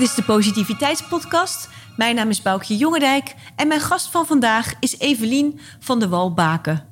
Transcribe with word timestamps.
Dit 0.00 0.08
is 0.08 0.14
de 0.14 0.22
Positiviteitspodcast. 0.22 1.68
Mijn 1.96 2.14
naam 2.14 2.28
is 2.28 2.42
Boukje 2.42 2.76
Jongendijk 2.76 3.34
en 3.56 3.68
mijn 3.68 3.80
gast 3.80 4.10
van 4.10 4.26
vandaag 4.26 4.72
is 4.78 4.98
Evelien 4.98 5.60
van 5.78 5.98
de 5.98 6.08
Wal 6.08 6.34
Baken. 6.34 6.86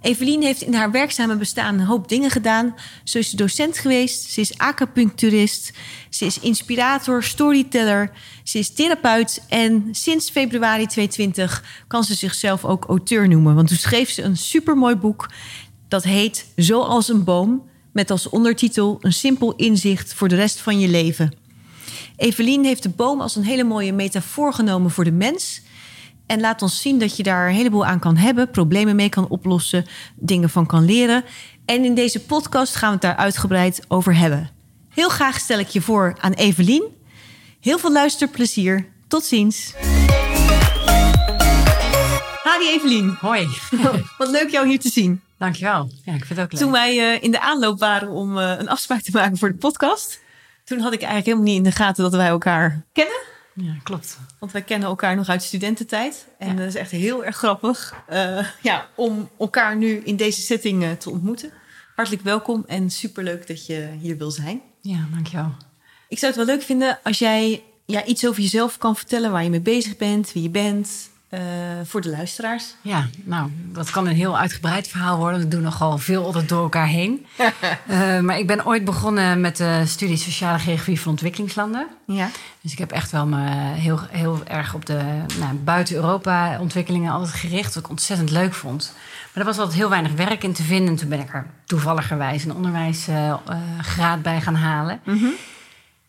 Evelien 0.00 0.42
heeft 0.42 0.62
in 0.62 0.74
haar 0.74 0.90
werkzame 0.90 1.36
bestaan 1.36 1.74
een 1.74 1.86
hoop 1.86 2.08
dingen 2.08 2.30
gedaan. 2.30 2.74
Zo 3.04 3.18
is 3.18 3.30
ze 3.30 3.36
docent 3.36 3.78
geweest, 3.78 4.30
ze 4.30 4.40
is 4.40 4.58
acupuncturist, 4.58 5.72
ze 6.10 6.24
is 6.24 6.38
inspirator, 6.38 7.22
storyteller, 7.22 8.10
ze 8.44 8.58
is 8.58 8.70
therapeut 8.70 9.44
en 9.48 9.88
sinds 9.90 10.30
februari 10.30 10.86
2020 10.86 11.64
kan 11.86 12.04
ze 12.04 12.14
zichzelf 12.14 12.64
ook 12.64 12.84
auteur 12.84 13.28
noemen. 13.28 13.54
Want 13.54 13.68
toen 13.68 13.76
schreef 13.76 14.10
ze 14.10 14.22
een 14.22 14.36
supermooi 14.36 14.94
boek 14.94 15.30
dat 15.88 16.04
heet 16.04 16.46
Zoals 16.56 17.08
een 17.08 17.24
boom, 17.24 17.68
met 17.92 18.10
als 18.10 18.28
ondertitel 18.28 18.98
een 19.00 19.12
simpel 19.12 19.54
inzicht 19.56 20.14
voor 20.14 20.28
de 20.28 20.36
rest 20.36 20.60
van 20.60 20.80
je 20.80 20.88
leven. 20.88 21.46
Evelien 22.18 22.64
heeft 22.64 22.82
de 22.82 22.88
boom 22.88 23.20
als 23.20 23.36
een 23.36 23.44
hele 23.44 23.64
mooie 23.64 23.92
metafoor 23.92 24.52
genomen 24.52 24.90
voor 24.90 25.04
de 25.04 25.12
mens. 25.12 25.62
En 26.26 26.40
laat 26.40 26.62
ons 26.62 26.80
zien 26.80 26.98
dat 26.98 27.16
je 27.16 27.22
daar 27.22 27.48
een 27.48 27.54
heleboel 27.54 27.84
aan 27.84 27.98
kan 27.98 28.16
hebben, 28.16 28.50
problemen 28.50 28.96
mee 28.96 29.08
kan 29.08 29.28
oplossen, 29.28 29.86
dingen 30.16 30.50
van 30.50 30.66
kan 30.66 30.84
leren. 30.84 31.24
En 31.64 31.84
in 31.84 31.94
deze 31.94 32.20
podcast 32.20 32.74
gaan 32.74 32.88
we 32.88 32.94
het 32.94 33.02
daar 33.02 33.16
uitgebreid 33.16 33.84
over 33.88 34.16
hebben. 34.16 34.50
Heel 34.88 35.08
graag 35.08 35.38
stel 35.38 35.58
ik 35.58 35.68
je 35.68 35.80
voor 35.80 36.16
aan 36.20 36.32
Evelien. 36.32 36.82
Heel 37.60 37.78
veel 37.78 37.92
luisterplezier. 37.92 38.88
Tot 39.08 39.24
ziens. 39.24 39.74
Hadi 42.42 42.68
Evelien. 42.68 43.16
Hoi. 43.20 43.48
Wat 44.18 44.30
leuk 44.30 44.50
jou 44.50 44.68
hier 44.68 44.80
te 44.80 44.88
zien. 44.88 45.20
Dankjewel. 45.36 45.90
Ja, 46.04 46.14
ik 46.14 46.24
vind 46.24 46.28
het 46.28 46.40
ook 46.40 46.52
leuk. 46.52 46.60
Toen 46.60 46.72
wij 46.72 46.96
uh, 46.96 47.22
in 47.22 47.30
de 47.30 47.40
aanloop 47.40 47.78
waren 47.78 48.08
om 48.08 48.38
uh, 48.38 48.54
een 48.58 48.68
afspraak 48.68 49.00
te 49.00 49.10
maken 49.12 49.38
voor 49.38 49.48
de 49.48 49.58
podcast, 49.58 50.20
toen 50.68 50.80
had 50.80 50.92
ik 50.92 51.02
eigenlijk 51.02 51.26
helemaal 51.26 51.46
niet 51.46 51.56
in 51.56 51.70
de 51.70 51.76
gaten 51.76 52.02
dat 52.02 52.12
wij 52.12 52.28
elkaar 52.28 52.86
kennen. 52.92 53.20
Ja, 53.54 53.74
klopt. 53.82 54.18
Want 54.38 54.52
wij 54.52 54.62
kennen 54.62 54.88
elkaar 54.88 55.16
nog 55.16 55.28
uit 55.28 55.42
studententijd. 55.42 56.26
En 56.38 56.48
ja. 56.48 56.54
dat 56.54 56.66
is 56.66 56.74
echt 56.74 56.90
heel 56.90 57.24
erg 57.24 57.36
grappig 57.36 57.94
uh, 58.12 58.46
ja, 58.62 58.88
om 58.94 59.28
elkaar 59.38 59.76
nu 59.76 59.96
in 60.04 60.16
deze 60.16 60.40
setting 60.40 60.82
uh, 60.82 60.90
te 60.90 61.10
ontmoeten. 61.10 61.52
Hartelijk 61.94 62.22
welkom 62.22 62.64
en 62.66 62.90
superleuk 62.90 63.46
dat 63.46 63.66
je 63.66 63.88
hier 64.00 64.16
wil 64.18 64.30
zijn. 64.30 64.60
Ja, 64.80 65.06
dankjewel. 65.12 65.52
Ik 66.08 66.18
zou 66.18 66.32
het 66.32 66.46
wel 66.46 66.54
leuk 66.54 66.64
vinden 66.64 66.98
als 67.02 67.18
jij 67.18 67.62
ja, 67.86 68.04
iets 68.04 68.26
over 68.26 68.42
jezelf 68.42 68.78
kan 68.78 68.96
vertellen, 68.96 69.30
waar 69.30 69.44
je 69.44 69.50
mee 69.50 69.60
bezig 69.60 69.96
bent, 69.96 70.32
wie 70.32 70.42
je 70.42 70.50
bent, 70.50 71.07
uh, 71.30 71.40
voor 71.84 72.00
de 72.00 72.10
luisteraars. 72.10 72.74
Ja, 72.80 73.06
nou, 73.24 73.50
dat 73.72 73.90
kan 73.90 74.06
een 74.06 74.14
heel 74.14 74.38
uitgebreid 74.38 74.88
verhaal 74.88 75.18
worden. 75.18 75.40
We 75.40 75.48
doen 75.48 75.62
nogal 75.62 75.98
veel 75.98 76.24
altijd 76.24 76.48
door 76.48 76.62
elkaar 76.62 76.86
heen. 76.86 77.26
uh, 77.90 78.20
maar 78.26 78.38
ik 78.38 78.46
ben 78.46 78.66
ooit 78.66 78.84
begonnen 78.84 79.40
met 79.40 79.56
de 79.56 79.82
studie 79.86 80.16
Sociale 80.16 80.58
Geografie 80.58 81.00
van 81.00 81.10
Ontwikkelingslanden. 81.10 81.86
Ja. 82.06 82.30
Dus 82.60 82.72
ik 82.72 82.78
heb 82.78 82.90
echt 82.90 83.10
wel 83.10 83.26
me 83.26 83.48
heel, 83.74 84.00
heel 84.10 84.40
erg 84.46 84.74
op 84.74 84.86
de 84.86 85.00
nou, 85.38 85.54
buiten 85.54 85.94
Europa 85.94 86.58
ontwikkelingen 86.60 87.12
altijd 87.12 87.34
gericht. 87.34 87.74
Wat 87.74 87.84
ik 87.84 87.90
ontzettend 87.90 88.30
leuk 88.30 88.54
vond. 88.54 88.92
Maar 89.32 89.42
er 89.42 89.44
was 89.44 89.58
altijd 89.58 89.78
heel 89.78 89.88
weinig 89.88 90.12
werk 90.12 90.42
in 90.42 90.52
te 90.52 90.62
vinden. 90.62 90.88
En 90.88 90.96
toen 90.96 91.08
ben 91.08 91.20
ik 91.20 91.34
er 91.34 91.46
toevalligerwijs 91.64 92.44
een 92.44 92.54
onderwijsgraad 92.54 94.16
uh, 94.16 94.22
bij 94.22 94.40
gaan 94.40 94.54
halen. 94.54 95.00
Mm 95.04 95.18
-hmm. 95.18 95.32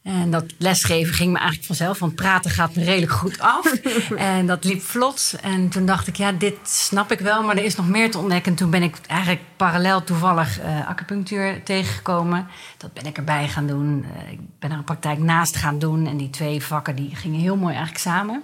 En 0.04 0.32
dat 0.32 0.46
lesgeven 0.58 1.14
ging 1.14 1.32
me 1.32 1.38
eigenlijk 1.38 1.68
vanzelf, 1.68 2.00
want 2.00 2.16
praten 2.16 2.52
gaat 2.52 2.76
me 2.76 2.84
redelijk 2.84 3.12
goed 3.12 3.40
af. 3.40 3.74
en 4.16 4.46
dat 4.46 4.64
liep 4.64 4.82
vlot. 4.82 5.36
En 5.42 5.70
toen 5.70 5.86
dacht 5.86 6.08
ik, 6.08 6.16
ja, 6.16 6.32
dit 6.32 6.58
snap 6.64 7.12
ik 7.12 7.20
wel, 7.20 7.44
maar 7.44 7.58
er 7.58 7.64
is 7.64 7.76
nog 7.76 7.88
meer 7.88 8.12
te 8.12 8.18
ontdekken. 8.18 8.52
En 8.52 8.58
toen 8.58 8.70
ben 8.70 8.84
ik 8.84 8.98
eigenlijk 9.08 9.42
parallel 9.56 10.04
toevallig 10.04 10.62
uh, 10.62 10.88
acupunctuur 10.88 11.64
tegengekomen. 11.64 12.48
Dat 12.78 12.94
ben 12.94 13.06
ik 13.06 13.18
erbij 13.18 13.48
gaan 13.48 13.68
doen. 13.68 14.06
Uh, 14.16 14.32
ik 14.32 14.40
ben 14.60 14.72
er 14.72 14.78
een 14.78 14.84
praktijk 14.84 15.20
naast 15.20 15.56
gaan 15.56 15.80
doen. 15.80 16.08
En 16.08 16.18
die 16.18 16.30
twee 16.30 16.64
vakken 16.64 16.96
die 16.96 17.16
gingen 17.16 17.40
heel 17.40 17.56
mooi 17.56 17.74
eigenlijk 17.74 18.04
samen. 18.04 18.44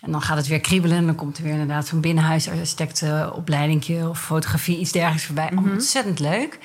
En 0.00 0.12
dan 0.12 0.22
gaat 0.22 0.36
het 0.36 0.46
weer 0.46 0.60
kriebelen. 0.60 0.96
En 0.96 1.06
dan 1.06 1.14
komt 1.14 1.36
er 1.36 1.42
weer 1.42 1.52
inderdaad 1.52 1.86
zo'n 1.86 2.00
binnenhuisarchitectenopleidingje 2.00 4.08
of 4.08 4.20
fotografie, 4.20 4.78
iets 4.78 4.92
dergelijks 4.92 5.24
voorbij. 5.24 5.50
Mhm. 5.50 5.54
Mm 5.54 5.64
-hmm. 5.64 5.72
Ontzettend 5.72 6.18
leuk. 6.18 6.58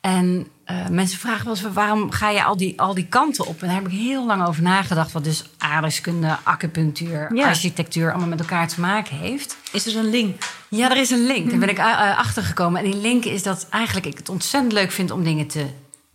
En 0.00 0.46
uh, 0.70 0.88
mensen 0.88 1.18
vragen 1.18 1.44
wel 1.44 1.54
eens, 1.54 1.74
waarom 1.74 2.10
ga 2.10 2.30
je 2.30 2.44
al 2.44 2.56
die, 2.56 2.80
al 2.80 2.94
die 2.94 3.06
kanten 3.06 3.46
op? 3.46 3.60
En 3.60 3.66
daar 3.66 3.76
heb 3.76 3.86
ik 3.86 3.98
heel 3.98 4.26
lang 4.26 4.46
over 4.46 4.62
nagedacht. 4.62 5.12
Wat 5.12 5.24
dus 5.24 5.44
aardrijkskunde, 5.58 6.36
acupunctuur, 6.42 7.34
Ja. 7.34 7.46
architectuur... 7.46 8.10
allemaal 8.10 8.28
met 8.28 8.40
elkaar 8.40 8.68
te 8.68 8.80
maken 8.80 9.16
heeft. 9.16 9.56
Is 9.72 9.86
er 9.86 9.96
een 9.96 10.10
link? 10.10 10.42
Ja, 10.68 10.90
er 10.90 10.96
is 10.96 11.10
een 11.10 11.26
link. 11.26 11.50
Daar 11.50 11.58
ben 11.58 11.68
ik 11.68 11.78
uh, 11.78 12.18
achtergekomen. 12.18 12.84
En 12.84 12.90
die 12.90 13.00
link 13.00 13.24
is 13.24 13.42
dat 13.42 13.66
eigenlijk 13.70 14.06
ik 14.06 14.16
het 14.16 14.28
ontzettend 14.28 14.72
leuk 14.72 14.90
vind... 14.90 15.10
om 15.10 15.24
dingen 15.24 15.46
te, 15.46 15.66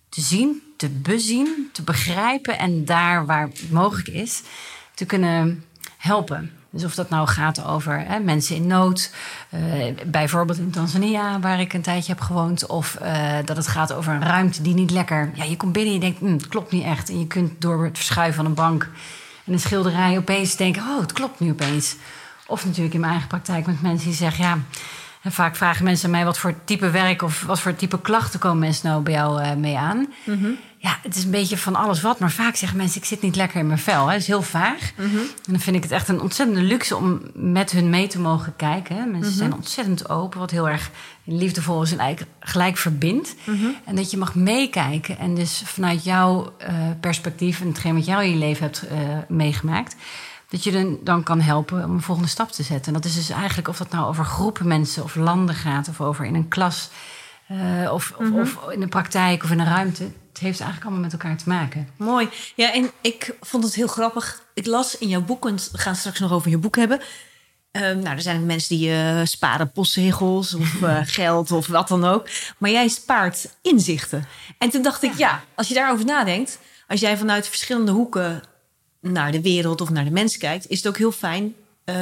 te 0.10 0.22
zien, 0.22 0.62
te 0.78 0.90
bezien, 0.90 1.70
te 1.72 1.82
begrijpen... 1.82 2.58
en 2.58 2.86
daar 2.86 3.26
waar 3.26 3.48
het 3.48 3.72
mogelijk 3.72 4.08
is, 4.08 4.42
te 4.94 5.06
kunnen 5.06 5.64
helpen. 5.98 6.52
Dus 6.72 6.84
of 6.84 6.96
dat 6.96 7.10
nou 7.10 7.28
gaat 7.28 7.64
over 7.64 8.00
hè, 8.08 8.20
mensen 8.20 8.56
in 8.56 8.68
nood, 8.68 9.12
uh, 9.54 9.62
bijvoorbeeld 10.06 10.58
in 10.58 10.72
Tanzania, 10.72 11.40
waar 11.40 11.60
ik 11.60 11.74
een 11.74 11.82
tijdje 11.82 12.12
heb 12.12 12.22
gewoond, 12.22 12.66
of 12.66 12.98
uh, 13.02 13.38
dat 13.46 13.58
het 13.58 13.68
gaat 13.68 13.94
over 13.94 14.14
een 14.14 14.24
ruimte 14.24 14.62
die 14.62 14.74
niet 14.74 14.92
lekker. 14.92 15.32
Ja, 15.34 15.44
je 15.44 15.58
komt 15.58 15.74
binnen 15.74 15.94
en 15.94 16.00
je 16.00 16.06
denkt, 16.06 16.20
hm, 16.20 16.34
het 16.34 16.48
klopt 16.48 16.72
niet 16.72 16.84
echt. 16.84 17.10
En 17.10 17.20
je 17.20 17.28
kunt 17.28 17.62
door 17.62 17.84
het 17.84 17.98
verschuiven 17.98 18.36
van 18.36 18.46
een 18.46 18.54
bank 18.54 18.90
en 19.46 19.54
een 19.54 19.60
schilderij 19.60 20.18
opeens 20.18 20.56
denken, 20.56 20.82
oh, 20.82 21.00
het 21.00 21.14
klopt 21.14 21.40
nu 21.40 21.52
opeens. 21.52 21.96
Of 22.48 22.66
natuurlijk 22.66 22.94
in 22.94 23.00
mijn 23.00 23.12
eigen 23.12 23.30
praktijk 23.30 23.66
met 23.66 23.82
mensen 23.82 24.08
die 24.08 24.18
zeggen, 24.18 24.46
ja. 24.46 24.58
En 25.22 25.32
vaak 25.32 25.56
vragen 25.56 25.84
mensen 25.84 26.10
mij 26.10 26.26
wat 26.26 26.38
voor 26.38 26.54
type 26.64 26.90
werk 26.90 27.22
of 27.22 27.44
wat 27.44 27.60
voor 27.60 27.76
type 27.76 28.02
klachten 28.02 28.40
komen 28.40 28.60
mensen 28.60 28.90
nou 28.90 29.02
bij 29.04 29.14
jou 29.14 29.42
uh, 29.42 29.54
mee 29.54 29.78
aan. 29.78 29.98
Mm 30.24 30.40
-hmm. 30.40 30.58
Ja, 30.82 30.98
het 31.02 31.16
is 31.16 31.24
een 31.24 31.32
beetje 31.32 31.58
van 31.58 31.76
alles 31.76 32.02
wat. 32.02 32.20
Maar 32.20 32.32
vaak 32.32 32.56
zeggen 32.56 32.78
mensen, 32.78 33.02
ik 33.02 33.08
zit 33.08 33.22
niet 33.22 33.36
lekker 33.36 33.60
in 33.60 33.68
mijn 33.68 33.80
vel. 33.80 34.06
Hè. 34.06 34.12
Dat 34.12 34.22
is 34.22 34.28
heel 34.28 34.42
vaag. 34.42 34.92
Mm 34.98 35.10
-hmm. 35.10 35.20
En 35.20 35.52
dan 35.52 35.60
vind 35.60 35.76
ik 35.76 35.84
het 35.84 35.92
echt 35.92 36.08
een 36.08 36.22
ontzettende 36.22 36.62
luxe 36.62 36.96
om 36.96 37.22
met 37.34 37.72
hun 37.72 37.90
mee 37.90 38.08
te 38.08 38.20
mogen 38.20 38.56
kijken. 38.56 38.96
Mensen 38.96 39.10
Mhm. 39.10 39.18
mm 39.18 39.24
-hmm. 39.24 39.38
zijn 39.38 39.54
ontzettend 39.54 40.10
open, 40.10 40.40
wat 40.40 40.52
heel 40.52 40.70
erg 40.70 40.90
liefdevol 41.24 41.82
is 41.82 41.92
en 41.92 42.00
eigenlijk 42.00 42.32
gelijk 42.40 42.78
verbindt. 42.78 43.36
Mhm. 43.44 43.66
En 43.86 43.96
dat 43.96 44.12
je 44.12 44.18
mag 44.18 44.36
meekijken 44.36 45.18
en 45.18 45.36
dus 45.36 45.62
vanuit 45.66 46.04
jouw 46.04 46.54
uh, 46.62 46.68
perspectief... 47.00 47.62
en 47.62 47.68
hetgeen 47.68 47.96
wat 47.96 48.06
jij 48.06 48.26
in 48.26 48.32
je 48.32 48.38
leven 48.38 48.64
hebt 48.64 48.84
uh, 48.92 49.00
meegemaakt... 49.28 49.96
dat 50.50 50.64
je 50.64 51.00
dan 51.04 51.24
kan 51.24 51.42
helpen 51.42 51.84
om 51.84 51.94
een 51.94 52.02
volgende 52.02 52.30
stap 52.30 52.52
te 52.52 52.64
zetten. 52.64 52.88
En 52.88 53.02
dat 53.02 53.06
is 53.06 53.16
dus 53.16 53.30
eigenlijk 53.30 53.68
of 53.68 53.78
dat 53.78 53.92
nou 53.92 54.08
over 54.08 54.26
groepen 54.26 54.68
mensen 54.68 55.04
of 55.04 55.16
landen 55.16 55.56
gaat... 55.56 55.88
of 55.88 56.02
over 56.02 56.26
in 56.26 56.36
een 56.36 56.48
klas... 56.48 56.90
Uh, 57.52 57.94
of, 57.94 58.14
Mhm. 58.18 58.24
mm 58.24 58.32
-hmm. 58.32 58.42
of, 58.42 58.72
in 58.72 58.80
de 58.80 58.88
praktijk 58.88 59.44
of 59.44 59.52
in 59.52 59.60
een 59.60 59.66
ruimte. 59.66 60.04
Het 60.04 60.40
heeft 60.40 60.60
eigenlijk 60.60 60.84
allemaal 60.84 61.04
met 61.04 61.14
elkaar 61.14 61.38
te 61.38 61.50
maken. 61.50 61.90
Mooi. 61.98 62.30
Ja, 62.56 62.74
en 62.74 62.92
ik 63.02 63.36
vond 63.42 63.64
het 63.64 63.76
heel 63.76 63.88
grappig. 63.88 64.42
Ik 64.54 64.66
las 64.66 64.98
in 64.98 65.08
jouw 65.08 65.22
boek, 65.22 65.44
we 65.44 65.58
gaan 65.72 65.96
straks 65.96 66.20
nog 66.20 66.32
over 66.32 66.50
je 66.50 66.58
boek 66.58 66.76
hebben. 66.76 67.02
Uh, 67.72 67.82
nou, 67.82 68.08
er 68.08 68.22
zijn 68.22 68.46
mensen 68.46 68.78
die 68.78 68.90
uh, 68.90 69.22
sparen 69.24 69.72
postzegels 69.72 70.54
of 70.54 70.74
uh, 70.74 71.00
geld 71.20 71.52
of 71.52 71.68
wat 71.68 71.88
dan 71.88 72.06
ook. 72.06 72.28
Maar 72.58 72.70
jij 72.70 72.88
spaart 72.88 73.56
inzichten. 73.62 74.28
En 74.58 74.70
toen 74.70 74.82
dacht 74.82 75.04
ik, 75.04 75.14
ja, 75.18 75.44
als 75.56 75.68
je 75.68 75.74
daarover 75.74 76.06
nadenkt... 76.06 76.60
als 76.88 77.00
jij 77.00 77.18
vanuit 77.18 77.48
verschillende 77.48 77.92
hoeken 77.92 78.42
naar 79.02 79.32
de 79.32 79.42
wereld 79.42 79.82
of 79.82 79.90
naar 79.90 80.04
de 80.04 80.12
mens 80.12 80.38
kijkt... 80.38 80.70
is 80.70 80.78
het 80.78 80.88
ook 80.88 80.98
heel 80.98 81.12
fijn 81.12 81.56
uh, 81.86 81.96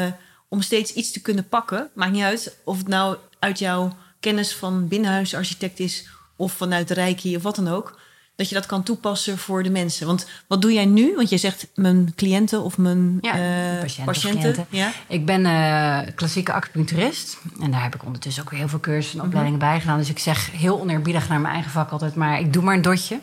om 0.47 0.61
steeds 0.61 0.93
iets 0.93 1.11
te 1.11 1.21
kunnen 1.21 1.47
pakken. 1.47 1.89
Maakt 1.93 2.11
niet 2.11 2.23
uit 2.23 2.57
of 2.63 2.77
het 2.77 2.87
nou 2.87 3.17
uit 3.39 3.59
jouw 3.59 3.95
kennis 4.19 4.55
van 4.55 4.87
binnenhuisarchitect 4.87 5.79
is... 5.79 6.07
of 6.35 6.53
vanuit 6.53 6.87
de 6.87 6.93
Reiki 6.93 7.35
of 7.35 7.43
wat 7.43 7.55
dan 7.55 7.67
ook 7.67 7.99
dat 8.37 8.49
je 8.49 8.55
dat 8.55 8.65
kan 8.65 8.83
toepassen 8.83 9.37
voor 9.37 9.63
de 9.63 9.69
mensen. 9.69 10.07
Want 10.07 10.27
wat 10.47 10.61
doe 10.61 10.73
jij 10.73 10.85
nu? 10.85 11.15
Want 11.15 11.29
je 11.29 11.37
zegt 11.37 11.67
mijn 11.75 12.13
cliënten 12.15 12.61
of 12.61 12.77
mijn 12.77 13.17
ja, 13.21 13.35
uh, 13.35 13.79
patiënten. 13.79 14.05
patiënten. 14.05 14.65
Ja? 14.69 14.91
Ik 15.07 15.25
ben 15.25 15.41
uh, 15.45 15.99
klassieke 16.15 16.53
acupuncturist. 16.53 17.37
En 17.61 17.71
daar 17.71 17.83
heb 17.83 17.95
ik 17.95 18.05
ondertussen 18.05 18.43
ook 18.43 18.49
weer 18.49 18.59
heel 18.59 18.67
veel 18.67 18.79
cursussen 18.79 19.19
en 19.19 19.25
opleidingen 19.25 19.59
mm 19.59 19.65
-hmm. 19.65 19.71
bij 19.71 19.81
gedaan. 19.81 19.97
Dus 19.97 20.09
ik 20.09 20.19
zeg 20.19 20.51
heel 20.51 20.79
oneerbiedig 20.79 21.29
naar 21.29 21.41
mijn 21.41 21.53
eigen 21.53 21.71
vak 21.71 21.89
altijd... 21.89 22.15
maar 22.15 22.39
ik 22.39 22.53
doe 22.53 22.63
maar 22.63 22.75
een 22.75 22.81
dotje. 22.81 23.19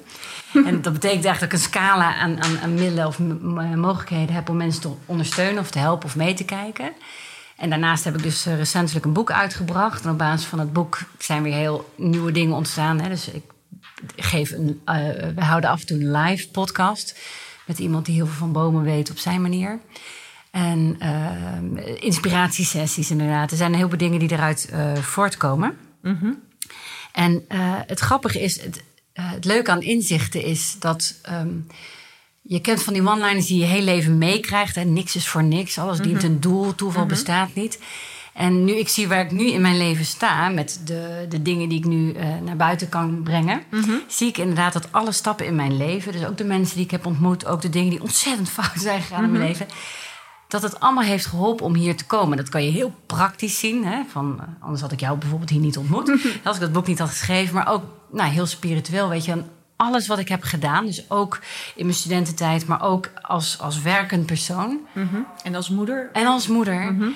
en 0.69 0.83
dat 0.83 0.93
betekent 0.93 1.25
eigenlijk 1.25 1.41
dat 1.41 1.43
ik 1.43 1.53
een 1.53 1.59
scala 1.59 2.15
aan, 2.15 2.43
aan, 2.43 2.59
aan 2.59 2.75
middelen 2.75 3.06
of 3.06 3.19
mogelijkheden 3.75 4.35
heb... 4.35 4.49
om 4.49 4.56
mensen 4.56 4.83
te 4.83 4.91
ondersteunen 5.06 5.62
of 5.62 5.71
te 5.71 5.79
helpen 5.79 6.06
of 6.06 6.17
mee 6.17 6.35
te 6.35 6.45
kijken... 6.45 6.93
En 7.56 7.71
daarnaast 7.71 8.05
heb 8.05 8.17
ik 8.17 8.23
dus 8.23 8.47
uh, 8.47 8.56
recentelijk 8.56 9.05
een 9.05 9.12
boek 9.12 9.31
uitgebracht. 9.31 10.05
En 10.05 10.11
op 10.11 10.19
basis 10.19 10.47
van 10.47 10.59
het 10.59 10.73
boek 10.73 10.99
zijn 11.19 11.43
weer 11.43 11.55
heel 11.55 11.93
nieuwe 11.97 12.33
dingen 12.33 12.56
ontstaan. 12.56 13.01
Hè. 13.01 13.09
Dus 13.09 13.29
ik 13.29 13.43
geef 14.17 14.51
een, 14.51 14.81
uh, 14.87 14.97
we 15.35 15.45
houden 15.45 15.71
af 15.71 15.81
en 15.81 15.87
toe 15.87 16.01
een 16.01 16.11
live 16.11 16.51
podcast 16.51 17.19
met 17.67 17.79
iemand 17.79 18.06
die 18.06 18.15
heel 18.15 18.27
veel 18.27 18.35
van 18.35 18.53
bomen 18.53 18.83
weet 18.83 19.11
op 19.11 19.19
zijn 19.19 19.43
manier. 19.43 19.81
En 20.51 20.97
uh, 21.03 22.03
inspiratiesessies 22.03 23.11
inderdaad. 23.11 23.51
Er 23.51 23.56
zijn 23.56 23.71
een 23.71 23.77
heleboel 23.77 23.99
dingen 23.99 24.19
die 24.19 24.33
eruit 24.33 24.69
uh, 24.73 24.95
voortkomen. 24.95 25.77
Mm 26.03 26.19
-hmm. 26.21 26.43
En 27.12 27.45
eh, 27.49 27.59
het 27.87 28.01
grappige 28.01 28.41
is, 28.41 28.62
het, 28.62 28.83
het, 29.23 29.45
leuke 29.45 29.71
aan 29.71 29.83
inzichten 29.83 30.45
is 30.45 30.77
dat... 30.79 31.15
Um, 31.31 31.67
je 32.47 32.61
kent 32.61 32.83
van 32.83 32.93
die 32.93 33.09
one-liners 33.09 33.47
die 33.47 33.59
je 33.59 33.65
heel 33.65 33.83
leven 33.83 34.19
meekrijgt. 34.19 34.85
Niks 34.85 35.17
is 35.17 35.29
voor 35.29 35.43
niks, 35.45 35.79
alles 35.79 35.99
dient 35.99 36.23
Mhm. 36.23 36.25
een 36.27 36.41
doel, 36.41 36.75
toeval 36.75 37.07
bestaat 37.07 37.55
niet. 37.55 37.79
En 38.35 38.65
nu 38.65 38.73
ik 38.73 38.89
zie 38.89 39.09
waar 39.09 39.25
ik 39.25 39.31
nu 39.31 39.51
in 39.51 39.61
mijn 39.61 39.77
leven 39.77 40.05
sta, 40.05 40.49
met 40.49 40.81
de, 40.85 41.27
de 41.29 41.43
dingen 41.43 41.69
die 41.69 41.79
ik 41.79 41.85
nu 41.85 42.13
uh, 42.13 42.23
naar 42.45 42.57
buiten 42.57 42.89
kan 42.89 43.23
brengen, 43.23 43.63
zie 44.09 44.29
ik 44.29 44.39
inderdaad 44.39 44.73
dat 44.73 44.89
alle 44.91 45.13
stappen 45.13 45.47
in 45.47 45.55
mijn 45.55 45.77
leven, 45.77 46.13
dus 46.13 46.25
ook 46.25 46.37
de 46.37 46.45
mensen 46.45 46.77
die 46.77 46.85
ik 46.85 46.91
heb 46.91 47.07
ontmoet, 47.07 47.47
ook 47.47 47.63
de 47.63 47.69
dingen 47.71 47.91
die 47.91 48.03
ontzettend 48.03 48.49
fout 48.59 48.81
zijn 48.81 49.01
gegaan 49.03 49.25
in 49.25 49.33
mijn 49.33 49.47
leven, 49.47 49.67
dat 50.49 50.63
het 50.63 50.81
allemaal 50.81 51.05
heeft 51.05 51.27
geholpen 51.27 51.67
om 51.67 51.75
hier 51.75 51.97
te 51.97 52.07
komen. 52.07 52.37
Dat 52.37 52.49
kan 52.49 52.65
je 52.65 52.71
heel 52.71 52.95
praktisch 53.07 53.59
zien. 53.59 53.85
Hè? 53.85 54.03
Van, 54.11 54.37
uh, 54.41 54.47
anders 54.61 54.81
had 54.83 54.93
ik 54.93 55.01
jou 55.01 55.19
bijvoorbeeld 55.19 55.51
hier 55.51 55.61
niet 55.61 55.79
ontmoet. 55.79 56.11
Als 56.45 56.57
ik 56.57 56.63
dat 56.63 56.73
boek 56.73 56.87
niet 56.87 56.99
had 56.99 57.09
geschreven. 57.09 57.55
Maar 57.55 57.69
ook 57.73 57.83
nou, 58.15 58.31
heel 58.31 58.47
spiritueel, 58.47 59.09
weet 59.09 59.25
je. 59.25 59.43
Alles 59.77 60.07
wat 60.07 60.19
ik 60.19 60.29
heb 60.29 60.43
gedaan, 60.43 60.87
dus 60.87 61.11
ook 61.11 61.41
in 61.75 61.85
mijn 61.85 61.99
studententijd, 61.99 62.67
maar 62.67 62.83
ook 62.83 63.11
als, 63.23 63.59
als 63.59 63.83
werkend 63.83 64.27
persoon. 64.27 64.81
Mm 64.93 65.09
-hmm. 65.09 65.27
En 65.43 65.55
als 65.55 65.69
moeder? 65.69 66.11
En 66.13 66.27
als 66.27 66.49
moeder. 66.49 66.93
Mm 66.93 67.01
-hmm. 67.01 67.15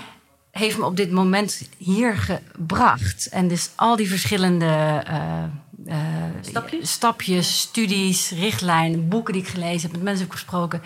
Heeft 0.50 0.78
me 0.78 0.84
op 0.84 0.96
dit 0.96 1.10
moment 1.10 1.68
hier 1.76 2.16
gebracht. 2.16 3.28
En 3.28 3.48
dus 3.48 3.70
al 3.74 3.96
die 3.96 4.08
verschillende 4.08 5.04
uh, 5.08 5.42
uh, 5.86 5.94
stapjes? 6.40 6.92
stapjes, 6.92 7.60
studies, 7.60 8.30
richtlijnen, 8.30 9.08
boeken 9.08 9.32
die 9.32 9.42
ik 9.42 9.48
gelezen 9.48 9.82
heb, 9.82 9.92
met 9.92 10.02
mensen 10.02 10.24
heb 10.24 10.32
gesproken 10.32 10.82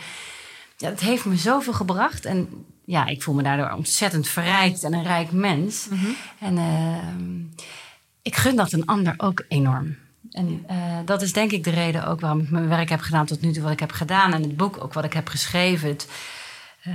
ja, 0.83 0.89
het 0.89 1.01
heeft 1.01 1.25
me 1.25 1.37
zoveel 1.37 1.73
gebracht. 1.73 2.25
En 2.25 2.65
ja, 2.85 3.07
ik 3.07 3.23
voel 3.23 3.35
me 3.35 3.43
daardoor 3.43 3.71
ontzettend 3.71 4.29
verrijkt 4.29 4.85
en 4.85 4.93
een 4.93 5.03
rijk 5.03 5.33
mens. 5.33 5.89
Mhm. 5.91 6.11
En 6.39 6.57
uh, 6.57 7.47
ik 8.23 8.37
gun 8.37 8.57
dat 8.57 8.73
een 8.73 8.87
ander 8.87 9.15
ook 9.17 9.45
enorm. 9.49 9.97
En 10.33 10.65
uh, 10.71 10.99
dat 11.05 11.23
is 11.23 11.33
denk 11.33 11.51
ik 11.51 11.65
de 11.65 11.71
reden 11.71 12.07
ook 12.07 12.21
waarom 12.21 12.41
ik 12.41 12.51
mijn 12.51 12.69
werk 12.69 12.89
heb 12.89 13.01
gedaan 13.01 13.27
tot 13.27 13.41
nu 13.41 13.53
toe, 13.53 13.63
wat 13.63 13.73
ik 13.73 13.81
heb 13.81 13.93
gedaan. 13.93 14.33
En 14.33 14.43
het 14.43 14.57
boek 14.57 14.85
ook 14.85 14.93
wat 14.93 15.05
ik 15.05 15.13
heb 15.13 15.29
geschreven. 15.29 15.89
Het, 15.89 16.09
uh, 16.89 16.95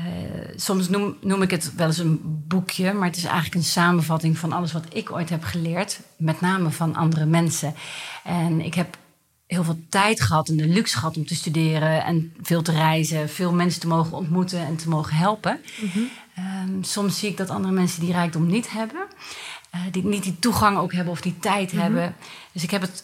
soms 0.55 0.89
noem, 0.89 1.17
noem 1.21 1.41
ik 1.41 1.51
het 1.51 1.75
wel 1.75 1.87
eens 1.87 1.97
een 1.97 2.19
boekje, 2.47 2.93
maar 2.93 3.07
het 3.07 3.17
is 3.17 3.23
eigenlijk 3.23 3.55
een 3.55 3.63
samenvatting 3.63 4.37
van 4.37 4.51
alles 4.51 4.71
wat 4.71 4.85
ik 4.93 5.11
ooit 5.11 5.29
heb 5.29 5.43
geleerd. 5.43 5.99
Met 6.17 6.41
name 6.41 6.71
van 6.71 6.95
andere 6.95 7.25
mensen. 7.25 7.73
En 8.23 8.61
ik 8.61 8.73
heb 8.73 8.97
heel 9.47 9.63
veel 9.63 9.79
tijd 9.89 10.21
gehad 10.21 10.49
en 10.49 10.57
de 10.57 10.67
luxe 10.67 10.97
gehad 10.97 11.17
om 11.17 11.25
te 11.25 11.35
studeren 11.35 12.03
en 12.03 12.33
veel 12.41 12.61
te 12.61 12.71
reizen, 12.71 13.29
veel 13.29 13.53
mensen 13.53 13.81
te 13.81 13.87
mogen 13.87 14.17
ontmoeten 14.17 14.65
en 14.65 14.75
te 14.75 14.89
mogen 14.89 15.15
helpen. 15.15 15.59
Mm 15.81 15.89
-hmm. 15.89 16.09
um, 16.75 16.83
soms 16.83 17.19
zie 17.19 17.29
ik 17.29 17.37
dat 17.37 17.49
andere 17.49 17.73
mensen 17.73 18.01
die 18.01 18.11
rijkdom 18.11 18.45
niet 18.47 18.71
hebben, 18.71 19.07
uh, 19.75 19.81
die 19.91 20.05
niet 20.05 20.23
die 20.23 20.39
toegang 20.39 20.77
ook 20.77 20.93
hebben 20.93 21.13
of 21.13 21.21
die 21.21 21.39
tijd 21.39 21.73
Mhm. 21.73 21.81
hebben. 21.81 22.15
Dus 22.51 22.63
ik 22.63 22.71
heb 22.71 22.81
het 22.81 23.03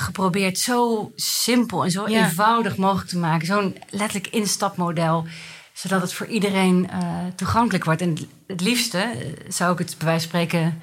geprobeerd 0.00 0.58
zo 0.58 1.12
simpel 1.14 1.84
en 1.84 1.90
zo 1.90 2.08
Ja. 2.08 2.24
eenvoudig 2.24 2.76
mogelijk 2.76 3.08
te 3.08 3.18
maken, 3.18 3.46
zo'n 3.46 3.76
letterlijk 3.90 4.26
instapmodel 4.34 5.26
zodat 5.72 6.00
het 6.02 6.12
voor 6.12 6.26
iedereen 6.26 6.88
uh, 6.92 6.98
toegankelijk 7.36 7.84
wordt. 7.84 8.00
En 8.00 8.16
het 8.46 8.60
liefste 8.60 8.98
uh, 8.98 9.26
zou 9.48 9.72
ik 9.72 9.78
het 9.78 9.94
bij 9.98 10.06
wijze 10.06 10.28
van 10.28 10.40
spreken 10.40 10.80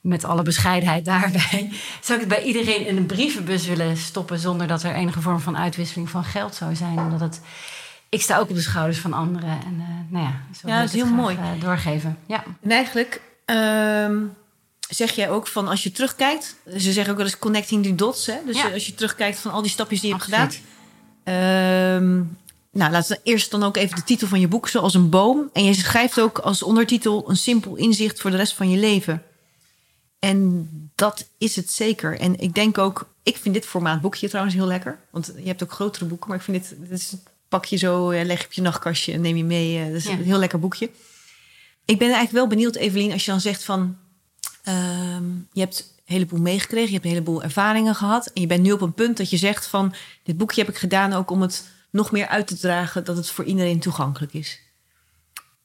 met 0.00 0.24
alle 0.24 0.42
bescheidenheid 0.42 1.04
daarbij, 1.04 1.70
zou 2.04 2.20
ik 2.20 2.28
het 2.28 2.28
bij 2.28 2.42
iedereen 2.42 2.86
in 2.86 2.96
een 2.96 3.06
brievenbus 3.06 3.66
willen 3.66 3.96
stoppen 3.96 4.38
zonder 4.38 4.66
dat 4.66 4.82
er 4.82 4.94
enige 4.94 5.20
vorm 5.20 5.40
van 5.40 5.56
uitwisseling 5.58 6.10
van 6.10 6.24
geld 6.24 6.54
zou 6.54 6.74
zijn. 6.74 6.98
Omdat 6.98 7.20
het, 7.20 7.40
ik 8.08 8.22
sta 8.22 8.38
ook 8.38 8.48
op 8.48 8.54
de 8.54 8.60
schouders 8.60 8.98
van 8.98 9.12
anderen 9.12 9.50
en 9.50 9.74
uh, 9.78 9.86
nou 10.08 10.24
ja, 10.24 10.40
zo 10.60 10.68
Ja, 10.68 10.78
dat 10.80 10.88
is 10.88 10.94
heel 10.94 11.06
mooi. 11.06 11.36
uh, 11.36 11.60
doorgeven. 11.60 12.18
Ja. 12.26 12.44
En 12.62 12.70
eigenlijk 12.70 13.20
ehm, 13.44 14.16
zeg 14.90 15.10
jij 15.12 15.30
ook 15.30 15.46
van 15.46 15.68
als 15.68 15.82
je 15.82 15.92
terugkijkt, 15.92 16.56
ze 16.76 16.92
zeggen 16.92 17.10
ook 17.12 17.16
wel 17.18 17.26
eens 17.26 17.38
connecting 17.38 17.84
the 17.84 17.94
dots. 17.94 18.26
Hè? 18.26 18.34
Dus 18.46 18.56
Ja. 18.56 18.70
als 18.72 18.86
je 18.86 18.94
terugkijkt 18.94 19.38
van 19.38 19.50
al 19.52 19.62
die 19.62 19.70
stapjes 19.70 20.00
die 20.00 20.08
je 20.08 20.14
Absoluut. 20.14 20.38
hebt 20.38 20.54
gedaan. 20.54 20.68
Ehm, 21.24 22.16
nou, 22.72 22.90
laten 22.92 23.16
we 23.16 23.20
eerst 23.30 23.50
dan 23.50 23.62
ook 23.62 23.76
even 23.76 23.96
de 23.96 24.04
titel 24.04 24.28
van 24.28 24.40
je 24.40 24.48
boek, 24.48 24.68
zoals 24.68 24.94
een 24.94 25.08
boom. 25.10 25.50
En 25.52 25.64
je 25.64 25.74
schrijft 25.74 26.20
ook 26.20 26.38
als 26.38 26.62
ondertitel 26.62 27.30
een 27.30 27.36
simpel 27.36 27.76
inzicht 27.76 28.20
voor 28.20 28.30
de 28.30 28.36
rest 28.36 28.52
van 28.52 28.70
je 28.70 28.78
leven. 28.78 29.22
En 30.18 30.68
dat 30.94 31.28
is 31.38 31.56
het 31.56 31.70
zeker. 31.70 32.18
En 32.18 32.38
ik 32.40 32.54
denk 32.54 32.78
ook, 32.78 33.08
ik 33.22 33.36
vind 33.36 33.54
dit 33.54 33.66
formaat 33.66 34.00
boekje 34.00 34.28
trouwens 34.28 34.54
heel 34.56 34.66
lekker. 34.66 34.98
Want 35.10 35.32
je 35.36 35.46
hebt 35.46 35.62
ook 35.62 35.72
grotere 35.72 36.04
boeken, 36.04 36.28
maar 36.28 36.36
ik 36.38 36.42
vind 36.44 36.62
dit, 36.68 36.76
dit 36.88 36.98
is, 36.98 37.14
pak 37.48 37.64
je 37.64 37.76
zo, 37.76 38.10
eh, 38.10 38.24
leg 38.24 38.38
je 38.40 38.44
op 38.46 38.52
je 38.52 38.62
nachtkastje 38.62 39.12
en 39.12 39.20
neem 39.20 39.36
je 39.36 39.44
mee. 39.44 39.78
eh, 39.78 39.86
Dat 39.86 39.94
is 39.94 40.04
Ja. 40.04 40.10
een 40.10 40.24
heel 40.24 40.38
lekker 40.38 40.58
boekje. 40.58 40.90
Ik 41.84 41.98
ben 41.98 42.06
eigenlijk 42.08 42.32
wel 42.32 42.46
benieuwd, 42.46 42.76
Evelien, 42.76 43.12
als 43.12 43.24
je 43.24 43.30
dan 43.30 43.40
zegt 43.40 43.64
van... 43.64 43.96
ehm, 44.62 45.28
je 45.52 45.60
hebt 45.60 45.94
een 45.96 46.14
heleboel 46.16 46.40
meegekregen, 46.40 46.86
je 46.86 46.92
hebt 46.92 47.04
een 47.04 47.10
heleboel 47.10 47.42
ervaringen 47.42 47.94
gehad... 47.94 48.26
en 48.26 48.40
je 48.40 48.46
bent 48.46 48.62
nu 48.62 48.72
op 48.72 48.80
een 48.80 48.94
punt 48.94 49.16
dat 49.16 49.30
je 49.30 49.36
zegt 49.36 49.66
van... 49.66 49.94
dit 50.22 50.36
boekje 50.36 50.60
heb 50.60 50.70
ik 50.70 50.78
gedaan 50.78 51.12
ook 51.12 51.30
om 51.30 51.40
het 51.40 51.68
nog 51.90 52.10
meer 52.10 52.26
uit 52.26 52.46
te 52.46 52.58
dragen... 52.58 53.04
dat 53.04 53.16
het 53.16 53.30
voor 53.30 53.44
iedereen 53.44 53.80
toegankelijk 53.80 54.32
is. 54.32 54.60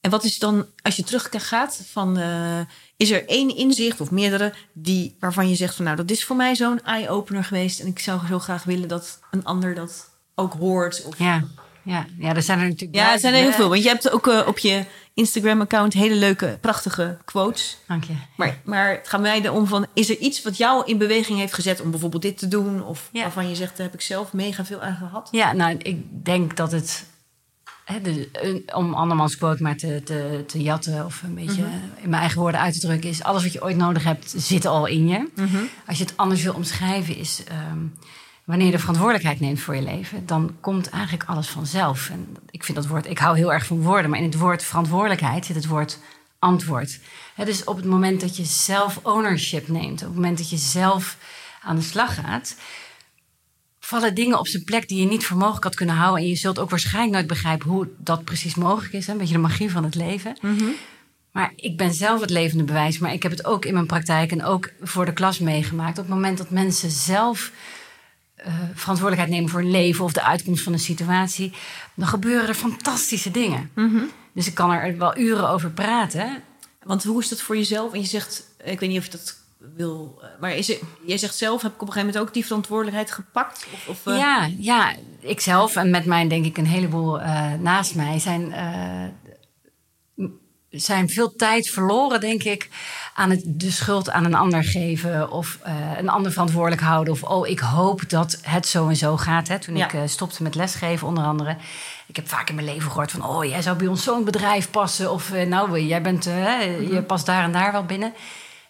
En 0.01 0.11
wat 0.11 0.23
is 0.23 0.39
dan, 0.39 0.65
als 0.81 0.95
je 0.95 1.03
teruggaat, 1.03 1.81
van, 1.91 2.17
eh, 2.17 2.59
is 2.97 3.11
er 3.11 3.27
één 3.27 3.55
inzicht 3.55 4.01
of 4.01 4.11
meerdere... 4.11 4.53
Die, 4.73 5.15
waarvan 5.19 5.49
je 5.49 5.55
zegt 5.55 5.75
van 5.75 5.85
nou, 5.85 5.97
dat 5.97 6.11
is 6.11 6.23
voor 6.23 6.35
mij 6.35 6.55
zo'n 6.55 6.83
eye-opener 6.83 7.43
geweest... 7.43 7.79
en 7.79 7.87
ik 7.87 7.99
zou 7.99 8.27
zo 8.27 8.39
graag 8.39 8.63
willen 8.63 8.87
dat 8.87 9.19
een 9.31 9.45
ander 9.45 9.75
dat 9.75 10.09
ook 10.35 10.53
hoort... 10.53 11.05
Of, 11.05 11.17
Ja. 11.17 11.43
Ja. 11.85 12.05
ja, 12.19 12.35
er 12.35 12.41
zijn 12.41 12.59
er 12.59 12.67
natuurlijk 12.67 12.95
ja, 12.95 13.11
er 13.13 13.19
zijn 13.19 13.33
er 13.33 13.39
heel 13.39 13.51
veel. 13.51 13.69
Want 13.69 13.83
je 13.83 13.89
hebt 13.89 14.11
ook 14.11 14.27
eh, 14.27 14.47
op 14.47 14.57
je 14.57 14.85
Instagram-account 15.13 15.93
hele 15.93 16.15
leuke, 16.15 16.57
prachtige 16.61 17.17
quotes. 17.25 17.77
Dank 17.87 18.03
je. 18.03 18.13
Maar, 18.37 18.57
maar 18.63 18.89
het 18.89 19.07
gaat 19.07 19.21
mij 19.21 19.41
erom 19.41 19.67
van, 19.67 19.85
is 19.93 20.09
er 20.09 20.17
iets 20.17 20.41
wat 20.43 20.57
jou 20.57 20.85
in 20.85 20.97
beweging 20.97 21.39
heeft 21.39 21.53
gezet 21.53 21.81
om 21.81 21.91
bijvoorbeeld 21.91 22.21
dit 22.21 22.37
te 22.37 22.47
doen? 22.47 22.83
Of 22.83 23.09
Ja. 23.11 23.21
waarvan 23.21 23.49
je 23.49 23.55
zegt, 23.55 23.77
daar 23.77 23.85
heb 23.85 23.95
ik 23.95 24.01
zelf 24.01 24.33
mega 24.33 24.65
veel 24.65 24.81
aan 24.81 24.95
gehad? 24.95 25.27
Ja, 25.31 25.53
nou, 25.53 25.75
ik 25.77 25.97
denk 26.23 26.55
dat 26.57 26.71
het. 26.71 27.05
Hè, 27.85 28.01
de, 28.01 28.63
om 28.73 28.93
andermans 28.93 29.37
quote 29.37 29.63
maar 29.63 29.75
te, 29.77 30.01
te, 30.03 30.43
te 30.47 30.61
jatten 30.61 31.05
of 31.05 31.21
een 31.23 31.35
beetje 31.35 31.61
in 32.01 32.09
mijn 32.09 32.21
eigen 32.21 32.39
woorden 32.39 32.59
uit 32.59 32.73
te 32.73 32.79
drukken, 32.79 33.09
is 33.09 33.23
alles 33.23 33.43
wat 33.43 33.53
je 33.53 33.63
ooit 33.63 33.77
nodig 33.77 34.03
hebt, 34.03 34.33
zit 34.37 34.65
al 34.65 34.85
in 34.85 35.07
je. 35.07 35.27
Als 35.87 35.97
je 35.97 36.03
het 36.03 36.17
anders 36.17 36.43
wil 36.43 36.53
omschrijven, 36.53 37.15
is 37.17 37.43
ehm, 37.47 37.77
wanneer 38.45 38.65
je 38.65 38.71
de 38.71 38.79
verantwoordelijkheid 38.79 39.39
neemt 39.39 39.59
voor 39.59 39.75
je 39.75 39.81
leven, 39.81 40.25
dan 40.25 40.55
komt 40.59 40.89
eigenlijk 40.89 41.29
alles 41.29 41.47
vanzelf. 41.47 42.09
En 42.09 42.37
ik 42.49 42.63
vind 42.63 42.77
dat 42.77 42.87
woord, 42.87 43.09
ik 43.09 43.17
hou 43.17 43.37
heel 43.37 43.53
erg 43.53 43.65
van 43.65 43.81
woorden, 43.81 44.09
maar 44.09 44.19
in 44.19 44.25
het 44.25 44.37
woord 44.37 44.63
verantwoordelijkheid 44.63 45.45
zit 45.45 45.55
het 45.55 45.67
woord 45.67 45.99
antwoord. 46.39 46.99
Hè, 47.35 47.45
dus 47.45 47.63
op 47.63 47.75
het 47.75 47.85
moment 47.85 48.21
dat 48.21 48.37
je 48.37 48.45
zelf 48.45 48.99
ownership 49.03 49.67
neemt, 49.67 50.01
op 50.01 50.07
het 50.07 50.15
moment 50.15 50.37
dat 50.37 50.49
je 50.49 50.57
zelf 50.57 51.17
aan 51.61 51.75
de 51.75 51.81
slag 51.81 52.15
gaat, 52.15 52.55
vallen 53.79 54.15
dingen 54.15 54.39
op 54.39 54.47
zijn 54.47 54.63
plek 54.63 54.87
die 54.87 54.99
je 54.99 55.07
niet 55.07 55.25
voor 55.25 55.37
mogelijk 55.37 55.63
had 55.63 55.75
kunnen 55.75 55.95
houden. 55.95 56.23
En 56.23 56.29
je 56.29 56.35
zult 56.35 56.59
ook 56.59 56.69
waarschijnlijk 56.69 57.13
nooit 57.13 57.27
begrijpen 57.27 57.69
hoe 57.69 57.87
dat 57.97 58.23
precies 58.23 58.55
mogelijk 58.55 58.93
is. 58.93 59.05
Hè? 59.05 59.11
Een 59.11 59.17
beetje 59.17 59.33
de 59.33 59.39
magie 59.39 59.71
van 59.71 59.83
het 59.83 59.95
leven. 59.95 60.37
Maar 61.31 61.53
ik 61.55 61.77
ben 61.77 61.93
zelf 61.93 62.21
het 62.21 62.29
levende 62.29 62.63
bewijs. 62.63 62.97
Maar 62.97 63.13
ik 63.13 63.23
heb 63.23 63.31
het 63.31 63.45
ook 63.45 63.65
in 63.65 63.73
mijn 63.73 63.85
praktijk 63.85 64.31
en 64.31 64.43
ook 64.43 64.69
voor 64.81 65.05
de 65.05 65.13
klas 65.13 65.39
meegemaakt. 65.39 65.97
Op 65.97 66.05
het 66.05 66.13
moment 66.13 66.37
dat 66.37 66.49
mensen 66.49 66.91
zelf 66.91 67.51
verantwoordelijkheid 68.73 69.29
nemen 69.29 69.49
voor 69.49 69.59
hun 69.59 69.71
leven 69.71 70.03
of 70.03 70.13
de 70.13 70.23
uitkomst 70.23 70.63
van 70.63 70.73
een 70.73 70.79
situatie, 70.79 71.53
dan 71.95 72.07
gebeuren 72.07 72.47
er 72.47 72.53
fantastische 72.53 73.31
dingen. 73.31 73.71
Dus 74.33 74.47
ik 74.47 74.53
kan 74.53 74.71
er 74.71 74.97
wel 74.97 75.17
uren 75.17 75.49
over 75.49 75.69
praten. 75.71 76.43
Want 76.83 77.03
hoe 77.03 77.21
is 77.21 77.29
dat 77.29 77.41
voor 77.41 77.57
jezelf? 77.57 77.93
En 77.93 77.99
je 77.99 78.05
zegt, 78.05 78.43
ik 78.63 78.79
weet 78.79 78.89
niet 78.89 78.99
of 78.99 79.05
je 79.05 79.11
dat 79.11 79.35
wil, 79.75 80.19
eh, 80.21 80.27
maar 80.39 80.55
is 80.55 80.69
er, 80.69 80.77
jij 81.05 81.17
zegt 81.17 81.35
zelf, 81.35 81.61
heb 81.61 81.73
ik 81.73 81.81
op 81.81 81.87
een 81.87 81.93
gegeven 81.93 82.07
moment 82.13 82.27
ook 82.27 82.33
die 82.33 82.45
verantwoordelijkheid 82.45 83.11
gepakt? 83.11 83.67
Of, 83.73 83.87
of, 83.87 84.13
eh, 84.13 84.17
Ja, 84.17 84.49
ja, 84.57 84.93
ikzelf 85.19 85.75
en 85.75 85.89
met 85.89 86.05
mij 86.05 86.27
denk 86.27 86.45
ik 86.45 86.57
een 86.57 86.65
heleboel 86.65 87.21
eh, 87.21 87.53
naast 87.53 87.95
mij 87.95 88.19
zijn, 88.19 88.53
eh, 88.53 89.03
zijn 90.75 91.09
veel 91.09 91.35
tijd 91.35 91.69
verloren, 91.69 92.19
denk 92.19 92.43
ik, 92.43 92.69
aan 93.13 93.29
het 93.29 93.41
de 93.45 93.71
schuld 93.71 94.11
aan 94.11 94.25
een 94.25 94.35
ander 94.35 94.63
geven 94.63 95.31
of 95.31 95.57
eh, 95.63 95.73
een 95.97 96.09
ander 96.09 96.31
verantwoordelijk 96.31 96.81
houden. 96.81 97.13
Of 97.13 97.23
oh, 97.23 97.47
ik 97.47 97.59
hoop 97.59 98.09
dat 98.09 98.39
het 98.41 98.67
zo 98.67 98.87
en 98.87 98.95
zo 98.95 99.17
gaat. 99.17 99.47
Hè. 99.47 99.59
Toen 99.59 99.75
Ja. 99.75 99.85
ik 99.85 99.93
eh, 99.93 100.01
stopte 100.05 100.43
met 100.43 100.55
lesgeven, 100.55 101.07
onder 101.07 101.23
andere. 101.23 101.55
Ik 102.05 102.15
heb 102.15 102.27
vaak 102.27 102.49
in 102.49 102.55
mijn 102.55 102.67
leven 102.67 102.89
gehoord 102.91 103.11
van, 103.11 103.25
oh, 103.25 103.45
jij 103.45 103.61
zou 103.61 103.77
bij 103.77 103.87
ons 103.87 104.03
zo'n 104.03 104.23
bedrijf 104.23 104.71
passen. 104.71 105.11
Of 105.11 105.31
eh, 105.31 105.47
nou, 105.47 105.79
jij 105.79 106.01
bent, 106.01 106.23
je 106.23 107.03
past 107.07 107.25
daar 107.25 107.43
en 107.43 107.51
daar 107.51 107.71
wel 107.71 107.85
binnen. 107.85 108.13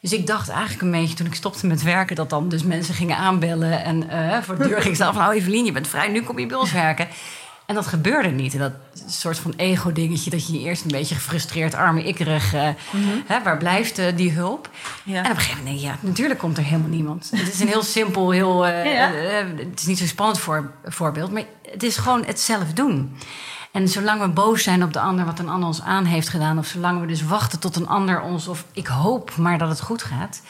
Dus 0.01 0.13
ik 0.13 0.27
dacht 0.27 0.49
eigenlijk 0.49 0.81
een 0.81 0.91
beetje 0.91 1.15
toen 1.15 1.25
ik 1.25 1.35
stopte 1.35 1.67
met 1.67 1.83
werken... 1.83 2.15
dat 2.15 2.29
dan 2.29 2.49
dus 2.49 2.63
mensen 2.63 2.93
gingen 2.93 3.17
aanbellen 3.17 3.83
en 3.83 4.07
voor 4.43 4.57
de 4.57 4.67
deur 4.67 4.81
ging 4.85 4.95
staan 4.95 5.13
van... 5.13 5.21
nou 5.21 5.35
Evelien, 5.35 5.65
je 5.65 5.71
bent 5.71 5.87
vrij, 5.87 6.07
nu 6.07 6.21
kom 6.21 6.39
je 6.39 6.45
bij 6.45 6.57
ons 6.57 6.71
werken. 6.71 7.07
En 7.65 7.75
dat 7.75 7.87
gebeurde 7.87 8.29
niet. 8.29 8.53
En 8.53 8.59
dat 8.59 8.71
soort 9.07 9.39
van 9.39 9.53
ego-dingetje... 9.57 10.29
dat 10.29 10.47
je 10.47 10.53
je 10.53 10.59
eerst 10.59 10.81
een 10.83 10.91
beetje 10.91 11.15
gefrustreerd, 11.15 11.73
arme 11.73 12.03
ikkerig... 12.03 12.53
eh, 12.53 12.69
hè, 13.25 13.43
waar 13.43 13.57
blijft 13.57 13.97
eh, 13.97 14.15
die 14.15 14.31
hulp? 14.31 14.69
Ja. 15.03 15.23
En 15.23 15.31
op 15.31 15.37
een 15.37 15.41
gegeven 15.41 15.57
moment 15.63 15.81
denk 15.81 15.91
je... 15.93 15.97
ja, 16.01 16.07
natuurlijk 16.09 16.39
komt 16.39 16.57
er 16.57 16.63
helemaal 16.63 16.89
niemand. 16.89 17.31
Het 17.35 17.53
is 17.53 17.59
een 17.59 17.67
heel 17.67 17.83
simpel, 17.83 18.31
heel... 18.31 18.65
eh, 18.67 18.93
Ja. 18.93 19.13
eh, 19.13 19.45
het 19.57 19.79
is 19.79 19.85
niet 19.85 19.97
zo'n 19.97 20.07
spannend 20.07 20.39
voor, 20.39 20.71
voorbeeld... 20.85 21.31
maar 21.31 21.43
het 21.71 21.83
is 21.83 21.97
gewoon 21.97 22.25
het 22.25 22.39
zelf 22.39 22.73
doen. 22.73 23.17
En 23.71 23.87
zolang 23.89 24.21
we 24.21 24.27
boos 24.27 24.63
zijn 24.63 24.83
op 24.83 24.93
de 24.93 24.99
ander, 24.99 25.25
wat 25.25 25.39
een 25.39 25.49
ander 25.49 25.67
ons 25.67 25.81
aan 25.81 26.05
heeft 26.05 26.29
gedaan, 26.29 26.57
of 26.57 26.65
zolang 26.67 26.99
we 27.01 27.07
dus 27.07 27.23
wachten 27.23 27.59
tot 27.59 27.75
een 27.75 27.87
ander 27.87 28.21
ons, 28.21 28.47
of 28.47 28.65
ik 28.73 28.87
hoop 28.87 29.35
maar 29.37 29.57
dat 29.57 29.69
het 29.69 29.81
goed 29.81 30.03
gaat, 30.03 30.41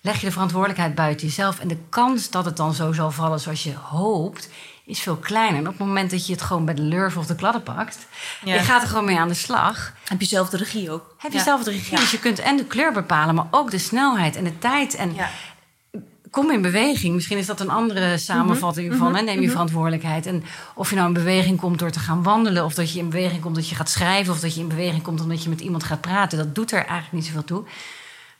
leg 0.00 0.20
je 0.20 0.26
de 0.26 0.32
verantwoordelijkheid 0.32 0.94
buiten 0.94 1.26
jezelf. 1.26 1.58
En 1.60 1.68
de 1.68 1.78
kans 1.88 2.30
dat 2.30 2.44
het 2.44 2.56
dan 2.56 2.74
zo 2.74 2.92
zal 2.92 3.10
vallen 3.10 3.40
zoals 3.40 3.62
je 3.62 3.74
hoopt, 3.82 4.48
is 4.86 5.00
veel 5.00 5.16
kleiner. 5.16 5.58
En 5.60 5.66
op 5.68 5.78
het 5.78 5.86
moment 5.86 6.10
dat 6.10 6.26
je 6.26 6.32
het 6.32 6.42
gewoon 6.42 6.64
bij 6.64 6.74
de 6.74 6.82
lurf 6.82 7.16
of 7.16 7.26
de 7.26 7.34
kladden 7.34 7.62
pakt... 7.62 7.98
Ja. 8.44 8.54
je 8.54 8.60
gaat 8.60 8.82
er 8.82 8.88
gewoon 8.88 9.04
mee 9.04 9.18
aan 9.18 9.28
de 9.28 9.34
slag... 9.34 9.92
Heb 10.08 10.20
je 10.20 10.26
zelf 10.26 10.48
de 10.48 10.56
regie 10.56 10.90
ook? 10.90 11.14
heb 11.18 11.32
je 11.32 11.38
Ja. 11.38 11.44
zelf 11.44 11.62
de 11.62 11.70
regie. 11.70 11.90
Ja. 11.94 11.98
Dus 12.00 12.10
je 12.10 12.18
kunt 12.18 12.38
en 12.38 12.56
de 12.56 12.64
kleur 12.64 12.92
bepalen, 12.92 13.34
maar 13.34 13.46
ook 13.50 13.70
de 13.70 13.78
snelheid 13.78 14.36
en 14.36 14.44
de 14.44 14.58
tijd. 14.58 14.94
En 14.94 15.14
Ja. 15.14 15.30
kom 16.30 16.50
in 16.50 16.62
beweging. 16.62 17.14
Misschien 17.14 17.38
is 17.38 17.46
dat 17.46 17.60
een 17.60 17.70
andere 17.70 18.18
samenvatting 18.18 18.88
Mhm, 18.88 18.98
van 18.98 19.14
hè, 19.16 19.22
neem 19.22 19.40
je 19.40 19.50
verantwoordelijkheid. 19.50 20.26
En 20.26 20.44
of 20.74 20.88
je 20.90 20.96
nou 20.96 21.08
in 21.08 21.14
beweging 21.14 21.58
komt 21.60 21.78
door 21.78 21.90
te 21.90 21.98
gaan 21.98 22.22
wandelen, 22.22 22.64
of 22.64 22.74
dat 22.74 22.92
je 22.92 22.98
in 22.98 23.10
beweging 23.10 23.40
komt 23.42 23.54
dat 23.54 23.68
je 23.68 23.74
gaat 23.74 23.90
schrijven, 23.90 24.32
of 24.32 24.40
dat 24.40 24.54
je 24.54 24.60
in 24.60 24.68
beweging 24.68 25.02
komt 25.02 25.20
omdat 25.20 25.42
je 25.42 25.48
met 25.48 25.60
iemand 25.60 25.84
gaat 25.84 26.00
praten, 26.00 26.38
dat 26.38 26.54
doet 26.54 26.70
er 26.72 26.78
eigenlijk 26.78 27.12
niet 27.12 27.24
zoveel 27.26 27.44
toe. 27.44 27.64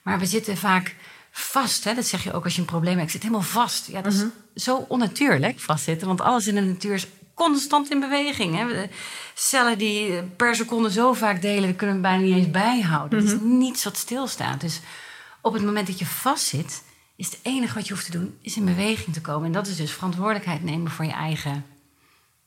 Maar 0.02 0.18
we 0.18 0.26
zitten 0.26 0.56
vaak 0.56 0.94
vast. 1.38 1.85
Hè? 1.85 1.95
Dat 1.95 2.07
zeg 2.07 2.23
je 2.25 2.33
ook 2.33 2.45
als 2.45 2.55
je 2.55 2.61
een 2.61 2.66
probleem 2.66 2.93
hebt. 2.95 3.05
Ik 3.07 3.11
zit 3.11 3.23
helemaal 3.23 3.43
vast. 3.47 3.87
Ja, 3.87 4.00
dat 4.02 4.12
Mhm. 4.14 4.26
is 4.55 4.64
zo 4.64 4.85
onnatuurlijk 4.88 5.61
vastzitten, 5.61 6.07
want 6.07 6.21
alles 6.21 6.47
in 6.47 6.55
de 6.55 6.61
natuur 6.61 6.95
is 6.95 7.07
constant 7.35 7.90
in 7.90 8.00
beweging. 8.00 8.57
Hè? 8.57 8.66
De 8.66 8.88
Cellen 9.35 9.78
die 9.78 10.23
per 10.23 10.55
seconde 10.57 10.90
zo 10.90 11.12
vaak 11.12 11.43
delen, 11.43 11.69
dat 11.69 11.76
kunnen 11.76 11.97
we 11.97 12.02
bijna 12.02 12.23
niet 12.25 12.37
eens 12.37 12.50
bijhouden. 12.50 13.19
Het 13.19 13.28
is 13.28 13.35
Mhm. 13.35 13.59
niets 13.59 13.85
wat 13.85 13.97
stilstaat. 13.97 14.61
Dus 14.61 14.81
op 15.43 15.52
het 15.52 15.62
moment 15.64 15.87
dat 15.87 15.99
je 15.99 16.07
vastzit, 16.07 16.83
is 17.16 17.26
het 17.26 17.38
enige 17.43 17.75
wat 17.75 17.87
je 17.87 17.93
hoeft 17.93 18.05
te 18.05 18.11
doen, 18.19 18.38
is 18.40 18.57
in 18.57 18.64
beweging 18.64 19.14
te 19.14 19.21
komen. 19.21 19.47
En 19.47 19.52
dat 19.52 19.66
is 19.66 19.76
dus 19.76 19.90
verantwoordelijkheid 19.93 20.64
nemen 20.64 20.90
voor 20.90 21.05
je 21.05 21.12
eigen, 21.12 21.64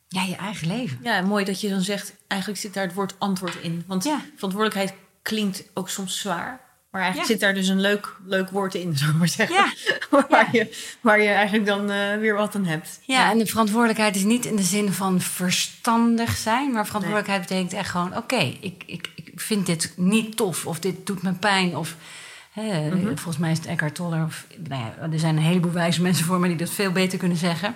ja, 0.07 0.23
je 0.23 0.35
eigen 0.35 0.67
leven. 0.67 0.99
Ja, 1.03 1.21
mooi 1.21 1.45
dat 1.45 1.61
je 1.61 1.69
dan 1.69 1.81
zegt, 1.81 2.13
eigenlijk 2.27 2.61
zit 2.61 2.73
daar 2.73 2.83
het 2.85 2.93
woord 2.93 3.15
antwoord 3.19 3.55
in. 3.61 3.83
Want 3.87 4.03
Ja. 4.03 4.21
verantwoordelijkheid 4.35 4.93
klinkt 5.21 5.63
ook 5.73 5.89
soms 5.89 6.19
zwaar. 6.19 6.67
Maar 6.91 7.01
eigenlijk 7.01 7.31
Ja. 7.31 7.37
zit 7.37 7.45
daar 7.45 7.53
dus 7.53 7.67
een 7.67 7.81
leuk, 7.81 8.15
leuk 8.25 8.49
woord 8.49 8.75
in, 8.75 8.97
zou 8.97 9.13
maar 9.13 9.27
zeggen. 9.27 9.55
Ja. 9.55 9.73
waar, 10.29 10.49
Je, 10.51 10.95
waar 11.01 11.21
je 11.21 11.27
eigenlijk 11.27 11.65
dan 11.65 11.91
eh, 11.91 12.17
weer 12.17 12.35
wat 12.35 12.55
aan 12.55 12.65
hebt. 12.65 12.99
Ja, 13.05 13.31
en 13.31 13.37
de 13.37 13.45
verantwoordelijkheid 13.45 14.15
is 14.15 14.23
niet 14.23 14.45
in 14.45 14.55
de 14.55 14.63
zin 14.63 14.91
van 14.93 15.21
verstandig 15.21 16.35
zijn, 16.37 16.71
maar 16.71 16.85
verantwoordelijkheid 16.85 17.41
betekent 17.41 17.73
echt 17.73 17.89
gewoon: 17.89 18.17
oké, 18.17 18.55
ik, 18.59 18.83
ik, 18.85 19.09
ik 19.15 19.41
vind 19.41 19.65
dit 19.65 19.93
niet 19.95 20.37
tof, 20.37 20.65
of 20.65 20.79
dit 20.79 21.05
doet 21.05 21.21
me 21.21 21.33
pijn, 21.33 21.75
of 21.77 21.95
hè, 22.51 22.91
volgens 23.05 23.37
mij 23.37 23.51
is 23.51 23.57
het 23.57 23.67
Eckhart 23.67 23.95
Tolle, 23.95 24.23
of 24.23 24.45
nou 24.67 24.81
ja, 24.81 25.07
er 25.11 25.19
zijn 25.19 25.37
een 25.37 25.43
heleboel 25.43 25.71
wijze 25.71 26.01
mensen 26.01 26.25
voor 26.25 26.39
me 26.39 26.47
die 26.47 26.57
dat 26.57 26.69
veel 26.69 26.91
beter 26.91 27.17
kunnen 27.19 27.37
zeggen. 27.37 27.75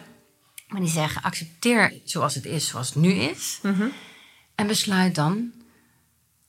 Maar 0.68 0.82
die 0.82 0.90
zeggen: 0.90 1.22
accepteer 1.22 1.94
zoals 2.04 2.36
het 2.36 2.46
is, 2.46 2.68
zoals 2.68 2.88
het 2.88 2.96
nu 2.96 3.12
is, 3.12 3.60
en 4.56 4.68
besluit 4.68 5.16
dan 5.16 5.52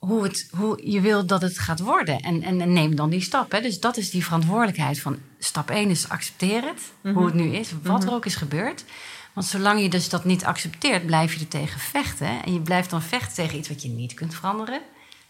hoe, 0.07 0.23
het, 0.23 0.49
hoe 0.57 0.91
je 0.91 1.01
wil 1.01 1.27
dat 1.27 1.43
het 1.43 1.59
gaat 1.59 1.81
worden. 1.81 2.21
En, 2.21 2.43
en, 2.43 2.61
en 2.61 2.73
neem 2.73 2.95
dan 2.95 3.11
die 3.11 3.21
stap. 3.21 3.53
Hè. 3.53 3.61
Dus 3.61 3.81
dat 3.81 3.97
is 3.97 4.11
die 4.11 4.25
verantwoordelijkheid 4.25 5.01
van 5.01 5.19
stap 5.39 5.71
1 5.71 5.91
is 5.91 6.09
accepteer 6.09 6.63
het, 6.63 7.15
hoe 7.15 7.25
het 7.25 7.35
nu 7.35 7.55
is, 7.55 7.73
wat 7.83 8.05
er 8.05 8.13
ook 8.13 8.27
is 8.27 8.35
gebeurd. 8.35 8.85
Want 9.33 9.47
zolang 9.47 9.81
je 9.81 9.89
dus 9.89 10.09
dat 10.09 10.25
niet 10.25 10.45
accepteert, 10.45 11.07
blijf 11.07 11.35
je 11.35 11.41
er 11.41 11.49
tegen 11.49 11.81
vechten. 11.81 12.45
En 12.45 12.53
je 12.53 12.61
blijft 12.61 12.91
dan 12.91 13.03
vechten 13.03 13.35
tegen 13.35 13.59
iets 13.59 13.69
wat 13.69 13.83
je 13.83 13.89
niet 13.89 14.15
kunt 14.15 14.35
veranderen. 14.35 14.81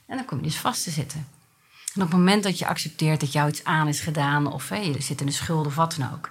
En 0.07 0.17
dan 0.17 0.25
kom 0.25 0.39
je 0.39 0.45
dus 0.45 0.57
vast 0.57 0.85
te 0.85 0.91
zitten. 0.91 1.27
En 1.95 2.03
op 2.03 2.09
het 2.09 2.19
moment 2.19 2.43
dat 2.43 2.59
je 2.59 2.67
accepteert 2.67 3.21
dat 3.21 3.33
jou 3.33 3.49
iets 3.49 3.65
aan 3.65 3.89
is 3.89 4.01
gedaan... 4.01 4.53
of 4.53 4.69
hè, 4.69 4.77
je 4.77 5.03
zit 5.03 5.21
in 5.21 5.27
de 5.27 5.33
schuld 5.33 5.67
of 5.67 5.75
wat 5.75 5.95
dan 5.99 6.13
ook... 6.13 6.31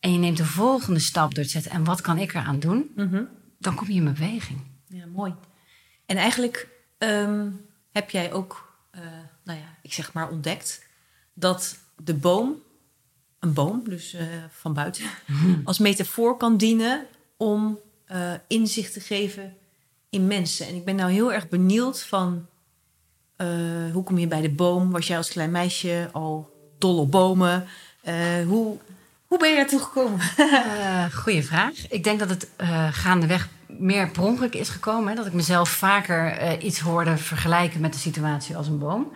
en 0.00 0.12
je 0.12 0.18
neemt 0.18 0.36
de 0.36 0.44
volgende 0.44 1.00
stap 1.00 1.34
door 1.34 1.44
te 1.44 1.50
zetten... 1.50 1.70
en 1.70 1.84
wat 1.84 2.00
kan 2.00 2.18
ik 2.18 2.34
eraan 2.34 2.58
doen? 2.58 2.90
Dan 3.58 3.74
kom 3.74 3.86
je 3.88 3.94
in 3.94 4.04
beweging. 4.04 4.60
Ja, 4.88 5.06
mooi. 5.06 5.34
En 6.06 6.16
eigenlijk 6.16 6.68
ehm, 6.98 7.48
heb 7.96 8.10
jij 8.10 8.32
ook, 8.32 8.72
eh, 8.90 9.00
nou 9.44 9.58
ja, 9.58 9.76
ik 9.82 9.92
zeg 9.92 10.12
maar 10.12 10.30
ontdekt... 10.30 10.84
dat 11.34 11.78
de 11.96 12.14
boom, 12.14 12.62
een 13.40 13.52
boom, 13.52 13.82
dus 13.84 14.12
eh, 14.12 14.26
van 14.50 14.74
buiten... 14.74 15.04
als 15.64 15.78
metafoor 15.78 16.36
kan 16.36 16.56
dienen 16.56 17.06
om 17.36 17.78
eh, 18.04 18.32
inzicht 18.48 18.92
te 18.92 19.00
geven 19.00 19.56
in 20.10 20.26
mensen. 20.26 20.66
En 20.66 20.74
ik 20.74 20.84
ben 20.84 20.96
nou 20.96 21.10
heel 21.12 21.32
erg 21.32 21.48
benieuwd 21.48 22.02
van... 22.02 22.46
hoe 23.92 24.02
kom 24.04 24.18
je 24.18 24.26
bij 24.26 24.40
de 24.40 24.50
boom? 24.50 24.90
Was 24.90 25.06
jij 25.06 25.16
als 25.16 25.30
klein 25.30 25.50
meisje 25.50 26.08
al 26.12 26.50
dol 26.78 26.98
op 26.98 27.10
bomen? 27.10 27.66
Hoe, 28.46 28.78
hoe 29.26 29.38
ben 29.38 29.48
je 29.50 29.56
daartoe 29.56 29.80
gekomen? 29.80 30.20
Eh 30.80 31.04
goeie 31.14 31.44
vraag. 31.46 31.72
Ik 31.90 32.04
denk 32.04 32.18
dat 32.18 32.28
het 32.28 32.48
eh, 32.56 32.86
gaandeweg 32.92 33.48
meer 33.66 34.08
per 34.08 34.22
ongeluk 34.22 34.54
is 34.54 34.68
gekomen. 34.68 35.08
Hè? 35.08 35.14
Dat 35.14 35.26
ik 35.26 35.32
mezelf 35.32 35.68
vaker 35.68 36.26
eh, 36.32 36.64
iets 36.66 36.78
hoorde 36.80 37.16
vergelijken 37.16 37.80
met 37.80 37.92
de 37.92 37.98
situatie 37.98 38.56
als 38.56 38.66
een 38.66 38.78
boom. 38.78 39.12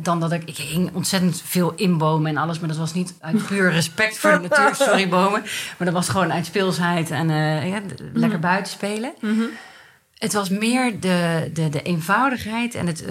Dan 0.00 0.20
dat 0.20 0.32
ik... 0.32 0.42
Ik 0.44 0.56
hing 0.56 0.90
ontzettend 0.94 1.42
veel 1.44 1.72
in 1.76 1.98
bomen 1.98 2.30
en 2.30 2.36
alles. 2.36 2.58
Maar 2.58 2.68
dat 2.68 2.78
was 2.78 2.94
niet 2.94 3.14
uit 3.20 3.46
puur 3.46 3.70
respect 3.70 4.18
voor 4.18 4.30
de 4.30 4.38
natuur. 4.48 4.74
Sorry 4.74 5.08
bomen. 5.08 5.40
Maar 5.78 5.86
dat 5.86 5.92
was 5.92 6.08
gewoon 6.08 6.32
uit 6.32 6.46
speelsheid 6.46 7.10
en 7.10 7.28
ja, 7.68 7.80
d- 7.80 8.00
lekker 8.12 8.38
buiten 8.38 8.72
spelen. 8.72 9.12
Het 10.18 10.32
was 10.32 10.48
meer 10.48 11.00
de, 11.00 11.50
de, 11.54 11.68
de 11.68 11.82
eenvoudigheid. 11.82 12.74
En 12.74 12.86
het, 12.86 13.04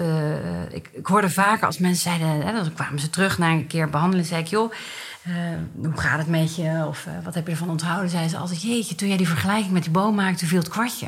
ik, 0.70 0.88
ik 0.92 1.06
hoorde 1.06 1.30
vaker 1.30 1.66
als 1.66 1.78
mensen 1.78 2.02
zeiden... 2.02 2.46
Hè, 2.46 2.52
dan 2.52 2.74
kwamen 2.74 3.00
ze 3.00 3.10
terug 3.10 3.38
na 3.38 3.48
een 3.50 3.66
keer 3.66 3.90
behandelen. 3.90 4.24
zei 4.24 4.40
ik, 4.40 4.46
joh, 4.48 4.72
eh, 5.22 5.32
hoe 5.82 6.00
gaat 6.00 6.18
het 6.18 6.26
met 6.26 6.56
je? 6.56 6.84
Of 6.88 7.06
eh, 7.06 7.12
wat 7.24 7.34
heb 7.34 7.46
je 7.46 7.52
ervan 7.52 7.70
onthouden? 7.70 8.10
Zeiden 8.10 8.30
ze 8.30 8.36
altijd, 8.36 8.62
jeetje, 8.62 8.94
toen 8.94 9.08
jij 9.08 9.16
die 9.16 9.28
vergelijking 9.28 9.72
met 9.72 9.82
die 9.82 9.92
boom 9.92 10.14
maakte... 10.14 10.46
viel 10.46 10.58
het 10.58 10.68
kwartje. 10.68 11.06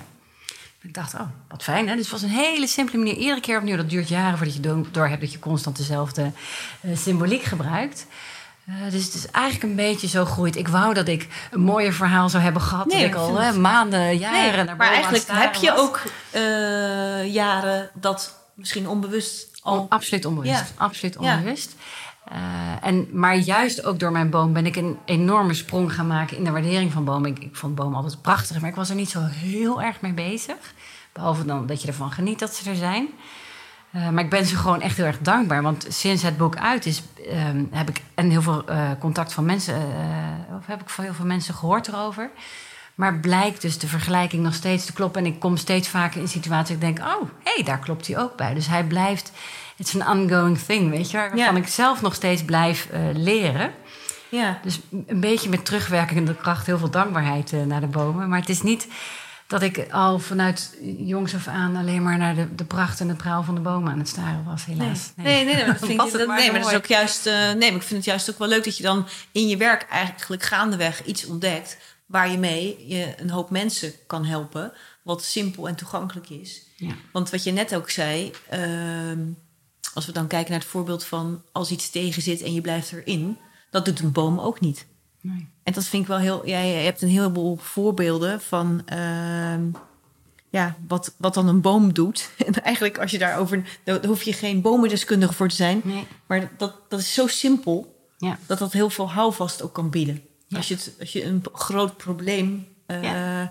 Ik 0.83 0.94
dacht, 0.94 1.14
oh, 1.14 1.21
wat 1.49 1.62
fijn. 1.62 1.88
Hè? 1.88 1.94
Dus 1.94 2.02
het 2.02 2.12
was 2.12 2.23
een 2.23 2.37
hele 2.37 2.66
simpele 2.66 2.99
manier. 2.99 3.16
Iedere 3.16 3.40
keer 3.40 3.59
opnieuw. 3.59 3.76
Dat 3.76 3.90
duurt 3.90 4.09
jaren 4.09 4.37
voordat 4.37 4.54
je 4.54 4.61
do- 4.61 4.87
door 4.90 5.09
hebt 5.09 5.21
dat 5.21 5.33
je 5.33 5.38
constant 5.38 5.76
dezelfde 5.76 6.30
eh, 6.80 6.97
symboliek 6.97 7.42
gebruikt. 7.42 8.06
Dus 8.90 9.04
het 9.04 9.14
is 9.14 9.26
eigenlijk 9.30 9.64
een 9.64 9.76
beetje 9.76 10.09
zo 10.09 10.25
groeit. 10.25 10.56
Ik 10.56 10.68
wou 10.68 10.94
dat 10.94 11.09
ik 11.09 11.28
een 11.50 11.61
mooier 11.61 11.92
verhaal 11.92 12.28
zou 12.28 12.42
hebben 12.42 12.62
gehad. 12.62 12.87
Nee, 12.87 13.00
dat 13.00 13.09
ik 13.09 13.14
al 13.14 13.40
hè, 13.40 13.52
maanden, 13.52 14.18
jaren 14.18 14.56
Nee, 14.56 14.64
naar 14.64 14.76
maar 14.76 14.92
eigenlijk 14.92 15.25
heb 15.28 15.54
je 15.54 15.71
was. 15.71 15.78
ook 15.80 16.02
jaren 17.33 17.90
dat 17.94 18.35
misschien 18.54 18.88
onbewust 18.88 19.47
al... 19.62 19.87
Absoluut 19.88 20.25
onbewust. 20.25 20.52
Ja. 20.52 20.66
Absoluut 20.76 21.16
onbewust. 21.16 21.75
Eh, 22.25 22.38
en, 22.81 23.09
maar 23.12 23.37
juist 23.37 23.85
ook 23.85 23.99
door 23.99 24.12
mijn 24.12 24.31
boom 24.31 24.52
ben 24.52 24.66
ik 24.66 24.76
een 24.76 24.99
enorme 25.04 25.54
sprong 25.54 25.95
gaan 25.95 26.07
maken 26.07 26.37
in 26.37 26.45
de 26.45 26.50
waardering 26.50 26.93
van 26.93 27.04
bomen. 27.04 27.31
Ik, 27.31 27.38
ik 27.38 27.57
vond 27.57 27.75
bomen 27.75 27.97
altijd 27.97 28.23
prachtig, 28.23 28.61
maar 28.61 28.71
ik 28.71 28.76
was 28.76 28.88
er 28.88 28.95
niet 28.95 29.11
zo 29.11 29.21
heel 29.23 29.83
erg 29.83 30.00
mee 30.00 30.12
bezig. 30.12 30.57
Behalve 31.12 31.45
dan 31.45 31.66
dat 31.66 31.83
je 31.83 31.88
ervan 31.88 32.12
geniet 32.12 32.38
dat 32.38 32.54
ze 32.54 32.71
er 32.71 32.76
zijn. 32.76 33.09
Eh, 33.90 34.09
maar 34.09 34.25
ik 34.25 34.31
ben 34.31 34.47
ze 34.47 34.57
gewoon 34.57 34.81
echt 34.81 34.97
heel 34.97 35.07
erg 35.07 35.19
dankbaar. 35.19 35.62
Want 35.62 35.87
sinds 35.88 36.23
het 36.23 36.37
boek 36.37 36.57
uit 36.57 36.87
is, 36.87 37.02
ehm, 37.31 37.64
heb 37.71 37.88
ik 37.88 38.02
en 38.14 38.31
heel 38.31 38.43
veel 38.43 38.66
eh, 38.66 38.90
contact 38.99 39.33
van 39.33 39.45
mensen, 39.45 39.75
of 40.59 40.66
heb 40.66 40.81
ik 40.81 40.88
van 40.88 41.04
heel 41.04 41.14
veel 41.14 41.26
mensen 41.26 41.54
gehoord 41.54 41.88
erover. 41.88 42.31
Maar 42.95 43.19
blijkt 43.19 43.62
dus 43.62 43.78
de 43.78 43.87
vergelijking 43.87 44.43
nog 44.43 44.54
steeds 44.54 44.85
te 44.85 44.93
kloppen. 44.93 45.25
En 45.25 45.33
ik 45.33 45.40
kom 45.40 45.57
steeds 45.57 45.88
vaker 45.88 46.21
in 46.21 46.28
situaties 46.28 46.78
dat 46.78 46.88
ik 46.88 46.97
denk: 46.97 47.09
oh, 47.09 47.23
hé, 47.43 47.52
hey, 47.54 47.64
daar 47.64 47.78
klopt 47.78 48.07
hij 48.07 48.19
ook 48.19 48.37
bij. 48.37 48.54
Dus 48.54 48.66
hij 48.66 48.85
blijft, 48.85 49.33
het 49.76 49.87
is 49.87 49.95
een 49.95 50.07
ongoing 50.09 50.59
thing, 50.59 50.90
weet 50.90 51.11
je, 51.11 51.16
waarvan 51.16 51.38
Ja. 51.38 51.54
ik 51.54 51.66
zelf 51.69 52.02
nog 52.02 52.14
steeds 52.14 52.45
blijf 52.45 52.88
eh, 52.93 53.00
leren. 53.12 53.73
Ja. 54.28 54.59
Dus 54.62 54.81
een 55.07 55.21
beetje 55.21 55.49
met 55.49 55.64
terugwerkende 55.64 56.35
kracht, 56.37 56.66
heel 56.66 56.78
veel 56.78 56.90
dankbaarheid 56.90 57.52
eh, 57.52 57.62
naar 57.62 57.81
de 57.81 57.87
bomen. 57.87 58.28
Maar 58.28 58.40
het 58.40 58.49
is 58.49 58.62
niet 58.62 58.87
dat 59.47 59.62
ik 59.62 59.87
al 59.90 60.19
vanuit 60.19 60.76
jongs 60.99 61.35
af 61.35 61.47
aan 61.47 61.76
alleen 61.76 62.02
maar 62.02 62.19
naar 62.19 62.35
de, 62.35 62.54
de 62.54 62.64
pracht 62.64 63.00
en 63.00 63.09
de 63.09 63.14
praal 63.14 63.43
van 63.43 63.54
de 63.54 63.61
bomen 63.61 63.93
aan 63.93 63.99
het 63.99 64.09
staren 64.09 64.45
was, 64.45 64.64
helaas. 64.64 65.12
Nee, 65.16 65.45
nee, 65.45 65.45
nee, 65.45 65.57
maar 65.57 65.66
dat, 65.66 65.88
vind 65.88 65.90
ik, 66.02 66.12
dat, 66.19 66.26
maar 66.26 66.37
nee, 66.37 66.47
zo 66.47 66.52
maar 66.52 66.61
dat 66.61 66.71
is 66.71 66.76
ook 66.76 66.87
juist. 66.87 67.26
eh, 67.26 67.33
nee, 67.35 67.57
maar 67.71 67.81
ik 67.81 67.83
vind 67.83 67.90
het 67.90 68.04
juist 68.04 68.31
ook 68.31 68.38
wel 68.38 68.49
leuk 68.49 68.64
dat 68.64 68.76
je 68.76 68.83
dan 68.83 69.07
in 69.33 69.49
je 69.49 69.57
werk 69.57 69.83
eigenlijk 69.90 70.43
gaandeweg 70.43 71.04
iets 71.04 71.26
ontdekt 71.26 71.76
waar 72.07 72.31
je 72.31 72.38
mee 72.38 72.85
je 72.88 73.14
een 73.16 73.31
hoop 73.31 73.50
mensen 73.50 73.93
kan 74.07 74.25
helpen, 74.25 74.73
wat 75.02 75.25
simpel 75.25 75.69
en 75.69 75.75
toegankelijk 75.75 76.28
is. 76.28 76.62
Ja. 76.76 76.93
Want 77.12 77.31
wat 77.31 77.45
je 77.45 77.52
net 77.52 77.75
ook 77.75 77.90
zei, 77.90 78.31
ehm, 78.50 79.19
als 79.94 80.06
we 80.06 80.12
dan 80.12 80.26
kijken 80.26 80.50
naar 80.50 80.60
het 80.60 80.68
voorbeeld 80.68 81.04
van 81.04 81.42
als 81.52 81.70
iets 81.70 81.90
tegen 81.90 82.22
zit 82.22 82.42
en 82.42 82.54
je 82.54 82.60
blijft 82.60 82.92
erin, 82.92 83.36
dat 83.70 83.84
doet 83.84 84.00
een 84.00 84.12
boom 84.12 84.38
ook 84.40 84.60
niet. 84.60 84.86
Nee. 85.20 85.48
En 85.62 85.72
dat 85.72 85.84
vind 85.84 86.02
ik 86.02 86.08
wel 86.08 86.18
heel. 86.18 86.46
Ja, 86.46 86.58
je 86.60 86.74
hebt 86.74 87.02
een 87.02 87.08
heleboel 87.08 87.56
voorbeelden 87.56 88.40
van. 88.40 88.82
ehm, 88.86 89.62
ja, 90.50 90.76
wat, 90.88 91.14
wat 91.18 91.34
dan 91.34 91.48
een 91.48 91.60
boom 91.60 91.92
doet. 91.92 92.30
En 92.46 92.62
eigenlijk, 92.62 92.98
als 92.98 93.10
je 93.10 93.18
daarover. 93.18 93.78
Daar 93.84 94.06
hoef 94.06 94.22
je 94.22 94.32
geen 94.32 94.60
bomendeskundige 94.60 95.32
voor 95.32 95.48
te 95.48 95.54
zijn. 95.54 95.80
Nee. 95.84 96.06
Maar 96.26 96.50
dat, 96.56 96.74
dat 96.88 97.00
is 97.00 97.14
zo 97.14 97.26
simpel. 97.26 97.92
Ja. 98.18 98.38
Dat 98.46 98.58
dat 98.58 98.72
heel 98.72 98.90
veel 98.90 99.10
houvast 99.10 99.62
ook 99.62 99.72
kan 99.72 99.90
bieden. 99.90 100.22
Ja. 100.46 100.56
Als, 100.56 100.68
je 100.68 100.74
het, 100.74 100.94
als 101.00 101.12
je 101.12 101.24
een 101.24 101.42
groot 101.52 101.96
probleem. 101.96 102.66
eh, 102.86 103.46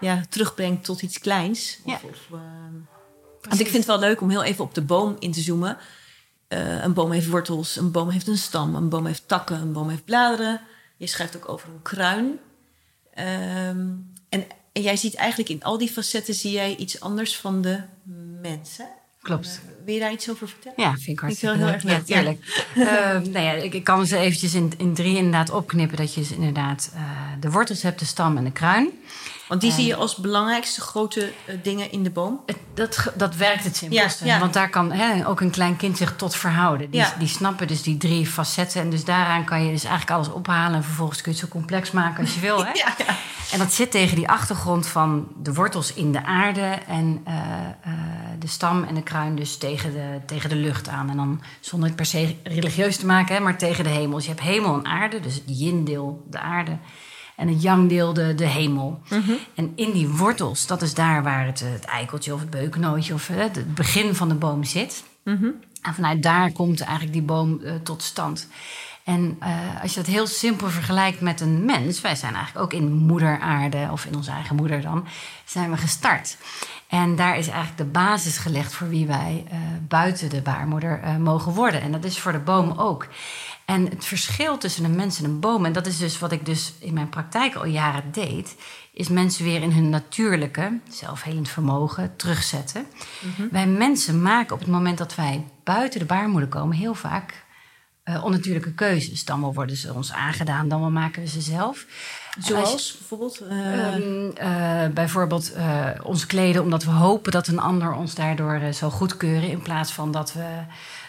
ja. 0.00 0.22
terugbrengt 0.28 0.84
tot 0.84 1.02
iets 1.02 1.18
kleins. 1.18 1.78
Of, 1.84 2.02
Ja. 2.02 2.08
of, 2.08 2.38
want 3.48 3.60
ik 3.60 3.66
vind 3.66 3.76
het 3.76 3.86
wel 3.86 3.98
leuk 3.98 4.20
om 4.20 4.30
heel 4.30 4.42
even 4.42 4.64
op 4.64 4.74
de 4.74 4.82
boom 4.82 5.16
in 5.18 5.32
te 5.32 5.40
zoomen. 5.40 5.76
Eh, 6.48 6.82
een 6.82 6.92
boom 6.92 7.10
heeft 7.10 7.28
wortels, 7.28 7.76
een 7.76 7.90
boom 7.90 8.08
heeft 8.08 8.26
een 8.26 8.38
stam, 8.38 8.74
een 8.74 8.88
boom 8.88 9.06
heeft 9.06 9.28
takken, 9.28 9.60
een 9.60 9.72
boom 9.72 9.88
heeft 9.88 10.04
bladeren. 10.04 10.60
Je 10.96 11.06
schrijft 11.06 11.36
ook 11.36 11.48
over 11.48 11.68
een 11.68 11.82
kruin. 11.82 12.38
Ehm, 13.14 13.86
en, 14.28 14.46
en 14.72 14.82
jij 14.82 14.96
ziet 14.96 15.14
eigenlijk 15.14 15.48
in 15.48 15.62
al 15.62 15.78
die 15.78 15.90
facetten 15.90 16.34
zie 16.34 16.50
jij 16.50 16.76
iets 16.76 17.00
anders 17.00 17.36
van 17.36 17.62
de 17.62 17.80
mensen. 18.40 18.88
Klopt. 19.26 19.60
Wil 19.84 19.94
je 19.94 20.00
daar 20.00 20.12
iets 20.12 20.30
over 20.30 20.48
vertellen? 20.48 20.82
Ja, 20.82 20.92
vind 20.92 21.06
ik 21.06 21.18
hartstikke 21.18 21.56
heel 21.56 21.66
leuk. 21.66 21.82
Ja, 21.82 21.88
leuk, 21.88 22.06
ja. 22.06 22.14
tuurlijk. 22.14 22.64
Ehm, 22.74 23.30
nou 23.30 23.44
ja, 23.44 23.52
ik, 23.52 23.74
ik 23.74 23.84
kan 23.84 24.06
ze 24.06 24.16
eventjes 24.16 24.54
in, 24.54 24.72
in 24.76 24.94
drie 24.94 25.16
inderdaad 25.16 25.50
opknippen. 25.50 25.96
Dat 25.96 26.14
je 26.14 26.20
dus 26.20 26.30
inderdaad 26.30 26.90
eh, 26.94 27.00
de 27.40 27.50
wortels 27.50 27.82
hebt, 27.82 27.98
de 27.98 28.04
stam 28.04 28.36
en 28.36 28.44
de 28.44 28.52
kruin. 28.52 28.90
Want 29.48 29.60
die 29.60 29.72
zie 29.72 29.86
je 29.86 29.94
als 29.96 30.16
belangrijkste 30.16 30.80
grote 30.80 31.32
eh, 31.44 31.54
dingen 31.62 31.90
in 31.92 32.02
de 32.02 32.10
boom. 32.10 32.40
Het- 32.46 32.56
dat, 32.74 33.12
dat 33.16 33.34
werkt 33.36 33.64
het 33.64 33.76
simpelste. 33.76 34.24
Ja, 34.26 34.34
ja. 34.34 34.40
Want 34.40 34.52
daar 34.52 34.70
kan 34.70 34.92
hè, 34.92 35.28
ook 35.28 35.40
een 35.40 35.50
klein 35.50 35.76
kind 35.76 35.96
zich 35.96 36.16
tot 36.16 36.34
verhouden. 36.36 36.90
Die, 36.90 37.00
Ja. 37.00 37.14
die 37.18 37.28
snappen 37.28 37.66
dus 37.66 37.82
die 37.82 37.96
drie 37.96 38.26
facetten. 38.26 38.80
En 38.80 38.90
dus 38.90 39.04
daaraan 39.04 39.44
kan 39.44 39.64
je 39.64 39.70
dus 39.72 39.84
eigenlijk 39.84 40.10
alles 40.16 40.28
ophalen. 40.28 40.74
En 40.76 40.84
vervolgens 40.84 41.20
kun 41.22 41.32
je 41.32 41.38
het 41.38 41.46
zo 41.48 41.52
complex 41.56 41.90
maken 41.90 42.24
als 42.24 42.34
je 42.34 42.40
wil. 42.40 42.64
Hè? 42.64 42.70
En 43.52 43.58
dat 43.58 43.72
zit 43.72 43.90
tegen 43.90 44.16
die 44.16 44.28
achtergrond 44.28 44.86
van 44.86 45.28
de 45.42 45.54
wortels 45.54 45.92
in 45.92 46.12
de 46.12 46.24
aarde. 46.24 46.60
En 46.88 47.20
eh, 47.24 47.34
eh, 47.80 47.92
de 48.38 48.46
stam 48.46 48.84
en 48.84 48.94
de 48.94 49.02
kruin 49.02 49.36
dus 49.36 49.56
tegen 49.56 49.92
de, 49.92 50.20
tegen 50.26 50.48
de 50.48 50.56
lucht 50.56 50.88
aan. 50.88 51.10
En 51.10 51.16
dan 51.16 51.42
zonder 51.60 51.88
het 51.88 51.96
per 51.96 52.06
se 52.06 52.36
religieus 52.42 52.96
te 52.96 53.06
maken, 53.06 53.34
hè, 53.34 53.40
maar 53.40 53.58
tegen 53.58 53.84
de 53.84 53.90
hemel. 53.90 54.16
Dus 54.16 54.24
je 54.24 54.30
hebt 54.30 54.42
hemel 54.42 54.74
en 54.74 54.86
aarde. 54.86 55.20
Dus 55.20 55.34
het 55.34 55.42
yin-deel, 55.46 56.24
de 56.30 56.38
aarde. 56.38 56.76
En 57.36 57.48
het 57.48 57.62
yang-deel, 57.62 58.12
de, 58.12 58.34
de 58.34 58.46
hemel. 58.46 59.00
En 59.54 59.72
in 59.74 59.92
die 59.92 60.08
wortels, 60.08 60.66
dat 60.66 60.82
is 60.82 60.94
daar 60.94 61.22
waar 61.22 61.46
het, 61.46 61.60
het 61.60 61.84
eikeltje 61.84 62.34
of 62.34 62.40
het 62.40 62.50
beukennootje... 62.50 63.14
of 63.14 63.28
eh, 63.28 63.36
het 63.38 63.74
begin 63.74 64.14
van 64.14 64.28
de 64.28 64.34
boom 64.34 64.64
zit. 64.64 65.04
En 65.86 65.94
vanuit 65.94 66.22
daar 66.22 66.52
komt 66.52 66.80
eigenlijk 66.80 67.12
die 67.12 67.22
boom 67.22 67.60
eh, 67.62 67.74
tot 67.74 68.02
stand. 68.02 68.48
En 69.04 69.36
eh, 69.40 69.82
als 69.82 69.94
je 69.94 70.00
dat 70.00 70.08
heel 70.08 70.26
simpel 70.26 70.68
vergelijkt 70.68 71.20
met 71.20 71.40
een 71.40 71.64
mens, 71.64 72.00
wij 72.00 72.14
zijn 72.14 72.34
eigenlijk 72.34 72.64
ook 72.64 72.80
in 72.80 72.92
moeder 72.92 73.38
aarde, 73.40 73.88
of 73.90 74.04
in 74.04 74.16
onze 74.16 74.30
eigen 74.30 74.56
moeder 74.56 74.80
dan, 74.80 75.06
zijn 75.44 75.70
we 75.70 75.76
gestart. 75.76 76.36
En 76.88 77.16
daar 77.16 77.38
is 77.38 77.48
eigenlijk 77.48 77.78
de 77.78 77.84
basis 77.84 78.38
gelegd 78.38 78.72
voor 78.72 78.88
wie 78.88 79.06
wij 79.06 79.44
eh, 79.50 79.58
buiten 79.88 80.30
de 80.30 80.42
baarmoeder 80.42 81.00
mogen 81.20 81.52
worden. 81.52 81.80
En 81.80 81.92
dat 81.92 82.04
is 82.04 82.18
voor 82.18 82.32
de 82.32 82.38
boom 82.38 82.70
ook. 82.78 83.08
En 83.66 83.84
het 83.88 84.04
verschil 84.04 84.58
tussen 84.58 84.84
een 84.84 84.96
mens 84.96 85.18
en 85.18 85.24
een 85.24 85.40
boom, 85.40 85.64
en 85.64 85.72
dat 85.72 85.86
is 85.86 85.98
dus 85.98 86.18
wat 86.18 86.32
ik 86.32 86.46
dus 86.46 86.72
in 86.78 86.94
mijn 86.94 87.08
praktijk 87.08 87.54
al 87.54 87.64
jaren 87.66 88.12
deed, 88.12 88.54
is 88.92 89.08
mensen 89.08 89.44
weer 89.44 89.62
in 89.62 89.72
hun 89.72 89.88
natuurlijke, 89.90 90.78
zelfhelend 90.88 91.48
vermogen 91.48 92.16
terugzetten. 92.16 92.86
Wij 93.50 93.66
mensen 93.66 94.22
maken 94.22 94.54
op 94.54 94.60
het 94.60 94.68
moment 94.68 94.98
dat 94.98 95.14
wij 95.14 95.44
buiten 95.64 96.00
de 96.00 96.06
baarmoeder 96.06 96.48
komen 96.48 96.76
heel 96.76 96.94
vaak 96.94 97.44
eh, 98.02 98.24
onnatuurlijke 98.24 98.72
keuzes. 98.72 99.24
Dan 99.24 99.40
wel 99.40 99.54
worden 99.54 99.76
ze 99.76 99.94
ons 99.94 100.12
aangedaan, 100.12 100.68
dan 100.68 100.80
wel 100.80 100.90
maken 100.90 101.22
we 101.22 101.28
ze 101.28 101.40
zelf. 101.40 101.86
Als 102.36 102.46
Zoals 102.46 102.96
bijvoorbeeld. 102.98 103.40
eh, 103.40 103.94
Ehm, 103.94 104.30
eh, 104.34 104.90
bijvoorbeeld 104.94 105.52
ons 106.02 106.26
kleden 106.26 106.62
omdat 106.62 106.84
we 106.84 106.90
hopen 106.90 107.32
dat 107.32 107.46
een 107.46 107.60
ander 107.60 107.92
ons 107.92 108.14
daardoor 108.14 108.60
zal 108.70 108.90
goedkeuren. 108.90 109.50
In 109.50 109.62
plaats 109.62 109.92
van 109.92 110.12
dat 110.12 110.32
we 110.32 110.46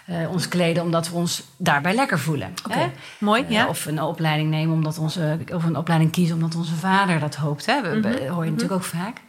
eh, 0.08 0.32
ons 0.32 0.48
kleden 0.48 0.84
omdat 0.84 1.10
we 1.10 1.16
ons 1.16 1.44
daarbij 1.58 1.94
lekker 1.96 2.20
voelen. 2.20 2.54
Hè? 2.70 2.86
mooi, 3.20 3.44
Eh, 3.44 3.50
ja. 3.50 3.68
Of 3.68 3.86
een 3.86 4.02
opleiding 4.02 4.50
nemen 4.50 4.76
omdat 4.76 4.98
onze, 4.98 5.40
of 5.54 5.64
een 5.64 5.78
opleiding 5.78 6.12
kiezen 6.12 6.36
omdat 6.36 6.56
onze 6.56 6.76
vader 6.76 7.20
dat 7.20 7.36
hoopt. 7.36 7.66
Hè? 7.66 7.82
We, 7.82 7.96
Mhm, 7.98 8.32
hoor 8.32 8.44
je 8.46 8.52
natuurlijk 8.52 8.80
ook 8.80 8.88
vaak. 8.88 9.22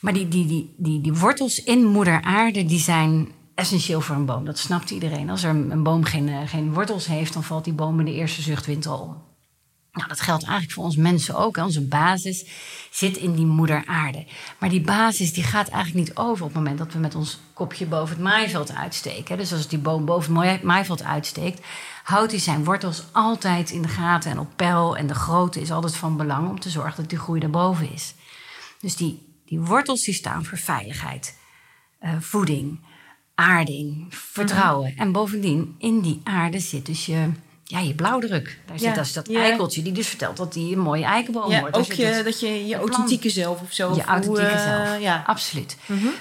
Maar 0.00 0.12
die, 0.12 0.28
die, 0.28 0.46
die, 0.46 0.74
die, 0.76 1.00
die 1.00 1.14
wortels 1.14 1.64
in 1.64 1.84
moeder 1.84 2.22
aarde, 2.22 2.64
die 2.64 2.78
zijn 2.78 3.28
essentieel 3.54 4.00
voor 4.00 4.16
een 4.16 4.24
boom. 4.24 4.44
Dat 4.44 4.58
snapt 4.58 4.90
iedereen. 4.90 5.30
Als 5.30 5.42
er 5.42 5.50
een, 5.50 5.82
boom 5.82 6.04
geen, 6.04 6.28
eh, 6.28 6.36
geen 6.46 6.72
wortels 6.72 7.06
heeft, 7.06 7.32
dan 7.32 7.44
valt 7.44 7.64
die 7.64 7.72
boom 7.72 7.98
in 7.98 8.04
de 8.04 8.12
eerste 8.14 8.42
zuchtwind 8.42 8.86
al 8.86 8.98
om. 8.98 9.16
Nou, 9.98 10.08
dat 10.08 10.20
geldt 10.20 10.42
eigenlijk 10.42 10.72
voor 10.72 10.84
ons 10.84 10.96
mensen 10.96 11.34
ook. 11.34 11.56
hè. 11.56 11.62
Onze 11.62 11.86
basis 11.86 12.44
zit 12.90 13.16
in 13.16 13.34
die 13.34 13.46
moeder 13.46 13.82
aarde. 13.86 14.26
Maar 14.58 14.68
die 14.68 14.80
basis 14.80 15.32
die 15.32 15.44
gaat 15.44 15.68
eigenlijk 15.68 16.06
niet 16.06 16.16
over 16.16 16.44
op 16.44 16.48
het 16.48 16.58
moment 16.58 16.78
dat 16.78 16.92
we 16.92 16.98
met 16.98 17.14
ons 17.14 17.38
kopje 17.54 17.86
boven 17.86 18.14
het 18.14 18.24
maaiveld 18.24 18.74
uitsteken. 18.74 19.36
Dus 19.36 19.52
als 19.52 19.68
die 19.68 19.78
boom 19.78 20.04
boven 20.04 20.34
het 20.34 20.44
maai- 20.44 20.60
maaiveld 20.62 21.02
uitsteekt, 21.02 21.66
houdt 22.04 22.30
hij 22.30 22.40
zijn 22.40 22.64
wortels 22.64 23.04
altijd 23.12 23.70
in 23.70 23.82
de 23.82 23.88
gaten 23.88 24.30
en 24.30 24.38
op 24.38 24.48
peil. 24.56 24.96
En 24.96 25.06
de 25.06 25.14
grootte 25.14 25.60
is 25.60 25.70
altijd 25.70 25.96
van 25.96 26.16
belang 26.16 26.48
om 26.48 26.60
te 26.60 26.70
zorgen 26.70 26.96
dat 26.96 27.10
die 27.10 27.18
groei 27.18 27.40
daarboven 27.40 27.92
is. 27.92 28.14
Dus 28.80 28.96
die, 28.96 29.40
die 29.46 29.60
wortels 29.60 30.02
die 30.02 30.14
staan 30.14 30.44
voor 30.44 30.58
veiligheid, 30.58 31.38
eh, 31.98 32.10
voeding, 32.20 32.80
aarding, 33.34 34.06
vertrouwen. 34.14 34.96
En 34.96 35.12
bovendien, 35.12 35.74
in 35.78 36.00
die 36.00 36.20
aarde 36.24 36.58
zit 36.58 36.86
dus 36.86 37.06
je, 37.06 37.30
ja, 37.70 37.78
je 37.78 37.94
blauwdruk. 37.94 38.58
Daar 38.66 38.78
zit 38.78 38.88
Ja, 38.88 38.94
dus 38.94 39.12
dat 39.12 39.28
ja. 39.30 39.40
eikeltje 39.40 39.82
die 39.82 39.92
dus 39.92 40.06
vertelt 40.08 40.36
dat 40.36 40.52
die 40.52 40.72
een 40.76 40.82
mooie 40.82 41.04
eikenboom 41.04 41.50
ja, 41.50 41.60
wordt. 41.60 41.76
Ook 41.76 41.92
je, 41.92 42.04
het- 42.04 42.24
dat 42.24 42.40
je 42.40 42.66
je 42.66 42.76
authentieke 42.76 43.30
zelf 43.30 43.60
of 43.60 43.72
zo. 43.72 43.86
je 43.88 43.92
hoe, 43.94 44.02
authentieke 44.04 44.50
eh, 44.50 44.84
zelf. 44.84 45.00
Ja. 45.00 45.22
Absoluut. 45.26 45.76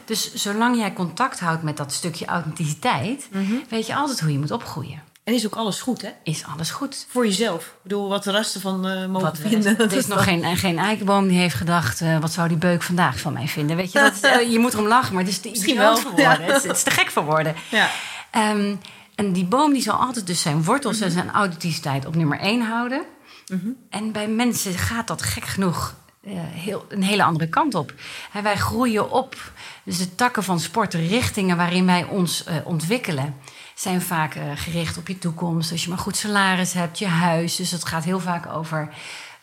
Dus 0.06 0.34
zolang 0.34 0.78
jij 0.78 0.94
contact 0.94 1.40
houdt 1.40 1.64
met 1.64 1.78
dat 1.78 1.92
stukje 1.94 2.26
authenticiteit, 2.26 3.28
Mhm. 3.32 3.54
weet 3.70 3.88
je 3.88 3.96
altijd 3.96 4.20
hoe 4.20 4.32
je 4.32 4.40
moet 4.40 4.52
opgroeien. 4.52 5.02
En 5.24 5.34
is 5.34 5.46
ook 5.46 5.56
alles 5.56 5.80
goed, 5.82 6.02
hè? 6.02 6.10
Is 6.24 6.44
alles 6.56 6.70
goed. 6.70 7.06
Voor 7.10 7.26
jezelf. 7.26 7.64
Ik 7.66 7.72
bedoel, 7.84 8.10
wat 8.10 8.24
de 8.24 8.32
rest 8.32 8.56
ervan 8.56 8.88
eh 8.88 9.06
mogen 9.08 9.28
Wat 9.28 9.38
vinden. 9.40 9.78
er 9.80 9.94
is 9.94 10.08
nog 10.08 10.24
geen, 10.24 10.58
geen 10.58 10.78
eikenboom 10.80 11.28
die 11.28 11.38
heeft 11.38 11.56
gedacht... 11.56 12.02
eh, 12.02 12.20
wat 12.20 12.32
zou 12.32 12.48
die 12.48 12.58
beuk 12.58 12.84
vandaag 12.84 13.20
van 13.20 13.34
mij 13.34 13.48
vinden? 13.48 13.76
Weet 13.76 13.92
je, 13.92 14.00
dat, 14.00 14.20
eh, 14.32 14.52
je 14.52 14.60
moet 14.60 14.74
erom 14.74 14.88
lachen, 14.88 15.14
maar 15.14 15.24
het 15.24 15.32
is 15.32 15.40
te 15.40 15.50
idioot 15.52 15.78
wel, 15.78 15.98
voor 15.98 16.12
woorden. 16.12 16.26
ja. 16.26 16.42
Het, 16.54 16.56
is, 16.58 16.64
het 16.64 16.76
is 16.78 16.84
te 16.84 16.92
gek 16.92 17.10
voor 17.12 17.24
woorden. 17.26 17.56
Ja. 17.70 17.90
Ehm, 18.32 18.76
en 19.18 19.32
die 19.32 19.46
boom 19.46 19.74
die 19.74 19.82
zal 19.82 19.96
altijd 19.96 20.28
dus 20.28 20.42
zijn 20.42 20.64
wortels 20.64 20.96
Mhm. 20.96 21.06
en 21.06 21.12
zijn 21.12 21.32
authenticiteit 21.32 22.06
op 22.06 22.16
nummer 22.16 22.40
één 22.40 22.62
houden. 22.62 23.06
En 23.90 24.12
bij 24.12 24.28
mensen 24.28 24.74
gaat 24.74 25.08
dat 25.08 25.22
gek 25.22 25.46
genoeg 25.46 25.96
eh, 26.24 26.34
heel, 26.36 26.86
een 26.90 27.04
hele 27.04 27.24
andere 27.24 27.48
kant 27.50 27.76
op. 27.76 27.94
Wij 28.44 28.58
groeien 28.58 29.12
op. 29.12 29.52
Dus 29.84 29.98
de 29.98 30.16
takken 30.16 30.44
van 30.44 30.60
sport, 30.60 30.92
de 30.92 31.08
richtingen 31.08 31.58
waarin 31.58 31.86
wij 31.86 32.04
ons 32.04 32.44
eh, 32.44 32.56
ontwikkelen... 32.64 33.36
zijn 33.76 34.02
vaak 34.02 34.36
eh, 34.36 34.44
gericht 34.56 34.98
op 34.98 35.08
je 35.08 35.18
toekomst. 35.18 35.72
Als 35.72 35.84
je 35.84 35.90
maar 35.90 35.98
goed 35.98 36.18
salaris 36.18 36.74
hebt, 36.74 37.00
je 37.00 37.08
huis. 37.08 37.56
Dus 37.56 37.72
het 37.72 37.86
gaat 37.86 38.04
heel 38.04 38.20
vaak 38.20 38.54
over 38.54 38.90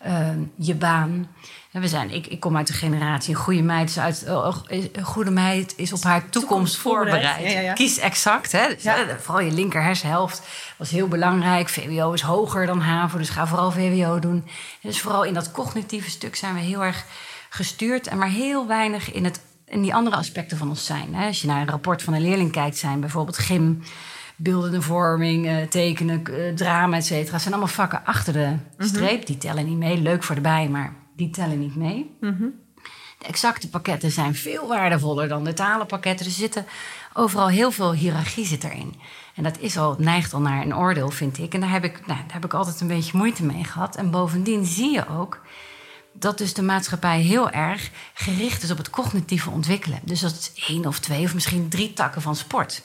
ehm, 0.05 0.38
je 0.57 0.75
baan. 0.75 1.29
En 1.73 1.81
we 1.81 1.88
zijn, 1.88 2.11
ik, 2.11 2.27
ik 2.27 2.40
kom 2.40 2.57
uit 2.57 2.67
de 2.67 2.73
generatie, 2.73 3.35
een 3.35 3.40
goede 3.40 3.62
meid 3.62 3.88
is, 3.88 3.99
uit, 3.99 4.25
eh, 4.25 4.57
een 4.93 5.05
goede 5.05 5.31
meid 5.31 5.75
is 5.77 5.93
op 5.93 6.03
haar 6.03 6.29
toekomst 6.29 6.77
voorbereid. 6.77 7.25
voorbereid. 7.25 7.53
Ja, 7.53 7.59
ja, 7.59 7.64
ja. 7.64 7.73
Kies 7.73 7.99
exact. 7.99 8.53
Hè? 8.53 8.69
Dus, 8.69 8.85
eh, 8.85 8.95
vooral 9.21 9.45
je 9.45 9.53
linker 9.53 9.83
hersenhelft 9.83 10.43
was 10.77 10.90
heel 10.90 11.09
belangrijk. 11.09 11.69
VWO 11.69 12.12
is 12.12 12.21
hoger 12.21 12.67
dan 12.67 12.81
HAVO, 12.81 13.19
dus 13.19 13.29
ga 13.29 13.47
vooral 13.47 13.71
VWO 13.71 14.19
doen. 14.19 14.45
Dus 14.81 15.01
vooral 15.01 15.25
in 15.25 15.35
dat 15.35 15.51
cognitieve 15.51 16.11
stuk 16.11 16.37
zijn 16.37 16.55
we 16.55 16.61
heel 16.61 16.85
erg 16.85 17.05
gestuurd... 17.51 18.07
en 18.07 18.19
maar 18.19 18.29
heel 18.29 18.67
weinig 18.67 19.12
in, 19.12 19.25
het, 19.25 19.40
in 19.67 19.83
die 19.83 19.95
andere 19.95 20.17
aspecten 20.17 20.59
van 20.59 20.69
ons 20.69 20.87
zijn. 20.87 21.14
Hè? 21.14 21.27
Als 21.27 21.40
je 21.40 21.47
naar 21.47 21.61
een 21.61 21.69
rapport 21.69 22.03
van 22.03 22.14
een 22.14 22.23
leerling 22.23 22.53
kijkt, 22.53 22.77
zijn 22.77 23.01
bijvoorbeeld 23.01 23.38
gym... 23.38 23.83
beeldende 24.37 24.83
vorming, 24.83 25.47
eh, 25.47 25.62
tekenen, 25.62 26.27
eh, 26.27 26.55
drama, 26.55 26.97
et 26.97 27.05
cetera. 27.05 27.38
zijn 27.38 27.55
allemaal 27.55 27.73
vakken 27.73 28.05
achter 28.05 28.33
de 28.33 28.57
streep. 28.79 29.27
Die 29.27 29.38
tellen 29.38 29.64
niet 29.64 29.79
mee. 29.79 29.99
Leuk 29.99 30.23
voor 30.23 30.35
de 30.35 30.40
bij, 30.40 30.68
maar 30.68 30.94
die 31.16 31.31
tellen 31.31 31.61
niet 31.61 31.77
mee. 31.77 32.16
De 33.18 33.27
exacte 33.27 33.68
pakketten 33.68 34.11
zijn 34.11 34.35
veel 34.35 34.68
waardevoller 34.68 35.29
dan 35.29 35.44
de 35.44 35.53
talenpakketten. 35.53 36.27
Er 36.27 36.33
zitten 36.33 36.66
overal 37.12 37.49
heel 37.49 37.70
veel 37.70 37.92
hiërarchie 37.92 38.47
zit 38.47 38.64
erin. 38.64 38.94
En 39.35 39.42
dat 39.42 39.59
is 39.59 39.79
al, 39.79 39.97
neigt 39.99 40.33
al 40.33 40.40
naar 40.40 40.62
een 40.62 40.77
oordeel, 40.77 41.11
vind 41.11 41.38
ik. 41.38 41.55
En 41.55 41.61
daar 41.61 41.70
heb 41.70 41.85
ik, 41.85 42.07
nou, 42.07 42.18
daar 42.18 42.35
heb 42.35 42.44
ik 42.44 42.55
altijd 42.55 42.81
een 42.81 42.87
beetje 42.87 43.16
moeite 43.16 43.44
mee 43.44 43.64
gehad. 43.64 43.97
En 43.97 44.11
bovendien 44.11 44.64
zie 44.64 44.90
je 44.90 45.09
ook 45.09 45.40
dat 46.12 46.38
dus 46.38 46.55
de 46.55 46.62
maatschappij 46.62 47.20
heel 47.20 47.51
erg 47.51 47.90
gericht 48.14 48.62
is 48.62 48.70
op 48.70 48.79
het 48.79 48.90
cognitieve 48.90 49.51
ontwikkelen. 49.51 50.01
Dus 50.03 50.20
dat 50.20 50.33
is 50.33 50.66
één 50.68 50.87
of 50.87 50.99
twee 50.99 51.25
of 51.25 51.35
misschien 51.35 51.68
drie 51.68 51.92
takken 51.92 52.23
van 52.23 52.37
sport. 52.37 52.83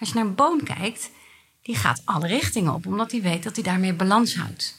Als 0.00 0.08
je 0.08 0.14
naar 0.14 0.24
een 0.24 0.34
boom 0.34 0.62
kijkt, 0.62 1.10
die 1.62 1.76
gaat 1.76 2.02
alle 2.04 2.26
richtingen 2.26 2.74
op, 2.74 2.86
omdat 2.86 3.10
hij 3.10 3.22
weet 3.22 3.42
dat 3.42 3.54
hij 3.54 3.64
daarmee 3.64 3.92
balans 3.94 4.36
houdt. 4.36 4.78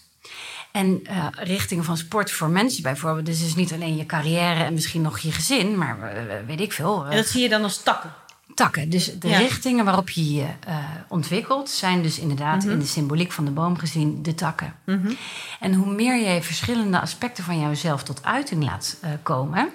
En 0.71 0.99
eh, 1.03 1.25
richtingen 1.31 1.83
van 1.83 1.97
sport 1.97 2.31
voor 2.31 2.49
mensen 2.49 2.83
bijvoorbeeld, 2.83 3.25
dus 3.25 3.41
is 3.45 3.55
niet 3.55 3.73
alleen 3.73 3.95
je 3.95 4.05
carrière 4.05 4.63
en 4.63 4.73
misschien 4.73 5.01
nog 5.01 5.19
je 5.19 5.31
gezin, 5.31 5.77
maar 5.77 6.01
eh, 6.01 6.45
weet 6.47 6.59
ik 6.59 6.71
veel. 6.73 7.03
eh, 7.05 7.09
En 7.11 7.15
dat 7.17 7.27
zie 7.27 7.41
je 7.41 7.49
dan 7.49 7.63
als 7.63 7.83
takken. 7.83 8.13
takken. 8.55 8.89
Dus 8.89 9.19
de 9.19 9.27
Ja. 9.27 9.37
richtingen 9.37 9.85
waarop 9.85 10.09
je 10.09 10.33
je 10.33 10.45
eh, 10.67 10.77
ontwikkelt, 11.07 11.69
zijn 11.69 12.01
dus 12.01 12.19
inderdaad 12.19 12.63
Mhm. 12.63 12.71
in 12.73 12.79
de 12.79 12.85
symboliek 12.85 13.31
van 13.31 13.45
de 13.45 13.51
boom 13.51 13.77
gezien 13.77 14.23
de 14.23 14.35
takken. 14.35 14.75
En 15.59 15.73
hoe 15.73 15.93
meer 15.93 16.33
je 16.33 16.41
verschillende 16.41 16.99
aspecten 17.01 17.43
van 17.43 17.59
jouzelf 17.59 18.03
tot 18.03 18.23
uiting 18.23 18.63
laat 18.63 18.97
eh, 19.01 19.11
komen, 19.23 19.69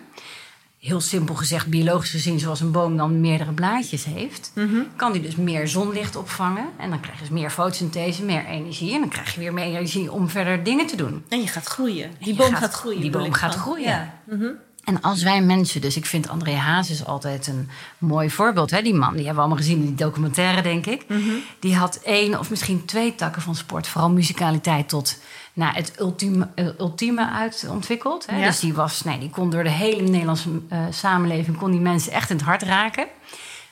heel 0.86 1.00
simpel 1.00 1.34
gezegd, 1.34 1.66
biologisch 1.66 2.10
gezien, 2.10 2.38
zoals 2.38 2.60
een 2.60 2.70
boom 2.72 2.96
dan 2.96 3.20
meerdere 3.20 3.52
blaadjes 3.52 4.04
heeft, 4.04 4.50
Mhm. 4.54 4.76
kan 4.96 5.12
die 5.12 5.22
dus 5.22 5.36
meer 5.36 5.68
zonlicht 5.68 6.16
opvangen. 6.16 6.64
En 6.78 6.90
dan 6.90 7.00
krijg 7.00 7.16
je 7.16 7.20
dus 7.22 7.32
meer 7.32 7.50
fotosynthese, 7.50 8.22
meer 8.24 8.44
energie. 8.46 8.94
En 8.94 9.00
dan 9.00 9.08
krijg 9.08 9.34
je 9.34 9.40
weer 9.40 9.52
meer 9.52 9.64
energie 9.64 10.12
om 10.12 10.28
verder 10.28 10.62
dingen 10.62 10.86
te 10.86 10.96
doen. 10.96 11.24
En 11.28 11.40
je 11.40 11.46
gaat 11.48 11.66
groeien. 11.66 12.10
Die 12.20 12.34
boom 12.34 12.50
gaat- 12.50 12.58
gaat, 12.58 12.72
groeien. 12.74 13.00
die 13.00 13.10
boom 13.10 13.32
gaat 13.32 13.54
groeien. 13.54 13.88
Ja. 13.88 14.14
Mhm. 14.24 14.46
En 14.86 15.00
als 15.00 15.22
wij 15.22 15.42
mensen, 15.42 15.80
dus 15.80 15.96
ik 15.96 16.06
vind 16.06 16.28
André 16.28 16.54
Hazes 16.54 17.04
altijd 17.04 17.46
een 17.46 17.68
mooi 17.98 18.30
voorbeeld. 18.30 18.70
Hè? 18.70 18.82
Die 18.82 18.94
man, 18.94 19.14
die 19.14 19.24
hebben 19.24 19.34
we 19.34 19.40
allemaal 19.40 19.64
gezien 19.64 19.78
in 19.78 19.86
die 19.86 19.94
documentaire, 19.94 20.62
denk 20.62 20.86
ik. 20.86 21.04
Mhm. 21.08 21.30
Die 21.60 21.76
had 21.76 21.96
één 21.96 22.38
of 22.38 22.50
misschien 22.50 22.84
twee 22.84 23.14
takken 23.14 23.42
van 23.42 23.54
sport. 23.54 23.86
Vooral 23.88 24.10
muzikaliteit 24.10 24.88
tot 24.88 25.18
nou, 25.52 25.74
het 25.74 25.92
ultieme, 26.00 26.48
eh, 26.54 26.66
ultieme 26.78 27.30
uit 27.30 27.66
ontwikkeld. 27.70 28.26
Hè? 28.26 28.38
Ja. 28.38 28.46
Dus 28.46 28.60
die, 28.60 28.74
was, 28.74 29.02
nee, 29.02 29.18
die 29.18 29.30
kon 29.30 29.50
door 29.50 29.62
de 29.62 29.70
hele 29.70 30.02
Nederlandse 30.02 30.48
eh, 30.68 30.78
samenleving... 30.90 31.56
kon 31.56 31.70
die 31.70 31.80
mensen 31.80 32.12
echt 32.12 32.30
in 32.30 32.36
het 32.36 32.44
hart 32.44 32.62
raken. 32.62 33.06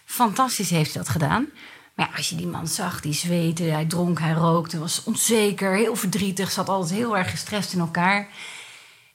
Fantastisch 0.04 0.70
heeft 0.70 0.94
hij 0.94 1.02
dat 1.02 1.12
gedaan. 1.12 1.46
Maar 1.94 2.08
ja, 2.10 2.16
als 2.16 2.28
je 2.28 2.36
die 2.36 2.46
man 2.46 2.68
zag, 2.68 3.00
die 3.00 3.12
zweette, 3.12 3.62
hij 3.62 3.84
dronk, 3.84 4.20
hij 4.20 4.32
rookte, 4.32 4.78
was 4.78 5.04
onzeker, 5.04 5.74
heel 5.74 5.96
verdrietig, 5.96 6.50
zat 6.50 6.68
altijd 6.68 6.98
heel 6.98 7.16
erg 7.16 7.30
gestrest 7.30 7.72
in 7.72 7.78
elkaar. 7.78 8.28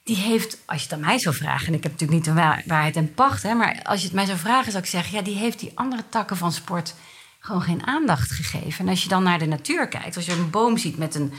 Die 0.02 0.16
heeft, 0.16 0.58
als 0.66 0.76
je 0.78 0.82
het 0.82 0.92
aan 0.92 1.00
mij 1.06 1.18
zou 1.18 1.34
vragen, 1.34 1.66
en 1.66 1.74
ik 1.74 1.82
heb 1.82 1.92
natuurlijk 1.92 2.18
niet 2.18 2.28
de 2.34 2.40
waar- 2.40 2.62
waarheid 2.66 2.96
en 2.96 3.14
pacht, 3.14 3.42
hè, 3.42 3.54
maar 3.54 3.80
als 3.82 3.98
je 4.00 4.06
het 4.06 4.14
mij 4.14 4.24
zou 4.26 4.38
vragen, 4.38 4.72
zou 4.72 4.84
ik 4.84 4.90
zeggen, 4.90 5.16
ja, 5.16 5.22
die 5.22 5.36
heeft 5.36 5.58
die 5.58 5.72
andere 5.74 6.02
takken 6.08 6.36
van 6.36 6.52
sport 6.52 6.94
gewoon 7.40 7.62
geen 7.62 7.86
aandacht 7.86 8.30
gegeven. 8.30 8.84
En 8.84 8.90
als 8.90 9.02
je 9.02 9.08
dan 9.08 9.22
naar 9.22 9.38
de 9.38 9.46
natuur 9.46 9.88
kijkt, 9.88 10.16
als 10.16 10.26
je 10.26 10.32
een 10.32 10.50
boom 10.50 10.78
ziet 10.78 10.98
met 10.98 11.14
een, 11.14 11.32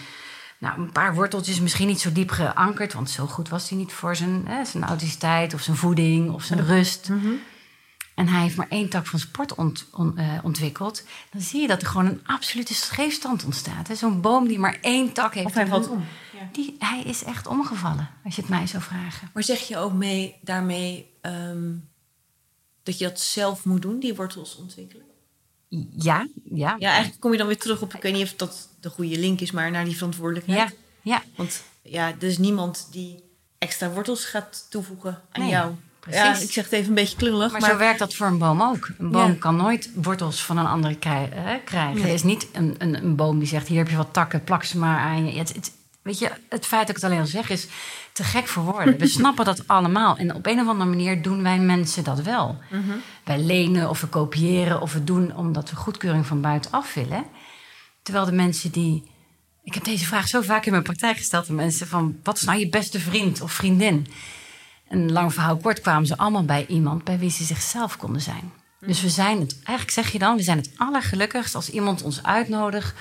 nou, 0.58 0.80
een 0.82 0.92
paar 0.92 1.14
worteltjes, 1.16 1.60
misschien 1.60 1.88
niet 1.88 2.02
zo 2.02 2.12
diep 2.12 2.30
geankerd, 2.32 2.94
want 2.94 3.10
zo 3.10 3.26
goed 3.28 3.50
was 3.50 3.70
hij 3.70 3.78
niet 3.78 3.94
voor 3.94 4.16
zijn, 4.16 4.44
hè, 4.48 4.66
zijn 4.66 4.84
authenticiteit 4.84 5.54
of 5.54 5.62
zijn 5.62 5.78
voeding 5.78 6.32
of 6.32 6.44
zijn 6.44 6.66
rust. 6.66 7.10
En 8.22 8.28
hij 8.28 8.42
heeft 8.42 8.56
maar 8.56 8.68
één 8.70 8.90
tak 8.90 9.08
van 9.08 9.20
sport 9.20 9.56
ont- 9.56 9.86
on- 9.92 10.18
eh, 10.18 10.40
ontwikkeld. 10.44 11.04
Dan 11.32 11.42
zie 11.42 11.62
je 11.62 11.68
dat 11.68 11.82
er 11.82 11.88
gewoon 11.88 12.06
een 12.06 12.22
absolute 12.26 12.74
scheefstand 12.74 13.44
ontstaat. 13.46 13.88
hè. 13.88 13.96
Zo'n 13.96 14.22
boom 14.22 14.48
die 14.48 14.60
maar 14.60 14.78
één 14.82 15.12
tak 15.14 15.34
heeft. 15.34 15.46
Of 15.46 15.54
hij 15.54 15.68
valt 15.68 15.90
om. 15.90 16.04
Die, 16.52 16.76
hij 16.80 17.02
is 17.06 17.24
echt 17.24 17.48
omgevallen, 17.48 18.10
als 18.24 18.36
je 18.36 18.42
het 18.42 18.50
mij 18.50 18.68
zou 18.68 18.84
vragen. 18.84 19.30
Maar 19.34 19.44
zeg 19.44 19.60
je 19.68 19.78
ook 19.78 19.94
mee, 19.94 20.36
daarmee 20.42 21.10
ehm, 21.22 21.70
dat 22.84 22.98
je 22.98 23.06
dat 23.08 23.20
zelf 23.20 23.66
moet 23.66 23.82
doen, 23.82 24.00
die 24.00 24.16
wortels 24.16 24.56
ontwikkelen? 24.56 25.06
Ja, 25.98 26.28
ja. 26.50 26.76
Ja, 26.80 26.90
eigenlijk 26.90 27.20
kom 27.22 27.32
je 27.32 27.38
dan 27.38 27.48
weer 27.48 27.60
terug 27.60 27.82
op, 27.82 27.94
ik 27.96 28.02
weet 28.02 28.14
niet 28.14 28.24
of 28.24 28.34
dat 28.34 28.70
de 28.80 28.90
goede 28.90 29.20
link 29.20 29.40
is, 29.42 29.52
maar 29.52 29.72
naar 29.72 29.86
die 29.86 29.96
verantwoordelijkheid. 29.96 30.70
ja, 30.70 30.76
ja. 31.02 31.24
Want 31.36 31.64
ja, 31.82 32.08
er 32.08 32.24
is 32.24 32.38
niemand 32.38 32.88
die 32.92 33.24
extra 33.58 33.90
wortels 33.90 34.26
gaat 34.26 34.66
toevoegen 34.70 35.22
aan 35.32 35.42
Nee, 35.42 35.50
jou. 35.52 35.74
Precies. 36.02 36.22
Ja, 36.22 36.38
ik 36.40 36.52
zeg 36.52 36.64
het 36.64 36.74
even 36.74 36.90
een 36.90 36.94
beetje 36.96 37.18
klungelig, 37.18 37.52
Maar, 37.52 37.62
maar, 37.62 37.70
zo 37.70 37.78
werkt 37.78 38.00
dat 38.00 38.14
voor 38.16 38.28
een 38.28 38.38
boom 38.38 38.62
ook. 38.62 38.90
Een 38.98 39.12
boom 39.12 39.28
Ja. 39.32 39.36
kan 39.40 39.56
nooit 39.56 39.90
wortels 39.96 40.44
van 40.44 40.58
een 40.58 40.66
andere 40.66 40.98
eh, 41.00 41.54
krijgen. 41.66 41.94
Nee. 41.96 42.04
Er 42.04 42.14
is 42.14 42.24
niet 42.24 42.48
een, 42.54 42.76
een, 42.78 42.96
een 43.04 43.16
boom 43.16 43.40
die 43.40 43.48
zegt: 43.48 43.68
hier 43.68 43.78
heb 43.78 43.90
je 43.90 43.96
wat 43.96 44.14
takken, 44.14 44.44
plak 44.44 44.64
ze 44.64 44.78
maar 44.78 44.98
aan 45.00 45.26
je. 45.26 45.38
Het, 45.40 45.54
het- 45.54 45.72
weet 46.02 46.20
je, 46.20 46.32
het 46.50 46.66
feit 46.66 46.88
dat 46.88 46.90
ik 46.90 46.96
het 46.96 47.04
alleen 47.04 47.20
al 47.20 47.26
zeg 47.26 47.50
is 47.50 47.68
te 48.12 48.24
gek 48.24 48.48
voor 48.48 48.64
woorden. 48.64 48.98
We 48.98 49.08
snappen 49.18 49.46
dat 49.46 49.68
allemaal. 49.68 50.18
En 50.18 50.36
op 50.36 50.46
een 50.46 50.60
of 50.60 50.68
andere 50.68 50.90
manier 50.90 51.22
doen 51.22 51.44
wij 51.44 51.60
mensen 51.60 52.04
dat 52.04 52.22
wel. 52.22 52.58
Mhm. 52.72 52.82
Wij 53.24 53.40
lenen 53.40 53.90
of 53.90 54.02
we 54.02 54.08
kopiëren 54.08 54.82
of 54.82 54.94
we 54.94 55.04
doen 55.04 55.36
omdat 55.36 55.70
we 55.70 55.76
goedkeuring 55.76 56.26
van 56.26 56.42
buitenaf 56.42 56.94
willen. 56.94 57.26
Terwijl 58.04 58.26
de 58.26 58.32
mensen 58.32 58.72
die. 58.72 59.10
Ik 59.64 59.74
heb 59.74 59.84
deze 59.84 60.06
vraag 60.06 60.28
zo 60.28 60.42
vaak 60.42 60.66
in 60.66 60.72
mijn 60.72 60.84
praktijk 60.84 61.18
gesteld 61.18 61.50
aan 61.50 61.56
mensen: 61.56 61.88
van 61.88 62.20
wat 62.24 62.36
is 62.36 62.42
nou 62.44 62.60
je 62.60 62.70
beste 62.70 63.00
vriend 63.00 63.42
of 63.42 63.52
vriendin? 63.52 64.08
En 64.92 65.12
lang 65.12 65.34
verhaal 65.34 65.58
kort 65.58 65.82
kwamen 65.82 66.06
ze 66.06 66.18
allemaal 66.18 66.46
bij 66.46 66.66
iemand 66.66 67.04
bij 67.04 67.20
wie 67.20 67.32
ze 67.32 67.44
zichzelf 67.44 67.98
konden 67.98 68.22
zijn. 68.22 68.52
Dus 68.80 69.02
we 69.02 69.10
zijn 69.10 69.40
het, 69.40 69.56
eigenlijk 69.64 69.92
zeg 69.92 70.12
je 70.12 70.20
dan, 70.20 70.36
we 70.36 70.44
zijn 70.44 70.58
het 70.58 70.72
allergelukkigst 70.76 71.56
als 71.56 71.70
iemand 71.70 72.02
ons 72.02 72.24
uitnodigt 72.24 72.94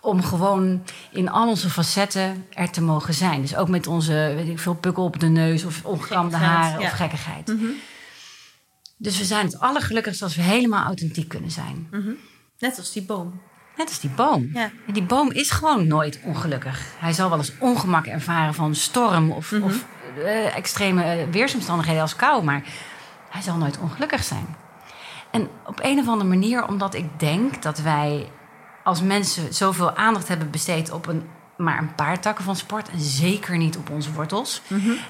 om 0.00 0.22
gewoon 0.22 0.82
in 1.12 1.28
al 1.28 1.48
onze 1.48 1.70
facetten 1.70 2.46
er 2.50 2.70
te 2.70 2.82
mogen 2.82 3.14
zijn. 3.14 3.40
Dus 3.40 3.56
ook 3.56 3.68
met 3.68 3.86
onze, 3.86 4.32
weet 4.36 4.48
ik 4.48 4.58
veel, 4.58 4.74
pukkel 4.74 5.04
op 5.04 5.20
de 5.20 5.28
neus 5.28 5.64
of 5.64 5.84
ongekamde 5.84 6.36
Gekkigheid, 6.36 6.62
haren 6.62 6.80
ja. 6.80 6.86
of 6.86 6.92
gekkigheid. 6.92 7.54
Dus 8.96 9.18
we 9.18 9.24
zijn 9.24 9.46
het 9.46 9.60
allergelukkigst 9.60 10.22
als 10.22 10.36
we 10.36 10.42
helemaal 10.42 10.84
authentiek 10.84 11.28
kunnen 11.28 11.50
zijn. 11.50 11.88
net 12.58 12.78
als 12.78 12.92
die 12.92 13.02
boom. 13.02 13.40
Net 13.76 13.88
als 13.88 14.00
die 14.00 14.10
boom. 14.10 14.50
Ja. 14.52 14.70
Die 14.92 15.02
boom 15.02 15.30
is 15.30 15.50
gewoon 15.50 15.86
nooit 15.86 16.20
ongelukkig. 16.24 16.80
Hij 16.98 17.12
zal 17.12 17.28
wel 17.28 17.38
eens 17.38 17.52
ongemak 17.58 18.06
ervaren 18.06 18.54
van 18.54 18.74
storm 18.74 19.30
of, 19.30 19.52
of 19.52 19.86
eh, 20.24 20.56
extreme 20.56 21.26
weersomstandigheden 21.30 22.02
als 22.02 22.16
kou, 22.16 22.44
maar 22.44 22.62
hij 23.30 23.42
zal 23.42 23.56
nooit 23.56 23.78
ongelukkig 23.78 24.24
zijn. 24.24 24.46
En 25.30 25.48
op 25.66 25.78
een 25.82 25.98
of 25.98 26.08
andere 26.08 26.28
manier, 26.28 26.66
omdat 26.68 26.94
ik 26.94 27.20
denk 27.20 27.62
dat 27.62 27.78
wij 27.78 28.30
als 28.84 29.02
mensen 29.02 29.54
zoveel 29.54 29.96
aandacht 29.96 30.28
hebben 30.28 30.50
besteed 30.50 30.90
op 30.92 31.06
een, 31.06 31.22
maar 31.56 31.78
een 31.78 31.94
paar 31.94 32.20
takken 32.20 32.44
van 32.44 32.56
sport, 32.56 32.88
en 32.90 33.00
zeker 33.00 33.56
niet 33.56 33.76
op 33.76 33.90
onze 33.90 34.12
wortels, 34.12 34.62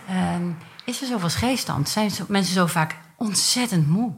ehm, 0.09 0.47
is 0.85 1.01
er 1.01 1.07
zoveel 1.07 1.29
scheefstand. 1.29 1.89
Zijn 1.89 2.11
zo- 2.11 2.25
mensen 2.29 2.55
zo 2.55 2.67
vaak 2.67 2.97
ontzettend 3.17 3.89
moe. 3.89 4.15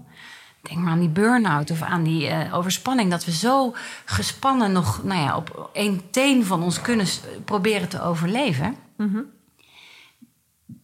Denk 0.63 0.81
maar 0.81 0.93
aan 0.93 0.99
die 1.01 1.09
burn-out 1.09 1.71
of 1.71 1.83
aan 1.83 2.03
die 2.03 2.27
eh, 2.29 2.55
overspanning. 2.55 3.11
Dat 3.11 3.25
we 3.25 3.33
zo 3.33 3.75
gespannen 4.05 4.73
nog 4.73 5.05
nou 5.05 5.21
ja, 5.21 5.37
op 5.37 5.71
één 5.73 6.11
teen 6.11 6.45
van 6.45 6.63
ons 6.63 6.81
kunnen 6.81 7.07
proberen 7.45 7.89
te 7.89 8.03
overleven. 8.03 8.77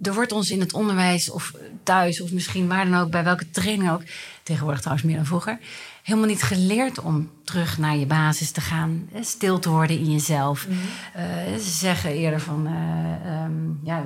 Er 0.00 0.14
wordt 0.14 0.32
ons 0.32 0.50
in 0.50 0.60
het 0.60 0.72
onderwijs 0.72 1.30
of 1.30 1.52
thuis 1.82 2.20
of 2.20 2.32
misschien 2.32 2.68
waar 2.68 2.84
dan 2.90 3.00
ook, 3.00 3.10
bij 3.10 3.24
welke 3.24 3.50
training 3.50 3.90
ook, 3.90 4.02
tegenwoordig 4.42 4.80
trouwens 4.80 5.06
meer 5.06 5.16
dan 5.16 5.26
vroeger, 5.26 5.58
helemaal 6.02 6.28
niet 6.28 6.42
geleerd 6.42 7.00
om 7.00 7.30
terug 7.44 7.78
naar 7.78 7.96
je 7.96 8.06
basis 8.06 8.50
te 8.50 8.60
gaan. 8.60 9.08
Stil 9.20 9.58
te 9.58 9.70
worden 9.70 9.98
in 9.98 10.12
jezelf. 10.12 10.66
Eh, 11.14 11.24
ze 11.54 11.70
zeggen 11.70 12.10
eerder 12.10 12.40
van, 12.40 12.66
eh, 12.66 13.32
ehm, 13.32 13.52
ja, 13.82 14.04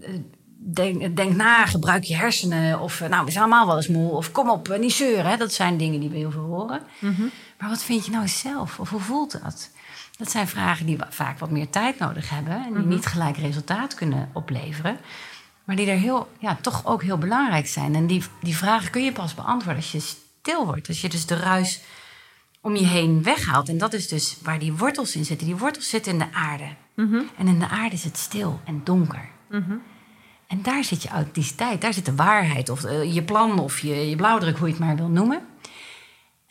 eh, 0.00 0.08
denk, 0.56 1.16
denk 1.16 1.36
na, 1.36 1.66
gebruik 1.66 2.04
je 2.04 2.16
hersenen. 2.16 2.80
Of 2.80 3.00
nou, 3.08 3.24
we 3.24 3.30
zijn 3.30 3.44
allemaal 3.44 3.66
wel 3.66 3.76
eens 3.76 3.88
moe. 3.88 4.10
Of 4.10 4.32
kom 4.32 4.50
op, 4.50 4.76
niet 4.78 4.92
zeuren. 4.92 5.26
Hè? 5.26 5.36
Dat 5.36 5.52
zijn 5.52 5.76
dingen 5.76 6.00
die 6.00 6.08
we 6.08 6.16
heel 6.16 6.30
veel 6.30 6.44
horen. 6.44 6.82
Maar 7.58 7.68
wat 7.68 7.82
vind 7.82 8.04
je 8.04 8.10
nou 8.10 8.28
zelf? 8.28 8.78
Of 8.78 8.90
hoe 8.90 9.00
voelt 9.00 9.42
dat? 9.42 9.70
Dat 10.22 10.30
zijn 10.30 10.48
vragen 10.48 10.86
die 10.86 10.98
vaak 11.08 11.38
wat 11.38 11.50
meer 11.50 11.70
tijd 11.70 11.98
nodig 11.98 12.30
hebben. 12.30 12.64
En 12.64 12.74
die 12.74 12.86
niet 12.86 13.06
gelijk 13.06 13.36
resultaat 13.36 13.94
kunnen 13.94 14.30
opleveren. 14.32 14.98
Maar 15.64 15.76
die 15.76 15.90
er 15.90 15.98
heel, 15.98 16.28
ja, 16.38 16.58
toch 16.60 16.86
ook 16.86 17.02
heel 17.02 17.18
belangrijk 17.18 17.66
zijn. 17.66 17.94
En 17.94 18.06
die, 18.06 18.22
die 18.40 18.56
vragen 18.56 18.90
kun 18.90 19.04
je 19.04 19.12
pas 19.12 19.34
beantwoorden 19.34 19.82
als 19.82 19.92
je 19.92 20.00
stil 20.00 20.64
wordt. 20.64 20.88
Als 20.88 21.00
je 21.00 21.08
dus 21.08 21.26
de 21.26 21.36
ruis 21.36 21.80
om 22.60 22.76
je 22.76 22.86
heen 22.86 23.22
weghaalt. 23.22 23.68
En 23.68 23.78
dat 23.78 23.92
is 23.92 24.08
dus 24.08 24.36
waar 24.42 24.58
die 24.58 24.72
wortels 24.72 25.16
in 25.16 25.24
zitten. 25.24 25.46
Die 25.46 25.56
wortels 25.56 25.88
zitten 25.88 26.12
in 26.12 26.18
de 26.18 26.32
aarde. 26.32 26.68
En 27.36 27.46
in 27.46 27.58
de 27.58 27.68
aarde 27.68 27.94
is 27.94 28.04
het 28.04 28.18
stil 28.18 28.60
en 28.64 28.80
donker. 28.84 29.28
En 30.46 30.62
daar 30.62 30.84
zit 30.84 31.02
je 31.02 31.08
authenticiteit, 31.08 31.80
daar 31.80 31.94
zit 31.94 32.06
de 32.06 32.14
waarheid. 32.14 32.68
Of 32.68 32.84
eh, 32.84 33.14
je 33.14 33.22
plan 33.22 33.58
of 33.58 33.78
je, 33.78 34.08
je 34.08 34.16
blauwdruk, 34.16 34.58
hoe 34.58 34.66
je 34.66 34.74
het 34.74 34.82
maar 34.82 34.96
wil 34.96 35.08
noemen. 35.08 35.42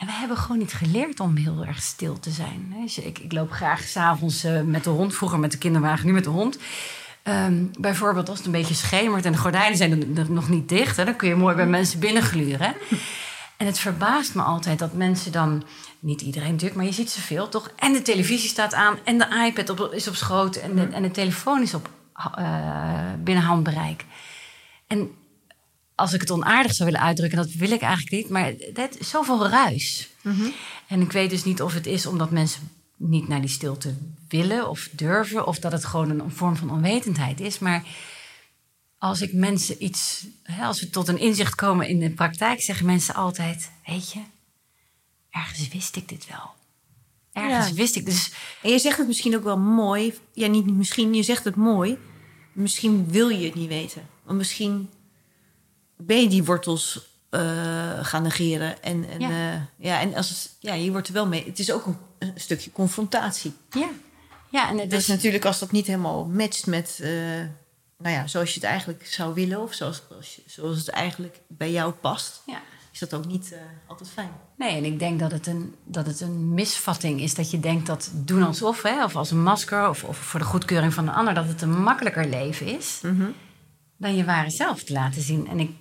En 0.02 0.08
we 0.08 0.14
hebben 0.14 0.38
gewoon 0.38 0.58
niet 0.58 0.74
geleerd 0.74 1.20
om 1.20 1.36
heel 1.36 1.66
erg 1.66 1.82
stil 1.82 2.20
te 2.20 2.30
zijn. 2.30 2.76
Ik, 3.04 3.20
ik 3.20 3.32
loop 3.32 3.52
graag 3.52 3.84
s'avonds 3.84 4.46
uh, 4.46 4.62
met 4.62 4.84
de 4.84 4.90
hond, 4.90 5.16
vroeger 5.16 5.40
met 5.40 5.52
de 5.52 5.58
kinderwagen, 5.58 6.06
nu 6.06 6.14
met 6.14 6.24
de 6.24 6.30
hond. 6.30 6.58
Ehm, 7.24 7.66
bijvoorbeeld 7.80 8.30
als 8.30 8.38
het 8.38 8.46
een 8.46 8.54
beetje 8.54 8.74
schemert 8.74 9.26
en 9.26 9.32
de 9.32 9.38
gordijnen 9.38 9.78
zijn 9.78 10.18
er 10.18 10.32
nog 10.32 10.50
niet 10.50 10.70
dicht. 10.70 10.98
Hè, 10.98 11.06
dan 11.06 11.16
kun 11.16 11.28
je 11.28 11.36
mooi 11.36 11.56
bij 11.56 11.66
mensen 11.66 12.00
binnengluren. 12.00 12.76
En 13.58 13.66
het 13.66 13.80
verbaast 13.80 14.36
me 14.36 14.42
altijd 14.42 14.80
dat 14.80 14.94
mensen 14.94 15.32
dan, 15.32 15.64
niet 16.00 16.22
iedereen 16.22 16.52
natuurlijk, 16.52 16.76
maar 16.76 16.86
je 16.86 16.92
ziet 16.92 17.10
ze 17.10 17.22
veel 17.22 17.50
toch? 17.50 17.72
En 17.76 17.94
de 17.94 18.02
televisie 18.02 18.50
staat 18.50 18.74
aan 18.74 18.98
en 19.04 19.18
de 19.18 19.46
iPad 19.48 19.70
op, 19.70 19.94
is 19.94 20.08
op 20.08 20.16
schoot 20.16 20.56
en 20.56 20.76
de, 20.76 20.88
en 20.88 21.02
de 21.02 21.12
telefoon 21.12 21.62
is 21.62 21.74
op 21.74 21.90
uh, 22.40 23.14
binnen 23.24 23.44
handbereik. 23.44 24.06
En 24.88 25.12
als 26.02 26.14
ik 26.14 26.22
het 26.22 26.32
onaardig 26.32 26.74
zou 26.74 26.90
willen 26.90 27.06
uitdrukken, 27.06 27.38
dat 27.38 27.52
wil 27.52 27.72
ik 27.72 27.82
eigenlijk 27.82 28.12
niet, 28.12 28.30
maar 28.30 28.54
is 29.00 29.10
zoveel 29.10 29.48
ruis. 29.48 30.10
Mm-hmm. 30.22 30.54
En 30.88 31.02
ik 31.02 31.12
weet 31.12 31.30
dus 31.30 31.44
niet 31.44 31.62
of 31.62 31.74
het 31.74 31.86
is 31.86 32.06
omdat 32.06 32.32
mensen 32.32 32.70
niet 32.98 33.28
naar 33.28 33.42
die 33.42 33.50
stilte 33.50 33.94
willen 34.28 34.70
of 34.70 34.90
durven, 34.92 35.48
of 35.48 35.60
dat 35.60 35.72
het 35.72 35.86
gewoon 35.86 36.10
een 36.10 36.32
vorm 36.32 36.56
van 36.56 36.70
onwetendheid 36.70 37.40
is. 37.40 37.60
Maar 37.60 37.84
als 38.98 39.22
ik 39.22 39.34
mensen 39.34 39.84
iets, 39.84 40.26
als 40.60 40.80
we 40.80 40.90
tot 40.90 41.08
een 41.08 41.20
inzicht 41.20 41.56
komen 41.56 41.88
in 41.88 42.00
de 42.00 42.10
praktijk, 42.10 42.62
zeggen 42.62 42.86
mensen 42.86 43.16
altijd: 43.16 43.72
Weet 43.86 44.12
je, 44.12 44.20
ergens 45.30 45.68
wist 45.68 45.96
ik 45.96 46.10
dit 46.10 46.28
wel. 46.28 46.50
Ergens 47.34 47.68
ja. 47.68 47.74
wist 47.74 47.96
ik 47.96 48.06
dus. 48.06 48.32
En 48.62 48.72
je 48.72 48.80
zegt 48.80 48.98
het 48.98 49.08
misschien 49.08 49.36
ook 49.36 49.44
wel 49.44 49.58
mooi. 49.60 50.14
Ja, 50.34 50.48
niet 50.48 50.66
misschien, 50.66 51.14
je 51.14 51.24
zegt 51.24 51.44
het 51.44 51.56
mooi. 51.56 51.98
Misschien 52.52 53.10
wil 53.10 53.30
je 53.30 53.46
het 53.46 53.56
niet 53.56 53.68
weten. 53.68 54.08
Want 54.24 54.38
misschien 54.38 54.90
ben 56.06 56.22
je 56.22 56.30
die 56.30 56.44
wortels 56.44 57.10
uh, 57.32 57.42
gaan 58.02 58.24
negeren. 58.24 58.84
En, 58.84 59.10
en, 59.10 59.20
ja. 59.20 59.30
Uh, 59.30 59.62
ja, 59.78 60.00
en 60.00 60.16
als 60.16 60.30
het, 60.30 60.56
ja, 60.60 60.74
je 60.74 60.92
wordt 60.92 61.08
er 61.08 61.14
wel 61.14 61.28
mee. 61.28 61.46
Het 61.46 61.60
is 61.60 61.72
ook 61.72 61.86
een, 61.86 61.98
een 62.20 62.34
stukje 62.36 62.72
confrontatie. 62.72 63.54
Ja. 63.70 63.90
ja 64.50 64.70
en 64.70 64.78
het 64.78 64.90
dus 64.90 65.08
natuurlijk, 65.08 65.46
als 65.46 65.60
dat 65.60 65.72
niet 65.72 65.88
helemaal 65.88 66.26
matcht 66.26 66.68
met. 66.68 67.00
Uh, 67.02 67.10
nou 67.98 68.16
ja, 68.16 68.28
zoals 68.28 68.54
je 68.54 68.60
het 68.60 68.70
eigenlijk 68.70 69.06
zou 69.06 69.34
willen. 69.34 69.62
Of 69.62 69.74
zoals, 69.74 70.02
zoals 70.46 70.78
het 70.78 70.90
eigenlijk 70.90 71.40
bij 71.48 71.72
jou 71.72 71.92
past. 71.92 72.42
Ja. 72.46 72.62
Is 72.92 73.00
dat 73.00 73.14
ook 73.14 73.26
niet 73.26 73.56
altijd 73.88 74.10
fijn. 74.10 74.32
Nee, 74.58 74.78
en 74.78 74.86
ik 74.86 75.00
denk 75.00 75.20
dat 75.20 75.32
het, 75.32 75.48
een, 75.48 75.76
dat 75.84 76.06
het 76.06 76.22
een 76.22 76.54
misvatting 76.54 77.22
is 77.22 77.36
dat 77.36 77.52
je 77.52 77.60
denkt 77.60 77.86
dat 77.86 78.12
doen 78.14 78.44
alsof, 78.44 78.82
hè, 78.82 79.04
of 79.04 79.16
als 79.16 79.32
een 79.32 79.44
masker, 79.44 79.90
of, 79.90 80.04
of 80.04 80.18
voor 80.18 80.40
de 80.40 80.46
goedkeuring 80.46 80.94
van 80.94 81.06
de 81.06 81.12
ander, 81.12 81.34
dat 81.34 81.48
het 81.48 81.62
een 81.62 81.82
makkelijker 81.82 82.28
leven 82.28 82.66
is 82.78 83.00
mm-hmm. 83.02 83.34
dan 83.98 84.16
je 84.16 84.26
ware 84.26 84.50
zelf 84.50 84.84
te 84.84 84.94
laten 84.94 85.22
zien. 85.22 85.48
En 85.48 85.60
ik 85.60 85.72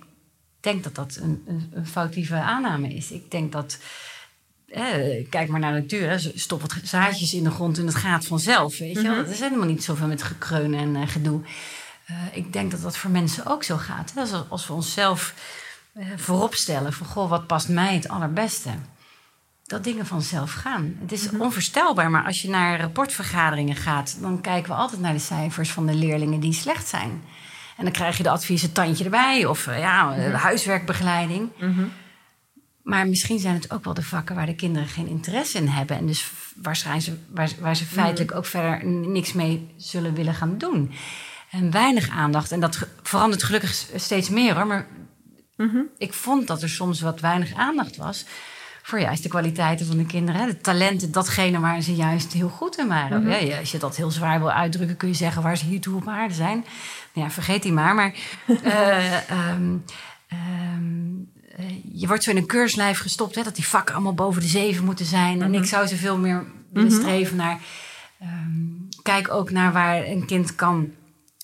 denk 0.63 0.83
dat 0.83 0.95
dat 0.95 1.17
een, 1.21 1.43
een, 1.47 1.71
een 1.73 1.87
foutieve 1.87 2.35
aanname 2.35 2.93
is. 2.93 3.11
Ik 3.11 3.31
denk 3.31 3.51
dat. 3.51 3.77
Eh, 4.67 5.29
kijk 5.29 5.47
maar 5.49 5.59
naar 5.59 5.73
de 5.73 5.79
natuur. 5.79 6.09
Hè. 6.09 6.19
Stop 6.19 6.61
wat 6.61 6.75
zaadjes 6.83 7.33
in 7.33 7.43
de 7.43 7.51
grond 7.51 7.77
en 7.77 7.85
het 7.85 7.95
gaat 7.95 8.25
vanzelf. 8.25 8.77
Weet 8.77 8.95
je? 8.95 9.01
Mhm. 9.01 9.19
Er 9.19 9.29
is 9.29 9.39
helemaal 9.39 9.67
niet 9.67 9.83
zoveel 9.83 10.07
met 10.07 10.23
gekreunen 10.23 10.79
en 10.79 10.95
uh, 10.95 11.07
gedoe. 11.07 11.41
Uh, 12.11 12.17
ik 12.31 12.53
denk 12.53 12.71
dat 12.71 12.81
dat 12.81 12.97
voor 12.97 13.11
mensen 13.11 13.45
ook 13.45 13.63
zo 13.63 13.77
gaat. 13.77 14.11
Hè. 14.15 14.21
Als, 14.21 14.49
als 14.49 14.67
we 14.67 14.73
onszelf 14.73 15.33
eh, 15.93 16.05
voorop 16.15 16.53
stellen 16.53 16.93
van 16.93 17.07
goh, 17.07 17.29
wat 17.29 17.47
past 17.47 17.69
mij 17.69 17.93
het 17.93 18.07
allerbeste. 18.07 18.69
Dat 19.63 19.83
dingen 19.83 20.05
vanzelf 20.05 20.53
gaan. 20.53 20.95
Het 21.01 21.11
is 21.11 21.29
onvoorstelbaar, 21.29 22.09
maar 22.09 22.25
als 22.25 22.41
je 22.41 22.49
naar 22.49 22.79
rapportvergaderingen 22.79 23.75
gaat, 23.75 24.17
dan 24.21 24.41
kijken 24.41 24.71
we 24.71 24.77
altijd 24.77 25.01
naar 25.01 25.13
de 25.13 25.19
cijfers 25.19 25.71
van 25.71 25.85
de 25.85 25.93
leerlingen 25.93 26.39
die 26.39 26.53
slecht 26.53 26.87
zijn. 26.87 27.21
En 27.77 27.83
dan 27.83 27.93
krijg 27.93 28.17
je 28.17 28.23
de 28.23 28.29
adviezen 28.29 28.71
tandje 28.71 29.03
erbij 29.03 29.45
of 29.45 29.67
eh, 29.67 29.79
ja, 29.79 30.15
eh, 30.15 30.33
huiswerkbegeleiding. 30.33 31.49
Maar 32.83 33.07
misschien 33.07 33.39
zijn 33.39 33.55
het 33.55 33.71
ook 33.71 33.83
wel 33.83 33.93
de 33.93 34.03
vakken 34.03 34.35
waar 34.35 34.45
de 34.45 34.55
kinderen 34.55 34.87
geen 34.87 35.07
interesse 35.07 35.57
in 35.57 35.67
hebben. 35.67 35.97
En 35.97 36.05
dus 36.05 36.31
waarschijnlijk 36.55 37.05
ze, 37.05 37.17
waar, 37.29 37.49
waar 37.59 37.75
ze 37.75 37.85
feitelijk 37.85 38.35
ook 38.35 38.45
verder 38.45 38.85
niks 38.85 39.33
mee 39.33 39.73
zullen 39.77 40.13
willen 40.13 40.33
gaan 40.33 40.57
doen. 40.57 40.91
En 41.51 41.71
weinig 41.71 42.09
aandacht. 42.09 42.51
En 42.51 42.59
dat 42.59 42.87
verandert 43.03 43.43
gelukkig 43.43 43.85
steeds 43.95 44.29
meer 44.29 44.55
hoor. 44.55 44.67
Maar 44.67 44.87
ik 45.97 46.13
vond 46.13 46.47
dat 46.47 46.61
er 46.61 46.69
soms 46.69 47.01
wat 47.01 47.19
weinig 47.19 47.53
aandacht 47.53 47.95
was. 47.95 48.25
Voor 48.83 48.99
juist 48.99 49.23
de 49.23 49.29
kwaliteiten 49.29 49.85
van 49.85 49.97
de 49.97 50.05
kinderen. 50.05 50.47
De 50.47 50.57
talenten, 50.57 51.11
datgene 51.11 51.59
waar 51.59 51.81
ze 51.81 51.95
juist 51.95 52.33
heel 52.33 52.49
goed 52.49 52.77
in 52.77 52.87
waren. 52.87 53.27
Ja, 53.29 53.35
ja, 53.37 53.59
als 53.59 53.71
je 53.71 53.77
dat 53.77 53.95
heel 53.95 54.11
zwaar 54.11 54.39
wil 54.39 54.51
uitdrukken, 54.51 54.97
kun 54.97 55.07
je 55.07 55.13
zeggen 55.13 55.41
waar 55.41 55.57
ze 55.57 55.65
hiertoe 55.65 55.95
op 55.95 56.07
aarde 56.07 56.33
zijn. 56.33 56.65
Nou 57.13 57.27
ja, 57.27 57.33
vergeet 57.33 57.63
die 57.63 57.71
maar. 57.71 57.95
Maar 57.95 58.13
eh, 58.63 59.29
ehm, 59.29 59.75
ehm, 60.27 61.11
eh, 61.57 61.65
je 61.93 62.07
wordt 62.07 62.23
zo 62.23 62.29
in 62.31 62.37
een 62.37 62.45
keurslijf 62.45 62.99
gestopt, 62.99 63.35
hè, 63.35 63.43
dat 63.43 63.55
die 63.55 63.67
vakken 63.67 63.93
allemaal 63.95 64.13
boven 64.13 64.41
de 64.41 64.47
zeven 64.47 64.85
moeten 64.85 65.05
zijn. 65.05 65.41
En 65.41 65.53
ik 65.53 65.65
zou 65.65 65.87
zoveel 65.87 66.17
meer 66.17 66.45
willen 66.73 66.91
streven 66.91 67.35
naar. 67.37 67.59
ehm, 68.19 68.51
kijk 69.03 69.31
ook 69.33 69.51
naar 69.51 69.71
waar 69.73 70.05
een 70.05 70.25
kind 70.25 70.55
kan 70.55 70.89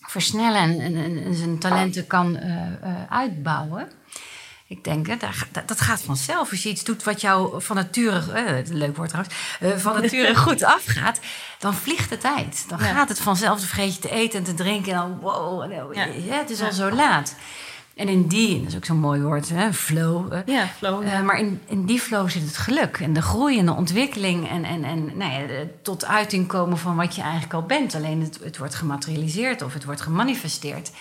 versnellen 0.07 0.61
en, 0.61 0.79
en, 0.79 0.95
en- 0.95 1.23
en 1.23 1.35
zijn 1.35 1.59
talenten 1.59 2.07
kan 2.07 2.35
eh, 2.37 2.61
uitbouwen. 3.09 3.87
Ik 4.69 4.83
denk, 4.83 5.07
dat, 5.65 5.81
gaat 5.81 6.01
vanzelf. 6.01 6.51
Als 6.51 6.63
je 6.63 6.69
iets 6.69 6.83
doet 6.83 7.03
wat 7.03 7.21
jou 7.21 7.61
van 7.61 7.75
nature, 7.75 8.31
eh, 8.33 8.67
leuk 8.69 8.97
woord 8.97 9.09
trouwens, 9.09 9.35
eh, 9.59 9.71
van 9.77 10.01
nature 10.01 10.35
goed 10.45 10.63
afgaat, 10.63 11.19
dan 11.59 11.73
vliegt 11.73 12.09
de 12.09 12.17
tijd. 12.17 12.65
Dan 12.67 12.79
Ja. 12.79 12.85
gaat 12.93 13.09
het 13.09 13.19
vanzelf. 13.19 13.57
Dan 13.59 13.67
vergeet 13.67 13.93
je 13.93 13.99
te 13.99 14.09
eten 14.11 14.39
en 14.39 14.45
te 14.45 14.53
drinken 14.53 14.91
en 14.91 14.97
dan, 14.97 15.19
wow, 15.19 15.71
Ja. 15.93 16.03
ja, 16.05 16.37
het 16.37 16.49
is 16.49 16.61
al 16.61 16.71
zo 16.71 16.89
laat. 16.91 17.35
En 17.95 18.07
in 18.07 18.27
die, 18.27 18.59
dat 18.59 18.67
is 18.67 18.75
ook 18.75 18.85
zo'n 18.85 18.99
mooi 18.99 19.21
woord, 19.21 19.49
hè, 19.49 19.73
flow. 19.73 20.33
eh, 20.33 20.39
Ja, 20.45 20.67
Flo. 20.77 21.01
eh, 21.01 21.21
maar 21.21 21.39
in, 21.39 21.61
in 21.67 21.85
die 21.85 21.99
flow 21.99 22.29
zit 22.29 22.41
het 22.43 22.57
geluk 22.57 22.97
en 22.99 23.13
de 23.13 23.21
groei 23.21 23.59
en 23.59 23.65
de 23.65 23.73
ontwikkeling 23.73 24.49
en, 24.49 24.63
en, 24.63 24.83
en 24.83 25.17
nou 25.17 25.31
ja, 25.31 25.63
tot 25.81 26.05
uiting 26.05 26.47
komen 26.47 26.77
van 26.77 26.95
wat 26.95 27.15
je 27.15 27.21
eigenlijk 27.21 27.53
al 27.53 27.61
bent. 27.63 27.95
Alleen 27.95 28.21
het, 28.21 28.39
het 28.43 28.57
wordt 28.57 28.75
gematerialiseerd 28.75 29.61
of 29.61 29.73
het 29.73 29.83
wordt 29.85 30.01
gemanifesteerd. 30.01 30.91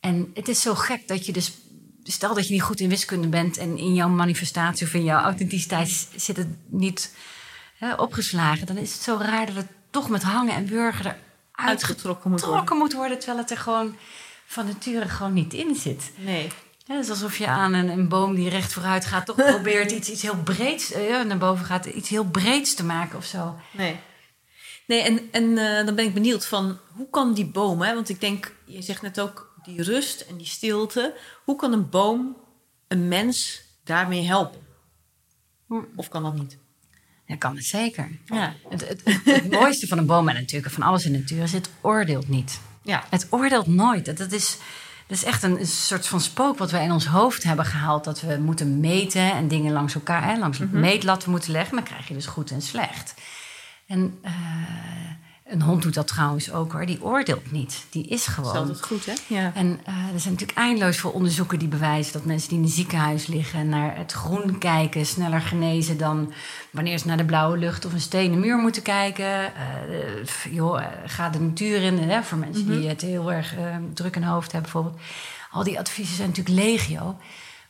En 0.00 0.30
het 0.34 0.48
is 0.48 0.60
zo 0.60 0.74
gek 0.74 1.08
dat 1.08 1.26
je 1.26 1.32
dus, 1.32 1.52
stel 2.12 2.34
dat 2.34 2.46
je 2.46 2.52
niet 2.52 2.62
goed 2.62 2.80
in 2.80 2.88
wiskunde 2.88 3.28
bent 3.28 3.58
en 3.58 3.78
in 3.78 3.94
jouw 3.94 4.08
manifestatie 4.08 4.86
of 4.86 4.94
in 4.94 5.04
jouw 5.04 5.20
authenticiteit 5.20 6.08
zit 6.16 6.36
het 6.36 6.48
niet 6.66 7.14
hè, 7.76 7.94
opgeslagen, 7.94 8.66
dan 8.66 8.76
is 8.76 8.92
het 8.92 9.02
zo 9.02 9.16
raar 9.20 9.46
dat 9.46 9.54
het 9.54 9.68
toch 9.90 10.08
met 10.08 10.22
hangen 10.22 10.54
en 10.54 10.66
burgen 10.66 11.04
eruit 11.04 11.18
Uitgetrokken 11.52 12.30
moet 12.30 12.40
worden. 12.40 12.58
getrokken 12.58 12.76
moet 12.76 12.92
worden, 12.92 13.18
terwijl 13.18 13.38
het 13.38 13.50
er 13.50 13.58
gewoon 13.58 13.96
van 14.46 14.66
nature 14.66 15.08
gewoon 15.08 15.32
niet 15.32 15.52
in 15.52 15.74
zit. 15.74 16.10
Nee. 16.16 16.48
Ja, 16.86 16.94
het 16.94 17.04
is 17.04 17.10
alsof 17.10 17.38
je 17.38 17.46
aan 17.46 17.72
een, 17.72 17.88
een 17.88 18.08
boom 18.08 18.34
die 18.34 18.48
recht 18.48 18.72
vooruit 18.72 19.04
gaat, 19.04 19.26
toch 19.26 19.36
probeert 19.36 19.90
iets, 19.90 20.10
iets 20.10 20.22
heel 20.22 20.42
breeds 20.44 20.92
eh, 20.92 21.22
naar 21.22 21.38
boven 21.38 21.64
gaat, 21.64 21.86
iets 21.86 22.08
heel 22.08 22.24
breeds 22.24 22.74
te 22.74 22.84
maken 22.84 23.18
of 23.18 23.24
zo. 23.24 23.56
Nee. 23.70 23.96
Nee, 24.86 25.02
en, 25.02 25.28
en 25.30 25.58
eh, 25.58 25.86
dan 25.86 25.94
ben 25.94 26.04
ik 26.04 26.14
benieuwd 26.14 26.46
van 26.46 26.78
hoe 26.92 27.10
kan 27.10 27.34
die 27.34 27.46
boom, 27.46 27.82
hè? 27.82 27.94
want 27.94 28.08
ik 28.08 28.20
denk, 28.20 28.52
je 28.64 28.82
zegt 28.82 29.02
net 29.02 29.20
ook 29.20 29.53
die 29.64 29.82
rust 29.82 30.20
en 30.20 30.36
die 30.36 30.46
stilte. 30.46 31.14
Hoe 31.44 31.56
kan 31.56 31.72
een 31.72 31.88
boom 31.88 32.36
een 32.88 33.08
mens 33.08 33.62
daarmee 33.84 34.26
helpen? 34.26 34.60
Of 35.96 36.08
kan 36.08 36.22
dat 36.22 36.34
niet? 36.34 36.56
Ja, 37.26 37.36
kan 37.36 37.56
het 37.56 37.64
zeker. 37.64 38.10
Ja. 38.24 38.54
Het, 38.68 38.88
het, 38.88 39.00
het, 39.04 39.24
het 39.24 39.50
mooiste 39.50 39.86
van 39.86 39.98
een 39.98 40.06
boom 40.06 40.28
en 40.28 40.34
natuurlijk 40.34 40.72
van 40.72 40.82
alles 40.82 41.04
in 41.04 41.12
de 41.12 41.18
natuur 41.18 41.42
is 41.42 41.52
het 41.52 41.70
oordeelt 41.80 42.28
niet. 42.28 42.60
Ja. 42.82 43.04
Het 43.10 43.26
oordeelt 43.30 43.66
nooit. 43.66 44.04
Dat, 44.04 44.16
dat, 44.16 44.32
is, 44.32 44.56
dat 45.06 45.16
is 45.16 45.24
echt 45.24 45.42
een, 45.42 45.58
een 45.60 45.66
soort 45.66 46.06
van 46.06 46.20
spook 46.20 46.58
wat 46.58 46.70
wij 46.70 46.84
in 46.84 46.92
ons 46.92 47.06
hoofd 47.06 47.42
hebben 47.42 47.64
gehaald. 47.64 48.04
Dat 48.04 48.20
we 48.20 48.36
moeten 48.36 48.80
meten 48.80 49.32
en 49.32 49.48
dingen 49.48 49.72
langs 49.72 49.94
elkaar, 49.94 50.24
hè, 50.24 50.38
langs 50.38 50.58
Mhm. 50.58 50.74
een 50.74 50.80
meetlat 50.80 51.26
moeten 51.26 51.52
leggen. 51.52 51.74
Dan 51.74 51.84
krijg 51.84 52.08
je 52.08 52.14
dus 52.14 52.26
goed 52.26 52.50
en 52.50 52.62
slecht. 52.62 53.14
En 53.86 54.18
eh, 54.22 54.32
een 55.54 55.62
hond 55.62 55.82
doet 55.82 55.94
dat 55.94 56.06
trouwens 56.06 56.52
ook 56.52 56.72
hoor. 56.72 56.86
Die 56.86 57.02
oordeelt 57.02 57.52
niet. 57.52 57.84
Die 57.90 58.02
is 58.02 58.08
Dat 58.08 58.18
is 58.18 58.26
gewoon. 58.26 58.56
altijd 58.56 58.82
goed, 58.82 59.06
hè? 59.06 59.12
Ja. 59.26 59.52
En 59.54 59.80
eh, 59.84 59.94
er 59.94 60.20
zijn 60.20 60.32
natuurlijk 60.32 60.58
eindeloos 60.58 60.96
veel 60.96 61.10
onderzoeken 61.10 61.58
die 61.58 61.68
bewijzen 61.68 62.12
dat 62.12 62.24
mensen 62.24 62.48
die 62.48 62.58
in 62.58 62.64
een 62.64 62.70
ziekenhuis 62.70 63.26
liggen 63.26 63.68
naar 63.68 63.96
het 63.96 64.12
groen 64.12 64.58
kijken 64.58 65.06
sneller 65.06 65.40
genezen 65.40 65.98
dan 65.98 66.32
wanneer 66.70 66.98
ze 66.98 67.06
naar 67.06 67.16
de 67.16 67.24
blauwe 67.24 67.56
lucht 67.58 67.84
of 67.84 67.92
een 67.92 68.00
stenen 68.00 68.40
muur 68.40 68.56
moeten 68.56 68.82
kijken. 68.82 69.24
Eh, 69.24 70.18
eh, 70.18 70.26
joh, 70.50 70.80
eh, 70.82 70.86
ga 71.06 71.28
de 71.30 71.40
natuur 71.40 71.82
in. 71.82 71.98
Hè, 71.98 72.22
voor 72.22 72.38
mensen 72.38 72.66
die 72.66 72.88
het 72.88 73.00
heel 73.00 73.32
erg 73.32 73.56
eh, 73.56 73.76
druk 73.94 74.16
in 74.16 74.22
hun 74.22 74.30
hoofd 74.30 74.52
hebben 74.52 74.72
bijvoorbeeld. 74.72 75.02
Al 75.50 75.64
die 75.64 75.78
adviezen 75.78 76.16
zijn 76.16 76.28
natuurlijk 76.28 76.56
legio. 76.56 77.16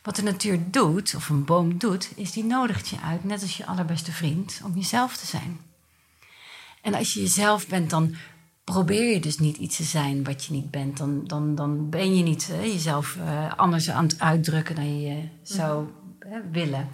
Wat 0.03 0.15
de 0.15 0.23
natuur 0.23 0.59
doet, 0.71 1.15
of 1.15 1.29
een 1.29 1.45
boom 1.45 1.77
doet, 1.77 2.09
is 2.15 2.31
die 2.31 2.43
nodigt 2.43 2.87
je 2.87 2.95
uit, 3.05 3.23
net 3.23 3.41
als 3.41 3.57
je 3.57 3.65
allerbeste 3.65 4.11
vriend, 4.11 4.61
om 4.63 4.71
jezelf 4.75 5.17
te 5.17 5.25
zijn. 5.25 5.59
En 6.85 6.93
als 6.93 7.13
je 7.13 7.19
jezelf 7.19 7.67
bent, 7.67 7.89
dan 7.89 8.15
probeer 8.63 9.13
je 9.13 9.19
dus 9.19 9.39
niet 9.39 9.57
iets 9.57 9.75
te 9.75 9.83
zijn 9.83 10.23
wat 10.23 10.45
je 10.45 10.53
niet 10.53 10.71
bent. 10.71 10.97
Dan, 10.97 11.23
dan, 11.27 11.55
dan 11.55 11.89
ben 11.89 12.15
je 12.15 12.23
niet 12.23 12.49
eh, 12.51 12.63
jezelf 12.63 13.15
eh, 13.15 13.53
anders 13.55 13.89
aan 13.89 14.03
het 14.03 14.19
uitdrukken 14.19 14.75
dan 14.75 15.01
je 15.01 15.27
zou 15.43 15.87
eh, 16.19 16.31
willen. 16.51 16.89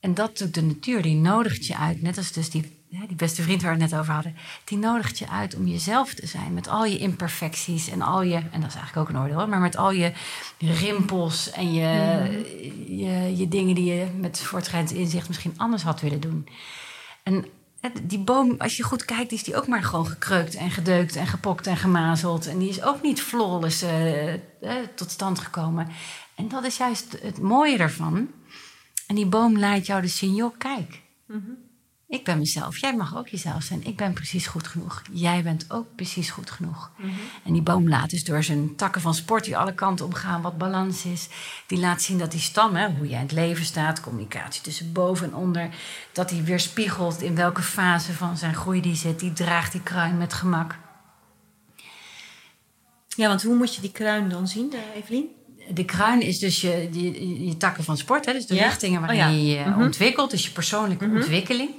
En 0.00 0.14
dat 0.14 0.38
doet 0.38 0.54
de 0.54 0.62
natuur, 0.62 1.02
die 1.02 1.14
nodigt 1.14 1.66
je 1.66 1.76
uit. 1.76 2.02
Net 2.02 2.16
als 2.16 2.32
dus 2.32 2.50
die, 2.50 2.82
hè, 2.90 3.06
die 3.06 3.16
beste 3.16 3.42
vriend 3.42 3.62
waar 3.62 3.76
we 3.76 3.82
het 3.82 3.90
net 3.90 4.00
over 4.00 4.12
hadden. 4.12 4.36
Die 4.64 4.78
nodigt 4.78 5.18
je 5.18 5.28
uit 5.28 5.54
om 5.54 5.66
jezelf 5.66 6.14
te 6.14 6.26
zijn. 6.26 6.54
Met 6.54 6.68
al 6.68 6.84
je 6.84 6.98
imperfecties 6.98 7.88
en 7.88 8.02
al 8.02 8.22
je... 8.22 8.36
En 8.36 8.60
dat 8.60 8.68
is 8.68 8.76
eigenlijk 8.76 8.96
ook 8.96 9.08
een 9.08 9.20
oordeel, 9.20 9.38
hoor, 9.38 9.48
maar 9.48 9.60
met 9.60 9.76
al 9.76 9.92
je 9.92 10.12
rimpels 10.58 11.50
en 11.50 11.72
je, 11.72 11.86
je, 12.88 13.36
je 13.36 13.48
dingen 13.48 13.74
die 13.74 13.94
je 13.94 14.06
met 14.16 14.40
voortschrijdend 14.40 14.92
inzicht 14.92 15.28
misschien 15.28 15.54
anders 15.56 15.82
had 15.82 16.00
willen 16.00 16.20
doen. 16.20 16.48
En 17.22 17.34
hè, 17.34 17.57
die 18.02 18.18
boom, 18.18 18.54
als 18.58 18.76
je 18.76 18.82
goed 18.82 19.04
kijkt, 19.04 19.32
is 19.32 19.42
die 19.42 19.56
ook 19.56 19.66
maar 19.66 19.82
gewoon 19.82 20.06
gekreukt 20.06 20.54
en 20.54 20.70
gedeukt 20.70 21.16
en 21.16 21.26
gepokt 21.26 21.66
en 21.66 21.76
gemazeld. 21.76 22.46
En 22.46 22.58
die 22.58 22.68
is 22.68 22.82
ook 22.82 23.02
niet 23.02 23.22
flawless 23.22 23.82
eh, 23.82 24.34
eh, 24.34 24.40
tot 24.94 25.10
stand 25.10 25.38
gekomen. 25.38 25.88
En 26.34 26.48
dat 26.48 26.64
is 26.64 26.76
juist 26.76 27.18
het 27.22 27.40
mooie 27.40 27.78
ervan. 27.78 28.30
En 29.06 29.14
die 29.14 29.26
boom 29.26 29.58
laat 29.58 29.86
jou 29.86 30.02
dus 30.02 30.16
zien, 30.16 30.34
joh, 30.34 30.58
kijk. 30.58 31.00
Ik 32.08 32.24
ben 32.24 32.38
mezelf. 32.38 32.78
Jij 32.78 32.96
mag 32.96 33.16
ook 33.16 33.28
jezelf 33.28 33.62
zijn. 33.62 33.84
Ik 33.84 33.96
ben 33.96 34.12
precies 34.12 34.46
goed 34.46 34.66
genoeg. 34.66 35.02
Jij 35.12 35.42
bent 35.42 35.70
ook 35.70 35.94
precies 35.94 36.30
goed 36.30 36.50
genoeg. 36.50 36.90
En 37.44 37.52
die 37.52 37.62
boom 37.62 37.88
laat 37.88 38.10
dus 38.10 38.24
door 38.24 38.42
zijn 38.42 38.76
takken 38.76 39.00
van 39.00 39.14
sport 39.14 39.44
die 39.44 39.56
alle 39.56 39.74
kanten 39.74 40.06
op 40.06 40.14
gaan, 40.14 40.42
wat 40.42 40.58
balans 40.58 41.04
is. 41.04 41.28
Die 41.66 41.78
laat 41.78 42.02
zien 42.02 42.18
dat 42.18 42.30
die 42.30 42.40
stam, 42.40 42.76
hè, 42.76 42.90
hoe 42.90 43.08
jij 43.08 43.16
in 43.16 43.22
het 43.22 43.32
leven 43.32 43.64
staat, 43.64 44.00
communicatie 44.00 44.62
tussen 44.62 44.92
boven 44.92 45.26
en 45.26 45.34
onder, 45.34 45.68
dat 46.12 46.28
die 46.28 46.42
weerspiegelt 46.42 47.22
in 47.22 47.34
welke 47.34 47.62
fase 47.62 48.12
van 48.12 48.36
zijn 48.36 48.54
groei 48.54 48.80
die 48.80 48.96
zit. 48.96 49.20
Die 49.20 49.32
draagt 49.32 49.72
die 49.72 49.82
kruin 49.82 50.18
met 50.18 50.32
gemak. 50.32 50.76
ja, 53.08 53.28
want 53.28 53.42
hoe 53.42 53.56
moet 53.56 53.74
je 53.74 53.80
die 53.80 53.92
kruin 53.92 54.28
dan 54.28 54.48
zien, 54.48 54.72
eh, 54.72 54.96
Evelien? 54.96 55.37
De 55.70 55.84
kruin 55.84 56.20
is 56.22 56.38
dus 56.38 56.60
je, 56.60 56.88
je, 56.92 57.46
je 57.46 57.56
takken 57.56 57.84
van 57.84 57.96
sport, 57.96 58.26
hè? 58.26 58.32
dus 58.32 58.46
de 58.46 58.54
Ja? 58.54 58.64
richtingen 58.64 59.00
waarin 59.00 59.20
Oh 59.20 59.26
ja. 59.26 59.32
je 59.32 59.46
je 59.46 59.64
Mhm. 59.64 59.82
ontwikkelt, 59.82 60.30
dus 60.30 60.44
je 60.44 60.50
persoonlijke 60.50 61.04
ontwikkeling. 61.04 61.70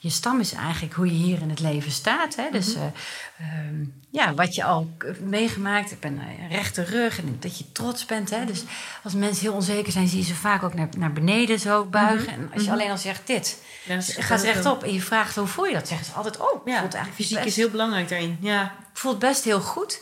Je 0.00 0.10
stam 0.10 0.40
is 0.40 0.52
eigenlijk 0.52 0.94
hoe 0.94 1.06
je 1.06 1.12
hier 1.12 1.40
in 1.40 1.50
het 1.50 1.60
leven 1.60 1.90
staat. 1.90 2.36
Hè? 2.36 2.44
Dus 2.52 2.74
Mhm. 2.74 2.84
eh, 2.84 3.46
ehm, 3.46 3.84
ja, 4.10 4.34
wat 4.34 4.54
je 4.54 4.64
al 4.64 4.90
meegemaakt 5.22 5.90
hebt, 5.90 6.04
en 6.04 6.18
een 6.18 6.48
rechte 6.50 6.82
rug 6.84 7.18
en 7.18 7.36
dat 7.40 7.58
je 7.58 7.72
trots 7.72 8.06
bent. 8.06 8.30
Hè? 8.30 8.44
Dus 8.44 8.62
als 9.02 9.14
mensen 9.14 9.42
heel 9.42 9.52
onzeker 9.54 9.92
zijn, 9.92 10.08
zie 10.08 10.18
je 10.18 10.24
ze 10.24 10.34
vaak 10.34 10.62
ook 10.62 10.74
naar, 10.74 10.88
naar 10.98 11.12
beneden 11.12 11.58
zo 11.58 11.84
buigen. 11.84 12.32
En 12.32 12.50
als 12.54 12.64
je 12.64 12.70
alleen 12.70 12.90
al 12.90 12.98
zegt 12.98 13.26
dit, 13.26 13.62
Ja, 13.84 13.94
dat 13.94 14.08
is- 14.08 14.16
ga 14.18 14.36
ze 14.36 14.44
rechtop 14.44 14.82
en 14.82 14.92
je 14.92 15.00
vraagt 15.00 15.34
hoe 15.34 15.46
voel 15.46 15.64
je 15.66 15.72
dat, 15.74 15.88
zeggen 15.88 16.06
ze 16.06 16.12
altijd, 16.12 16.36
oh, 16.36 16.46
Ja, 16.66 16.78
voelt 16.78 16.94
eigenlijk 16.94 17.14
fysiek 17.14 17.34
best- 17.36 17.46
is 17.48 17.56
heel 17.56 17.70
belangrijk 17.70 18.08
daarin. 18.08 18.36
Ja. 18.40 18.74
voelt 18.92 19.18
best 19.18 19.44
heel 19.44 19.60
goed. 19.60 20.00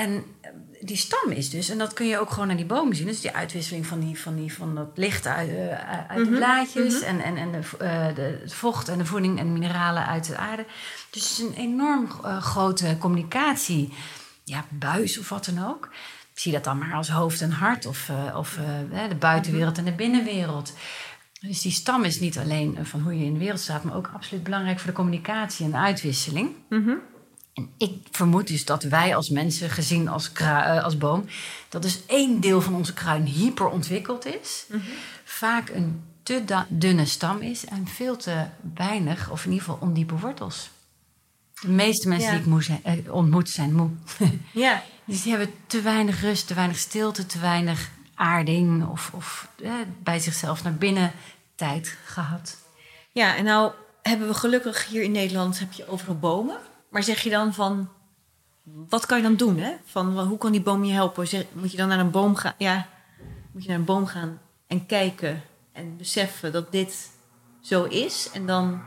En 0.00 0.24
eh, 0.40 0.50
die 0.80 0.96
stam 0.96 1.30
is 1.30 1.50
dus, 1.50 1.68
en 1.68 1.78
dat 1.78 1.92
kun 1.92 2.06
je 2.06 2.18
ook 2.18 2.30
gewoon 2.30 2.50
aan 2.50 2.56
die 2.56 2.66
bomen 2.66 2.96
zien. 2.96 3.06
Dus 3.06 3.20
die 3.20 3.30
uitwisseling 3.30 3.86
van, 3.86 4.00
die, 4.00 4.20
van, 4.20 4.36
die, 4.36 4.52
van 4.52 4.74
dat 4.74 4.88
licht 4.94 5.26
uit, 5.26 5.50
eh, 5.50 6.08
uit 6.08 6.24
de 6.24 6.30
blaadjes 6.30 7.00
en, 7.00 7.20
en, 7.20 7.36
en 7.36 7.52
de, 7.52 7.58
eh, 7.78 8.14
de, 8.14 8.38
het 8.42 8.54
vocht 8.54 8.88
en 8.88 8.98
de 8.98 9.06
voeding 9.06 9.38
en 9.38 9.46
de 9.46 9.52
mineralen 9.52 10.06
uit 10.06 10.26
de 10.26 10.36
aarde. 10.36 10.64
Dus 11.10 11.28
het 11.28 11.30
is 11.30 11.38
een 11.38 11.54
enorm 11.54 12.10
grote 12.40 12.96
communicatie, 12.98 13.92
ja, 14.44 14.64
buis 14.68 15.18
of 15.18 15.28
wat 15.28 15.44
dan 15.44 15.68
ook. 15.68 15.88
Ik 16.32 16.38
zie 16.38 16.52
dat 16.52 16.64
dan 16.64 16.78
maar 16.78 16.94
als 16.94 17.10
hoofd 17.10 17.40
en 17.40 17.50
hart 17.50 17.86
of, 17.86 18.10
of 18.34 18.58
de 19.08 19.16
buitenwereld 19.18 19.78
en 19.78 19.84
de 19.84 19.92
binnenwereld. 19.92 20.72
Dus 21.40 21.60
die 21.60 21.72
stam 21.72 22.04
is 22.04 22.20
niet 22.20 22.38
alleen 22.38 22.78
van 22.82 23.00
hoe 23.00 23.18
je 23.18 23.24
in 23.24 23.32
de 23.32 23.38
wereld 23.38 23.60
staat, 23.60 23.84
maar 23.84 23.96
ook 23.96 24.10
absoluut 24.14 24.42
belangrijk 24.42 24.78
voor 24.78 24.90
de 24.90 24.96
communicatie 24.96 25.64
en 25.64 25.70
de 25.70 25.76
uitwisseling. 25.76 26.50
Mhm. 26.68 26.88
En 26.88 27.00
ik 27.76 27.92
vermoed 28.10 28.46
dus 28.46 28.64
dat 28.64 28.82
wij 28.82 29.16
als 29.16 29.28
mensen, 29.28 29.70
gezien 29.70 30.08
als, 30.08 30.32
eh, 30.32 30.84
als 30.84 30.98
boom, 30.98 31.24
dat 31.68 31.82
dus 31.82 32.00
één 32.06 32.40
deel 32.40 32.60
van 32.60 32.74
onze 32.74 32.92
kruin 32.94 33.24
hyper 33.24 33.68
ontwikkeld 33.68 34.26
is. 34.26 34.66
Vaak 35.24 35.68
een 35.68 36.02
te 36.22 36.44
dunne 36.68 37.04
stam 37.06 37.38
is 37.40 37.64
en 37.64 37.86
veel 37.86 38.16
te 38.16 38.44
weinig, 38.74 39.30
of 39.30 39.44
in 39.44 39.50
ieder 39.52 39.64
geval 39.66 39.80
ondiepe 39.88 40.14
wortels. 40.18 40.70
De 41.60 41.68
meeste 41.68 42.08
mensen 42.08 42.26
Ja. 42.28 42.32
die 42.34 42.42
ik 42.42 42.46
moe 42.50 42.62
zijn, 42.62 42.80
eh, 42.84 43.14
ontmoet 43.14 43.48
zijn 43.50 43.74
moe. 43.74 43.90
Ja, 44.52 44.82
dus 45.04 45.22
die 45.22 45.30
hebben 45.32 45.54
te 45.66 45.80
weinig 45.80 46.20
rust, 46.20 46.46
te 46.46 46.54
weinig 46.54 46.78
stilte, 46.78 47.26
te 47.26 47.38
weinig 47.38 47.90
aarding 48.14 48.86
of, 48.88 49.10
of 49.14 49.48
eh, 49.62 49.72
bij 50.02 50.18
zichzelf 50.18 50.62
naar 50.62 50.74
binnen 50.74 51.12
tijd 51.54 51.96
gehad. 52.04 52.56
ja, 53.12 53.36
en 53.36 53.44
nou 53.44 53.72
hebben 54.02 54.28
we 54.28 54.34
gelukkig 54.34 54.86
hier 54.88 55.02
in 55.02 55.12
Nederland 55.12 55.58
heb 55.58 55.72
je 55.72 55.88
overal 55.88 56.18
bomen. 56.18 56.56
Maar 56.90 57.02
zeg 57.02 57.20
je 57.22 57.30
dan 57.30 57.54
van, 57.54 57.88
wat 58.88 59.06
kan 59.06 59.16
je 59.16 59.22
dan 59.22 59.36
doen? 59.36 59.58
Hè? 59.58 59.70
Van, 59.84 60.18
hoe 60.18 60.38
kan 60.38 60.52
die 60.52 60.60
boom 60.62 60.84
je 60.84 60.92
helpen? 60.92 61.28
Zeg, 61.28 61.44
moet 61.52 61.70
je 61.70 61.76
dan 61.76 61.88
naar 61.88 61.98
een 61.98 62.10
boom 62.10 62.34
gaan? 62.34 62.54
Ja, 62.58 62.86
moet 63.52 63.62
je 63.62 63.68
naar 63.68 63.78
een 63.78 63.84
boom 63.84 64.06
gaan 64.06 64.38
en 64.66 64.86
kijken 64.86 65.42
en 65.72 65.96
beseffen 65.96 66.52
dat 66.52 66.72
dit 66.72 67.10
zo 67.60 67.84
is? 67.84 68.30
En 68.32 68.46
dan, 68.46 68.82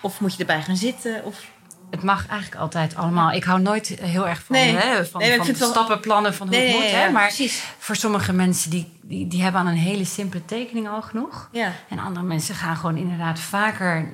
of 0.00 0.20
moet 0.20 0.32
je 0.32 0.38
erbij 0.38 0.62
gaan 0.62 0.76
zitten? 0.76 1.24
Of, 1.24 1.44
Het 1.90 2.02
mag 2.02 2.26
eigenlijk 2.28 2.60
altijd 2.60 2.96
allemaal. 2.96 3.32
Ik 3.32 3.44
hou 3.44 3.60
nooit 3.60 3.88
heel 3.88 4.28
erg 4.28 4.42
van, 4.42 4.56
Nee. 4.56 4.76
hè, 4.76 5.06
van, 5.06 5.20
Nee, 5.20 5.42
van 5.42 5.54
stappenplannen 5.68 6.34
van 6.34 6.48
hoe 6.48 6.56
Nee, 6.56 6.66
het 6.68 6.76
moet. 6.80 6.90
hè, 6.90 7.10
maar 7.10 7.26
precies. 7.26 7.64
voor 7.78 7.96
sommige 7.96 8.32
mensen 8.32 8.70
die, 8.70 8.97
die, 9.08 9.26
die 9.26 9.42
hebben 9.42 9.60
aan 9.60 9.66
een 9.66 9.74
hele 9.76 10.04
simpele 10.04 10.44
tekening 10.44 10.88
al 10.88 11.02
genoeg. 11.02 11.48
ja, 11.52 11.72
En 11.88 11.98
andere 11.98 12.26
mensen 12.26 12.54
gaan 12.54 12.76
gewoon 12.76 12.96
inderdaad 12.96 13.38
vaker 13.40 14.08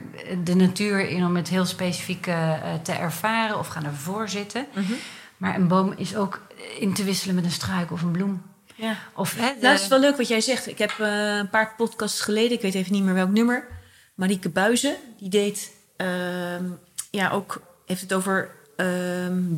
de 0.44 0.54
natuur 0.54 1.08
in 1.08 1.24
om 1.24 1.36
het 1.36 1.48
heel 1.48 1.64
specifiek 1.64 2.26
eh, 2.26 2.52
te 2.82 2.92
ervaren 2.92 3.58
of 3.58 3.66
gaan 3.68 3.84
ervoor 3.84 4.28
zitten. 4.28 4.66
Mhm. 4.74 4.92
Maar 5.36 5.54
een 5.54 5.68
boom 5.68 5.92
is 5.96 6.16
ook 6.16 6.40
in 6.78 6.94
te 6.94 7.04
wisselen 7.04 7.34
met 7.34 7.44
een 7.44 7.50
struik 7.50 7.92
of 7.92 8.02
een 8.02 8.10
bloem. 8.10 8.42
ja. 8.74 8.96
Of, 9.14 9.34
hè, 9.34 9.40
de- 9.54 9.60
Nou, 9.60 9.72
het 9.72 9.82
is 9.82 9.88
wel 9.88 10.00
leuk 10.00 10.16
wat 10.16 10.28
jij 10.28 10.40
zegt. 10.40 10.66
Ik 10.66 10.78
heb 10.78 10.90
eh, 10.98 11.36
een 11.36 11.50
paar 11.50 11.74
podcasts 11.76 12.20
geleden, 12.20 12.52
ik 12.52 12.60
weet 12.62 12.74
even 12.74 12.92
niet 12.92 13.02
meer 13.02 13.14
welk 13.14 13.30
nummer. 13.30 13.68
Marieke 14.14 14.48
Buizen, 14.48 14.96
die 15.18 15.28
deed 15.28 15.72
ehm, 15.96 16.64
ja 17.10 17.30
ook, 17.30 17.60
heeft 17.86 18.00
het 18.00 18.12
over 18.12 18.50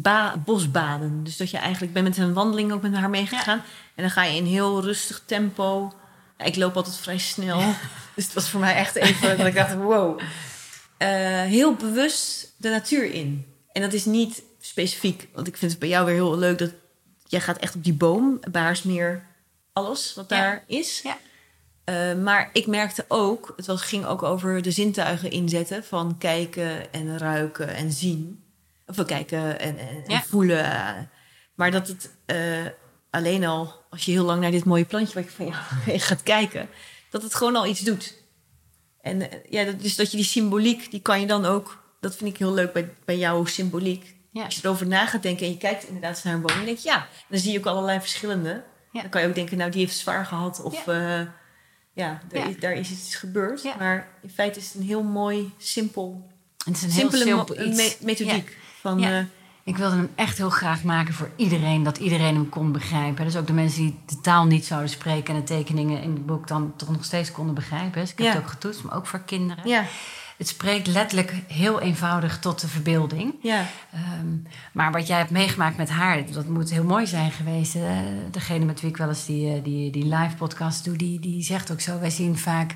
ba- 0.03 0.37
bosbaden. 0.45 1.25
Dus 1.25 1.37
dat 1.37 1.51
je 1.51 1.57
eigenlijk, 1.57 1.87
ik 1.87 1.93
ben 2.03 2.03
met 2.05 2.17
een 2.17 2.33
wandeling 2.33 2.73
ook 2.73 2.83
met 2.83 2.95
haar 2.95 3.11
meegegaan. 3.11 3.63
En 3.95 4.03
dan 4.03 4.11
ga 4.11 4.25
je 4.25 4.37
in 4.37 4.45
heel 4.45 4.83
rustig 4.83 5.23
tempo. 5.27 5.93
Ik 6.39 6.57
loop 6.57 6.77
altijd 6.77 6.97
vrij 6.97 7.19
snel. 7.19 7.59
dus 8.15 8.25
het 8.25 8.33
was 8.33 8.51
voor 8.51 8.61
mij 8.61 8.75
echt 8.75 8.95
even 8.95 9.37
dat 9.39 9.47
ik 9.47 9.55
dacht, 9.55 9.75
wow. 9.75 10.21
Eh, 10.99 11.09
heel 11.43 11.75
bewust 11.75 12.53
de 12.57 12.69
natuur 12.71 13.13
in. 13.13 13.47
En 13.73 13.83
dat 13.83 13.93
is 13.93 14.05
niet 14.05 14.43
specifiek, 14.61 15.29
want 15.35 15.47
ik 15.47 15.57
vind 15.57 15.71
het 15.71 15.81
bij 15.81 15.89
jou 15.89 16.07
weer 16.07 16.15
heel 16.15 16.39
leuk 16.39 16.59
dat 16.59 16.71
jij 17.27 17.41
gaat 17.41 17.57
echt 17.59 17.75
op 17.75 17.85
die 17.85 17.93
boom, 17.95 18.41
Baarsmeer, 18.51 19.27
alles 19.73 20.15
wat 20.15 20.25
Ja. 20.31 20.37
daar 20.37 20.65
is. 20.67 21.01
Ja. 21.03 21.19
Eh, 21.85 22.15
maar 22.23 22.51
ik 22.53 22.67
merkte 22.67 23.05
ook, 23.09 23.53
het 23.57 23.67
was, 23.67 23.83
ging 23.83 24.05
ook 24.07 24.23
over 24.23 24.63
de 24.63 24.71
zintuigen 24.71 25.31
inzetten 25.31 25.85
van 25.85 26.19
kijken 26.19 26.93
en 26.93 27.19
ruiken 27.19 27.69
en 27.75 27.93
zien. 27.93 28.45
Of 28.87 28.97
wel 28.97 29.05
kijken 29.05 29.61
en, 29.61 29.79
en, 30.07 30.23
voelen. 30.23 31.11
Maar 31.55 31.71
dat 31.71 31.89
het 31.89 32.11
eh, 32.27 32.67
alleen 33.11 33.45
al, 33.45 33.85
als 33.91 34.05
je 34.05 34.13
heel 34.13 34.25
lang 34.25 34.41
naar 34.41 34.51
dit 34.51 34.65
mooie 34.65 34.85
plantje 34.85 35.15
wat 35.15 35.25
je 35.25 35.31
van 35.31 35.47
jou 35.47 35.99
gaat 36.09 36.23
kijken, 36.23 36.69
dat 37.11 37.23
het 37.23 37.35
gewoon 37.35 37.57
al 37.57 37.67
iets 37.67 37.81
doet. 37.81 38.15
En 39.01 39.31
eh, 39.31 39.39
ja, 39.51 39.65
dat, 39.65 39.81
dus 39.81 39.97
dat 39.97 40.11
je 40.11 40.17
die 40.17 40.27
symboliek, 40.27 40.91
die 40.91 41.01
kan 41.01 41.21
je 41.21 41.27
dan 41.27 41.45
ook, 41.45 41.85
dat 42.01 42.17
vind 42.17 42.31
ik 42.31 42.39
heel 42.39 42.53
leuk 42.53 42.73
bij, 42.73 42.95
bij 43.05 43.19
jouw 43.19 43.45
symboliek. 43.45 44.15
Ja. 44.33 44.45
Als 44.45 44.55
je 44.55 44.61
erover 44.65 44.87
na 44.87 45.07
gaat 45.07 45.23
denken 45.23 45.47
en 45.47 45.53
je 45.53 45.59
kijkt 45.59 45.87
inderdaad 45.87 46.25
naar 46.25 46.35
een 46.35 46.41
boom, 46.41 46.57
dan 46.57 46.65
denk 46.65 46.79
je 46.79 46.89
ja, 46.89 47.09
dan 47.29 47.39
zie 47.39 47.53
je 47.53 47.59
ook 47.59 47.67
allerlei 47.67 48.01
verschillende. 48.01 48.65
Dan 48.93 49.09
kan 49.09 49.23
je 49.23 49.29
ook 49.29 49.35
denken, 49.35 49.57
nou 49.57 49.71
die 49.71 49.81
heeft 49.81 49.97
zwaar 49.97 50.27
gehad 50.27 50.63
of 50.63 50.85
ja, 50.85 51.35
ja, 51.93 52.21
daar. 52.29 52.49
Is, 52.49 52.59
daar 52.59 52.73
is 52.73 52.91
iets 52.91 53.15
gebeurd. 53.15 53.65
Maar 53.79 54.09
in 54.23 54.31
feite 54.31 54.59
is 54.59 54.67
het 54.67 54.75
een 54.75 54.87
heel 54.87 55.03
mooi, 55.03 55.53
simpel, 55.59 56.31
het 56.65 56.77
is 56.77 56.83
een 56.83 56.91
simpele 56.91 57.25
heel 57.25 57.37
simpel 57.37 57.67
iets. 57.67 57.77
me- 57.77 58.07
methodiek. 58.07 58.57
Van, 58.81 58.99
Ja. 58.99 59.19
eh, 59.19 59.25
Ik 59.65 59.77
wilde 59.77 59.97
hem 59.97 60.11
echt 60.15 60.37
heel 60.39 60.51
graag 60.51 60.83
maken 60.83 61.15
voor 61.15 61.31
iedereen, 61.37 61.83
dat 61.83 61.97
iedereen 61.99 62.35
hem 62.35 62.49
kon 62.49 62.73
begrijpen. 62.73 63.25
Dus 63.25 63.37
ook 63.37 63.47
de 63.47 63.53
mensen 63.53 63.81
die 63.83 63.99
de 64.07 64.21
taal 64.21 64.45
niet 64.45 64.65
zouden 64.65 64.91
spreken 64.91 65.35
en 65.35 65.41
de 65.41 65.47
tekeningen 65.47 66.03
in 66.03 66.11
het 66.11 66.27
boek 66.27 66.49
dan 66.49 66.73
toch 66.77 66.91
nog 66.91 67.05
steeds 67.05 67.33
konden 67.33 67.55
begrijpen. 67.55 68.01
Dus 68.01 68.11
ik 68.11 68.19
heb 68.19 68.27
Ja. 68.27 68.33
het 68.33 68.43
ook 68.43 68.49
getoetst, 68.51 68.83
maar 68.83 68.97
ook 68.97 69.07
voor 69.07 69.21
kinderen. 69.21 69.69
ja, 69.69 69.85
Het 70.37 70.49
spreekt 70.49 70.87
letterlijk 70.87 71.35
heel 71.47 71.81
eenvoudig 71.81 72.39
tot 72.39 72.61
de 72.61 72.69
verbeelding. 72.69 73.35
ja, 73.43 73.65
Ehm, 73.93 74.27
maar 74.73 74.93
wat 74.93 75.07
jij 75.07 75.19
hebt 75.19 75.31
meegemaakt 75.31 75.77
met 75.77 75.89
haar, 75.91 76.31
dat 76.33 76.47
moet 76.49 76.71
heel 76.71 76.85
mooi 76.85 77.07
zijn 77.07 77.31
geweest. 77.31 77.77
Degene 78.31 78.65
met 78.65 78.81
wie 78.81 78.91
ik 78.91 78.97
wel 78.97 79.09
eens 79.09 79.27
die, 79.27 79.55
eh, 79.57 79.65
die, 79.65 79.91
die 79.91 80.05
live 80.15 80.37
podcast 80.37 80.85
doe, 80.85 80.97
die, 80.97 81.21
die 81.21 81.43
zegt 81.43 81.73
ook 81.73 81.81
zo: 81.81 81.99
wij 82.01 82.11
zien 82.11 82.39
vaak 82.39 82.75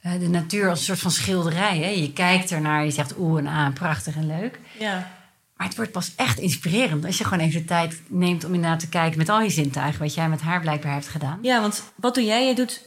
eh, 0.00 0.12
de 0.20 0.28
natuur 0.28 0.68
als 0.68 0.78
een 0.78 0.84
soort 0.84 0.98
van 1.00 1.10
schilderij. 1.10 1.78
Hè? 1.78 1.88
Je 1.88 2.12
kijkt 2.12 2.50
ernaar, 2.52 2.84
je 2.84 2.90
zegt 2.90 3.14
oeh 3.18 3.38
en 3.38 3.46
ah, 3.46 3.72
prachtig 3.74 4.16
en 4.16 4.26
leuk. 4.26 4.58
ja. 4.78 5.16
Maar 5.58 5.66
het 5.66 5.76
wordt 5.76 5.92
pas 5.92 6.12
echt 6.16 6.38
inspirerend 6.38 7.04
als 7.04 7.18
je 7.18 7.24
gewoon 7.24 7.44
even 7.44 7.60
de 7.60 7.66
tijd 7.66 8.00
neemt 8.06 8.44
om 8.44 8.54
inderdaad 8.54 8.80
te 8.80 8.88
kijken 8.88 9.18
met 9.18 9.28
al 9.28 9.40
je 9.42 9.50
zintuigen, 9.50 10.00
wat 10.00 10.14
jij 10.14 10.28
met 10.28 10.40
haar 10.40 10.60
blijkbaar 10.60 10.92
hebt 10.92 11.08
gedaan. 11.08 11.38
Ja, 11.42 11.60
want 11.60 11.82
wat 11.94 12.14
doe 12.14 12.24
jij? 12.24 12.44
Jij 12.44 12.54
doet 12.54 12.82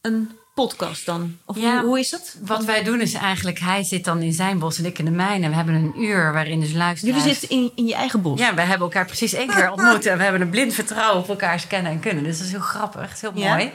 een 0.00 0.30
podcast 0.54 1.06
dan? 1.06 1.36
Of 1.44 1.58
Ja. 1.58 1.78
hoe, 1.78 1.86
hoe 1.88 1.98
is 1.98 2.10
dat? 2.10 2.36
Wat 2.40 2.64
wij 2.64 2.82
doen 2.82 3.00
is 3.00 3.12
eigenlijk, 3.14 3.58
hij 3.58 3.82
zit 3.82 4.04
dan 4.04 4.22
in 4.22 4.32
zijn 4.32 4.58
bos 4.58 4.78
en 4.78 4.84
ik 4.84 4.98
in 4.98 5.04
de 5.04 5.10
mijne. 5.10 5.48
We 5.48 5.54
hebben 5.54 5.74
een 5.74 6.02
uur 6.02 6.32
waarin 6.32 6.60
dus 6.60 6.72
luisteraars... 6.72 7.22
Jullie 7.22 7.34
zitten 7.36 7.56
in, 7.58 7.72
in 7.74 7.86
je 7.86 7.94
eigen 7.94 8.22
bos. 8.22 8.38
Ja, 8.40 8.54
we 8.54 8.60
hebben 8.60 8.86
elkaar 8.86 9.06
precies 9.06 9.32
één 9.32 9.48
keer 9.48 9.70
ontmoet 9.70 10.06
en 10.06 10.16
we 10.16 10.22
hebben 10.22 10.40
een 10.40 10.50
blind 10.50 10.74
vertrouwen 10.74 11.22
op 11.22 11.28
elkaars 11.28 11.66
kennen 11.66 11.92
en 11.92 12.00
kunnen. 12.00 12.24
Dus 12.24 12.36
dat 12.36 12.46
is 12.46 12.52
heel 12.52 12.60
grappig, 12.60 13.12
is 13.12 13.20
heel 13.20 13.32
Ja. 13.34 13.70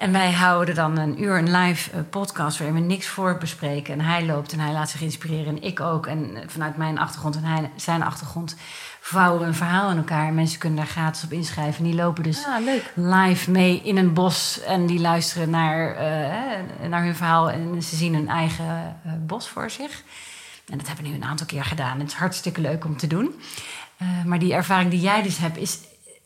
En 0.00 0.12
wij 0.12 0.32
houden 0.32 0.74
dan 0.74 0.98
een 0.98 1.22
uur 1.22 1.38
een 1.38 1.56
live 1.56 1.90
eh, 1.90 2.00
podcast 2.10 2.58
waarin 2.58 2.76
we 2.76 2.86
niks 2.86 3.06
voor 3.06 3.38
bespreken. 3.38 3.94
En 3.94 4.00
hij 4.00 4.26
loopt 4.26 4.52
en 4.52 4.60
hij 4.60 4.72
laat 4.72 4.90
zich 4.90 5.00
inspireren 5.00 5.46
en 5.46 5.62
ik 5.62 5.80
ook. 5.80 6.06
En 6.06 6.36
eh, 6.36 6.42
vanuit 6.46 6.76
mijn 6.76 6.98
achtergrond 6.98 7.36
en 7.36 7.44
hij, 7.44 7.70
zijn 7.76 8.02
achtergrond 8.02 8.56
vouwen 9.00 9.40
we 9.40 9.46
een 9.46 9.54
verhaal 9.54 9.90
in 9.90 9.96
elkaar. 9.96 10.26
En 10.26 10.34
mensen 10.34 10.58
kunnen 10.58 10.78
daar 10.78 10.86
gratis 10.86 11.24
op 11.24 11.32
inschrijven. 11.32 11.84
En 11.84 11.90
die 11.90 12.00
lopen 12.00 12.22
dus 12.22 12.44
Ah, 12.44 12.66
live 12.94 13.50
mee 13.50 13.80
in 13.84 13.96
een 13.96 14.12
bos. 14.12 14.60
En 14.60 14.86
die 14.86 15.00
luisteren 15.00 15.50
naar, 15.50 15.94
eh, 15.94 16.88
naar 16.88 17.04
hun 17.04 17.16
verhaal. 17.16 17.50
En 17.50 17.82
ze 17.82 17.96
zien 17.96 18.14
hun 18.14 18.28
eigen 18.28 19.00
bos 19.26 19.48
voor 19.48 19.70
zich. 19.70 20.02
En 20.68 20.78
dat 20.78 20.86
hebben 20.86 21.04
we 21.04 21.10
nu 21.10 21.16
een 21.16 21.24
aantal 21.28 21.46
keer 21.46 21.64
gedaan. 21.64 21.98
Het 21.98 22.08
is 22.08 22.14
hartstikke 22.14 22.60
leuk 22.60 22.84
om 22.84 22.96
te 22.96 23.06
doen. 23.06 23.40
Maar 24.24 24.38
die 24.38 24.54
ervaring 24.54 24.90
die 24.90 25.00
jij 25.00 25.22
dus 25.22 25.38
hebt, 25.38 25.56
is 25.56 25.78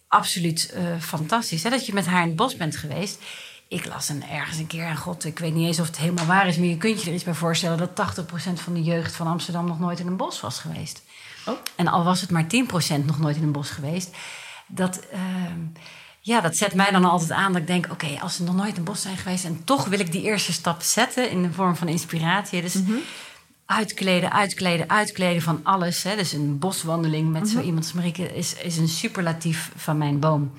absoluut 0.09 0.75
fantastisch. 1.01 1.63
Hè? 1.63 1.71
Dat 1.71 1.87
je 1.87 1.95
met 1.95 2.07
haar 2.07 2.23
in 2.23 2.29
het 2.29 2.37
bos 2.37 2.57
bent 2.57 2.77
geweest. 2.77 3.23
Ik 3.69 3.87
las 3.87 4.09
een, 4.09 4.25
ergens 4.29 4.59
een 4.59 4.67
keer, 4.67 4.87
en 4.87 4.97
god, 4.97 5.25
ik 5.25 5.39
weet 5.39 5.55
niet 5.55 5.67
eens 5.67 5.81
of 5.81 5.87
het 5.87 5.99
helemaal 5.99 6.27
waar 6.27 6.47
is... 6.47 6.57
maar 6.57 6.67
je 6.67 6.77
kunt 6.77 7.03
je 7.03 7.09
er 7.09 7.15
iets 7.15 7.25
bij 7.25 7.35
voorstellen... 7.35 7.79
dat 7.79 8.19
80% 8.21 8.25
van 8.55 8.75
de 8.75 8.83
jeugd 8.83 9.15
van 9.15 9.27
Amsterdam 9.27 9.67
nog 9.67 9.79
nooit 9.81 10.01
in 10.01 10.07
een 10.07 10.17
bos 10.17 10.41
was 10.41 10.59
geweest. 10.59 11.03
Oh. 11.47 11.55
En 11.75 11.87
al 11.87 12.05
was 12.05 12.21
het 12.21 12.31
maar 12.31 12.45
10% 12.45 13.05
nog 13.05 13.19
nooit 13.19 13.37
in 13.37 13.43
een 13.43 13.53
bos 13.53 13.71
geweest... 13.71 14.11
dat, 14.67 15.01
ehm, 15.13 15.61
ja, 16.21 16.41
dat 16.41 16.57
zet 16.57 16.75
mij 16.75 16.91
dan 16.91 17.05
altijd 17.05 17.31
aan 17.31 17.53
dat 17.53 17.61
ik 17.61 17.67
denk... 17.67 17.89
oké, 17.91 18.19
als 18.21 18.37
ze 18.37 18.43
nog 18.43 18.55
nooit 18.55 18.73
in 18.73 18.77
een 18.77 18.85
bos 18.85 19.03
zijn 19.03 19.17
geweest... 19.17 19.45
en 19.45 19.65
toch 19.65 19.85
wil 19.85 20.01
ik 20.01 20.13
die 20.13 20.23
eerste 20.23 20.53
stap 20.53 20.83
zetten 20.83 21.31
in 21.31 21.43
de 21.43 21.53
vorm 21.53 21.77
van 21.77 21.89
inspiratie. 21.89 22.63
Dus 22.63 22.77
uitkleden, 23.67 24.33
uitkleden, 24.33 24.91
uitkleden 24.91 25.43
van 25.43 25.61
alles. 25.63 26.03
Hè. 26.03 26.17
Dus 26.17 26.33
een 26.33 26.59
boswandeling 26.59 27.33
met 27.33 27.49
zo 27.49 27.61
iemand 27.61 27.85
als 27.85 27.93
Marieke 27.93 28.35
is, 28.35 28.55
is 28.55 28.77
een 28.77 28.89
superlatief 28.89 29.71
van 29.77 29.99
mijn 29.99 30.19
boom. 30.19 30.53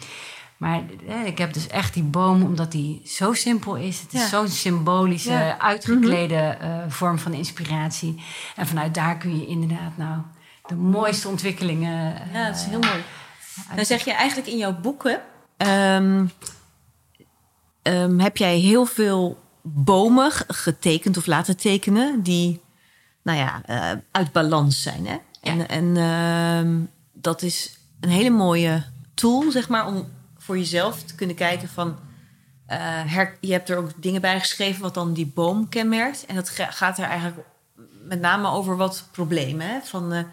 Maar 0.58 0.84
eh, 1.08 1.26
ik 1.26 1.38
heb 1.38 1.54
dus 1.54 1.68
echt 1.68 1.94
die 1.94 2.04
boom, 2.04 2.44
omdat 2.44 2.72
die 2.72 3.02
zo 3.06 3.34
simpel 3.34 3.76
is. 3.76 4.00
Het 4.02 4.13
is 4.13 4.20
Ja. 4.22 4.28
zo'n 4.28 4.48
symbolische, 4.48 5.32
Ja. 5.32 5.60
uitgeklede 5.60 6.36
eh, 6.36 6.78
vorm 6.88 7.20
van 7.20 7.34
inspiratie. 7.34 8.24
En 8.56 8.68
vanuit 8.68 8.94
daar 8.94 9.18
kun 9.18 9.39
je 9.39 9.46
inderdaad 9.48 9.98
nou 9.98 10.22
de 10.68 10.76
mooiste 10.76 11.28
ontwikkelingen... 11.28 12.15
eh, 12.22 12.34
Ja, 12.34 12.46
dat 12.48 12.56
is 12.56 12.63
heel 12.63 12.80
mooi. 12.80 13.04
Dan 13.76 13.86
zeg 13.86 14.06
je 14.06 14.13
eigenlijk 14.13 14.48
in 14.50 14.58
jouw 14.58 14.80
boeken... 14.80 15.22
ehm, 15.58 16.25
ehm, 17.82 18.19
heb 18.19 18.38
jij 18.38 18.58
heel 18.58 18.86
veel 18.86 19.44
bomen 19.63 20.32
getekend 20.48 21.17
of 21.17 21.25
laten 21.25 21.58
tekenen... 21.58 22.21
die 22.23 22.62
nou 23.23 23.38
ja, 23.38 23.62
eh, 23.65 23.92
uit 24.12 24.32
balans 24.32 24.82
zijn. 24.82 25.06
Hè? 25.08 25.17
En, 25.42 25.67
en 25.69 25.98
ehm, 25.98 26.79
dat 27.13 27.42
is 27.42 27.77
een 28.00 28.10
hele 28.10 28.29
mooie 28.29 28.84
tool, 29.13 29.52
zeg 29.52 29.69
maar... 29.69 29.88
om 29.88 30.08
voor 30.46 30.58
jezelf 30.58 31.04
te 31.04 31.15
kunnen 31.15 31.35
kijken 31.35 31.69
van... 31.69 32.00
her- 32.67 33.37
je 33.41 33.52
hebt 33.52 33.69
er 33.69 33.77
ook 33.77 34.02
dingen 34.02 34.21
bij 34.21 34.39
geschreven 34.39 34.81
wat 34.81 34.93
dan 34.93 35.13
die 35.13 35.31
boom 35.33 35.69
kenmerkt. 35.69 36.25
En 36.25 36.35
dat 36.35 36.50
ga- 36.50 36.71
gaat 36.71 36.98
er 36.98 37.04
eigenlijk 37.06 37.48
met 38.04 38.19
name 38.19 38.50
over 38.50 38.77
wat 38.77 39.08
problemen. 39.12 39.67
Hè? 39.67 39.79
Van, 39.81 40.13
eh, 40.13 40.23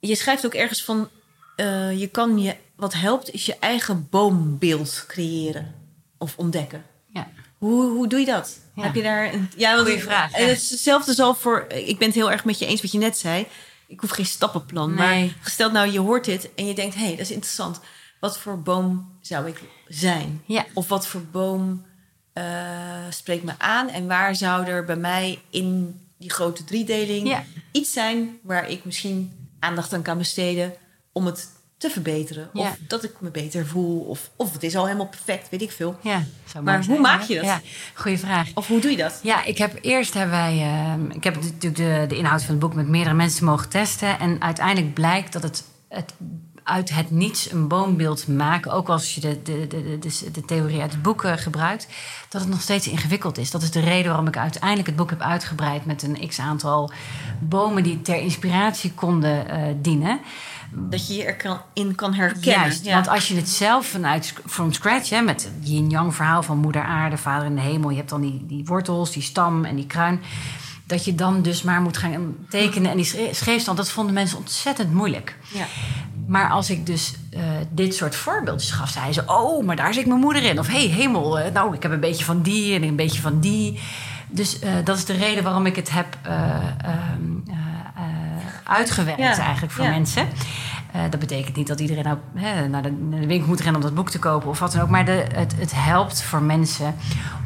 je 0.00 0.14
schrijft 0.16 0.46
ook 0.46 0.54
ergens 0.54 0.84
van... 0.84 1.08
eh, 1.56 1.98
je 2.00 2.06
kan 2.08 2.38
je, 2.38 2.56
wat 2.76 2.94
helpt 2.94 3.30
is 3.30 3.46
je 3.46 3.56
eigen 3.58 4.06
boombeeld 4.10 5.04
creëren 5.08 5.74
of 6.18 6.36
ontdekken. 6.36 6.84
ja. 7.12 7.28
Hoe, 7.58 7.90
hoe 7.90 8.08
doe 8.08 8.18
je 8.20 8.26
dat? 8.26 8.58
Ja. 8.74 8.82
Heb 8.82 8.94
je 8.94 9.02
daar 9.02 9.32
een, 9.32 9.50
ja, 9.56 9.74
want 9.74 9.86
Goeie 9.86 10.02
vraag, 10.02 10.32
En 10.32 10.42
ja. 10.42 10.48
het 10.48 10.60
is 10.60 10.70
hetzelfde 10.70 11.14
zal 11.14 11.34
voor. 11.34 11.66
Ik 11.68 11.98
ben 11.98 12.06
het 12.06 12.16
heel 12.16 12.30
erg 12.30 12.44
met 12.44 12.58
je 12.58 12.66
eens 12.66 12.82
wat 12.82 12.92
je 12.92 12.98
net 12.98 13.18
zei. 13.18 13.40
Ik 13.40 13.48
ik 13.86 14.00
hoef 14.00 14.10
geen 14.10 14.26
stappenplan. 14.26 14.94
Nee. 14.94 15.24
Maar 15.26 15.36
gesteld 15.40 15.72
nou, 15.72 15.90
je 15.90 15.98
hoort 15.98 16.24
dit 16.24 16.54
en 16.54 16.66
je 16.66 16.74
denkt, 16.74 16.94
hé, 16.94 17.00
hey, 17.00 17.10
dat 17.10 17.20
is 17.20 17.30
interessant. 17.30 17.80
Wat 18.24 18.38
voor 18.38 18.58
boom 18.62 19.16
zou 19.20 19.46
ik 19.48 19.62
zijn? 19.88 20.42
Ja. 20.46 20.64
Of 20.74 20.88
wat 20.88 21.06
voor 21.06 21.22
boom 21.30 21.84
eh, 22.32 22.44
spreekt 23.10 23.44
me 23.44 23.52
aan? 23.58 23.88
En 23.88 24.06
waar 24.06 24.34
zou 24.36 24.66
er 24.66 24.84
bij 24.84 24.96
mij 24.96 25.38
in 25.50 26.00
die 26.18 26.30
grote 26.30 26.64
driedeling 26.64 27.28
Ja. 27.28 27.42
iets 27.72 27.92
zijn 27.92 28.38
waar 28.42 28.68
ik 28.70 28.84
misschien 28.84 29.32
aandacht 29.60 29.92
aan 29.92 30.02
kan 30.02 30.18
besteden 30.18 30.72
om 31.12 31.26
het 31.26 31.48
te 31.78 31.90
verbeteren? 31.90 32.50
Ja. 32.52 32.60
Of 32.68 32.76
dat 32.88 33.04
ik 33.04 33.14
me 33.20 33.30
beter 33.30 33.66
voel? 33.66 34.00
Of, 34.00 34.30
of 34.36 34.52
het 34.52 34.62
is 34.62 34.76
al 34.76 34.84
helemaal 34.86 35.08
perfect, 35.08 35.48
weet 35.48 35.62
ik 35.62 35.70
veel. 35.72 35.98
Ja, 36.02 36.22
Maar 36.62 36.74
hoe 36.76 36.84
zijn, 36.84 37.00
maak 37.00 37.20
hè? 37.20 37.26
je 37.26 37.34
dat? 37.34 37.44
Ja, 37.44 37.60
goeie 37.94 38.18
vraag. 38.18 38.48
Of 38.54 38.66
hoe 38.66 38.80
doe 38.80 38.90
je 38.90 38.96
dat? 38.96 39.20
Ja, 39.22 39.44
ik 39.44 39.58
heb 39.58 39.78
eerst 39.82 40.14
hebben 40.14 40.36
wij. 40.36 40.58
ehm, 40.60 41.10
ik 41.10 41.24
heb 41.24 41.34
natuurlijk 41.34 41.76
de, 41.76 42.04
de 42.08 42.16
inhoud 42.16 42.42
van 42.42 42.50
het 42.50 42.58
boek 42.60 42.74
met 42.74 42.88
meerdere 42.88 43.14
mensen 43.14 43.44
mogen 43.44 43.68
testen. 43.68 44.18
En 44.18 44.42
uiteindelijk 44.42 44.94
blijkt 44.94 45.32
dat 45.32 45.42
het, 45.42 45.64
het 45.88 46.14
uit 46.64 46.94
het 46.94 47.10
niets 47.10 47.50
een 47.52 47.68
boombeeld 47.68 48.28
maken, 48.28 48.72
ook 48.72 48.88
als 48.88 49.14
je 49.14 49.20
de, 49.20 49.42
de, 49.42 49.66
de, 49.66 49.98
de, 49.98 50.30
de 50.32 50.44
theorie 50.44 50.80
uit 50.80 50.92
het 50.92 51.02
boek 51.02 51.24
eh, 51.24 51.32
gebruikt, 51.36 51.86
dat 52.28 52.40
het 52.40 52.50
nog 52.50 52.60
steeds 52.60 52.88
ingewikkeld 52.88 53.38
is. 53.38 53.50
Dat 53.50 53.62
is 53.62 53.70
de 53.70 53.80
reden 53.80 54.06
waarom 54.08 54.26
ik 54.26 54.36
uiteindelijk 54.36 54.86
het 54.86 54.96
boek 54.96 55.10
heb 55.10 55.20
uitgebreid 55.20 55.84
met 55.86 56.02
een 56.02 56.28
x 56.28 56.38
aantal 56.38 56.90
bomen 57.40 57.82
die 57.82 58.02
ter 58.02 58.16
inspiratie 58.16 58.92
konden 58.92 59.48
eh, 59.48 59.62
dienen. 59.76 60.20
Dat 60.76 61.06
je 61.08 61.14
je 61.14 61.24
er 61.24 61.36
kan, 61.36 61.60
in 61.72 61.94
kan 61.94 62.14
herkennen. 62.14 62.60
Juist, 62.60 62.84
Ja. 62.84 62.94
want 62.94 63.08
als 63.08 63.28
je 63.28 63.36
het 63.36 63.48
zelf 63.48 63.86
vanuit 63.86 64.34
from 64.46 64.72
scratch, 64.72 65.10
hè, 65.10 65.20
met 65.20 65.42
het 65.44 65.68
yin-yang 65.68 66.14
verhaal 66.14 66.42
van 66.42 66.58
moeder 66.58 66.82
aarde, 66.82 67.16
vader 67.16 67.46
in 67.46 67.54
de 67.54 67.60
hemel, 67.60 67.90
je 67.90 67.96
hebt 67.96 68.08
dan 68.08 68.20
die, 68.20 68.44
die 68.46 68.64
wortels, 68.64 69.12
die 69.12 69.22
stam 69.22 69.64
en 69.64 69.76
die 69.76 69.86
kruin, 69.86 70.20
dat 70.86 71.04
je 71.04 71.14
dan 71.14 71.42
dus 71.42 71.62
maar 71.62 71.80
moet 71.80 71.96
gaan 71.96 72.36
tekenen 72.48 72.90
en 72.90 72.96
die 72.96 73.30
schreefstand, 73.32 73.76
dat 73.76 73.90
vonden 73.90 74.14
mensen 74.14 74.38
ontzettend 74.38 74.92
moeilijk. 74.92 75.36
Ja. 75.52 75.64
Maar 76.26 76.50
als 76.50 76.70
ik 76.70 76.86
dus 76.86 77.14
eh, 77.30 77.40
dit 77.70 77.94
soort 77.94 78.16
voorbeeldjes 78.16 78.70
gaf, 78.70 78.90
zeiden 78.90 79.14
ze: 79.14 79.22
Oh, 79.26 79.64
maar 79.64 79.76
daar 79.76 79.94
zit 79.94 80.06
mijn 80.06 80.20
moeder 80.20 80.42
in. 80.42 80.58
Of 80.58 80.66
hey, 80.66 80.86
hemel, 80.86 81.38
eh, 81.38 81.52
nou, 81.52 81.74
ik 81.74 81.82
heb 81.82 81.92
een 81.92 82.00
beetje 82.00 82.24
van 82.24 82.42
die 82.42 82.74
en 82.74 82.82
een 82.82 82.96
beetje 82.96 83.20
van 83.20 83.40
die. 83.40 83.80
Dus 84.28 84.58
eh, 84.58 84.72
dat 84.84 84.96
is 84.96 85.04
de 85.04 85.12
reden 85.12 85.42
waarom 85.44 85.66
ik 85.66 85.76
het 85.76 85.90
heb 85.90 86.18
eh, 86.22 86.34
ehm, 86.34 86.92
eh, 87.46 87.54
eh, 87.96 88.04
uitgewerkt, 88.64 89.20
Ja, 89.20 89.38
eigenlijk 89.38 89.72
voor 89.72 89.84
ja. 89.84 89.90
mensen. 89.90 90.28
Eh, 90.94 91.02
dat 91.10 91.20
betekent 91.20 91.56
niet 91.56 91.66
dat 91.66 91.80
iedereen 91.80 92.18
nou, 92.34 92.68
naar, 92.68 92.82
de, 92.82 93.26
winkel 93.26 93.48
moet 93.48 93.60
rennen 93.60 93.80
om 93.80 93.86
dat 93.86 93.94
boek 93.94 94.10
te 94.10 94.18
kopen 94.18 94.48
of 94.48 94.58
wat 94.58 94.72
dan 94.72 94.82
ook. 94.82 94.88
Maar 94.88 95.04
de, 95.04 95.26
het, 95.34 95.56
het 95.56 95.72
helpt 95.74 96.22
voor 96.22 96.42
mensen 96.42 96.94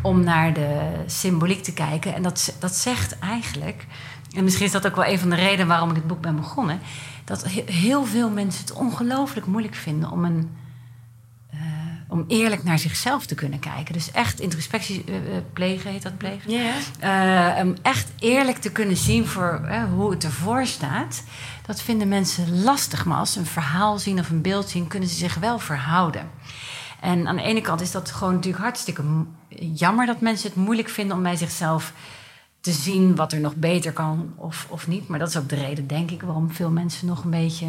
om 0.03 0.25
naar 0.25 0.53
de 0.53 0.91
symboliek 1.07 1.63
te 1.63 1.73
kijken. 1.73 2.15
En 2.15 2.23
dat, 2.23 2.55
dat 2.59 2.75
zegt 2.75 3.19
eigenlijk, 3.19 3.87
en 4.37 4.45
misschien 4.45 4.67
is 4.67 4.73
dat 4.73 4.87
ook 4.87 4.97
wel 4.97 5.07
een 5.07 5.19
van 5.19 5.31
de 5.31 5.37
redenen 5.37 5.67
waarom 5.67 5.91
ik 5.91 5.97
het 5.97 6.07
boek 6.07 6.21
ben 6.21 6.37
begonnen, 6.37 6.81
dat 7.25 7.45
he- 7.45 7.73
heel 7.73 8.05
veel 8.05 8.31
mensen 8.31 8.61
het 8.61 8.73
ongelooflijk 8.73 9.47
moeilijk 9.47 9.75
vinden 9.75 10.11
om 10.11 10.25
een. 10.25 10.51
Om 12.09 12.25
eerlijk 12.29 12.65
naar 12.65 12.79
zichzelf 12.79 13.27
te 13.27 13.35
kunnen 13.35 13.59
kijken. 13.59 13.93
Dus 13.93 14.11
echt 14.11 14.41
introspectie 14.41 15.05
eh, 15.07 15.17
eh, 15.17 15.43
plegen, 15.53 15.91
heet 15.91 16.03
dat 16.03 16.19
plegen? 16.19 16.51
Ja. 16.51 16.73
Eh, 17.59 17.65
om 17.65 17.75
echt 17.83 18.09
eerlijk 18.19 18.59
te 18.59 18.73
kunnen 18.73 18.97
zien 18.97 19.27
voor 19.27 19.69
hoe 19.95 20.11
het 20.11 20.25
ervoor 20.25 20.67
staat. 20.67 21.23
Dat 21.67 21.83
vinden 21.83 22.09
mensen 22.09 22.63
lastig. 22.63 23.05
Maar 23.05 23.19
als 23.19 23.33
ze 23.33 23.39
een 23.39 23.47
verhaal 23.47 23.99
zien 23.99 24.19
of 24.19 24.31
een 24.31 24.43
beeld 24.43 24.69
zien, 24.69 24.87
kunnen 24.87 25.09
ze 25.09 25.15
zich 25.15 25.35
wel 25.35 25.59
verhouden. 25.59 26.31
En 27.01 27.27
aan 27.27 27.37
de 27.37 27.43
ene 27.43 27.61
kant 27.61 27.81
is 27.81 27.91
dat 27.91 28.11
gewoon 28.11 28.35
natuurlijk 28.35 28.63
hartstikke 28.63 29.03
jammer 29.73 30.07
dat 30.07 30.21
mensen 30.21 30.49
het 30.49 30.57
moeilijk 30.57 30.89
vinden 30.89 31.17
om 31.17 31.23
bij 31.23 31.37
zichzelf 31.37 31.93
te 32.61 32.73
zien 32.73 33.17
wat 33.17 33.33
er 33.33 33.41
nog 33.41 33.55
beter 33.55 33.93
kan 33.93 34.33
of, 34.37 34.67
of 34.71 34.89
niet. 34.89 35.09
Maar 35.09 35.19
dat 35.19 35.29
is 35.29 35.37
ook 35.37 35.49
de 35.49 35.57
reden, 35.57 35.87
denk 35.87 36.11
ik, 36.11 36.23
waarom 36.23 36.53
veel 36.53 36.71
mensen 36.71 37.07
nog 37.07 37.25
een 37.25 37.31
beetje 37.31 37.67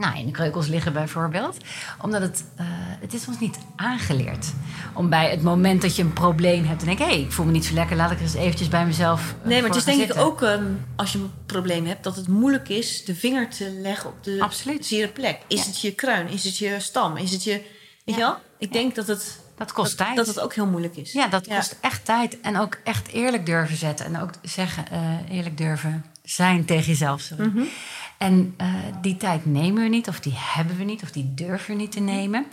nou, 0.00 0.18
in 0.18 0.26
de 0.26 0.30
kreukels 0.32 0.66
liggen 0.66 0.92
bijvoorbeeld. 0.92 1.56
Omdat 2.00 2.20
het, 2.22 2.44
eh, 2.56 2.66
het 3.00 3.14
is 3.14 3.26
ons 3.28 3.38
niet 3.40 3.58
aangeleerd. 3.76 4.46
Om 4.94 5.08
bij 5.08 5.30
het 5.30 5.42
moment 5.42 5.82
dat 5.82 5.96
je 5.96 6.02
een 6.02 6.12
probleem 6.12 6.64
hebt... 6.64 6.78
te 6.78 6.84
denken, 6.84 7.04
hé, 7.06 7.10
hey, 7.12 7.20
ik 7.20 7.32
voel 7.32 7.46
me 7.46 7.52
niet 7.52 7.64
zo 7.64 7.74
lekker... 7.74 7.96
laat 7.96 8.10
ik 8.10 8.20
eens 8.20 8.34
eventjes 8.34 8.68
bij 8.68 8.86
mezelf 8.86 9.34
eh, 9.42 9.48
Nee, 9.48 9.60
maar 9.60 9.68
het 9.70 9.78
is 9.78 9.84
denk 9.84 10.10
ik 10.10 10.16
ook 10.16 10.42
ehm, 10.42 10.64
als 10.96 11.12
je 11.12 11.18
een 11.18 11.30
probleem 11.46 11.86
hebt, 11.86 12.04
dat 12.04 12.16
het 12.16 12.28
moeilijk 12.28 12.68
is 12.68 13.04
de 13.04 13.14
vinger 13.14 13.48
te 13.48 13.70
leggen 13.70 14.10
op 14.10 14.24
de 14.24 14.36
Absoluut. 14.40 14.86
zere 14.86 15.08
plek. 15.08 15.38
Is 15.46 15.60
Ja. 15.60 15.66
het 15.66 15.80
je 15.80 15.94
kruin? 15.94 16.28
Is 16.28 16.44
het 16.44 16.58
je 16.58 16.76
stam? 16.80 17.16
Is 17.16 17.32
het 17.32 17.44
je. 17.44 17.62
Weet 18.04 18.14
je 18.14 18.20
wel? 18.20 18.36
Ik 18.58 18.72
denk 18.72 18.94
dat 18.94 19.06
het, 19.06 19.40
Dat 19.56 19.72
kost 19.72 19.98
dat, 19.98 20.06
tijd. 20.06 20.16
dat 20.16 20.26
het 20.26 20.40
ook 20.40 20.54
heel 20.54 20.66
moeilijk 20.66 20.96
is. 20.96 21.12
Ja, 21.12 21.28
dat 21.28 21.46
Ja. 21.46 21.56
kost 21.56 21.76
echt 21.80 22.04
tijd. 22.04 22.40
En 22.40 22.58
ook 22.58 22.78
echt 22.84 23.08
eerlijk 23.08 23.46
durven 23.46 23.76
zetten. 23.76 24.06
En 24.06 24.20
ook 24.20 24.30
zeggen, 24.42 24.84
eh, 24.90 25.00
eerlijk 25.30 25.56
durven 25.58 26.04
zijn 26.22 26.64
tegen 26.64 26.86
jezelf. 26.86 27.20
Sorry. 27.20 27.46
Mhm. 27.46 27.62
En 28.18 28.54
eh, 28.56 28.66
die 29.00 29.16
tijd 29.16 29.46
nemen 29.46 29.82
we 29.82 29.88
niet, 29.88 30.08
of 30.08 30.20
die 30.20 30.34
hebben 30.36 30.76
we 30.76 30.84
niet, 30.84 31.02
of 31.02 31.10
die 31.10 31.34
durven 31.34 31.74
we 31.74 31.80
niet 31.80 31.92
te 31.92 32.00
nemen. 32.00 32.46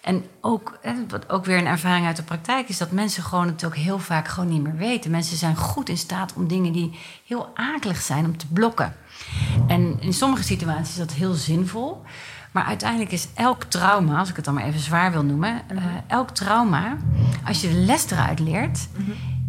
En 0.00 0.24
ook, 0.40 0.78
wat 1.08 1.30
ook 1.30 1.44
weer 1.44 1.58
een 1.58 1.66
ervaring 1.66 2.06
uit 2.06 2.16
de 2.16 2.22
praktijk 2.22 2.68
is, 2.68 2.78
dat 2.78 2.90
mensen 2.90 3.22
gewoon 3.22 3.46
het 3.46 3.64
ook 3.64 3.76
heel 3.76 3.98
vaak 3.98 4.28
gewoon 4.28 4.48
niet 4.48 4.62
meer 4.62 4.76
weten. 4.76 5.10
Mensen 5.10 5.36
zijn 5.36 5.56
goed 5.56 5.88
in 5.88 5.98
staat 5.98 6.32
om 6.34 6.48
dingen 6.48 6.72
die 6.72 6.98
heel 7.26 7.50
akelig 7.54 8.00
zijn, 8.00 8.24
om 8.24 8.36
te 8.36 8.46
blokken. 8.46 8.94
En 9.66 10.00
in 10.00 10.12
sommige 10.12 10.42
situaties 10.42 10.88
is 10.88 10.96
dat 11.06 11.12
heel 11.12 11.34
zinvol. 11.34 12.02
Maar 12.52 12.64
uiteindelijk 12.64 13.12
is 13.12 13.28
elk 13.34 13.64
trauma, 13.64 14.18
als 14.18 14.28
ik 14.28 14.36
het 14.36 14.44
dan 14.44 14.54
maar 14.54 14.64
even 14.64 14.80
zwaar 14.80 15.12
wil 15.12 15.24
noemen, 15.24 15.62
eh, 15.68 15.84
elk 16.06 16.30
trauma, 16.30 16.96
als 17.44 17.60
je 17.60 17.68
de 17.68 17.74
les 17.74 18.10
eruit 18.10 18.38
leert, 18.38 18.88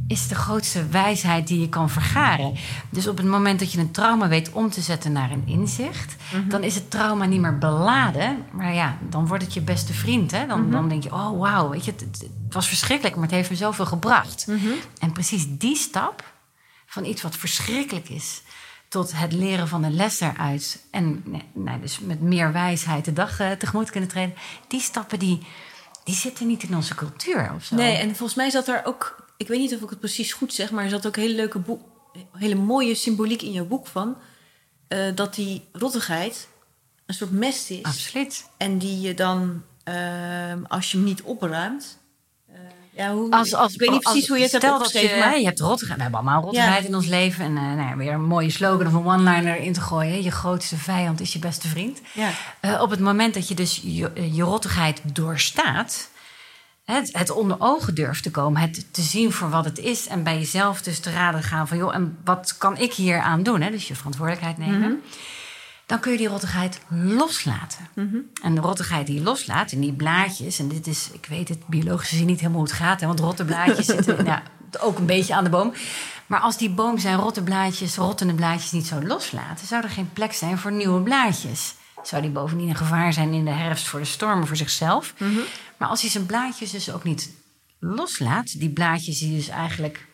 is 0.10 0.28
de 0.28 0.36
grootste 0.36 0.88
wijsheid 0.88 1.48
die 1.48 1.60
je 1.60 1.70
kan 1.70 1.90
vergaren. 1.90 2.56
Dus 2.90 3.08
op 3.08 3.18
het 3.18 3.26
moment 3.26 3.60
dat 3.60 3.72
je 3.72 3.80
een 3.80 3.92
trauma 3.92 4.28
weet 4.28 4.52
om 4.52 4.70
te 4.70 4.82
zetten 4.82 5.12
naar 5.12 5.32
een 5.32 5.44
inzicht, 5.46 6.16
dan 6.48 6.64
is 6.64 6.76
het 6.76 6.92
trauma 6.92 7.26
niet 7.26 7.40
meer 7.42 7.58
beladen. 7.58 8.46
Maar 8.52 8.74
ja, 8.74 8.98
dan 9.10 9.28
wordt 9.28 9.44
het 9.44 9.54
je 9.54 9.62
beste 9.62 9.94
vriend. 9.94 10.32
Hè? 10.32 10.48
Dan, 10.48 10.72
dan 10.72 10.90
denk 10.90 11.04
je, 11.04 11.14
oh 11.14 11.40
wauw, 11.40 11.70
weet 11.70 11.86
je, 11.86 11.92
het, 11.92 12.02
het 12.02 12.30
was 12.50 12.68
verschrikkelijk, 12.68 13.16
maar 13.16 13.26
het 13.26 13.34
heeft 13.34 13.50
me 13.50 13.56
zoveel 13.56 13.86
gebracht. 13.86 14.48
En 15.00 15.12
precies 15.12 15.46
die 15.48 15.76
stap 15.76 16.34
van 16.86 17.06
iets 17.06 17.22
wat 17.22 17.36
verschrikkelijk 17.36 18.10
is 18.10 18.42
tot 18.88 19.12
het 19.16 19.34
leren 19.34 19.68
van 19.68 19.84
een 19.84 19.96
les 19.96 20.20
eruit 20.20 20.84
en 20.92 21.22
nee, 21.26 21.44
nou, 21.54 21.82
dus 21.82 22.00
met 22.00 22.22
meer 22.22 22.52
wijsheid 22.52 23.06
de 23.06 23.14
dag 23.14 23.40
eh, 23.40 23.52
tegemoet 23.52 23.90
kunnen 23.90 24.10
treden, 24.10 24.36
die 24.68 24.82
stappen 24.82 25.20
die, 25.20 25.48
die 26.04 26.16
zitten 26.16 26.48
niet 26.48 26.64
in 26.64 26.76
onze 26.76 26.96
cultuur 26.96 27.52
of 27.56 27.64
zo. 27.64 27.76
Nee, 27.76 27.98
en 27.98 28.08
volgens 28.08 28.36
mij 28.36 28.50
zat 28.50 28.68
er 28.68 28.82
ook. 28.86 29.28
Ik 29.40 29.48
weet 29.48 29.60
niet 29.60 29.76
of 29.76 29.82
ik 29.82 29.90
het 29.90 30.00
precies 30.00 30.34
goed 30.34 30.54
zeg, 30.54 30.72
maar 30.72 30.84
er 30.84 30.90
zat 30.90 31.08
ook 31.08 31.16
hele 31.16 31.36
leuke 31.36 31.60
boek, 31.60 31.82
hele 32.38 32.56
mooie 32.56 32.96
symboliek 32.96 33.42
in 33.42 33.52
jouw 33.52 33.66
boek 33.66 33.88
van. 33.88 34.18
eh, 34.88 35.00
dat 35.16 35.36
die 35.36 35.62
rottigheid 35.72 36.48
een 37.06 37.14
soort 37.14 37.32
mest 37.32 37.70
is. 37.70 37.84
Absoluut. 37.84 38.46
En 38.58 38.78
die 38.78 39.02
je 39.02 39.14
dan, 39.14 39.64
ehm, 39.84 40.64
als 40.68 40.92
je 40.92 40.98
hem 40.98 41.06
niet 41.06 41.22
opruimt. 41.22 41.98
eh, 42.48 42.56
ja, 42.92 43.14
hoe, 43.14 43.32
Als, 43.32 43.54
als, 43.54 43.74
ik 43.74 43.80
weet 43.80 43.90
niet 43.90 44.04
als- 44.04 44.12
precies 44.14 44.28
hoe 44.30 44.38
je 44.38 44.44
het 44.44 44.52
hebt 44.52 44.64
dat 44.64 44.76
opgeschreven. 44.76 45.16
je, 45.18 45.24
maar- 45.24 45.40
je 45.40 45.46
hebt 45.46 45.60
rottigheid. 45.60 45.98
We 45.98 46.04
hebben 46.04 46.20
allemaal 46.22 46.42
rottigheid 46.44 46.82
Ja. 46.82 46.88
in 46.88 46.96
ons 46.96 47.06
leven. 47.06 47.46
En 47.46 47.58
eh, 47.58 47.64
nou 47.64 47.80
ja, 47.90 47.96
weer 47.98 48.14
een 48.14 48.24
mooie 48.26 48.50
slogan 48.50 48.88
of 48.88 48.94
een 48.94 49.06
one-liner 49.06 49.56
in 49.56 49.74
te 49.74 49.82
gooien. 49.82 50.24
Je 50.24 50.32
grootste 50.32 50.78
vijand 50.78 51.20
is 51.20 51.34
je 51.34 51.40
beste 51.40 51.68
vriend. 51.68 52.02
Ja. 52.14 52.32
Op 52.82 52.90
het 52.90 53.00
moment 53.00 53.34
dat 53.34 53.48
je 53.48 53.56
dus 53.56 53.80
je, 53.84 54.12
je 54.32 54.44
rottigheid 54.44 55.02
doorstaat... 55.14 56.10
Het, 56.92 57.10
het 57.12 57.32
onder 57.32 57.56
ogen 57.60 57.96
durft 57.96 58.24
te 58.24 58.32
komen, 58.32 58.62
het 58.62 58.94
te 58.94 59.02
zien 59.02 59.32
voor 59.32 59.50
wat 59.50 59.66
het 59.66 59.78
is... 59.78 60.08
en 60.08 60.24
bij 60.24 60.38
jezelf 60.38 60.82
dus 60.82 61.00
te 61.00 61.12
raden 61.12 61.44
gaan 61.44 61.68
van... 61.68 61.78
joh, 61.78 61.96
en 61.96 62.18
wat 62.24 62.58
kan 62.58 62.78
ik 62.78 62.94
hier 62.94 63.20
aan 63.20 63.44
doen? 63.44 63.62
Hè? 63.62 63.72
Dus 63.72 63.88
je 63.88 63.96
verantwoordelijkheid 63.96 64.58
nemen. 64.58 64.80
Mhm. 64.80 64.94
Dan 65.86 66.00
kun 66.00 66.12
je 66.12 66.18
die 66.18 66.28
rottigheid 66.28 66.80
loslaten. 66.88 67.88
Mhm. 67.94 68.18
En 68.44 68.56
de 68.56 68.62
rottigheid 68.62 69.06
die 69.06 69.16
je 69.16 69.24
loslaat 69.24 69.72
in 69.72 69.80
die 69.80 69.94
blaadjes... 69.94 70.60
en 70.60 70.68
dit 70.68 70.88
is, 70.88 71.10
ik 71.12 71.26
weet 71.30 71.50
het 71.50 71.68
biologisch 71.68 72.10
gezien 72.10 72.26
niet 72.26 72.40
helemaal 72.40 72.60
hoe 72.60 72.70
het 72.70 72.78
gaat... 72.78 73.00
Hè, 73.00 73.08
want 73.08 73.20
rotte 73.20 73.46
blaadjes 73.46 73.86
zitten 73.96 74.26
nou, 74.26 74.40
ook 74.80 74.98
een 74.98 75.06
beetje 75.06 75.36
aan 75.36 75.44
de 75.44 75.50
boom... 75.50 75.74
Maar 76.28 76.40
als 76.40 76.58
die 76.58 76.70
boom 76.70 76.98
zijn 76.98 77.18
rotte 77.18 77.44
blaadjes, 77.44 77.96
rottende 77.96 78.34
blaadjes 78.34 78.72
niet 78.72 78.88
zou 78.88 79.08
loslaten, 79.08 79.68
zou 79.68 79.84
er 79.84 79.90
geen 79.90 80.10
plek 80.14 80.34
zijn 80.34 80.58
voor 80.58 80.72
nieuwe 80.72 81.02
blaadjes. 81.02 81.74
Zou 82.04 82.22
die 82.22 82.32
bovendien 82.32 82.70
een 82.70 82.76
gevaar 82.76 83.14
zijn 83.14 83.34
in 83.34 83.46
de 83.46 83.52
herfst 83.52 83.88
voor 83.88 84.00
de 84.00 84.06
stormen 84.06 84.48
voor 84.48 84.56
zichzelf. 84.56 85.14
Maar 85.80 85.90
als 85.90 86.02
hij 86.02 86.10
zijn 86.10 86.26
blaadjes 86.26 86.72
dus 86.72 86.92
ook 86.92 87.04
niet 87.04 87.30
loslaat, 87.80 88.60
die 88.60 88.70
blaadjes 88.70 89.20
die 89.20 89.36
dus 89.36 89.48
eigenlijk 89.48 90.08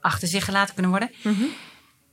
achter 0.00 0.28
zich 0.28 0.44
gelaten 0.44 0.74
kunnen 0.74 0.90
worden, 0.92 1.10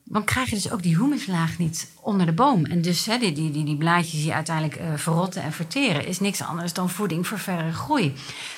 dan 0.04 0.24
krijg 0.24 0.50
je 0.50 0.56
dus 0.56 0.72
ook 0.72 0.84
die 0.84 0.98
humuslaag 0.98 1.58
niet 1.58 1.92
onder 2.02 2.26
de 2.26 2.32
boom. 2.32 2.66
En 2.66 2.82
dus 2.82 3.06
hè, 3.06 3.18
die, 3.18 3.32
die, 3.32 3.52
die, 3.52 3.64
die 3.64 3.78
blaadjes 3.78 4.22
die 4.22 4.34
uiteindelijk 4.34 4.76
eh, 4.76 4.88
verrotten 4.96 5.42
en 5.42 5.52
verteren, 5.52 6.06
is 6.06 6.20
niks 6.20 6.42
anders 6.42 6.74
dan 6.74 6.90
voeding 6.90 7.28
voor 7.28 7.40
verdere 7.40 7.72
groei. 7.72 8.14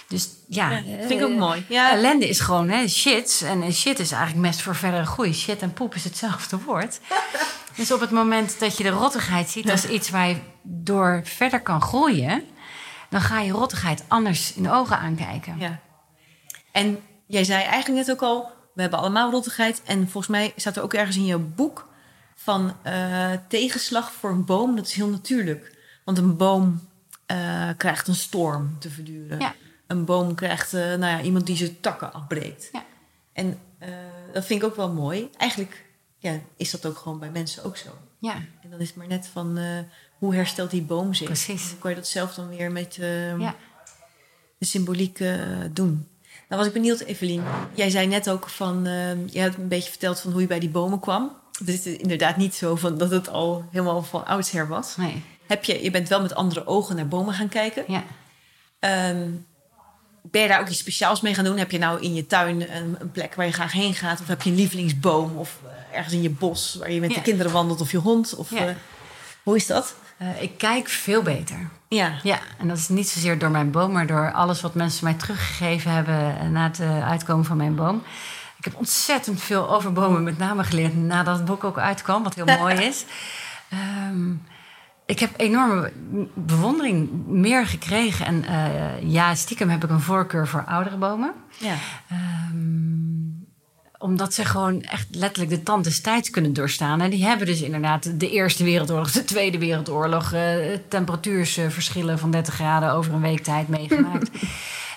Dus 0.08 0.30
ja, 0.48 0.70
Ja, 0.70 0.84
vind 0.84 1.12
ik 1.12 1.20
eh, 1.20 1.26
ook 1.26 1.38
mooi. 1.38 1.66
Ja. 1.70 1.92
ellende 1.92 2.28
is 2.30 2.40
gewoon 2.40 2.70
hè, 2.70 2.88
shit. 2.88 3.44
En 3.46 3.62
eh, 3.62 3.72
shit 3.72 4.00
is 4.00 4.12
eigenlijk 4.12 4.46
mest 4.46 4.62
voor 4.62 4.76
verdere 4.76 5.06
groei. 5.06 5.34
Shit 5.34 5.62
en 5.62 5.74
poep 5.74 5.96
is 5.96 6.04
hetzelfde 6.04 6.58
woord. 6.58 7.00
dus 7.78 7.92
op 7.92 8.00
het 8.00 8.12
moment 8.12 8.60
dat 8.60 8.78
je 8.78 8.84
de 8.84 8.90
rottigheid 8.90 9.50
ziet 9.50 9.72
als 9.72 9.86
iets 9.86 10.10
waar 10.10 10.28
je 10.28 10.38
door 10.64 11.22
verder 11.24 11.62
kan 11.62 11.82
groeien, 11.82 12.44
dan 13.12 13.22
ga 13.22 13.40
je 13.40 13.52
rottigheid 13.52 14.04
anders 14.08 14.54
in 14.54 14.64
de 14.64 14.72
ogen 14.72 14.98
aankijken. 14.98 15.58
Ja. 15.60 15.80
En 16.72 17.00
jij 17.26 17.44
zei 17.44 17.64
eigenlijk 17.64 18.08
net 18.08 18.12
ook 18.16 18.22
al, 18.22 18.52
we 18.74 18.82
hebben 18.82 19.00
allemaal 19.00 19.32
rottigheid. 19.32 19.82
En 19.84 20.02
volgens 20.02 20.28
mij 20.28 20.54
staat 20.56 20.76
er 20.76 20.84
ook 20.84 20.94
ergens 20.94 21.18
in 21.18 21.26
jouw 21.26 21.46
boek 21.56 21.90
van 22.36 22.76
eh, 22.82 23.32
tegenslag 23.48 24.12
voor 24.12 24.30
een 24.30 24.46
boom, 24.46 24.76
dat 24.76 24.86
is 24.86 24.94
heel 24.94 25.10
natuurlijk. 25.10 25.78
Want 26.06 26.18
een 26.18 26.38
boom 26.38 26.88
eh, 27.26 27.70
krijgt 27.78 28.08
een 28.08 28.16
storm 28.16 28.76
te 28.80 28.90
verduren. 28.90 29.40
Ja. 29.40 29.56
Een 29.88 30.06
boom 30.06 30.36
krijgt 30.36 30.74
eh, 30.74 30.82
nou 30.82 31.06
ja, 31.06 31.22
iemand 31.22 31.46
die 31.46 31.56
zijn 31.56 31.80
takken 31.80 32.14
afbreekt. 32.14 32.70
Ja. 32.72 32.86
En 33.34 33.60
dat 34.34 34.46
vind 34.46 34.62
ik 34.62 34.68
ook 34.68 34.76
wel 34.76 34.92
mooi. 34.92 35.30
Eigenlijk 35.38 35.86
ja, 36.18 36.40
is 36.58 36.72
dat 36.72 36.86
ook 36.86 36.98
gewoon 36.98 37.20
bij 37.20 37.32
mensen 37.32 37.64
ook 37.64 37.78
zo. 37.78 37.90
Ja, 38.20 38.36
En 38.36 38.70
dan 38.70 38.80
is 38.80 38.88
het 38.88 38.98
maar 38.98 39.08
net 39.08 39.28
van 39.28 39.60
hoe 40.22 40.36
herstelt 40.36 40.72
die 40.72 40.82
boom 40.82 41.14
zich? 41.14 41.26
Precies. 41.26 41.70
Hoe 41.70 41.78
kan 41.80 41.90
je 41.90 41.96
dat 41.96 42.08
zelf 42.08 42.34
dan 42.34 42.50
weer 42.50 42.72
met 42.72 42.98
eh, 43.00 43.40
ja. 43.40 43.56
de 44.58 44.66
symboliek 44.66 45.20
eh, 45.20 45.36
doen? 45.72 46.08
Nou 46.50 46.62
was 46.62 46.66
ik 46.66 46.74
benieuwd, 46.74 47.00
Evelien. 47.00 47.44
Jij 47.74 47.90
zei 47.90 48.08
net 48.08 48.30
ook 48.30 48.50
van, 48.50 48.86
eh, 48.86 49.28
je 49.28 49.40
hebt 49.40 49.58
een 49.58 49.68
beetje 49.68 49.90
verteld 49.90 50.20
van 50.20 50.32
hoe 50.32 50.42
je 50.42 50.48
bij 50.48 50.60
die 50.60 50.70
bomen 50.70 51.00
kwam. 51.00 51.32
Het 51.60 51.68
is 51.68 51.86
inderdaad 51.86 52.38
niet 52.38 52.56
zo 52.56 52.76
van 52.76 52.98
dat 52.98 53.12
het 53.12 53.30
al 53.30 53.66
helemaal 53.72 54.04
van 54.04 54.26
oudsher 54.26 54.68
was. 54.68 54.98
Nee. 54.98 55.24
Heb 55.48 55.64
je, 55.64 55.84
je 55.84 55.92
bent 55.92 56.08
wel 56.10 56.22
met 56.22 56.36
andere 56.36 56.66
ogen 56.68 56.96
naar 56.96 57.08
bomen 57.08 57.34
gaan 57.34 57.50
kijken. 57.50 57.84
Ja. 57.88 58.04
Ehm, 58.80 59.30
ben 60.22 60.42
je 60.42 60.48
daar 60.48 60.60
ook 60.60 60.68
iets 60.70 60.80
speciaals 60.80 61.22
mee 61.22 61.34
gaan 61.34 61.44
doen? 61.46 61.58
Heb 61.58 61.72
je 61.72 61.78
nou 61.78 62.02
in 62.02 62.14
je 62.14 62.26
tuin 62.28 62.76
een, 62.76 62.96
een 63.00 63.12
plek 63.12 63.36
waar 63.36 63.46
je 63.46 63.52
graag 63.52 63.72
heen 63.72 63.94
gaat? 63.94 64.22
Of 64.22 64.28
heb 64.28 64.42
je 64.42 64.50
een 64.50 64.56
lievelingsboom? 64.56 65.38
Of 65.38 65.60
ergens 65.94 66.14
in 66.14 66.22
je 66.22 66.30
bos 66.30 66.76
waar 66.80 66.92
je 66.92 67.00
met 67.00 67.10
Ja. 67.10 67.16
de 67.16 67.22
kinderen 67.22 67.52
wandelt 67.52 67.82
of 67.82 67.92
je 67.92 67.98
hond? 67.98 68.36
Of, 68.36 68.52
Ja. 68.52 68.68
eh, 68.68 68.76
hoe 69.44 69.56
is 69.56 69.68
dat? 69.68 69.96
Eh, 70.22 70.42
ik 70.42 70.58
kijk 70.58 70.88
veel 70.88 71.22
beter. 71.22 71.70
Ja. 71.88 72.12
Ja, 72.24 72.40
en 72.58 72.68
dat 72.68 72.78
is 72.78 72.90
niet 72.90 73.10
zozeer 73.10 73.38
door 73.38 73.52
mijn 73.52 73.72
boom, 73.72 73.92
maar 73.92 74.08
door 74.08 74.32
alles 74.32 74.62
wat 74.62 74.74
mensen 74.74 75.04
mij 75.04 75.14
teruggegeven 75.14 75.92
hebben 75.92 76.40
eh, 76.40 76.48
na 76.48 76.64
het 76.64 76.80
eh, 76.80 77.10
uitkomen 77.10 77.46
van 77.46 77.58
mijn 77.58 77.76
boom. 77.76 78.04
Ik 78.58 78.64
heb 78.66 78.76
ontzettend 78.76 79.42
veel 79.42 79.70
over 79.70 79.94
bomen 79.94 80.24
met 80.24 80.38
name 80.38 80.64
geleerd 80.64 80.96
nadat 80.96 81.36
het 81.36 81.46
boek 81.46 81.64
ook 81.64 81.78
uitkwam, 81.78 82.24
wat 82.24 82.36
heel 82.36 82.46
mooi 82.60 82.76
is. 82.76 83.06
Ehm, 83.70 84.32
ik 85.06 85.20
heb 85.20 85.32
enorme 85.38 85.92
bewondering 86.34 87.10
meer 87.28 87.68
gekregen. 87.68 88.26
En 88.26 88.46
ja, 89.10 89.36
stiekem 89.36 89.70
heb 89.70 89.84
ik 89.84 89.90
een 89.90 90.02
voorkeur 90.02 90.48
voor 90.48 90.64
oudere 90.66 90.98
bomen. 90.98 91.34
ja. 91.58 91.76
Ehm, 92.10 93.21
omdat 94.02 94.34
ze 94.34 94.46
gewoon 94.46 94.82
echt 94.82 95.08
letterlijk 95.12 95.52
de 95.52 95.64
tand 95.64 95.84
des 95.84 96.02
tijds 96.02 96.30
kunnen 96.30 96.54
doorstaan. 96.54 97.02
En 97.02 97.10
die 97.10 97.26
hebben 97.26 97.48
dus 97.48 97.62
inderdaad 97.62 98.20
de 98.20 98.30
Eerste 98.30 98.64
Wereldoorlog, 98.64 99.12
de 99.12 99.24
Tweede 99.24 99.58
Wereldoorlog, 99.58 100.34
eh 100.34 100.56
temperatuursverschillen 100.88 102.20
van 102.20 102.32
30 102.32 102.54
graden 102.54 102.92
over 102.94 103.14
een 103.14 103.22
week 103.22 103.44
tijd 103.44 103.68
meegemaakt. 103.68 104.30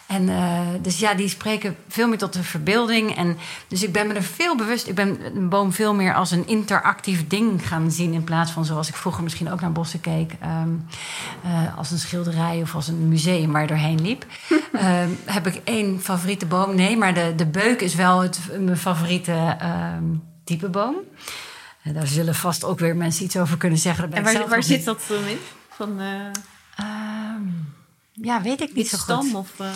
En 0.07 0.29
eh, 0.29 0.61
dus 0.83 0.99
ja, 0.99 1.15
die 1.15 1.29
spreken 1.29 1.77
veel 1.89 2.09
meer 2.09 2.19
tot 2.19 2.33
de 2.33 2.43
verbeelding. 2.43 3.17
En 3.17 3.37
dus 3.69 3.83
ik 3.83 3.93
ben 3.93 4.07
me 4.07 4.15
er 4.15 4.23
veel 4.23 4.57
bewust. 4.57 4.87
Ik 4.87 4.95
ben 4.95 5.37
een 5.37 5.49
boom 5.49 5.73
veel 5.73 5.95
meer 5.95 6.15
als 6.15 6.31
een 6.31 6.47
interactief 6.47 7.27
ding 7.27 7.69
gaan 7.69 7.91
zien. 7.91 8.13
In 8.13 8.25
plaats 8.25 8.51
van 8.51 8.65
zoals 8.65 8.89
ik 8.89 8.95
vroeger 8.95 9.23
misschien 9.23 9.53
ook 9.53 9.61
naar 9.61 9.73
bossen 9.73 10.01
keek. 10.01 10.33
ehm, 10.41 10.69
eh, 11.43 11.79
als 11.79 11.91
een 11.91 11.99
schilderij 11.99 12.61
of 12.63 12.75
als 12.75 12.89
een 12.89 13.09
museum 13.09 13.53
waar 13.53 13.63
je 13.63 13.67
doorheen 13.69 14.01
liep. 14.03 14.27
Ehm, 14.73 15.09
heb 15.25 15.47
ik 15.47 15.61
één 15.65 16.01
favoriete 16.03 16.47
boom? 16.47 16.75
Nee, 16.75 16.97
maar 16.97 17.15
de, 17.15 17.33
de 17.37 17.47
beuk 17.47 17.81
is 17.81 17.95
wel 17.95 18.23
het, 18.23 18.41
mijn 18.61 18.77
favoriete 18.77 19.57
ehm, 19.59 20.05
type 20.45 20.69
boom. 20.69 20.95
Eh, 21.83 21.95
daar 21.95 22.07
zullen 22.07 22.35
vast 22.35 22.65
ook 22.65 22.79
weer 22.79 22.97
mensen 22.97 23.25
iets 23.25 23.37
over 23.37 23.57
kunnen 23.57 23.79
zeggen. 23.79 24.13
En 24.13 24.23
waar, 24.23 24.49
waar 24.49 24.63
zit 24.63 24.85
dat 24.85 25.03
dan 25.09 25.25
in? 25.25 25.39
Van 25.71 26.01
uh, 26.01 26.07
Ehm, 26.77 27.43
ja, 28.15 28.43
weet 28.43 28.61
ik 28.61 28.75
niet 28.75 28.89
zo 28.89 28.97
goed. 28.99 29.05
stam 29.25 29.35
of... 29.37 29.61
eh, 29.61 29.67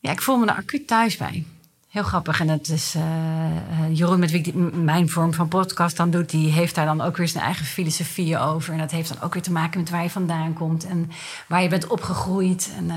Ja, 0.00 0.10
ik 0.10 0.22
voel 0.22 0.36
me 0.38 0.46
er 0.46 0.54
acuut 0.56 0.86
thuis 0.86 1.16
bij. 1.16 1.44
Heel 1.88 2.02
grappig. 2.02 2.40
En 2.40 2.48
het 2.48 2.68
is 2.68 2.94
eh, 2.94 3.02
eh, 3.02 3.96
Jeroen, 3.96 4.18
met 4.18 4.30
wie 4.30 4.38
ik 4.38 4.44
die- 4.44 4.54
mijn 4.62 5.08
vorm 5.08 5.34
van 5.34 5.48
podcast 5.48 5.96
dan 5.96 6.10
doet, 6.10 6.30
die 6.30 6.50
heeft 6.52 6.74
daar 6.74 6.86
dan 6.86 7.00
ook 7.00 7.16
weer 7.16 7.28
zijn 7.28 7.44
eigen 7.44 7.64
filosofieën 7.66 8.38
over. 8.38 8.72
En 8.72 8.78
dat 8.78 8.90
heeft 8.90 9.08
dan 9.14 9.22
ook 9.22 9.32
weer 9.34 9.42
te 9.42 9.52
maken 9.52 9.80
met 9.80 9.90
waar 9.90 10.02
je 10.02 10.10
vandaan 10.10 10.52
komt 10.52 10.84
en 10.86 11.10
waar 11.48 11.62
je 11.62 11.68
bent 11.68 11.86
opgegroeid. 11.86 12.70
En 12.76 12.90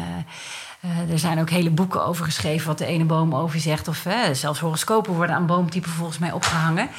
eh, 0.84 1.12
er 1.12 1.20
zijn 1.20 1.40
ook 1.40 1.50
hele 1.50 1.70
boeken 1.70 2.06
over 2.06 2.26
geschreven 2.26 2.68
wat 2.68 2.78
de 2.78 2.86
ene 2.86 3.04
boom 3.04 3.36
over 3.36 3.60
zegt. 3.60 3.88
Of 3.88 4.06
eh, 4.06 4.20
zelfs 4.32 4.60
horoscopen 4.60 5.14
worden 5.14 5.36
aan 5.36 5.46
boomtypen 5.46 5.92
volgens 5.92 6.18
mij 6.18 6.32
opgehangen. 6.32 6.90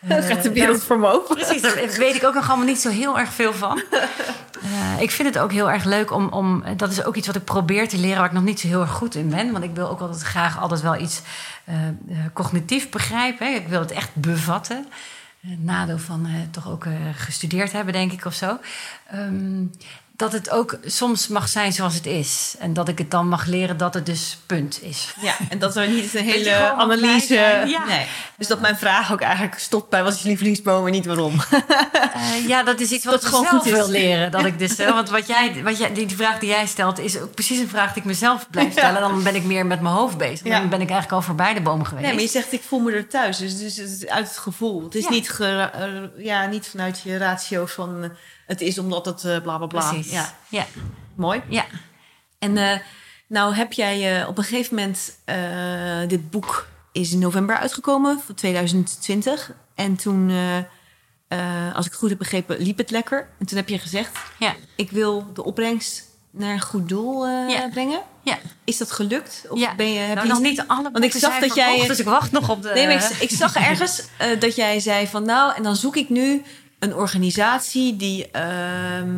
Dan 0.00 0.22
gaat 0.22 0.42
de 0.42 0.52
wereld 0.52 0.82
voor 0.82 0.98
me 0.98 1.06
open. 1.08 1.36
Precies, 1.36 1.62
daar 1.62 1.74
weet 1.98 2.14
ik 2.14 2.24
ook 2.24 2.34
nog 2.34 2.48
allemaal 2.48 2.66
niet 2.66 2.80
zo 2.80 2.88
heel 2.88 3.18
erg 3.18 3.32
veel 3.32 3.52
van. 3.52 3.82
Eh, 4.62 5.02
ik 5.02 5.10
vind 5.10 5.28
het 5.28 5.38
ook 5.38 5.52
heel 5.52 5.70
erg 5.70 5.84
leuk 5.84 6.10
om, 6.10 6.28
om... 6.28 6.64
Dat 6.76 6.90
is 6.90 7.04
ook 7.04 7.16
iets 7.16 7.26
wat 7.26 7.36
ik 7.36 7.44
probeer 7.44 7.88
te 7.88 7.98
leren... 7.98 8.16
waar 8.16 8.26
ik 8.26 8.32
nog 8.32 8.42
niet 8.42 8.60
zo 8.60 8.66
heel 8.66 8.80
erg 8.80 8.90
goed 8.90 9.14
in 9.14 9.28
ben. 9.28 9.52
Want 9.52 9.64
ik 9.64 9.74
wil 9.74 9.88
ook 9.88 10.00
altijd 10.00 10.22
graag 10.22 10.60
altijd 10.60 10.80
wel 10.80 10.96
iets 10.96 11.22
eh, 11.64 11.88
eh, 11.88 11.94
cognitief 12.32 12.90
begrijpen. 12.90 13.46
Hè. 13.46 13.58
Ik 13.58 13.68
wil 13.68 13.80
het 13.80 13.90
echt 13.90 14.14
bevatten. 14.14 14.86
Het 15.50 15.64
nadeel 15.64 15.98
van 15.98 16.26
eh, 16.26 16.32
toch 16.50 16.70
ook 16.70 16.84
eh, 16.84 16.92
gestudeerd 17.14 17.72
hebben, 17.72 17.92
denk 17.92 18.12
ik, 18.12 18.24
of 18.24 18.34
zo. 18.34 18.58
Ehm, 19.06 19.64
dat 20.16 20.32
het 20.32 20.50
ook 20.50 20.78
soms 20.84 21.28
mag 21.28 21.48
zijn 21.48 21.72
zoals 21.72 21.94
het 21.94 22.06
is. 22.06 22.54
En 22.58 22.72
dat 22.72 22.88
ik 22.88 22.98
het 22.98 23.10
dan 23.10 23.28
mag 23.28 23.46
leren 23.46 23.76
dat 23.76 23.94
het 23.94 24.06
dus 24.06 24.38
punt 24.46 24.82
is. 24.82 25.14
Ja, 25.20 25.34
en 25.48 25.58
dat 25.58 25.76
er 25.76 25.88
niet 25.88 26.14
een 26.14 26.24
hele 26.34 26.72
analyse... 26.72 27.62
Ja. 27.66 27.84
Nee. 27.84 28.06
Dus 28.36 28.46
dat 28.46 28.60
mijn 28.60 28.76
vraag 28.76 29.12
ook 29.12 29.20
eigenlijk 29.20 29.58
stopt 29.58 29.90
bij... 29.90 30.02
wat 30.02 30.12
is 30.12 30.22
je 30.22 30.28
lievelingsboom 30.28 30.86
en 30.86 30.92
niet 30.92 31.06
waarom. 31.06 31.34
Eh, 32.16 32.48
ja, 32.48 32.62
dat 32.62 32.80
is 32.80 32.90
iets 32.90 33.04
wat 33.04 33.14
Dat 33.14 33.22
ik 33.22 33.28
gewoon 33.28 33.46
goed 33.46 33.64
wil 33.64 33.88
leren. 33.88 34.30
Dat 34.30 34.44
ik 34.52 34.58
dus, 34.58 34.76
hè, 34.76 34.92
want 34.92 35.10
wat 35.10 35.26
jij, 35.26 35.62
wat 35.62 35.78
jij, 35.78 35.94
die, 35.94 36.16
vraag 36.16 36.38
die 36.38 36.48
jij 36.48 36.66
stelt, 36.66 36.98
is 36.98 37.18
ook 37.18 37.34
precies 37.34 37.58
een 37.58 37.68
vraag 37.68 37.92
die 37.92 38.02
ik 38.02 38.08
mezelf 38.08 38.50
blijf 38.50 38.72
stellen. 38.72 39.00
Dan 39.00 39.22
ben 39.22 39.34
ik 39.34 39.44
meer 39.44 39.66
met 39.66 39.80
mijn 39.80 39.94
hoofd 39.94 40.16
bezig. 40.16 40.42
Dan 40.42 40.68
ben 40.68 40.80
ik 40.80 40.90
eigenlijk 40.90 41.12
al 41.12 41.22
voorbij 41.22 41.54
de 41.54 41.60
boom 41.60 41.84
geweest. 41.84 42.06
Nee, 42.06 42.14
maar 42.14 42.22
je 42.22 42.28
zegt 42.28 42.52
ik 42.52 42.62
voel 42.62 42.80
me 42.80 42.92
er 42.92 43.08
thuis. 43.08 43.38
Dus, 43.38 43.58
dus 43.58 43.76
het 43.76 43.90
is 43.90 44.06
uit 44.06 44.28
het 44.28 44.38
gevoel. 44.38 44.82
Het 44.82 44.94
is 44.94 45.08
niet, 45.08 45.36
eh, 45.40 45.64
ja, 46.16 46.46
niet 46.46 46.66
vanuit 46.66 47.00
je 47.04 47.16
ratio 47.16 47.66
van... 47.66 48.10
het 48.46 48.60
is 48.60 48.78
omdat 48.78 49.06
het 49.06 49.24
eh, 49.24 49.40
bla 49.42 49.56
bla 49.56 49.66
bla. 49.66 49.90
Precies. 49.90 50.12
Ja, 50.12 50.34
Ja. 50.48 50.66
mooi. 51.14 51.42
ja. 51.48 51.64
En 52.38 52.56
eh, 52.56 52.78
nou 53.26 53.54
heb 53.54 53.72
jij 53.72 54.20
eh, 54.20 54.28
op 54.28 54.38
een 54.38 54.44
gegeven 54.44 54.74
moment... 54.76 55.18
dit 56.08 56.30
boek 56.30 56.66
is 56.92 57.12
in 57.12 57.18
november 57.18 57.56
uitgekomen 57.56 58.20
van 58.26 58.34
2020. 58.34 59.52
En 59.74 59.96
toen, 59.96 60.30
als 61.74 61.84
ik 61.86 61.90
het 61.92 61.94
goed 62.00 62.08
heb 62.08 62.18
begrepen, 62.18 62.58
liep 62.58 62.78
het 62.78 62.90
lekker. 62.90 63.28
En 63.38 63.46
toen 63.46 63.56
heb 63.56 63.68
je 63.68 63.78
gezegd... 63.78 64.18
Ja. 64.38 64.54
ik 64.76 64.90
wil 64.90 65.32
de 65.34 65.44
opbrengst 65.44 66.04
naar 66.30 66.52
een 66.52 66.60
goed 66.60 66.88
doel 66.88 67.26
Ja. 67.28 67.68
brengen. 67.68 68.00
ja. 68.22 68.38
Is 68.64 68.76
dat 68.76 68.90
gelukt? 68.92 69.44
Of 69.48 69.58
ja. 69.58 69.74
ben 69.74 69.92
je, 69.92 69.98
heb 69.98 70.14
nou, 70.14 70.26
je 70.26 70.32
nog 70.32 70.42
niet 70.42 70.64
alle 70.66 70.90
Want 70.92 71.04
ik 71.04 71.12
zag 71.12 71.38
dat 71.38 71.54
jij- 71.54 71.66
verkocht, 71.68 71.88
Dus 71.88 71.98
ik 71.98 72.04
wacht 72.04 72.32
nog 72.32 72.48
op 72.50 72.62
de... 72.62 72.70
Nee, 72.74 72.86
maar 72.86 73.10
ik, 73.10 73.16
ik 73.18 73.30
zag 73.30 73.54
ergens 73.56 74.02
dat 74.38 74.56
jij 74.56 74.80
zei 74.80 75.06
van 75.06 75.22
nou, 75.24 75.54
en 75.54 75.62
dan 75.62 75.76
zoek 75.76 75.96
ik 75.96 76.08
nu 76.08 76.42
een 76.78 76.94
organisatie 76.94 77.96
die 77.96 78.30
ehm, 78.30 79.14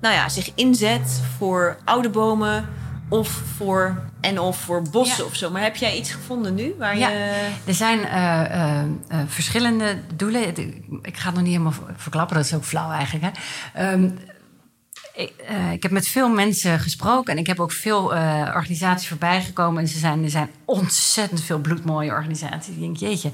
nou 0.00 0.14
ja, 0.14 0.28
zich 0.28 0.50
inzet 0.54 1.20
voor 1.38 1.76
oude 1.84 2.08
bomen 2.10 2.68
of 3.08 3.28
voor 3.28 4.02
en 4.20 4.40
of 4.40 4.56
voor 4.60 4.82
bossen 4.90 5.24
Ja. 5.24 5.30
of 5.30 5.36
zo. 5.36 5.50
Maar 5.50 5.62
heb 5.62 5.76
jij 5.76 5.96
iets 5.96 6.10
gevonden 6.10 6.54
nu 6.54 6.74
waar 6.78 6.98
Ja. 6.98 7.08
je 7.08 7.50
Er 7.64 7.74
zijn 7.74 8.04
eh, 8.04 8.40
eh, 8.44 8.80
eh, 9.08 9.18
verschillende 9.26 9.98
doelen. 10.14 10.48
Ik 11.02 11.16
ga 11.16 11.24
het 11.26 11.34
nog 11.34 11.42
niet 11.42 11.52
helemaal 11.52 11.74
verklappen, 11.96 12.36
dat 12.36 12.44
is 12.44 12.54
ook 12.54 12.64
flauw 12.64 12.90
eigenlijk. 12.90 13.24
Hè? 13.24 13.30
Ehm, 13.86 14.10
ik, 15.18 15.32
eh, 15.46 15.72
ik 15.72 15.82
heb 15.82 15.92
met 15.92 16.08
veel 16.08 16.28
mensen 16.28 16.78
gesproken 16.80 17.32
en 17.32 17.38
ik 17.38 17.46
heb 17.46 17.60
ook 17.60 17.72
veel 17.72 18.14
eh, 18.14 18.52
organisaties 18.54 19.08
voorbij 19.08 19.42
gekomen. 19.42 19.82
En 19.82 19.88
ze 19.88 19.98
zijn, 19.98 20.24
er 20.24 20.30
zijn 20.30 20.50
ontzettend 20.64 21.42
veel 21.42 21.58
bloedmooie 21.58 22.10
organisaties. 22.10 22.74
Ik 22.74 22.80
denk, 22.80 22.96
jeetje, 22.96 23.30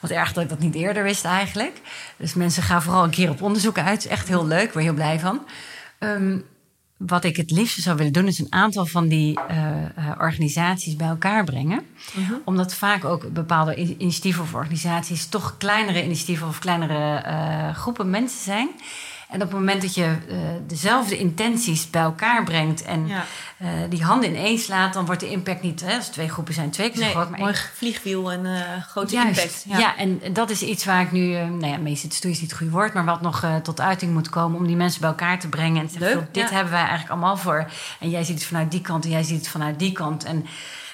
wat 0.00 0.10
erg 0.10 0.32
dat 0.32 0.42
ik 0.42 0.48
dat 0.48 0.58
niet 0.58 0.74
eerder 0.74 1.02
wist 1.02 1.24
eigenlijk. 1.24 1.80
Dus 2.16 2.34
mensen 2.34 2.62
gaan 2.62 2.82
vooral 2.82 3.04
een 3.04 3.10
keer 3.10 3.30
op 3.30 3.42
onderzoek 3.42 3.78
uit. 3.78 3.88
Het 3.88 4.04
is 4.04 4.10
echt 4.10 4.28
heel 4.28 4.46
leuk, 4.46 4.66
ik 4.68 4.72
ben 4.72 4.82
heel 4.82 4.94
blij 4.94 5.18
van. 5.20 5.46
Ehm, 5.98 6.38
wat 6.96 7.24
ik 7.24 7.36
het 7.36 7.50
liefste 7.50 7.80
zou 7.80 7.96
willen 7.96 8.12
doen, 8.12 8.26
is 8.26 8.38
een 8.38 8.52
aantal 8.52 8.86
van 8.86 9.08
die 9.08 9.40
eh, 9.48 9.66
organisaties 10.18 10.96
bij 10.96 11.08
elkaar 11.08 11.44
brengen. 11.44 11.86
Omdat 12.44 12.74
vaak 12.74 13.04
ook 13.04 13.32
bepaalde 13.32 13.74
in- 13.74 13.94
initiatieven 13.98 14.42
of 14.42 14.54
organisaties 14.54 15.26
toch 15.26 15.56
kleinere 15.58 16.04
initiatieven 16.04 16.46
of 16.48 16.58
kleinere 16.58 17.22
groepen 17.74 18.10
mensen 18.10 18.40
zijn. 18.42 18.68
En 19.30 19.36
op 19.42 19.48
het 19.48 19.58
moment 19.58 19.82
dat 19.82 19.94
je 19.94 20.04
eh, 20.28 20.36
dezelfde 20.66 21.18
intenties 21.18 21.90
bij 21.90 22.02
elkaar 22.02 22.44
brengt 22.44 22.82
en 22.82 23.06
Ja. 23.06 23.24
eh, 23.58 23.68
die 23.88 24.02
handen 24.04 24.28
ineens 24.30 24.64
slaat, 24.64 24.92
dan 24.92 25.04
wordt 25.06 25.20
de 25.20 25.30
impact 25.30 25.62
niet, 25.62 25.80
hè, 25.80 25.96
als 25.96 26.08
twee 26.08 26.28
groepen 26.28 26.54
zijn, 26.54 26.70
twee 26.70 26.88
keer 26.90 26.96
zo 26.98 27.02
nee, 27.04 27.12
groot. 27.14 27.30
Maar 27.30 27.38
mooi 27.40 27.54
vliegwiel 27.74 28.32
en 28.32 28.46
eh, 28.46 28.82
grote 28.88 29.14
Juist, 29.14 29.40
impact. 29.42 29.64
Ja. 29.80 29.96
en 29.96 30.20
dat 30.32 30.50
is 30.50 30.62
iets 30.62 30.84
waar 30.84 31.00
ik 31.02 31.12
nu, 31.12 31.32
nou 31.32 31.66
ja, 31.66 31.76
meestal 31.76 32.10
is 32.30 32.40
niet 32.40 32.50
het 32.50 32.58
goede 32.58 32.72
woord, 32.72 32.92
maar 32.94 33.04
wat 33.04 33.20
nog 33.20 33.44
tot 33.62 33.80
uiting 33.80 34.12
moet 34.12 34.28
komen 34.28 34.58
om 34.58 34.66
die 34.66 34.76
mensen 34.76 35.00
bij 35.00 35.10
elkaar 35.10 35.38
te 35.38 35.48
brengen. 35.48 35.80
En 35.80 35.86
te 35.86 35.92
zeggen, 35.92 36.08
Leuk, 36.08 36.16
"Joh, 36.24 36.32
dit 36.32 36.48
ja. 36.48 36.54
hebben 36.54 36.72
wij 36.72 36.80
eigenlijk 36.82 37.10
allemaal 37.10 37.36
voor. 37.36 37.70
En 38.00 38.10
jij 38.10 38.24
ziet 38.24 38.34
het 38.38 38.44
vanuit 38.46 38.70
die 38.70 38.80
kant 38.80 39.04
en 39.04 39.10
jij 39.10 39.22
ziet 39.22 39.38
het 39.38 39.48
vanuit 39.48 39.78
die 39.78 39.92
kant. 39.92 40.24
En 40.24 40.46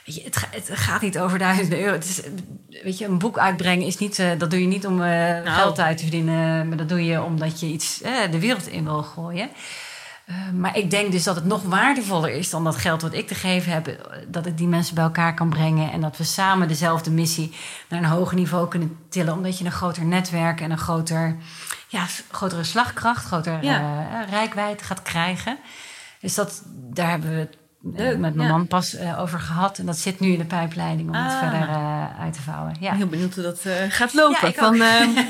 het, 0.06 0.36
ga- 0.36 0.48
het 0.50 0.68
gaat 0.72 1.00
niet 1.02 1.18
over 1.18 1.38
duizenden 1.38 1.80
euro. 1.80 1.92
Het 1.92 2.04
is, 2.04 2.20
weet 2.82 2.98
je, 2.98 3.04
een 3.04 3.18
boek 3.18 3.38
uitbrengen 3.38 3.86
is 3.86 3.98
niet, 3.98 4.18
eh, 4.18 4.30
dat 4.38 4.50
doe 4.50 4.60
je 4.60 4.66
niet 4.66 4.86
om 4.86 5.02
eh, 5.02 5.54
geld 5.54 5.80
uit 5.80 5.96
te 5.96 6.02
verdienen, 6.02 6.68
maar 6.68 6.76
dat 6.76 6.88
doe 6.88 7.04
je 7.04 7.22
omdat 7.22 7.60
je 7.60 7.66
iets 7.66 8.02
eh, 8.02 8.12
de 8.30 8.40
wereld 8.40 8.66
in 8.68 8.84
wil 8.84 9.02
gooien. 9.02 9.48
Maar 10.54 10.76
ik 10.76 10.90
denk 10.90 11.12
dus 11.12 11.22
dat 11.24 11.34
het 11.36 11.44
nog 11.44 11.62
waardevoller 11.62 12.30
is 12.30 12.50
dan 12.50 12.64
dat 12.64 12.76
geld 12.76 13.02
wat 13.02 13.14
ik 13.14 13.26
te 13.26 13.34
geven 13.34 13.72
heb. 13.72 14.08
Dat 14.28 14.46
ik 14.46 14.56
die 14.58 14.66
mensen 14.66 14.94
bij 14.94 15.04
elkaar 15.04 15.34
kan 15.34 15.48
brengen. 15.48 15.92
En 15.92 16.00
dat 16.00 16.16
we 16.16 16.24
samen 16.24 16.68
dezelfde 16.68 17.10
missie 17.10 17.52
naar 17.88 17.98
een 18.02 18.08
hoger 18.08 18.36
niveau 18.36 18.68
kunnen 18.68 18.98
tillen. 19.10 19.32
Omdat 19.34 19.58
je 19.58 19.64
een 19.64 19.72
groter 19.72 20.04
netwerk 20.04 20.60
en 20.60 20.70
een 20.70 20.78
groter, 20.78 21.36
ja, 21.88 22.06
grotere 22.30 22.64
slagkracht, 22.64 23.24
grotere 23.24 23.58
Ja. 23.62 24.24
rijkwijde 24.30 24.84
gaat 24.84 25.02
krijgen. 25.02 25.58
Dus 26.20 26.34
dat, 26.34 26.62
daar 26.66 27.10
hebben 27.10 27.30
we 27.30 27.36
het 27.38 27.56
Leuk, 27.94 28.18
met 28.18 28.34
mijn 28.34 28.48
ja. 28.48 28.54
man 28.56 28.66
pas 28.66 28.94
eh, 28.94 29.20
over 29.20 29.38
gehad. 29.40 29.78
En 29.78 29.86
dat 29.86 29.96
zit 29.98 30.20
nu 30.20 30.32
in 30.32 30.38
de 30.38 30.44
pijpleiding 30.44 31.08
om 31.08 31.14
het 31.14 31.32
Ah. 31.32 31.38
verder 31.38 31.68
eh, 31.68 32.20
uit 32.20 32.32
te 32.32 32.42
vouwen. 32.42 32.70
Ik 32.74 32.80
Ja. 32.80 32.88
ben 32.88 32.98
heel 32.98 33.06
benieuwd 33.06 33.34
hoe 33.34 33.42
dat 33.44 33.60
eh, 33.64 33.72
gaat 33.88 34.14
lopen. 34.14 34.48
Ja, 34.48 34.52
Van, 34.52 34.80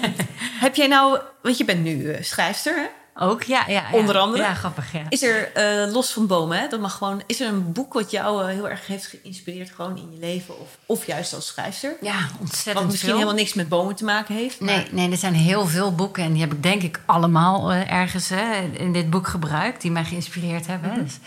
heb 0.65 0.75
jij 0.75 0.87
nou, 0.87 1.19
want 1.43 1.57
je 1.59 1.65
bent 1.65 1.83
nu 1.83 2.17
schrijfster, 2.21 2.75
hè? 2.77 2.87
Ook, 3.19 3.43
ja, 3.43 3.63
ja, 3.67 3.73
ja. 3.93 3.99
Onder 3.99 4.19
andere? 4.19 4.43
Ja, 4.43 4.55
grappig, 4.55 4.93
ja. 4.93 5.03
Is 5.09 5.23
er, 5.23 5.51
los 5.93 6.13
van 6.13 6.27
bomen, 6.27 6.59
hè, 6.59 6.69
dat 6.69 6.81
mag 6.81 6.93
gewoon, 6.97 7.23
is 7.27 7.41
er 7.41 7.49
een 7.49 7.73
boek 7.73 7.93
wat 7.93 8.11
jou 8.11 8.51
heel 8.51 8.69
erg 8.69 8.87
heeft 8.87 9.07
geïnspireerd 9.07 9.71
gewoon 9.71 9.97
in 9.97 10.09
je 10.13 10.19
leven? 10.19 10.61
Of, 10.61 10.79
of 10.87 11.07
juist 11.07 11.35
als 11.35 11.47
schrijfster? 11.47 11.97
Ja, 12.01 12.15
ontzettend 12.41 12.75
Wat 12.75 12.85
misschien 12.87 13.09
veel. 13.09 13.19
helemaal 13.19 13.39
niks 13.39 13.55
met 13.55 13.69
bomen 13.69 13.95
te 13.95 14.05
maken 14.05 14.35
heeft. 14.35 14.61
maar- 14.61 14.75
Nee, 14.75 14.87
nee, 14.91 15.11
er 15.11 15.17
zijn 15.17 15.35
heel 15.35 15.67
veel 15.67 15.95
boeken 15.95 16.25
en 16.25 16.33
die 16.33 16.41
heb 16.43 16.53
ik 16.53 16.63
denk 16.63 16.83
ik 16.83 17.01
allemaal 17.07 17.73
ergens 17.73 18.29
hè, 18.29 18.61
in 18.73 18.93
dit 18.93 19.11
boek 19.11 19.27
gebruikt, 19.29 19.81
die 19.83 19.91
mij 19.91 20.05
geïnspireerd 20.05 20.67
hebben. 20.67 20.91
Mhm. 20.91 21.03
Dus 21.03 21.19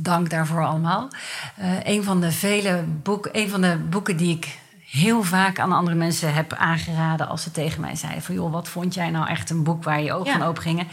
dank 0.00 0.30
daarvoor 0.30 0.66
allemaal. 0.66 1.08
Eh, 1.56 1.68
een, 1.82 2.04
van 2.04 2.20
de 2.20 2.32
vele 2.32 2.84
boek, 3.02 3.28
een 3.32 3.48
van 3.48 3.60
de 3.60 3.76
boeken 3.90 4.16
die 4.16 4.36
ik 4.36 4.58
heel 4.90 5.22
vaak 5.22 5.58
aan 5.58 5.72
andere 5.72 5.96
mensen 5.96 6.34
heb 6.34 6.52
aangeraden 6.52 7.28
als 7.28 7.42
ze 7.42 7.50
tegen 7.50 7.80
mij 7.80 7.96
zeiden 7.96 8.22
van 8.22 8.34
joh, 8.34 8.52
wat 8.52 8.68
vond 8.68 8.94
jij 8.94 9.10
nou 9.10 9.28
echt 9.28 9.50
een 9.50 9.62
boek 9.62 9.84
waar 9.84 10.02
je 10.02 10.12
ogen 10.12 10.32
Ja. 10.32 10.38
van 10.38 10.46
open 10.46 10.62
gingen? 10.62 10.86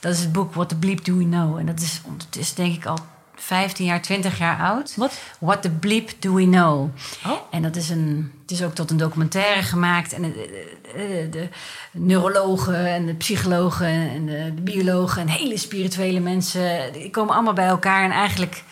Dat 0.00 0.12
is 0.14 0.20
het 0.20 0.32
boek 0.32 0.54
What 0.54 0.68
the 0.68 0.76
Bleep 0.76 1.04
Do 1.04 1.16
We 1.16 1.24
Know. 1.24 1.58
En 1.58 1.66
dat 1.66 1.80
is 1.80 2.00
ondertussen 2.04 2.56
denk 2.56 2.74
ik 2.74 2.86
al 2.86 2.98
15 3.38 3.86
jaar, 3.86 4.02
20 4.02 4.38
jaar 4.38 4.58
oud. 4.58 4.96
Wat? 4.96 5.20
What 5.38 5.62
the 5.62 5.70
Bleep 5.70 6.10
Do 6.18 6.34
We 6.34 6.44
Know. 6.44 6.90
Oh. 7.26 7.32
En 7.50 7.62
dat 7.62 7.76
is 7.76 7.88
een, 7.88 8.32
het 8.42 8.50
is 8.50 8.62
ook 8.62 8.74
tot 8.74 8.90
een 8.90 8.96
documentaire 8.96 9.62
gemaakt. 9.62 10.12
En 10.12 10.22
de, 10.22 10.48
de, 10.92 11.28
de 11.30 11.48
neurologen 11.92 12.86
en 12.86 13.06
de 13.06 13.14
psychologen 13.14 13.88
en 13.88 14.26
de, 14.26 14.52
de 14.54 14.62
biologen 14.62 15.22
en 15.22 15.28
hele 15.28 15.58
spirituele 15.58 16.20
mensen, 16.20 16.92
die 16.92 17.10
komen 17.10 17.34
allemaal 17.34 17.52
bij 17.52 17.66
elkaar. 17.66 18.04
En 18.04 18.10
eigenlijk 18.10 18.62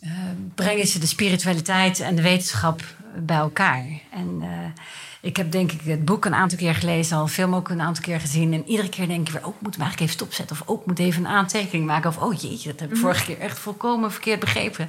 eh, 0.00 0.10
brengen 0.54 0.86
ze 0.86 0.98
de 0.98 1.06
spiritualiteit 1.06 2.00
en 2.00 2.16
de 2.16 2.22
wetenschap 2.22 2.82
bij 3.16 3.36
elkaar. 3.36 3.84
En 4.10 4.38
eh, 4.40 4.82
ik 5.26 5.36
heb 5.36 5.52
denk 5.52 5.72
ik 5.72 5.80
het 5.84 6.04
boek 6.04 6.24
een 6.24 6.34
aantal 6.34 6.58
keer 6.58 6.74
gelezen, 6.74 7.16
al 7.16 7.26
film 7.26 7.54
ook 7.54 7.68
een 7.68 7.80
aantal 7.80 8.02
keer 8.02 8.20
gezien. 8.20 8.52
En 8.52 8.68
iedere 8.68 8.88
keer 8.88 9.08
denk 9.08 9.26
ik 9.26 9.32
weer, 9.32 9.46
oh, 9.46 9.54
ik 9.54 9.60
moet 9.60 9.74
hem 9.74 9.82
eigenlijk 9.82 10.00
even 10.00 10.24
stopzetten. 10.24 10.56
Of 10.60 10.68
oh, 10.68 10.80
ik 10.80 10.86
moet 10.86 10.98
even 10.98 11.24
een 11.24 11.30
aantekening 11.30 11.86
maken. 11.86 12.10
Of 12.10 12.18
oh 12.18 12.34
jeetje, 12.34 12.70
dat 12.70 12.80
heb 12.80 12.90
ik 12.90 12.96
vorige 12.96 13.24
keer 13.24 13.38
echt 13.38 13.58
volkomen 13.58 14.12
verkeerd 14.12 14.40
begrepen. 14.40 14.84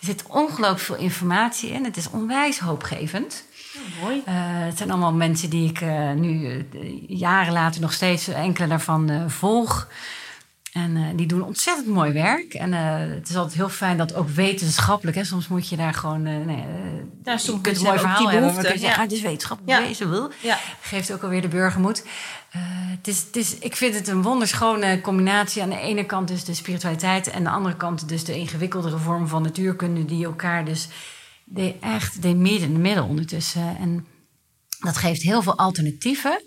Er 0.00 0.06
zit 0.06 0.24
ongelooflijk 0.26 0.80
veel 0.80 0.96
informatie 0.96 1.70
in. 1.70 1.84
Het 1.84 1.96
is 1.96 2.10
onwijs 2.10 2.58
hoopgevend. 2.58 3.44
Mooi. 4.02 4.22
Eh, 4.24 4.34
het 4.36 4.78
zijn 4.78 4.90
allemaal 4.90 5.12
mensen 5.12 5.50
die 5.50 5.68
ik 5.68 5.80
eh, 5.80 6.12
nu 6.12 6.46
eh, 6.46 6.64
jaren 7.06 7.52
later 7.52 7.80
nog 7.80 7.92
steeds 7.92 8.28
enkele 8.28 8.66
daarvan 8.66 9.30
volg. 9.30 9.88
En 10.72 10.96
eh, 10.96 11.02
die 11.16 11.26
doen 11.26 11.42
ontzettend 11.42 11.86
mooi 11.86 12.12
werk. 12.12 12.54
En 12.54 12.72
eh, 12.72 13.14
het 13.14 13.28
is 13.28 13.36
altijd 13.36 13.54
heel 13.56 13.68
fijn 13.68 13.96
dat 13.96 14.14
ook 14.14 14.28
wetenschappelijk. 14.28 15.16
Hè, 15.16 15.24
soms 15.24 15.48
moet 15.48 15.68
je 15.68 15.76
daar 15.76 15.94
gewoon. 15.94 16.26
eh, 16.26 16.36
nee, 16.36 16.64
Ja, 17.24 17.36
soms 17.36 17.56
je 17.56 17.60
kunt 17.60 17.76
een 17.76 17.82
mooi 17.82 17.98
verhaal 17.98 18.18
die 18.18 18.28
hebben. 18.28 18.40
Maar 18.40 18.48
behoefte, 18.50 18.62
kun 18.66 18.72
je 18.74 18.78
zeggen, 18.80 18.98
ah, 18.98 19.02
het 19.08 19.12
is 19.12 19.22
wetenschappelijk 19.22 19.76
Ja. 19.76 19.80
bewezen. 19.82 20.10
Wil. 20.10 20.30
Ja. 20.42 20.58
Geeft 20.80 21.12
ook 21.12 21.22
alweer 21.22 21.42
de 21.42 21.48
burger 21.48 21.80
moed. 21.80 22.02
Eh, 22.50 22.60
het 22.64 23.08
is, 23.08 23.18
het 23.26 23.36
is, 23.36 23.58
ik 23.58 23.76
vind 23.76 23.94
het 23.94 24.08
een 24.08 24.22
wonderschone 24.22 25.00
combinatie. 25.00 25.62
Aan 25.62 25.70
de 25.70 25.78
ene 25.80 26.04
kant 26.06 26.28
dus 26.28 26.44
de 26.44 26.54
spiritualiteit. 26.54 27.26
En 27.26 27.36
aan 27.36 27.44
de 27.44 27.50
andere 27.50 27.76
kant 27.76 28.08
dus 28.08 28.24
de 28.24 28.36
ingewikkeldere 28.36 28.98
vorm 28.98 29.28
van 29.28 29.42
natuurkunde. 29.42 30.04
Die 30.04 30.24
elkaar 30.24 30.64
dus 30.64 30.88
de, 31.44 31.74
echt 31.80 32.22
de 32.22 32.34
midden 32.34 32.68
in 32.68 32.74
de 32.74 32.80
middel 32.80 33.06
ondertussen. 33.06 33.76
En 33.80 34.06
dat 34.80 34.96
geeft 34.96 35.22
heel 35.22 35.42
veel 35.42 35.56
alternatieven 35.58 36.42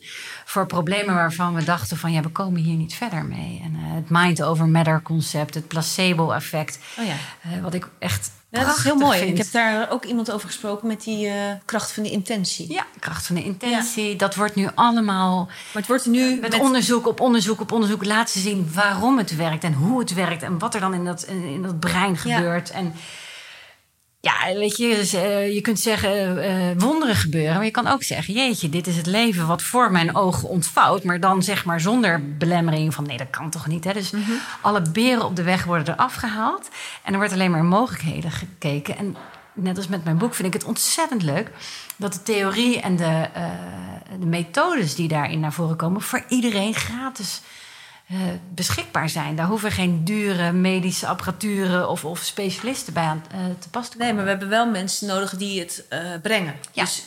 voor 0.46 0.66
problemen 0.66 1.16
waarvan 1.16 1.54
we 1.54 1.64
dachten 1.64 1.98
van 1.98 2.12
ja, 2.12 2.22
we 2.22 2.30
komen 2.30 2.62
hier 2.62 2.76
niet 2.76 2.94
verder 2.94 3.26
mee. 3.26 3.62
En 3.64 3.76
eh, 3.76 3.96
het 3.96 4.10
mind 4.10 4.44
over 4.44 4.68
matter 4.68 5.02
concept, 5.02 5.54
het 5.54 5.68
placebo 5.68 6.32
effect, 6.32 6.80
Oh 7.00 7.06
ja. 7.06 7.14
eh, 7.42 7.62
wat 7.62 7.74
ik 7.74 7.88
echt 8.00 8.32
Ja, 8.50 8.64
dat 8.66 8.78
is 8.78 8.84
heel 8.84 8.96
mooi. 8.96 9.18
vind. 9.20 9.32
Ik 9.32 9.38
heb 9.38 9.52
daar 9.52 9.92
ook 9.92 10.06
iemand 10.06 10.32
over 10.32 10.48
gesproken 10.48 10.88
met 10.88 11.04
die 11.04 11.28
eh, 11.28 11.34
kracht 11.66 11.92
van 11.92 12.04
de 12.04 12.10
intentie. 12.12 12.72
Ja, 12.74 12.86
kracht 13.00 13.26
van 13.26 13.36
de 13.36 13.44
intentie. 13.44 14.16
Dat 14.16 14.36
wordt 14.36 14.56
nu 14.56 14.68
allemaal 14.76 15.46
Maar 15.46 15.56
het 15.82 15.88
wordt 15.88 16.06
nu 16.06 16.30
met, 16.40 16.52
met, 16.52 16.60
onderzoek 16.62 17.08
op 17.08 17.20
onderzoek 17.20 17.62
op 17.62 17.72
onderzoek 17.72 18.06
laten 18.06 18.40
zien 18.42 18.70
waarom 18.74 19.18
het 19.18 19.36
werkt 19.36 19.64
en 19.64 19.74
hoe 19.74 20.00
het 20.00 20.14
werkt 20.14 20.44
en 20.44 20.60
wat 20.60 20.74
er 20.74 20.80
dan 20.80 20.94
in 20.94 21.06
dat, 21.06 21.24
in, 21.24 21.62
dat 21.62 21.80
brein 21.80 22.12
Ja. 22.24 22.36
gebeurt. 22.38 22.70
En 22.72 22.94
ja, 24.24 24.54
weet 24.54 24.78
je, 24.78 24.96
dus, 24.96 25.14
eh, 25.14 25.54
je 25.54 25.62
kunt 25.62 25.80
zeggen 25.80 26.44
eh, 26.44 26.82
wonderen 26.82 27.16
gebeuren, 27.16 27.56
maar 27.56 27.66
je 27.66 27.72
kan 27.72 27.88
ook 27.88 28.04
zeggen: 28.04 28.34
jeetje, 28.34 28.70
dit 28.70 28.88
is 28.88 28.96
het 28.98 29.06
leven 29.06 29.48
wat 29.48 29.62
voor 29.62 29.92
mijn 29.92 30.16
ogen 30.16 30.50
ontvouwt, 30.50 31.04
maar 31.04 31.20
dan 31.20 31.44
zeg 31.44 31.66
maar 31.66 31.80
zonder 31.82 32.38
belemmering 32.38 32.94
van 32.94 33.06
nee, 33.06 33.18
dat 33.18 33.30
kan 33.30 33.50
toch 33.50 33.68
niet. 33.68 33.84
Hè? 33.84 33.94
Dus 33.94 34.12
Mhm. 34.12 34.32
alle 34.62 34.82
beren 34.82 35.26
op 35.26 35.36
de 35.36 35.44
weg 35.44 35.64
worden 35.64 35.94
eraf 35.94 36.14
gehaald 36.14 36.70
en 37.04 37.12
er 37.14 37.18
wordt 37.20 37.34
alleen 37.34 37.52
maar 37.52 37.64
mogelijkheden 37.64 38.32
gekeken. 38.32 38.98
En 38.98 39.16
net 39.54 39.78
als 39.78 39.88
met 39.88 40.04
mijn 40.04 40.18
boek 40.18 40.34
vind 40.34 40.48
ik 40.48 40.54
het 40.54 40.64
ontzettend 40.64 41.22
leuk 41.24 41.52
dat 41.96 42.14
de 42.14 42.24
theorie 42.24 42.82
en 42.82 42.96
de, 42.96 43.30
eh, 43.34 43.44
de 44.20 44.26
methodes 44.26 44.96
die 44.96 45.08
daarin 45.08 45.40
naar 45.40 45.54
voren 45.54 45.76
komen 45.76 46.02
voor 46.02 46.24
iedereen 46.28 46.74
gratis 46.74 47.42
eh, 48.08 48.20
beschikbaar 48.54 49.10
zijn. 49.10 49.36
Daar 49.36 49.48
hoeven 49.48 49.72
geen 49.72 50.04
dure 50.04 50.52
medische 50.52 51.08
apparaturen 51.08 51.90
of, 51.90 52.06
of 52.06 52.20
specialisten 52.20 52.94
bij 52.94 53.04
aan 53.04 53.24
eh, 53.32 53.40
te 53.60 53.70
pas 53.70 53.90
te 53.90 53.98
komen. 53.98 54.06
Nee, 54.06 54.16
maar 54.16 54.24
we 54.24 54.30
hebben 54.30 54.50
wel 54.50 54.70
mensen 54.70 55.08
nodig 55.08 55.38
die 55.38 55.60
het 55.60 55.86
eh, 55.90 56.00
brengen. 56.22 56.56
Ja. 56.72 56.84
Dus 56.84 57.06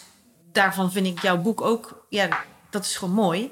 daarvan 0.53 0.93
vind 0.93 1.07
ik 1.07 1.23
jouw 1.23 1.39
boek 1.39 1.61
ook... 1.61 2.07
Ja, 2.09 2.29
dat 2.71 2.85
is 2.85 2.97
gewoon 2.97 3.15
mooi. 3.15 3.51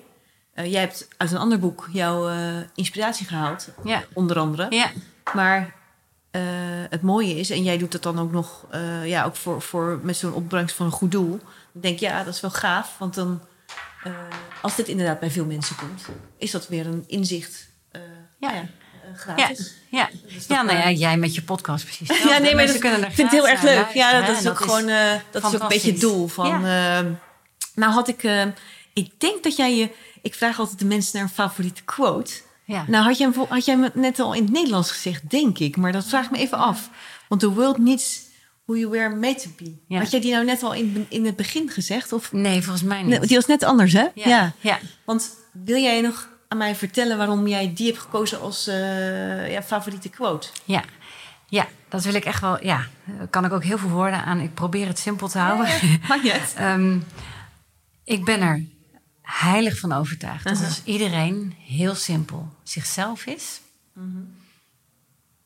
Jij 0.54 0.80
hebt 0.80 1.08
uit 1.16 1.30
een 1.30 1.38
ander 1.38 1.58
boek 1.58 1.88
jouw 1.92 2.30
inspiratie 2.74 3.26
gehaald. 3.26 3.68
Ja. 3.84 4.02
Onder 4.12 4.38
andere. 4.38 4.66
Ja, 4.70 4.90
Maar 5.34 5.74
het 6.88 7.02
mooie 7.02 7.38
is... 7.38 7.50
En 7.50 7.62
jij 7.62 7.78
doet 7.78 7.92
dat 7.92 8.02
dan 8.02 8.18
ook 8.18 8.32
nog... 8.32 8.66
ja, 9.04 9.24
ook 9.24 9.36
voor, 9.36 9.62
voor, 9.62 10.00
met 10.02 10.16
zo'n 10.16 10.32
opbrengst 10.32 10.76
van 10.76 10.86
een 10.86 10.92
goed 10.92 11.10
doel. 11.10 11.34
Ik 11.74 11.82
denk, 11.82 11.98
ja, 11.98 12.24
dat 12.24 12.34
is 12.34 12.40
wel 12.40 12.50
gaaf. 12.50 12.98
Want 12.98 13.14
dan... 13.14 13.40
eh, 14.04 14.12
als 14.62 14.76
dit 14.76 14.88
inderdaad 14.88 15.20
bij 15.20 15.30
veel 15.30 15.44
mensen 15.44 15.76
komt... 15.76 16.02
Is 16.38 16.50
dat 16.50 16.68
weer 16.68 16.86
een 16.86 17.04
inzicht... 17.06 17.68
eh, 17.90 18.00
Ja. 18.38 18.50
nou 18.50 18.54
ja, 18.54 18.60
eh, 18.60 19.10
ja, 19.10 19.16
gratis. 19.16 19.74
ja. 19.88 20.10
ja 20.48 20.62
nou 20.62 20.78
ja, 20.78 20.90
jij 20.90 21.16
met 21.16 21.34
je 21.34 21.42
podcast 21.42 21.84
precies. 21.84 22.22
Ja, 22.22 22.38
nee, 22.38 22.54
maar 22.54 22.66
dat, 22.66 22.78
kunnen 22.78 23.02
ik 23.02 23.12
vind 23.12 23.30
het 23.30 23.40
heel 23.40 23.48
erg 23.48 23.62
leuk. 23.62 23.88
Ja, 23.94 24.20
dat 24.26 24.40
is 24.40 24.48
ook 24.48 24.60
gewoon, 24.60 24.86
dat 25.30 25.44
is 25.44 25.54
ook 25.54 25.62
een 25.62 25.68
beetje 25.68 25.90
het 25.90 26.00
doel 26.00 26.28
van. 26.28 26.62
Nou 27.74 27.92
had 27.92 28.08
ik, 28.08 28.22
ik 28.92 29.20
denk 29.20 29.42
dat 29.42 29.56
jij 29.56 29.76
je, 29.76 29.90
ik 30.22 30.34
vraag 30.34 30.58
altijd 30.58 30.78
de 30.78 30.84
mensen 30.84 31.10
naar 31.14 31.22
een 31.22 31.34
favoriete 31.34 31.82
quote. 31.82 32.32
Ja. 32.64 32.84
Nou 32.88 33.04
had 33.04 33.18
jij, 33.18 33.30
had 33.48 33.64
jij 33.64 33.76
hem 33.76 33.90
net 33.94 34.18
al 34.18 34.32
in 34.34 34.42
het 34.42 34.52
Nederlands 34.52 34.90
gezegd, 34.90 35.30
denk 35.30 35.58
ik, 35.58 35.76
maar 35.76 35.92
dat 35.92 36.04
vraag 36.06 36.24
ik 36.24 36.30
me 36.30 36.38
even 36.38 36.58
af. 36.58 36.90
Want 37.28 37.40
the 37.40 37.50
world 37.52 37.78
needs 37.78 38.20
who 38.64 38.76
you 38.76 38.90
were 38.90 39.16
made 39.16 39.40
to 39.40 39.48
be. 39.56 39.76
Ja. 39.88 39.98
Had 39.98 40.10
jij 40.10 40.20
die 40.20 40.32
nou 40.32 40.44
net 40.44 40.62
al 40.62 40.74
in, 40.74 41.06
in 41.08 41.24
het 41.26 41.36
begin 41.36 41.70
gezegd? 41.70 42.12
Of, 42.12 42.32
Nee, 42.32 42.62
volgens 42.62 42.82
mij 42.84 43.02
niet. 43.02 43.28
die 43.28 43.36
was 43.36 43.46
net 43.46 43.62
anders, 43.62 43.92
hè? 43.92 44.06
ja. 44.14 44.52
ja. 44.60 44.78
Want 45.04 45.30
wil 45.52 45.76
jij 45.82 46.00
nog 46.00 46.28
aan 46.48 46.58
mij 46.58 46.74
vertellen 46.74 47.16
waarom 47.16 47.46
jij 47.46 47.72
die 47.74 47.86
hebt 47.86 47.98
gekozen 47.98 48.40
als 48.40 48.66
eh, 48.66 49.52
ja, 49.52 49.62
favoriete 49.62 50.08
quote? 50.08 50.48
Ja. 50.64 50.84
Ja, 51.48 51.66
dat 51.88 52.04
wil 52.04 52.14
ik 52.14 52.24
echt 52.24 52.40
wel. 52.40 52.64
Ja, 52.64 52.86
daar 53.04 53.26
kan 53.28 53.44
ik 53.44 53.52
ook 53.52 53.64
heel 53.64 53.78
veel 53.78 53.88
woorden 53.88 54.24
aan. 54.24 54.40
Ik 54.40 54.54
probeer 54.54 54.86
het 54.86 54.98
simpel 54.98 55.28
te 55.28 55.38
houden. 55.38 55.66
Maakt 56.08 56.22
niet 56.22 56.32
uit. 56.32 56.54
Ehm, 56.58 56.98
ik 58.04 58.24
ben 58.24 58.40
er 58.40 58.64
heilig 59.22 59.78
van 59.78 59.92
overtuigd 59.92 60.44
dat 60.44 60.64
als 60.64 60.80
iedereen 60.84 61.54
heel 61.66 61.94
simpel 61.94 62.48
zichzelf 62.62 63.26
is, 63.26 63.60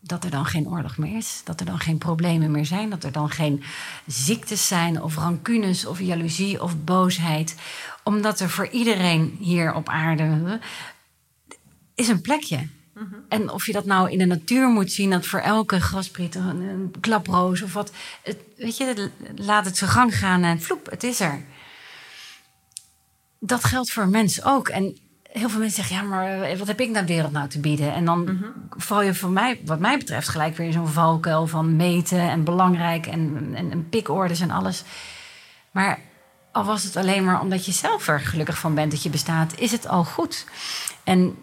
dat 0.01 0.25
er 0.25 0.31
dan 0.31 0.47
geen 0.47 0.69
oorlog 0.69 0.99
meer 0.99 1.17
is, 1.17 1.41
dat 1.45 1.61
er 1.61 1.67
dan 1.67 1.79
geen 1.79 1.99
problemen 1.99 2.51
meer 2.51 2.67
zijn, 2.67 2.91
dat 2.91 3.05
er 3.05 3.13
dan 3.13 3.31
geen 3.31 3.63
ziektes 4.07 4.67
zijn 4.67 5.03
of 5.03 5.17
rancunes 5.17 5.87
of 5.87 6.01
jaloezie 6.01 6.63
of 6.63 6.85
boosheid, 6.85 7.55
omdat 8.05 8.41
er 8.41 8.51
voor 8.51 8.69
iedereen 8.69 9.37
hier 9.41 9.75
op 9.75 9.89
aarde 9.89 10.61
is 11.95 12.09
een 12.09 12.21
plekje. 12.21 12.69
En 13.29 13.51
of 13.51 13.67
je 13.67 13.73
dat 13.73 13.85
nou 13.85 14.11
in 14.11 14.19
de 14.19 14.25
natuur 14.25 14.69
moet 14.69 14.93
zien, 14.93 15.11
dat 15.11 15.27
voor 15.27 15.41
elke 15.41 15.81
graspriet 15.81 16.35
een, 16.35 16.61
een 16.61 16.95
klaproos 17.01 17.63
of 17.63 17.73
wat. 17.73 17.93
Het, 18.23 18.37
weet 18.57 18.77
je, 18.77 19.11
laat 19.37 19.65
het 19.65 19.77
zijn 19.77 19.91
gang 19.91 20.19
gaan 20.19 20.43
en 20.43 20.63
vloep, 20.63 20.91
het 20.91 21.05
is 21.05 21.21
er. 21.21 21.45
Dat 23.39 23.65
geldt 23.65 23.91
voor 23.91 24.09
mensen 24.09 24.45
ook. 24.45 24.69
En 24.69 24.99
heel 25.29 25.49
veel 25.49 25.59
mensen 25.59 25.85
zeggen, 25.85 25.97
ja, 25.97 26.03
maar 26.03 26.43
eh, 26.43 26.59
wat 26.59 26.67
heb 26.67 26.81
ik 26.81 26.91
naar 26.91 27.07
de 27.07 27.13
wereld 27.13 27.33
nou 27.33 27.49
te 27.49 27.61
bieden? 27.61 27.93
En 27.93 28.05
dan 28.05 28.45
val 28.71 29.03
je 29.03 29.15
voor 29.15 29.31
mij, 29.31 29.61
wat 29.65 29.79
mij 29.79 29.99
betreft, 29.99 30.29
gelijk 30.29 30.57
weer 30.57 30.67
in 30.67 30.73
zo'n 30.73 30.89
valkuil 30.89 31.47
van 31.47 31.77
meten 31.77 32.21
en 32.21 32.45
belangrijk 32.45 33.07
en, 33.07 33.51
en, 33.55 33.71
en 33.71 33.89
pikorders 33.89 34.41
en 34.41 34.51
alles. 34.51 34.85
Maar 35.71 35.99
al 36.53 36.65
was 36.65 36.83
het 36.83 36.97
alleen 36.97 37.25
maar 37.25 37.41
omdat 37.41 37.67
je 37.67 37.73
zelf 37.73 38.09
er 38.09 38.21
gelukkig 38.21 38.59
van 38.59 38.75
bent 38.75 38.91
dat 38.91 39.03
je 39.03 39.11
bestaat, 39.11 39.59
is 39.59 39.73
het 39.73 39.89
al 39.89 40.05
goed. 40.05 40.47
En 41.05 41.37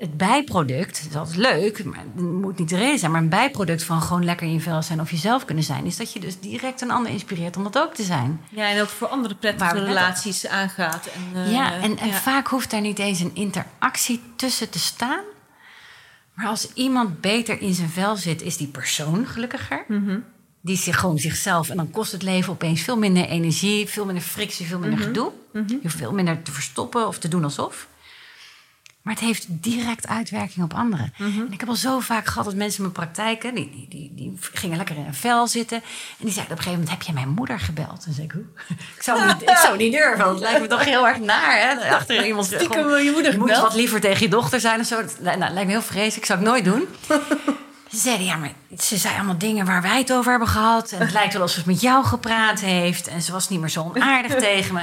het 0.00 0.16
bijproduct, 0.16 1.12
dat 1.12 1.28
is 1.28 1.34
leuk, 1.34 1.84
maar 1.84 1.98
het 1.98 2.22
moet 2.22 2.58
niet 2.58 2.68
de 2.68 2.76
reden 2.76 2.98
zijn, 2.98 3.10
maar 3.10 3.20
een 3.20 3.28
bijproduct 3.28 3.82
van 3.84 4.02
gewoon 4.02 4.24
lekker 4.24 4.46
in 4.46 4.52
je 4.52 4.60
vel 4.60 4.82
zijn 4.82 5.00
of 5.00 5.10
jezelf 5.10 5.44
kunnen 5.44 5.64
zijn, 5.64 5.84
is 5.86 5.96
dat 5.96 6.12
je 6.12 6.20
dus 6.20 6.40
direct 6.40 6.80
een 6.80 6.90
ander 6.90 7.12
inspireert 7.12 7.56
om 7.56 7.62
dat 7.62 7.78
ook 7.78 7.94
te 7.94 8.02
zijn. 8.02 8.40
Ja, 8.48 8.68
en 8.70 8.80
ook 8.80 8.88
voor 8.88 9.08
andere 9.08 9.34
prettige 9.34 9.84
relaties 9.84 10.46
aangaat. 10.46 11.06
En, 11.06 11.42
eh, 11.44 11.52
ja, 11.52 11.72
en, 11.74 11.98
en 11.98 12.08
ja. 12.08 12.12
vaak 12.14 12.46
hoeft 12.48 12.70
daar 12.70 12.80
niet 12.80 12.98
eens 12.98 13.20
een 13.20 13.34
interactie 13.34 14.20
tussen 14.36 14.70
te 14.70 14.78
staan. 14.78 15.20
Maar 16.34 16.46
als 16.46 16.72
iemand 16.74 17.20
beter 17.20 17.60
in 17.60 17.74
zijn 17.74 17.88
vel 17.88 18.16
zit, 18.16 18.42
is 18.42 18.56
die 18.56 18.68
persoon 18.68 19.26
gelukkiger. 19.26 19.84
Mhm. 19.88 20.18
Die 20.60 20.74
is 20.74 20.84
zich 20.84 20.98
gewoon 20.98 21.18
zichzelf. 21.18 21.68
En 21.68 21.76
dan 21.76 21.90
kost 21.90 22.12
het 22.12 22.22
leven 22.22 22.52
opeens 22.52 22.80
veel 22.82 22.96
minder 22.98 23.24
energie, 23.26 23.86
veel 23.88 24.04
minder 24.04 24.22
frictie, 24.24 24.66
veel 24.66 24.78
minder 24.78 24.98
Mhm. 24.98 25.08
gedoe. 25.08 25.32
Je 25.52 25.78
hoeft 25.82 25.96
veel 25.96 26.12
minder 26.12 26.42
te 26.42 26.52
verstoppen 26.52 27.06
of 27.06 27.18
te 27.18 27.28
doen 27.28 27.44
alsof. 27.44 27.88
Maar 29.02 29.14
het 29.14 29.22
heeft 29.22 29.46
direct 29.48 30.08
uitwerking 30.08 30.64
op 30.64 30.74
anderen. 30.74 31.12
Mhm. 31.16 31.40
En 31.40 31.52
ik 31.52 31.60
heb 31.60 31.68
al 31.68 31.74
zo 31.74 32.00
vaak 32.00 32.26
gehad 32.26 32.44
dat 32.44 32.54
mensen 32.54 32.84
in 32.84 32.90
mijn 32.92 33.06
praktijken... 33.06 33.54
Die, 33.54 33.70
die, 33.70 33.88
die, 33.88 34.12
die 34.14 34.38
gingen 34.52 34.76
lekker 34.76 34.96
in 34.96 35.04
een 35.06 35.14
vel 35.14 35.46
zitten. 35.46 35.76
En 36.18 36.24
die 36.24 36.32
zeiden 36.32 36.52
op 36.52 36.58
een 36.58 36.64
gegeven 36.64 36.78
moment... 36.84 36.90
heb 36.90 37.02
je 37.02 37.12
mijn 37.12 37.28
moeder 37.28 37.60
gebeld? 37.60 38.04
En 38.06 38.12
zei 38.12 38.26
ik, 38.26 38.32
hoe? 38.32 38.44
Ik 38.96 39.02
zou 39.02 39.26
niet, 39.26 39.42
ik 39.42 39.56
zou 39.56 39.76
niet 39.76 39.92
durven, 39.92 40.18
want 40.24 40.30
het 40.30 40.40
lijkt 40.40 40.60
me 40.60 40.66
toch 40.66 40.84
heel 40.84 41.08
erg 41.08 41.18
naar. 41.18 41.58
Hè? 41.60 41.94
Achter 41.94 42.26
iemand 42.26 42.46
Stiekem 42.46 42.82
gewoon- 42.82 43.04
je 43.04 43.10
moeder 43.10 43.32
je 43.32 43.38
moet 43.38 43.56
wat 43.56 43.74
liever 43.74 44.00
tegen 44.00 44.22
je 44.22 44.28
dochter 44.28 44.60
zijn 44.60 44.80
of 44.80 44.86
zo. 44.86 44.96
Dat 45.02 45.20
nou, 45.20 45.38
lijkt 45.38 45.66
me 45.66 45.70
heel 45.72 45.82
vreselijk, 45.82 46.26
zou 46.26 46.38
ik 46.38 46.44
nooit 46.46 46.64
doen. 46.64 46.88
Ze 47.90 47.96
zeiden, 47.96 48.26
ja, 48.26 48.36
maar 48.36 48.52
ze 48.78 48.96
zei 48.96 49.14
allemaal 49.14 49.38
dingen 49.38 49.66
waar 49.66 49.82
wij 49.82 49.98
het 49.98 50.12
over 50.12 50.30
hebben 50.30 50.48
gehad. 50.48 50.92
En 50.92 51.00
het 51.00 51.12
lijkt 51.12 51.32
wel 51.32 51.42
alsof 51.42 51.62
ze 51.62 51.70
met 51.70 51.80
jou 51.80 52.04
gepraat 52.04 52.60
heeft. 52.60 53.08
En 53.08 53.22
ze 53.22 53.32
was 53.32 53.48
niet 53.48 53.60
meer 53.60 53.68
zo 53.68 53.92
onaardig 53.94 54.34
tegen 54.34 54.74
me. 54.74 54.82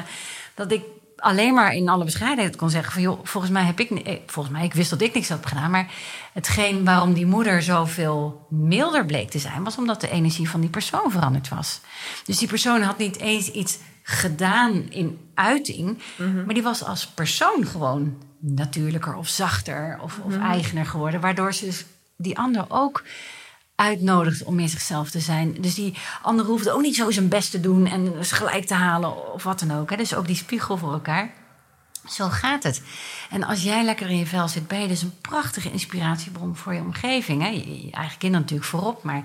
Dat 0.54 0.72
ik 0.72 0.82
alleen 1.18 1.54
maar 1.54 1.74
in 1.74 1.90
alle 1.90 2.04
bescheidenheid 2.04 2.56
kon 2.56 2.70
zeggen 2.70 2.94
van... 2.94 3.02
joh, 3.02 3.20
volgens 3.24 3.54
mij 3.54 3.64
heb 3.64 3.80
ik... 3.80 3.90
eh, 3.90 4.16
Volgens 4.26 4.56
mij, 4.56 4.66
ik 4.66 4.74
wist 4.74 4.90
dat 4.90 5.02
ik 5.02 5.14
niks 5.14 5.30
had 5.30 5.46
gedaan. 5.46 5.72
Maar 5.72 5.92
hetgeen 6.34 6.86
waarom 6.86 7.14
die 7.14 7.26
moeder 7.26 7.62
zoveel 7.62 8.46
milder 8.50 9.06
bleek 9.06 9.30
te 9.30 9.40
zijn... 9.40 9.64
was 9.64 9.78
omdat 9.78 10.02
de 10.02 10.10
energie 10.10 10.50
van 10.50 10.62
die 10.62 10.70
persoon 10.70 11.12
veranderd 11.12 11.50
was. 11.50 11.82
Dus 12.26 12.38
die 12.38 12.48
persoon 12.48 12.82
had 12.82 12.98
niet 12.98 13.18
eens 13.20 13.52
iets 13.52 13.78
gedaan 14.04 14.74
in 14.90 15.20
uiting... 15.34 15.98
maar 16.46 16.54
die 16.54 16.64
was 16.64 16.84
als 16.84 17.08
persoon 17.08 17.66
gewoon 17.66 18.18
natuurlijker 18.40 19.16
of 19.16 19.28
zachter 19.28 20.00
of, 20.02 20.20
of 20.24 20.38
eigener 20.38 20.86
geworden... 20.86 21.22
waardoor 21.22 21.54
ze 21.54 21.66
dus 21.66 21.86
die 22.18 22.38
ander 22.38 22.66
ook 22.68 23.04
uitnodigt 23.78 24.44
om 24.44 24.56
meer 24.56 24.68
zichzelf 24.68 25.10
te 25.10 25.20
zijn. 25.20 25.56
Dus 25.62 25.76
die 25.76 25.94
ander 26.22 26.46
hoefde 26.46 26.72
ook 26.72 26.82
niet 26.82 26.96
zo 26.96 27.12
zijn 27.12 27.28
best 27.28 27.52
te 27.52 27.60
doen 27.60 27.86
en 27.86 28.12
dus 28.12 28.32
gelijk 28.32 28.66
te 28.66 28.74
halen 28.74 29.34
of 29.34 29.44
wat 29.44 29.60
dan 29.60 29.72
ook. 29.72 29.90
Hè. 29.90 29.96
Dus 29.96 30.16
ook 30.16 30.28
die 30.28 30.36
spiegel 30.36 30.78
voor 30.78 30.94
elkaar. 30.94 31.34
Zo 32.08 32.28
gaat 32.30 32.64
het. 32.64 32.82
En 33.30 33.44
als 33.44 33.64
jij 33.64 33.84
lekker 33.84 34.10
in 34.10 34.18
je 34.18 34.26
vel 34.26 34.48
zit, 34.48 34.68
ben 34.68 34.82
je 34.82 34.88
dus 34.88 35.02
een 35.02 35.18
prachtige 35.22 35.72
inspiratiebron 35.72 36.56
voor 36.56 36.74
je 36.74 36.80
omgeving. 36.80 37.42
Hè. 37.42 37.48
Je, 37.48 37.86
je 37.86 37.92
eigen 37.92 38.18
kinderen 38.18 38.42
natuurlijk 38.42 38.70
voorop, 38.70 39.04
maar 39.04 39.24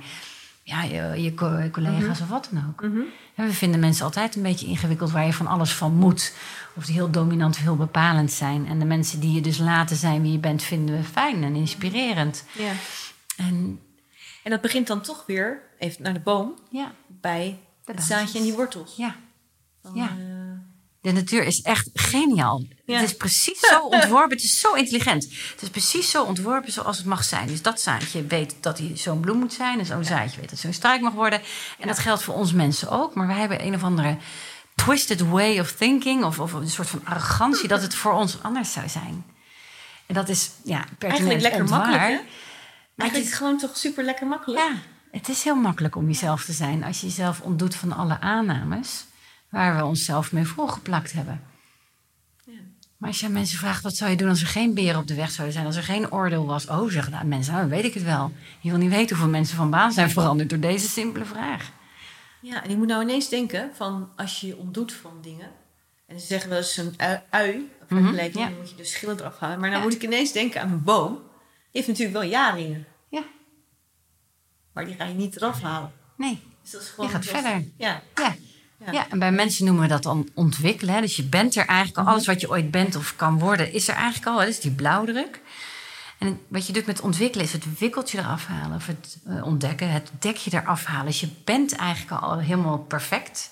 ja, 0.63 0.83
je, 0.83 1.23
je 1.23 1.35
co- 1.35 1.69
collega's 1.71 2.21
of 2.21 2.29
wat 2.29 2.49
dan 2.51 2.65
ook. 2.69 2.83
En 3.35 3.47
we 3.47 3.53
vinden 3.53 3.81
mensen 3.81 4.05
altijd 4.05 4.37
een 4.37 4.43
beetje 4.43 4.67
ingewikkeld 4.67 5.11
waar 5.11 5.27
je 5.27 5.33
van 5.33 5.47
alles 5.47 5.73
van 5.73 5.95
moet. 5.95 6.35
Of 6.75 6.85
die 6.85 6.95
heel 6.95 7.11
dominant 7.11 7.57
of 7.57 7.63
heel 7.63 7.77
bepalend 7.77 8.33
zijn. 8.33 8.67
En 8.67 8.79
de 8.79 8.85
mensen 8.85 9.21
die 9.21 9.33
je 9.33 9.41
dus 9.41 9.59
laten 9.59 9.97
zijn 9.97 10.23
wie 10.23 10.33
je 10.33 10.39
bent, 10.39 10.63
vinden 10.63 10.97
we 10.97 11.05
fijn 11.05 11.45
en 11.45 11.55
inspirerend. 11.55 12.45
Ja. 12.53 12.73
En 13.37 13.81
En 14.43 14.51
dat 14.51 14.61
begint 14.61 14.87
dan 14.87 15.01
toch 15.03 15.25
weer, 15.27 15.63
even 15.79 16.03
naar 16.03 16.13
de 16.15 16.21
boom, 16.21 16.55
ja, 16.71 16.93
bij 17.07 17.59
De 17.85 17.93
het 17.93 18.03
zaadje 18.03 18.39
en 18.39 18.45
die 18.45 18.53
wortels. 18.55 18.95
ja. 18.97 19.17
Dan, 19.83 19.95
ja. 19.95 20.09
eh, 20.09 20.59
De 21.01 21.13
natuur 21.13 21.45
is 21.45 21.61
echt 21.63 21.91
geniaal. 21.95 22.63
Ja. 22.85 22.95
Het 22.99 23.05
is 23.11 23.17
precies 23.17 23.61
zo 23.73 23.81
ontworpen. 23.81 24.37
Het 24.37 24.45
is 24.45 24.61
zo 24.61 24.73
intelligent. 24.75 25.25
Het 25.51 25.63
is 25.63 25.69
precies 25.71 26.11
zo 26.11 26.25
ontworpen 26.25 26.73
zoals 26.73 26.97
het 26.97 27.07
mag 27.07 27.25
zijn. 27.25 27.47
Dus 27.47 27.63
dat 27.63 27.81
zaadje 27.81 28.27
weet 28.27 28.55
dat 28.61 28.79
hij 28.79 28.91
zo'n 28.97 29.21
bloem 29.21 29.39
moet 29.39 29.53
zijn. 29.53 29.79
En 29.79 29.87
zo'n 29.87 30.05
zaadje 30.05 30.41
weet 30.41 30.51
dat 30.51 30.59
zo'n 30.59 30.73
struik 30.73 31.01
mag 31.01 31.13
worden. 31.13 31.41
En 31.79 31.87
dat 31.89 31.99
geldt 31.99 32.23
voor 32.23 32.35
ons 32.35 32.53
mensen 32.53 32.91
ook. 32.91 33.15
Maar 33.15 33.27
wij 33.27 33.39
hebben 33.39 33.65
een 33.67 33.75
of 33.75 33.83
andere 33.83 34.17
twisted 34.75 35.21
way 35.21 35.59
of 35.61 35.73
thinking. 35.73 36.25
Of, 36.25 36.39
of 36.41 36.53
een 36.53 36.71
soort 36.71 36.89
van 36.89 37.01
arrogantie 37.05 37.69
dat 37.69 37.83
het 37.83 37.95
voor 37.95 38.13
ons 38.13 38.43
anders 38.43 38.73
zou 38.73 38.89
zijn. 38.89 39.25
En 40.07 40.15
dat 40.15 40.29
is 40.29 40.51
ja, 40.65 40.79
pertinent 40.99 41.03
Eigenlijk 41.03 41.41
lekker 41.43 41.61
ontwaar. 41.61 41.79
makkelijk, 41.89 42.21
hè? 42.21 42.29
Maar 42.95 43.07
het 43.07 43.17
is, 43.17 43.33
gewoon 43.35 43.59
toch 43.59 43.77
super 43.77 44.05
lekker 44.05 44.27
makkelijk. 44.27 44.61
ja, 44.61 44.75
het 45.11 45.29
is 45.29 45.43
heel 45.45 45.55
makkelijk 45.55 45.97
om 45.97 46.07
jezelf 46.07 46.45
te 46.45 46.53
zijn 46.53 46.85
als 46.85 47.01
je 47.01 47.07
jezelf 47.07 47.41
ontdoet 47.41 47.75
van 47.75 47.93
alle 47.93 48.21
aannames 48.21 49.05
waar 49.49 49.77
we 49.77 49.85
onszelf 49.85 50.33
mee 50.33 50.47
volgeplakt 50.47 51.13
hebben. 51.13 51.43
Ja. 52.45 52.53
Maar 52.97 53.09
als 53.09 53.21
je 53.21 53.27
aan 53.27 53.33
mensen 53.33 53.59
vraagt, 53.59 53.83
wat 53.83 53.97
zou 53.97 54.11
je 54.11 54.17
doen 54.17 54.29
als 54.29 54.41
er 54.41 54.47
geen 54.47 54.75
beren 54.75 55.01
op 55.01 55.07
de 55.07 55.15
weg 55.15 55.31
zouden 55.31 55.55
zijn, 55.55 55.67
als 55.67 55.77
er 55.77 55.83
geen 55.83 56.13
oordeel 56.13 56.47
was? 56.47 56.67
Oh, 56.69 56.91
zeggen 56.91 57.13
nou, 57.13 57.25
mensen, 57.25 57.53
nou, 57.53 57.69
dan 57.69 57.77
weet 57.77 57.85
ik 57.85 57.95
het 57.95 58.03
wel. 58.03 58.33
Je 58.61 58.71
wil 58.71 58.79
niet 58.79 58.91
weten 58.91 59.17
hoeveel 59.17 59.33
mensen 59.35 59.57
van 59.57 59.71
baan 59.71 59.93
zijn 59.93 60.11
veranderd 60.11 60.51
door 60.51 60.61
deze 60.61 60.89
simpele 60.89 61.25
vraag. 61.25 61.71
Ja, 62.41 62.63
en 62.65 62.71
ik 62.71 62.77
moet 62.77 62.87
nou 62.87 63.03
ineens 63.03 63.29
denken 63.29 63.71
van 63.75 64.09
als 64.17 64.41
je 64.41 64.47
je 64.47 64.57
ontdoet 64.57 64.93
van 64.93 65.19
dingen. 65.23 65.51
En 66.07 66.21
ze 66.21 66.27
zeggen 66.27 66.49
wel 66.49 66.59
eens 66.59 66.77
een 66.77 66.95
ui, 67.31 67.71
Mhm, 67.89 68.01
vergelijking, 68.03 68.45
ja. 68.45 68.51
dan 68.51 68.59
moet 68.59 68.71
je 68.71 68.77
de 68.77 68.85
schillen 68.85 69.19
eraf 69.21 69.39
halen. 69.39 69.61
Maar 69.61 69.69
nou 69.69 69.81
Ja. 69.81 69.87
moet 69.89 69.97
ik 69.97 70.03
ineens 70.03 70.33
denken 70.33 70.61
aan 70.63 70.71
een 70.73 70.83
boom. 70.83 71.19
Heeft 71.73 71.87
natuurlijk 71.87 72.19
wel 72.19 72.29
jaringen, 72.31 72.87
Ja, 73.09 73.23
maar 74.73 74.85
die 74.85 74.95
ga 74.95 75.05
je 75.05 75.15
niet 75.15 75.37
eraf 75.37 75.61
halen. 75.63 75.93
nee, 76.17 76.43
Dus 76.63 76.71
dat 76.71 76.83
is 76.83 76.89
gewoon 76.89 77.11
gaat 77.11 77.25
dat- 77.25 77.33
verder. 77.33 77.65
Ja, 77.77 78.03
ja. 78.15 78.35
Ja. 78.87 78.93
Ja. 78.93 79.11
en 79.11 79.19
bij 79.19 79.33
mensen 79.33 79.65
noemen 79.65 79.83
we 79.83 79.89
dat 79.89 80.03
dan 80.03 80.29
ontwikkelen. 80.35 80.95
Hè? 80.95 81.01
Dus 81.01 81.17
je 81.17 81.23
bent 81.25 81.57
er 81.57 81.67
eigenlijk 81.67 81.99
al. 81.99 82.13
Alles 82.13 82.27
wat 82.27 82.41
je 82.41 82.51
ooit 82.51 82.71
bent 82.71 82.97
of 82.97 83.17
kan 83.17 83.39
worden, 83.39 83.73
is 83.73 83.89
er 83.89 83.95
eigenlijk 83.95 84.27
al. 84.27 84.39
Dat 84.39 84.49
is 84.49 84.61
die 84.61 84.71
blauwdruk. 84.71 85.41
En 86.19 86.41
wat 86.49 86.67
je 86.67 86.73
doet 86.73 86.87
met 86.87 87.01
ontwikkelen 87.01 87.45
is 87.47 87.53
het 87.53 87.79
wikkeltje 87.79 88.19
eraf 88.19 88.47
halen. 88.47 88.77
Of 88.77 88.87
het 88.87 89.19
eh, 89.27 89.47
ontdekken, 89.47 89.91
het 89.91 90.11
dekje 90.19 90.51
eraf 90.53 90.85
halen. 90.85 91.07
Dus 91.07 91.21
je 91.21 91.29
bent 91.45 91.73
eigenlijk 91.73 92.23
al 92.23 92.39
helemaal 92.39 92.79
perfect. 92.79 93.51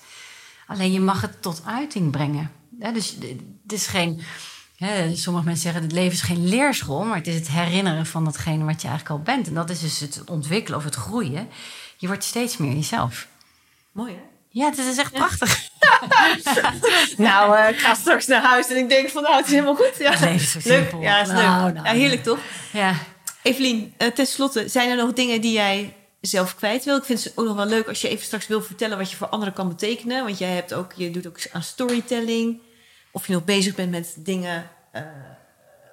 Alleen 0.67 0.91
je 0.91 0.99
mag 0.99 1.21
het 1.21 1.41
tot 1.41 1.61
uiting 1.65 2.11
brengen. 2.11 2.51
Dus 2.93 3.15
het 3.63 3.71
is 3.73 3.87
geen... 3.87 4.21
Sommige 5.13 5.45
mensen 5.45 5.63
zeggen, 5.63 5.81
het 5.81 5.91
leven 5.91 6.11
is 6.11 6.21
geen 6.21 6.47
leerschool... 6.47 7.03
maar 7.03 7.17
het 7.17 7.27
is 7.27 7.35
het 7.35 7.47
herinneren 7.49 8.05
van 8.05 8.25
datgene 8.25 8.63
wat 8.65 8.81
je 8.81 8.87
eigenlijk 8.87 9.17
al 9.19 9.23
bent. 9.35 9.47
En 9.47 9.53
dat 9.53 9.69
is 9.69 9.79
dus 9.79 9.99
het 9.99 10.21
ontwikkelen 10.25 10.77
of 10.79 10.83
het 10.85 10.95
groeien. 10.95 11.49
Je 11.97 12.07
wordt 12.07 12.23
steeds 12.23 12.57
meer 12.57 12.73
jezelf. 12.73 13.27
mooi 13.91 14.13
hè? 14.13 14.19
Ja, 14.49 14.69
het 14.69 14.77
is 14.77 14.97
echt 14.97 15.11
prachtig. 15.11 15.59
Nou, 17.17 17.57
eh, 17.57 17.69
ik 17.69 17.79
ga 17.79 17.93
straks 17.93 18.27
naar 18.27 18.41
huis 18.43 18.69
en 18.69 18.77
ik 18.77 18.89
denk 18.89 19.09
van 19.09 19.23
nou, 19.23 19.35
het 19.35 19.45
is 19.45 19.51
helemaal 19.51 19.75
goed. 19.75 19.91
Ja. 19.99 20.11
Het 20.11 20.19
leven 20.19 20.35
is 20.35 20.51
zo 20.51 20.59
leuk. 20.63 20.77
simpel. 20.77 21.01
Ja, 21.01 21.17
het 21.17 21.27
is 21.27 21.33
Nou, 21.33 21.65
leuk. 21.65 21.73
nou, 21.73 21.85
ja, 21.87 21.93
heerlijk 21.93 22.23
toch? 22.23 22.39
Ja. 22.73 22.95
Evelien, 23.41 23.93
eh 23.97 24.07
tenslotte, 24.07 24.67
zijn 24.67 24.89
er 24.89 24.95
nog 24.95 25.13
dingen 25.13 25.41
die 25.41 25.51
jij 25.53 25.93
zelf 26.21 26.55
kwijt 26.55 26.83
wil? 26.85 26.97
Ik 26.97 27.03
vind 27.03 27.23
het 27.23 27.33
ook 27.37 27.45
nog 27.45 27.55
wel 27.55 27.65
leuk 27.65 27.87
als 27.87 28.01
je 28.01 28.09
even 28.09 28.25
straks 28.25 28.47
wil 28.47 28.61
vertellen 28.61 28.97
wat 28.97 29.11
je 29.11 29.17
voor 29.17 29.27
anderen 29.27 29.53
kan 29.53 29.67
betekenen. 29.67 30.23
Want 30.23 30.37
jij 30.37 30.49
hebt 30.51 30.73
ook, 30.73 30.91
je 30.95 31.11
doet 31.11 31.27
ook 31.27 31.37
aan 31.51 31.63
storytelling. 31.63 32.59
Of 33.11 33.27
je 33.27 33.33
nog 33.33 33.43
bezig 33.43 33.75
bent 33.75 33.91
met 33.91 34.15
dingen 34.17 34.69
eh, 34.91 35.01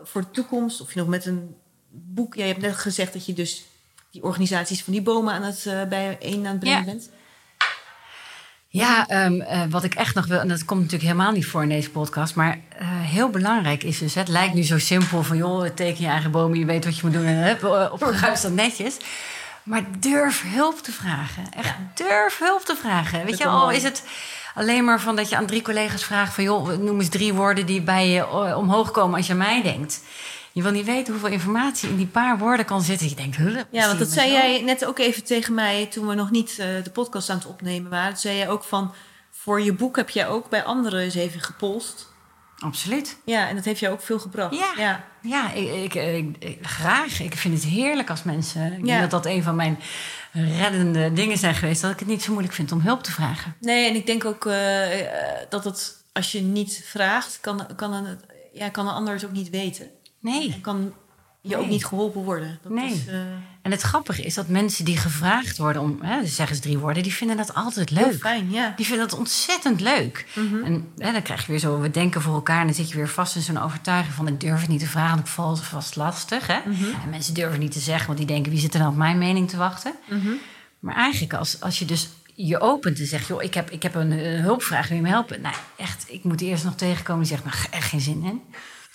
voor 0.02 0.20
de 0.20 0.30
toekomst. 0.30 0.80
Of 0.80 0.92
je 0.92 0.98
nog 0.98 1.08
met 1.08 1.26
een 1.26 1.56
boek. 1.90 2.34
Jij 2.34 2.46
hebt 2.46 2.60
net 2.60 2.76
gezegd 2.76 3.12
dat 3.12 3.26
je 3.26 3.32
dus 3.32 3.64
die 4.10 4.22
organisaties 4.22 4.82
van 4.84 4.92
die 4.92 5.02
bomen 5.02 5.34
aan 5.34 5.42
het 5.42 5.66
eh 5.66 5.82
bijeen 5.84 6.46
aan 6.46 6.50
het 6.52 6.58
brengen 6.60 6.78
Ja. 6.78 6.84
bent. 6.84 7.10
Ja, 8.70 9.06
ehm, 9.08 9.40
eh, 9.40 9.62
wat 9.70 9.84
ik 9.84 9.94
echt 9.94 10.14
nog 10.14 10.26
wil, 10.26 10.40
en 10.40 10.48
dat 10.48 10.64
komt 10.64 10.80
natuurlijk 10.80 11.10
helemaal 11.10 11.32
niet 11.32 11.46
voor 11.46 11.62
in 11.62 11.68
deze 11.68 11.90
podcast, 11.90 12.34
maar 12.34 12.58
heel 12.84 13.28
belangrijk 13.28 13.82
is 13.82 13.98
dus, 13.98 14.14
het 14.14 14.28
lijkt 14.28 14.54
nu 14.54 14.62
zo 14.62 14.78
simpel 14.78 15.22
van 15.22 15.36
joh, 15.36 15.66
teken 15.68 16.02
je 16.02 16.08
eigen 16.08 16.30
bomen, 16.30 16.58
je 16.58 16.64
weet 16.64 16.84
wat 16.84 16.96
je 16.96 17.00
moet 17.04 17.12
doen 17.12 17.24
en 17.26 17.42
hup, 17.42 17.64
opgeruimd 17.92 18.42
dat 18.42 18.52
netjes. 18.52 18.96
Maar 19.62 19.82
durf 19.98 20.42
hulp 20.46 20.78
te 20.78 20.92
vragen. 20.92 21.42
Echt 21.56 21.74
durf 21.94 22.38
hulp 22.38 22.64
te 22.64 22.76
vragen. 22.76 23.18
Weet 23.18 23.28
Dat 23.28 23.38
je, 23.38 23.46
al 23.46 23.70
is 23.70 23.82
het 23.82 24.02
alleen 24.58 24.84
maar 24.84 25.00
van 25.00 25.16
dat 25.16 25.28
je 25.28 25.36
aan 25.36 25.46
drie 25.46 25.62
collega's 25.62 26.04
vraagt 26.04 26.34
van 26.34 26.44
joh, 26.44 26.68
noem 26.78 26.98
eens 27.00 27.08
drie 27.08 27.34
woorden 27.34 27.66
die 27.66 27.80
bij 27.82 28.08
je 28.08 28.18
eh, 28.20 28.56
omhoog 28.58 28.90
komen 28.90 29.16
als 29.16 29.26
je 29.26 29.32
aan 29.32 29.38
mij 29.38 29.62
denkt. 29.62 30.00
Je 30.52 30.62
wil 30.62 30.72
niet 30.72 30.84
weten 30.84 31.12
hoeveel 31.12 31.30
informatie 31.32 31.88
in 31.88 31.96
die 31.96 32.06
paar 32.06 32.38
woorden 32.38 32.66
kan 32.66 32.82
zitten. 32.82 33.08
Je 33.08 33.14
denkt, 33.14 33.36
huh, 33.36 33.60
Ja, 33.70 33.86
want 33.86 33.98
dat 33.98 34.08
zei 34.08 34.26
zo? 34.28 34.32
jij 34.32 34.62
net 34.62 34.84
ook 34.84 34.98
even 34.98 35.24
tegen 35.24 35.54
mij 35.54 35.86
toen 35.86 36.06
we 36.06 36.14
nog 36.14 36.30
niet 36.30 36.58
eh, 36.58 36.66
de 36.84 36.90
podcast 36.90 37.30
aan 37.30 37.36
het 37.38 37.46
opnemen 37.46 37.90
waren. 37.90 38.08
Toen 38.10 38.18
zei 38.20 38.36
jij 38.36 38.48
ook 38.48 38.64
van, 38.64 38.94
voor 39.30 39.60
je 39.60 39.72
boek 39.72 39.96
heb 39.96 40.10
jij 40.10 40.28
ook 40.28 40.48
bij 40.48 40.64
anderen 40.64 41.00
eens 41.00 41.14
even 41.14 41.40
gepolst. 41.40 42.06
Absoluut. 42.58 43.16
Ja, 43.24 43.48
en 43.48 43.54
dat 43.56 43.64
heeft 43.64 43.80
jou 43.80 43.92
ook 43.94 44.02
veel 44.02 44.18
gebracht. 44.18 44.54
Ja. 44.54 44.72
ja. 44.76 45.04
Ja, 45.22 45.52
ik, 45.52 45.68
ik, 45.74 45.94
ik- 45.94 46.36
ik- 46.38 46.66
graag. 46.66 47.20
Ik 47.20 47.34
vind 47.36 47.54
het 47.54 47.64
heerlijk 47.72 48.10
als 48.10 48.22
mensen. 48.22 48.72
Ik 48.72 48.78
Ja. 48.78 48.84
denk 48.86 49.00
dat 49.00 49.10
dat 49.10 49.26
een 49.32 49.42
van 49.42 49.56
mijn 49.56 49.78
reddende 50.32 51.12
dingen 51.12 51.38
zijn 51.38 51.54
geweest. 51.54 51.82
Dat 51.82 51.90
ik 51.90 51.98
het 51.98 52.08
niet 52.08 52.22
zo 52.22 52.30
moeilijk 52.30 52.54
vind 52.54 52.72
om 52.72 52.80
hulp 52.80 53.02
te 53.02 53.12
vragen. 53.12 53.54
Nee, 53.60 53.88
en 53.88 53.94
ik 53.94 54.06
denk 54.06 54.24
ook 54.24 54.46
eh, 54.46 55.00
eh, 55.00 55.46
dat 55.48 55.64
het, 55.64 56.04
als 56.12 56.32
je 56.32 56.40
niet 56.40 56.82
vraagt, 56.84 57.38
kan, 57.40 57.66
kan, 57.76 57.92
een, 57.92 58.18
ja, 58.52 58.68
kan 58.68 58.88
een 58.88 58.94
ander 58.94 59.14
het 59.14 59.24
ook 59.24 59.32
niet 59.32 59.50
weten. 59.50 59.90
Nee. 60.20 60.52
En 60.52 60.60
kan 60.60 60.94
je 61.40 61.56
ook 61.56 61.68
niet 61.68 61.84
geholpen 61.86 62.22
worden. 62.22 62.58
Dat 62.62 62.72
Nee. 62.72 62.92
Is, 62.92 63.06
eh, 63.06 63.20
En 63.68 63.74
het 63.74 63.82
grappige 63.82 64.22
is 64.22 64.34
dat 64.34 64.48
mensen 64.48 64.84
die 64.84 64.96
gevraagd 64.96 65.58
worden 65.58 65.82
om, 65.82 65.98
hè, 66.02 66.20
dus 66.20 66.34
zeggen 66.34 66.56
ze 66.56 66.62
drie 66.62 66.78
woorden, 66.78 67.02
die 67.02 67.12
vinden 67.12 67.36
dat 67.36 67.54
altijd 67.54 67.88
heel 67.88 68.06
leuk. 68.06 68.20
fijn, 68.20 68.50
ja. 68.50 68.72
Die 68.76 68.86
vinden 68.86 69.08
dat 69.08 69.18
ontzettend 69.18 69.80
leuk. 69.80 70.26
En 70.64 70.88
hè, 70.96 71.12
dan 71.12 71.22
krijg 71.22 71.40
je 71.40 71.50
weer 71.50 71.60
zo, 71.60 71.80
we 71.80 71.90
denken 71.90 72.22
voor 72.22 72.34
elkaar... 72.34 72.60
en 72.60 72.66
dan 72.66 72.74
zit 72.74 72.90
je 72.90 72.96
weer 72.96 73.08
vast 73.08 73.36
in 73.36 73.42
zo'n 73.42 73.58
overtuiging 73.58 74.14
van... 74.14 74.28
ik 74.28 74.40
durf 74.40 74.60
het 74.60 74.68
niet 74.68 74.80
te 74.80 74.86
vragen, 74.86 75.14
want 75.14 75.26
ik 75.26 75.32
val 75.32 75.56
vast 75.56 75.96
lastig. 75.96 76.46
Hè? 76.46 76.58
En 77.02 77.10
mensen 77.10 77.34
durven 77.34 77.58
niet 77.58 77.72
te 77.72 77.78
zeggen, 77.78 78.06
want 78.06 78.18
die 78.18 78.26
denken... 78.26 78.52
wie 78.52 78.60
zit 78.60 78.74
er 78.74 78.80
dan 78.80 78.88
op 78.88 78.96
mijn 78.96 79.18
mening 79.18 79.48
te 79.48 79.56
wachten? 79.56 79.92
Maar 80.78 80.94
eigenlijk 80.94 81.34
als, 81.34 81.60
als 81.60 81.78
je 81.78 81.84
dus 81.84 82.08
je 82.34 82.60
opent 82.60 82.98
en 82.98 83.06
zegt... 83.06 83.26
joh, 83.26 83.42
ik 83.42 83.54
heb, 83.54 83.70
ik 83.70 83.82
heb 83.82 83.94
een, 83.94 84.12
hulpvraag, 84.12 84.88
wil 84.88 84.96
je 84.96 85.02
me 85.02 85.08
helpen? 85.08 85.40
Nou, 85.40 85.54
echt, 85.76 86.04
ik 86.08 86.24
moet 86.24 86.40
eerst 86.40 86.64
nog 86.64 86.74
tegenkomen 86.74 87.22
die 87.22 87.36
zegt... 87.36 87.44
nou, 87.44 87.56
echt 87.70 87.88
geen 87.88 88.00
zin 88.00 88.24
in. 88.24 88.42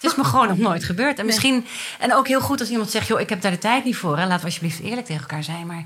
Het 0.04 0.12
is 0.12 0.18
me 0.18 0.24
gewoon 0.24 0.48
nog 0.48 0.58
nooit 0.58 0.84
gebeurd. 0.84 1.20
En 1.20 1.26
misschien, 1.26 1.66
en 2.00 2.14
ook 2.14 2.28
heel 2.28 2.42
goed 2.42 2.60
als 2.60 2.70
iemand 2.70 2.90
zegt... 2.90 3.08
joh, 3.08 3.20
ik 3.20 3.30
heb 3.30 3.42
daar 3.42 3.52
de 3.52 3.58
tijd 3.58 3.84
niet 3.84 3.96
voor. 3.96 4.18
Hè? 4.18 4.24
Laten 4.24 4.40
we 4.40 4.46
alsjeblieft 4.46 4.80
eerlijk 4.80 5.06
tegen 5.06 5.22
elkaar 5.22 5.44
zijn. 5.44 5.68
Maar 5.68 5.86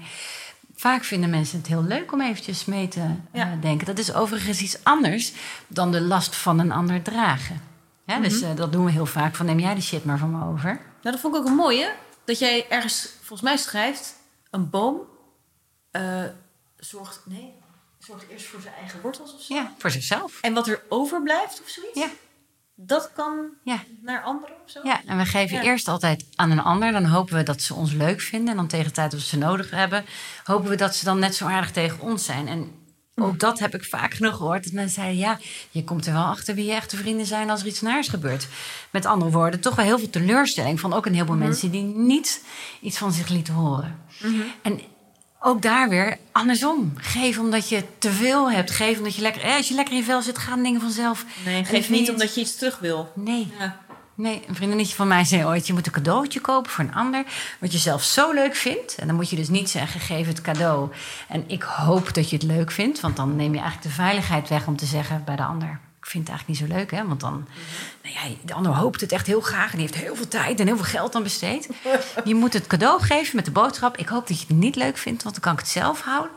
vaak 0.76 1.04
vinden 1.04 1.30
mensen 1.30 1.58
het 1.58 1.68
heel 1.68 1.84
leuk 1.84 2.12
om 2.12 2.22
eventjes 2.22 2.66
mee 2.66 2.88
te 2.88 3.06
eh, 3.32 3.48
denken. 3.62 3.86
Dat 3.86 3.98
is 3.98 4.14
overigens 4.14 4.62
iets 4.62 4.84
anders 4.84 5.34
dan 5.68 5.92
de 5.92 6.02
last 6.02 6.36
van 6.36 6.60
een 6.60 6.72
ander 6.72 7.02
dragen. 7.02 7.62
Ja, 8.06 8.20
Dus 8.20 8.42
eh, 8.42 8.56
dat 8.56 8.72
doen 8.72 8.86
we 8.86 8.92
heel 8.92 9.06
vaak. 9.06 9.36
Van 9.36 9.46
neem 9.46 9.60
jij 9.60 9.76
de 9.76 9.82
shit 9.82 10.06
maar 10.06 10.18
van 10.18 10.32
me 10.32 10.46
over. 10.46 10.70
Nou, 10.70 10.82
dat 11.02 11.20
vond 11.20 11.36
ik 11.36 11.42
ook 11.42 11.48
een 11.48 11.56
mooie. 11.56 11.94
Dat 12.26 12.40
jij 12.40 12.66
ergens, 12.70 13.10
volgens 13.18 13.42
mij 13.42 13.58
schrijft... 13.58 14.16
een 14.50 14.70
boom 14.70 15.02
eh, 15.92 16.24
zorgt... 16.78 17.22
Nee, 17.26 17.54
zorgt 18.00 18.26
eerst 18.30 18.46
voor 18.46 18.62
zijn 18.62 18.74
eigen 18.74 19.02
wortels 19.02 19.34
of 19.34 19.42
zo. 19.42 19.54
Ja, 19.54 19.74
voor 19.78 19.92
zichzelf. 19.92 20.42
En 20.42 20.54
wat 20.54 20.68
er 20.68 20.82
overblijft 20.90 21.62
of 21.62 21.70
zoiets... 21.70 22.00
Ja. 22.00 22.08
Dat 22.80 23.12
kan 23.14 23.46
Ja. 23.64 23.84
naar 24.02 24.22
anderen 24.24 24.56
of 24.64 24.72
zo? 24.72 24.80
Ja, 24.84 25.02
en 25.06 25.18
we 25.18 25.26
geven 25.26 25.56
Ja. 25.58 25.64
eerst 25.64 25.88
altijd 25.88 26.26
aan 26.36 26.52
een 26.52 26.62
ander. 26.62 26.92
Dan 26.92 27.06
hopen 27.06 27.36
we 27.36 27.44
dat 27.44 27.62
ze 27.62 27.74
ons 27.74 27.92
leuk 27.94 28.22
vinden. 28.22 28.50
En 28.50 28.56
dan 28.56 28.68
tegen 28.68 28.86
de 28.86 28.92
tijd 28.92 29.12
dat 29.12 29.20
we 29.20 29.26
ze 29.26 29.38
nodig 29.38 29.70
hebben... 29.70 30.06
hopen 30.44 30.70
we 30.70 30.76
dat 30.76 30.96
ze 30.96 31.06
dan 31.06 31.20
net 31.20 31.36
zo 31.36 31.46
aardig 31.46 31.72
tegen 31.72 32.00
ons 32.00 32.26
zijn. 32.26 32.48
En 32.48 32.72
ook 33.16 33.40
dat 33.40 33.60
heb 33.60 33.76
ik 33.76 33.84
vaak 33.84 34.14
genoeg 34.14 34.36
gehoord. 34.36 34.64
Dat 34.64 34.74
mensen 34.74 34.94
zeiden, 34.96 35.18
ja, 35.18 35.40
je 35.70 35.84
komt 35.84 36.06
er 36.06 36.14
wel 36.14 36.24
achter 36.24 36.56
wie 36.56 36.66
je 36.66 36.74
echte 36.74 36.98
vrienden 36.98 37.26
zijn... 37.26 37.50
als 37.50 37.62
er 37.62 37.68
iets 37.68 37.82
naars 37.82 38.08
gebeurt. 38.08 38.48
Met 38.92 39.06
andere 39.06 39.32
woorden, 39.32 39.60
toch 39.60 39.76
wel 39.76 39.86
heel 39.86 40.00
veel 40.00 40.10
teleurstelling... 40.10 40.80
van 40.80 40.94
ook 40.94 41.06
een 41.06 41.14
heleboel 41.14 41.36
mensen 41.36 41.72
die 41.72 41.84
niet 41.84 42.44
iets 42.82 42.98
van 42.98 43.12
zich 43.12 43.30
lieten 43.30 43.54
horen. 43.54 44.00
En 44.62 44.82
ook 45.40 45.62
daar 45.62 45.90
weer 45.90 46.18
andersom. 46.32 46.94
Geef 46.98 47.38
omdat 47.40 47.70
je 47.70 47.84
te 47.98 48.12
veel 48.12 48.52
hebt. 48.52 48.72
Geef 48.72 48.98
omdat 48.98 49.16
je 49.16 49.22
lekker... 49.22 49.42
eh, 49.42 49.56
Als 49.56 49.68
je 49.68 49.74
lekker 49.76 49.96
in 49.96 50.04
vel 50.04 50.22
zit, 50.22 50.38
gaan 50.38 50.64
dingen 50.64 50.82
vanzelf. 50.82 51.26
Nee, 51.46 51.64
geef 51.66 51.90
niet 51.90 52.00
het- 52.08 52.10
omdat 52.10 52.36
je 52.36 52.42
iets 52.42 52.56
terug 52.56 52.80
wil. 52.80 53.12
Nee, 53.16 53.54
Ja. 53.60 53.86
Nee, 54.16 54.44
een 54.48 54.56
vriendinnetje 54.56 54.96
van 54.96 55.08
mij 55.08 55.24
zei 55.24 55.46
ooit... 55.46 55.68
je 55.68 55.74
moet 55.74 55.86
een 55.86 55.92
cadeautje 55.92 56.40
kopen 56.40 56.72
voor 56.72 56.84
een 56.84 56.94
ander... 56.94 57.24
wat 57.60 57.72
je 57.72 57.78
zelf 57.78 58.04
zo 58.04 58.32
leuk 58.34 58.56
vindt. 58.56 58.96
En 58.96 59.08
dan 59.08 59.16
moet 59.16 59.30
je 59.30 59.36
dus 59.36 59.48
niet 59.50 59.70
zeggen, 59.70 60.00
geef 60.00 60.28
het 60.28 60.42
cadeau. 60.42 60.90
En 61.28 61.44
ik 61.48 61.64
hoop 61.64 62.14
dat 62.14 62.30
je 62.30 62.36
het 62.36 62.46
leuk 62.46 62.72
vindt... 62.72 63.00
want 63.00 63.16
dan 63.16 63.36
neem 63.36 63.54
je 63.54 63.60
eigenlijk 63.60 63.88
de 63.90 64.02
veiligheid 64.02 64.50
weg 64.50 64.68
om 64.68 64.76
te 64.76 64.86
zeggen 64.86 65.22
bij 65.26 65.36
de 65.36 65.44
ander... 65.44 65.80
ik 66.08 66.14
vind 66.14 66.28
het 66.28 66.38
eigenlijk 66.38 66.48
niet 66.48 66.70
zo 66.70 66.78
leuk, 66.78 66.92
hè? 66.92 67.08
Want 67.08 67.20
dan... 67.20 67.48
Nou 68.04 68.16
ja, 68.16 68.36
de 68.42 68.54
ander 68.54 68.72
hoopt 68.72 69.02
het 69.02 69.12
echt 69.12 69.28
heel 69.28 69.42
graag... 69.42 69.72
en 69.72 69.78
die 69.78 69.88
heeft 69.88 70.00
heel 70.04 70.16
veel 70.16 70.28
tijd 70.28 70.60
en 70.60 70.68
heel 70.68 70.76
veel 70.76 70.86
geld 70.86 71.16
aan 71.16 71.24
besteed. 71.24 71.70
Je 72.24 72.36
moet 72.36 72.54
het 72.54 72.68
cadeau 72.68 73.02
geven 73.02 73.36
met 73.36 73.46
de 73.46 73.52
boodschap... 73.52 73.98
ik 73.98 74.08
hoop 74.08 74.28
dat 74.28 74.40
je 74.40 74.46
het 74.48 74.58
niet 74.58 74.76
leuk 74.76 74.98
vindt, 74.98 75.24
want 75.24 75.36
dan 75.36 75.44
kan 75.44 75.54
ik 75.54 75.60
het 75.60 75.70
zelf 75.70 76.02
houden. 76.02 76.32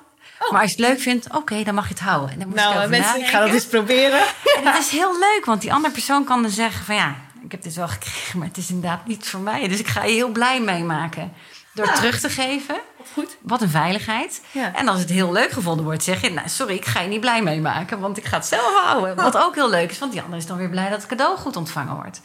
Maar 0.51 0.61
als 0.61 0.73
je 0.73 0.77
het 0.77 0.87
leuk 0.87 1.01
vindt, 1.01 1.35
oké, 1.35 1.63
dan 1.63 1.75
mag 1.75 1.89
je 1.89 1.95
het 1.95 2.03
houden. 2.03 2.31
En 2.31 2.39
dan 2.39 2.49
moet 2.49 2.57
Nou, 2.57 2.89
mensen, 2.89 3.21
ik 3.21 3.27
ga 3.27 3.41
dat 3.41 3.53
eens 3.55 3.67
proberen. 3.67 4.21
En 4.57 4.67
het 4.67 4.79
is 4.79 4.91
heel 4.91 5.19
leuk, 5.19 5.43
want 5.45 5.61
die 5.61 5.73
andere 5.73 5.93
persoon 5.93 6.25
kan 6.25 6.43
dan 6.43 6.51
zeggen 6.51 6.85
van 6.85 6.95
ja, 6.95 7.17
ik 7.45 7.51
heb 7.51 7.63
dit 7.63 7.75
wel 7.75 7.89
gekregen, 7.89 8.39
maar 8.39 8.49
het 8.49 8.57
is 8.57 8.71
inderdaad 8.71 9.07
niet 9.07 9.29
voor 9.29 9.41
mij. 9.41 9.69
Dus 9.69 9.79
ik 9.79 9.89
ga 9.89 10.05
je 10.05 10.15
heel 10.15 10.31
blij 10.31 10.61
meemaken. 10.61 11.33
Door 11.75 11.87
het 11.87 11.97
terug 11.97 12.21
te 12.21 12.29
geven. 12.29 12.81
Goed. 13.13 13.37
Wat 13.41 13.63
een 13.63 13.69
veiligheid. 13.69 14.43
Ja. 14.53 14.75
En 14.75 14.89
als 14.89 15.01
het 15.01 15.11
heel 15.11 15.33
leuk 15.33 15.51
gevonden 15.51 15.85
wordt, 15.85 16.03
zeg 16.03 16.21
je, 16.21 16.31
nou 16.31 16.49
sorry, 16.49 16.75
ik 16.75 16.85
ga 16.85 17.01
je 17.01 17.09
niet 17.09 17.21
blij 17.21 17.43
meemaken, 17.43 18.01
want 18.01 18.17
ik 18.17 18.25
ga 18.25 18.37
het 18.37 18.47
zelf 18.47 18.85
houden. 18.85 19.17
Wat 19.17 19.37
ook 19.37 19.55
heel 19.55 19.71
leuk 19.71 19.91
is, 19.91 19.99
want 19.99 20.13
die 20.13 20.23
ander 20.23 20.39
is 20.39 20.47
dan 20.47 20.57
weer 20.57 20.71
blij 20.71 20.89
dat 20.89 20.99
het 20.99 21.09
cadeau 21.09 21.37
goed 21.37 21.57
ontvangen 21.57 21.95
wordt. 21.95 22.21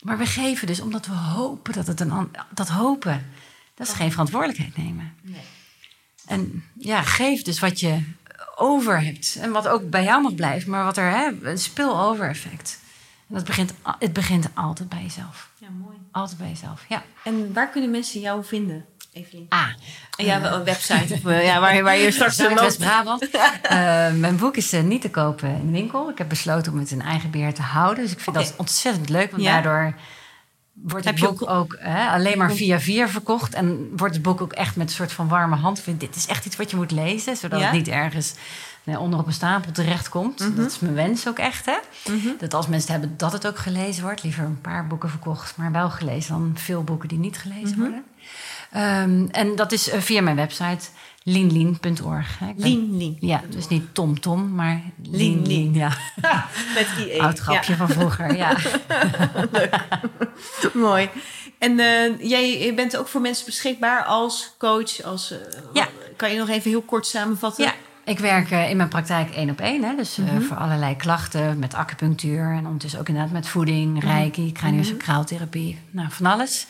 Maar 0.00 0.18
we 0.18 0.26
geven 0.26 0.66
dus 0.66 0.80
omdat 0.80 1.06
we 1.06 1.14
hopen 1.14 1.72
dat 1.72 1.86
het 1.86 2.00
een 2.00 2.30
dat 2.50 2.68
hopen, 2.68 3.32
dat 3.74 3.86
is 3.86 3.92
geen 3.92 4.10
verantwoordelijkheid 4.10 4.76
nemen. 4.76 5.14
Nee. 5.22 5.40
En 6.26 6.64
ja, 6.78 7.02
geef 7.02 7.42
dus 7.42 7.58
wat 7.58 7.80
je 7.80 8.02
over 8.56 9.04
hebt. 9.04 9.36
En 9.40 9.50
wat 9.50 9.68
ook 9.68 9.90
bij 9.90 10.04
jou 10.04 10.22
mag 10.22 10.34
blijven, 10.34 10.70
maar 10.70 10.84
wat 10.84 10.96
er, 10.96 11.10
hè, 11.10 11.30
een 11.42 11.58
spillover 11.58 12.28
effect. 12.28 12.78
En 13.28 13.34
dat 13.34 13.44
begint, 13.44 13.72
het 13.98 14.12
begint 14.12 14.48
altijd 14.54 14.88
bij 14.88 15.02
jezelf. 15.02 15.50
Ja, 15.58 15.68
mooi. 15.68 15.96
Altijd 16.10 16.38
bij 16.38 16.48
jezelf, 16.48 16.84
ja. 16.88 17.02
En 17.24 17.52
waar 17.52 17.70
kunnen 17.70 17.90
mensen 17.90 18.20
jou 18.20 18.44
vinden, 18.44 18.84
Evelien? 19.16 19.46
Ah, 19.48 19.66
Ja, 20.16 20.52
een 20.52 20.64
website. 20.64 21.14
Of, 21.14 21.24
eh, 21.32 21.44
ja, 21.44 21.60
waar, 21.60 21.82
waar 21.82 21.96
je 21.96 22.10
straks 22.10 22.38
loopt. 22.38 22.50
Zuidwest-Brabant. 22.52 23.30
Eh, 23.62 24.10
mijn 24.12 24.36
boek 24.36 24.56
is 24.56 24.72
eh, 24.72 24.82
niet 24.82 25.00
te 25.00 25.10
kopen 25.10 25.48
in 25.48 25.66
de 25.66 25.72
winkel. 25.72 26.10
Ik 26.10 26.18
heb 26.18 26.28
besloten 26.28 26.72
om 26.72 26.78
het 26.78 26.90
in 26.90 27.02
eigen 27.02 27.30
beheer 27.30 27.54
te 27.54 27.62
houden. 27.62 28.02
Dus 28.04 28.12
ik 28.12 28.20
vind 28.20 28.36
dat 28.36 28.54
ontzettend 28.56 29.08
leuk. 29.08 29.30
Want 29.30 29.42
Ja. 29.42 29.52
daardoor 29.52 29.94
wordt 30.72 31.06
het 31.06 31.20
Heb 31.20 31.28
boek 31.30 31.50
ook 31.50 31.76
hè, 31.80 32.08
alleen 32.08 32.38
maar 32.38 32.52
via 32.52 32.80
via 32.80 33.08
verkocht. 33.08 33.54
En 33.54 33.88
wordt 33.96 34.14
het 34.14 34.22
boek 34.22 34.40
ook 34.40 34.52
echt 34.52 34.76
met 34.76 34.88
een 34.88 34.94
soort 34.94 35.12
van 35.12 35.28
warme 35.28 35.56
hand. 35.56 35.84
Dit 35.98 36.16
is 36.16 36.26
echt 36.26 36.46
iets 36.46 36.56
wat 36.56 36.70
je 36.70 36.76
moet 36.76 36.90
lezen. 36.90 37.36
Zodat 37.36 37.58
Ja? 37.60 37.64
het 37.66 37.74
niet 37.74 37.88
ergens 37.88 38.34
nee, 38.84 38.98
onder 38.98 39.18
op 39.18 39.26
een 39.26 39.32
stapel 39.32 39.72
terechtkomt. 39.72 40.38
Mhm. 40.40 40.54
Dat 40.56 40.70
is 40.70 40.78
mijn 40.78 40.94
wens 40.94 41.28
ook 41.28 41.38
echt. 41.38 41.66
Hè? 41.66 41.76
Dat 42.38 42.54
als 42.54 42.66
mensen 42.66 42.92
het 42.92 43.00
hebben, 43.00 43.18
dat 43.18 43.32
het 43.32 43.46
ook 43.46 43.58
gelezen 43.58 44.02
wordt. 44.02 44.22
Liever 44.22 44.44
een 44.44 44.60
paar 44.60 44.86
boeken 44.86 45.10
verkocht, 45.10 45.56
maar 45.56 45.72
wel 45.72 45.90
gelezen. 45.90 46.32
Dan 46.34 46.52
veel 46.54 46.84
boeken 46.84 47.08
die 47.08 47.18
niet 47.18 47.38
gelezen 47.38 47.68
Mhm. 47.70 47.80
worden. 47.80 48.04
Ehm, 48.76 49.26
en 49.30 49.56
dat 49.56 49.72
is 49.72 49.90
eh, 49.90 50.00
via 50.00 50.20
mijn 50.22 50.36
website 50.36 50.84
Lien, 51.22 51.52
Lien. 51.52 53.16
ja, 53.20 53.42
dus 53.50 53.68
niet 53.68 53.94
Tom 53.94 54.20
Tom, 54.20 54.54
maar 54.54 54.80
Lien. 55.10 55.74
Ja, 55.74 55.92
Met 56.74 56.86
IE. 56.98 57.22
oud 57.22 57.38
grapje 57.38 57.72
Ja, 57.72 57.78
van 57.78 57.88
vroeger. 57.88 58.36
Ja. 58.36 58.56
mooi. 60.88 61.08
En 61.58 61.78
eh, 61.78 62.20
jij 62.28 62.72
bent 62.74 62.96
ook 62.96 63.08
voor 63.08 63.20
mensen 63.20 63.44
beschikbaar 63.46 64.04
als 64.04 64.54
coach. 64.58 65.02
Als, 65.02 65.30
eh, 65.30 65.38
Ja. 65.72 65.88
Kan 66.16 66.32
je 66.32 66.38
nog 66.38 66.48
even 66.48 66.70
heel 66.70 66.82
kort 66.82 67.06
samenvatten? 67.06 67.64
ja, 67.64 67.72
ik 68.04 68.18
werk 68.18 68.50
in 68.50 68.76
mijn 68.76 68.88
praktijk 68.88 69.30
één 69.34 69.50
op 69.50 69.60
één. 69.60 69.84
Hè, 69.84 69.94
dus 69.96 70.18
eh, 70.18 70.24
voor 70.48 70.56
allerlei 70.56 70.96
klachten 70.96 71.58
met 71.58 71.74
acupunctuur. 71.74 72.50
En 72.50 72.64
ondertussen 72.64 73.00
ook 73.00 73.08
inderdaad 73.08 73.32
met 73.32 73.48
voeding, 73.48 74.02
reiki, 74.04 74.52
craniosacraaltherapie. 74.52 75.78
Nou, 75.90 76.08
van 76.10 76.26
alles. 76.26 76.66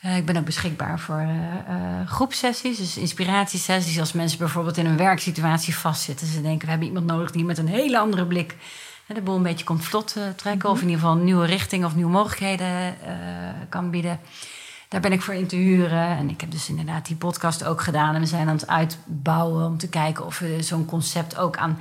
Eh, 0.00 0.16
ik 0.16 0.26
ben 0.26 0.36
ook 0.36 0.44
beschikbaar 0.44 0.98
voor 0.98 1.20
eh, 1.20 2.06
groepsessies, 2.06 2.76
dus 2.76 2.96
inspiratiesessies. 2.96 4.00
Als 4.00 4.12
mensen 4.12 4.38
bijvoorbeeld 4.38 4.76
in 4.76 4.86
een 4.86 4.96
werksituatie 4.96 5.76
vastzitten. 5.76 6.26
Ze 6.26 6.42
denken, 6.42 6.64
we 6.64 6.70
hebben 6.70 6.88
iemand 6.88 7.06
nodig 7.06 7.30
die 7.30 7.44
met 7.44 7.58
een 7.58 7.68
hele 7.68 7.98
andere 7.98 8.26
blik 8.26 8.56
hè, 9.06 9.14
de 9.14 9.20
boel 9.20 9.36
een 9.36 9.42
beetje 9.42 9.64
komt 9.64 9.84
vlot 9.84 10.16
trekken. 10.36 10.70
Of 10.70 10.80
in 10.80 10.86
ieder 10.86 11.00
geval 11.00 11.16
een 11.16 11.24
nieuwe 11.24 11.46
richting 11.46 11.84
of 11.84 11.94
nieuwe 11.94 12.10
mogelijkheden 12.10 12.96
kan 13.68 13.90
bieden. 13.90 14.20
Daar 14.88 15.00
ben 15.00 15.12
ik 15.12 15.22
voor 15.22 15.34
in 15.34 15.46
te 15.46 15.56
huren. 15.56 16.16
En 16.16 16.30
ik 16.30 16.40
heb 16.40 16.50
dus 16.50 16.68
inderdaad 16.68 17.06
die 17.06 17.16
podcast 17.16 17.64
ook 17.64 17.82
gedaan. 17.82 18.14
En 18.14 18.20
we 18.20 18.26
zijn 18.26 18.48
aan 18.48 18.56
het 18.56 18.66
uitbouwen 18.66 19.66
om 19.66 19.78
te 19.78 19.88
kijken 19.88 20.26
of 20.26 20.38
we 20.38 20.62
zo'n 20.62 20.84
concept 20.84 21.36
ook 21.36 21.56
aan 21.56 21.78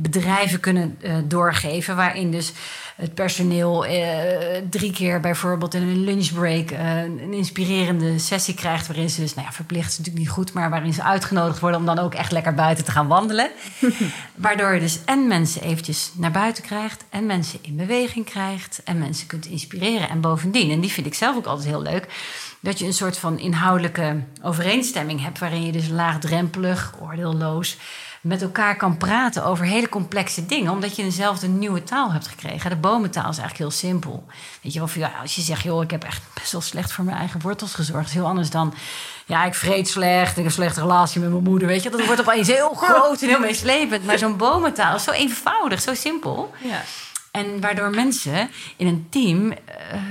bedrijven 0.00 0.60
kunnen 0.60 0.96
eh, 1.00 1.14
doorgeven. 1.24 1.96
Waarin 1.96 2.30
dus 2.30 2.52
het 2.96 3.14
personeel 3.14 3.86
eh, 3.86 4.62
drie 4.70 4.92
keer 4.92 5.20
bijvoorbeeld 5.20 5.74
in 5.74 5.82
een 5.82 6.04
lunchbreak 6.04 6.70
eh, 6.70 7.02
een 7.02 7.32
inspirerende 7.32 8.18
sessie 8.18 8.54
krijgt. 8.54 8.86
Waarin 8.86 9.10
ze 9.10 9.20
dus, 9.20 9.34
nou 9.34 9.46
ja, 9.46 9.52
verplicht 9.52 9.90
is 9.90 9.98
natuurlijk 9.98 10.24
niet 10.24 10.34
goed, 10.34 10.52
maar 10.52 10.70
waarin 10.70 10.92
ze 10.92 11.02
uitgenodigd 11.02 11.60
worden 11.60 11.80
om 11.80 11.86
dan 11.86 11.98
ook 11.98 12.14
echt 12.14 12.32
lekker 12.32 12.54
buiten 12.54 12.84
te 12.84 12.90
gaan 12.90 13.06
wandelen. 13.06 13.50
Waardoor 14.34 14.74
je 14.74 14.80
dus 14.80 14.98
en 15.04 15.26
mensen 15.26 15.62
eventjes 15.62 16.10
naar 16.14 16.30
buiten 16.30 16.62
krijgt, 16.62 17.04
en 17.10 17.26
mensen 17.26 17.58
in 17.62 17.76
beweging 17.76 18.24
krijgt, 18.24 18.80
en 18.84 18.98
mensen 18.98 19.26
kunt 19.26 19.46
inspireren. 19.46 20.08
En 20.08 20.20
bovendien, 20.20 20.70
en 20.70 20.80
die 20.80 20.92
vind 20.92 21.06
ik 21.06 21.14
zelf 21.14 21.36
ook 21.36 21.46
altijd 21.46 21.68
heel 21.68 21.82
leuk, 21.82 22.06
dat 22.60 22.78
je 22.78 22.86
een 22.86 22.92
soort 22.92 23.18
van 23.18 23.38
inhoudelijke 23.38 24.22
overeenstemming 24.42 25.22
hebt, 25.22 25.38
waarin 25.38 25.66
je 25.66 25.72
dus 25.72 25.88
laagdrempelig, 25.88 26.94
oordeelloos 27.00 27.76
met 28.20 28.42
elkaar 28.42 28.76
kan 28.76 28.96
praten 28.96 29.44
over 29.44 29.64
hele 29.64 29.88
complexe 29.88 30.46
dingen, 30.46 30.72
omdat 30.72 30.96
je 30.96 31.02
eenzelfde 31.02 31.48
nieuwe 31.48 31.82
taal 31.84 32.12
hebt 32.12 32.26
gekregen. 32.26 32.70
De 32.70 32.76
bomentaal 32.76 33.30
is 33.30 33.38
eigenlijk 33.38 33.58
heel 33.58 33.70
simpel. 33.70 34.26
Weet 34.62 34.72
je 34.72 34.86
van, 34.86 35.00
ja, 35.00 35.12
als 35.22 35.34
je 35.34 35.40
zegt, 35.40 35.62
joh, 35.62 35.82
ik 35.82 35.90
heb 35.90 36.04
echt 36.04 36.22
best 36.34 36.52
wel 36.52 36.60
slecht 36.60 36.92
voor 36.92 37.04
mijn 37.04 37.16
eigen 37.16 37.40
wortels 37.40 37.74
gezorgd, 37.74 38.08
is 38.08 38.14
heel 38.14 38.26
anders 38.26 38.50
dan, 38.50 38.74
ja, 39.26 39.44
ik 39.44 39.54
vreet 39.54 39.88
slecht, 39.88 40.30
ik 40.30 40.36
heb 40.36 40.44
een 40.44 40.50
slechte 40.50 40.80
relatie 40.80 41.20
met 41.20 41.30
mijn 41.30 41.42
moeder, 41.42 41.68
weet 41.68 41.82
je. 41.82 41.90
Dat 41.90 42.06
wordt 42.06 42.20
opeens 42.20 42.48
heel 42.48 42.74
groot 42.74 43.22
en 43.22 43.28
heel 43.28 43.40
meeslepend. 43.40 44.04
Maar 44.04 44.18
zo'n 44.18 44.36
bomentaal 44.36 44.96
is 44.96 45.04
zo 45.04 45.10
eenvoudig, 45.10 45.80
zo 45.80 45.94
simpel. 45.94 46.54
Ja. 46.62 46.82
En 47.30 47.60
waardoor 47.60 47.90
mensen 47.90 48.50
in 48.76 48.86
een 48.86 49.06
team 49.10 49.52
eh, 49.52 49.56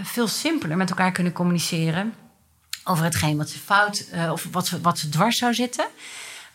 veel 0.04 0.28
simpeler 0.28 0.78
met 0.78 0.90
elkaar 0.90 1.12
kunnen 1.12 1.34
communiceren 1.34 2.14
over 2.84 3.04
hetgeen 3.04 3.38
wat 3.38 3.50
ze 3.50 3.60
fout 3.60 4.06
eh, 4.12 4.32
of 4.32 4.48
wat 4.52 4.68
ze, 4.68 4.82
wat 4.82 5.00
ze 5.00 5.10
dwars 5.10 5.38
zou 5.38 5.54
zitten. 5.54 5.86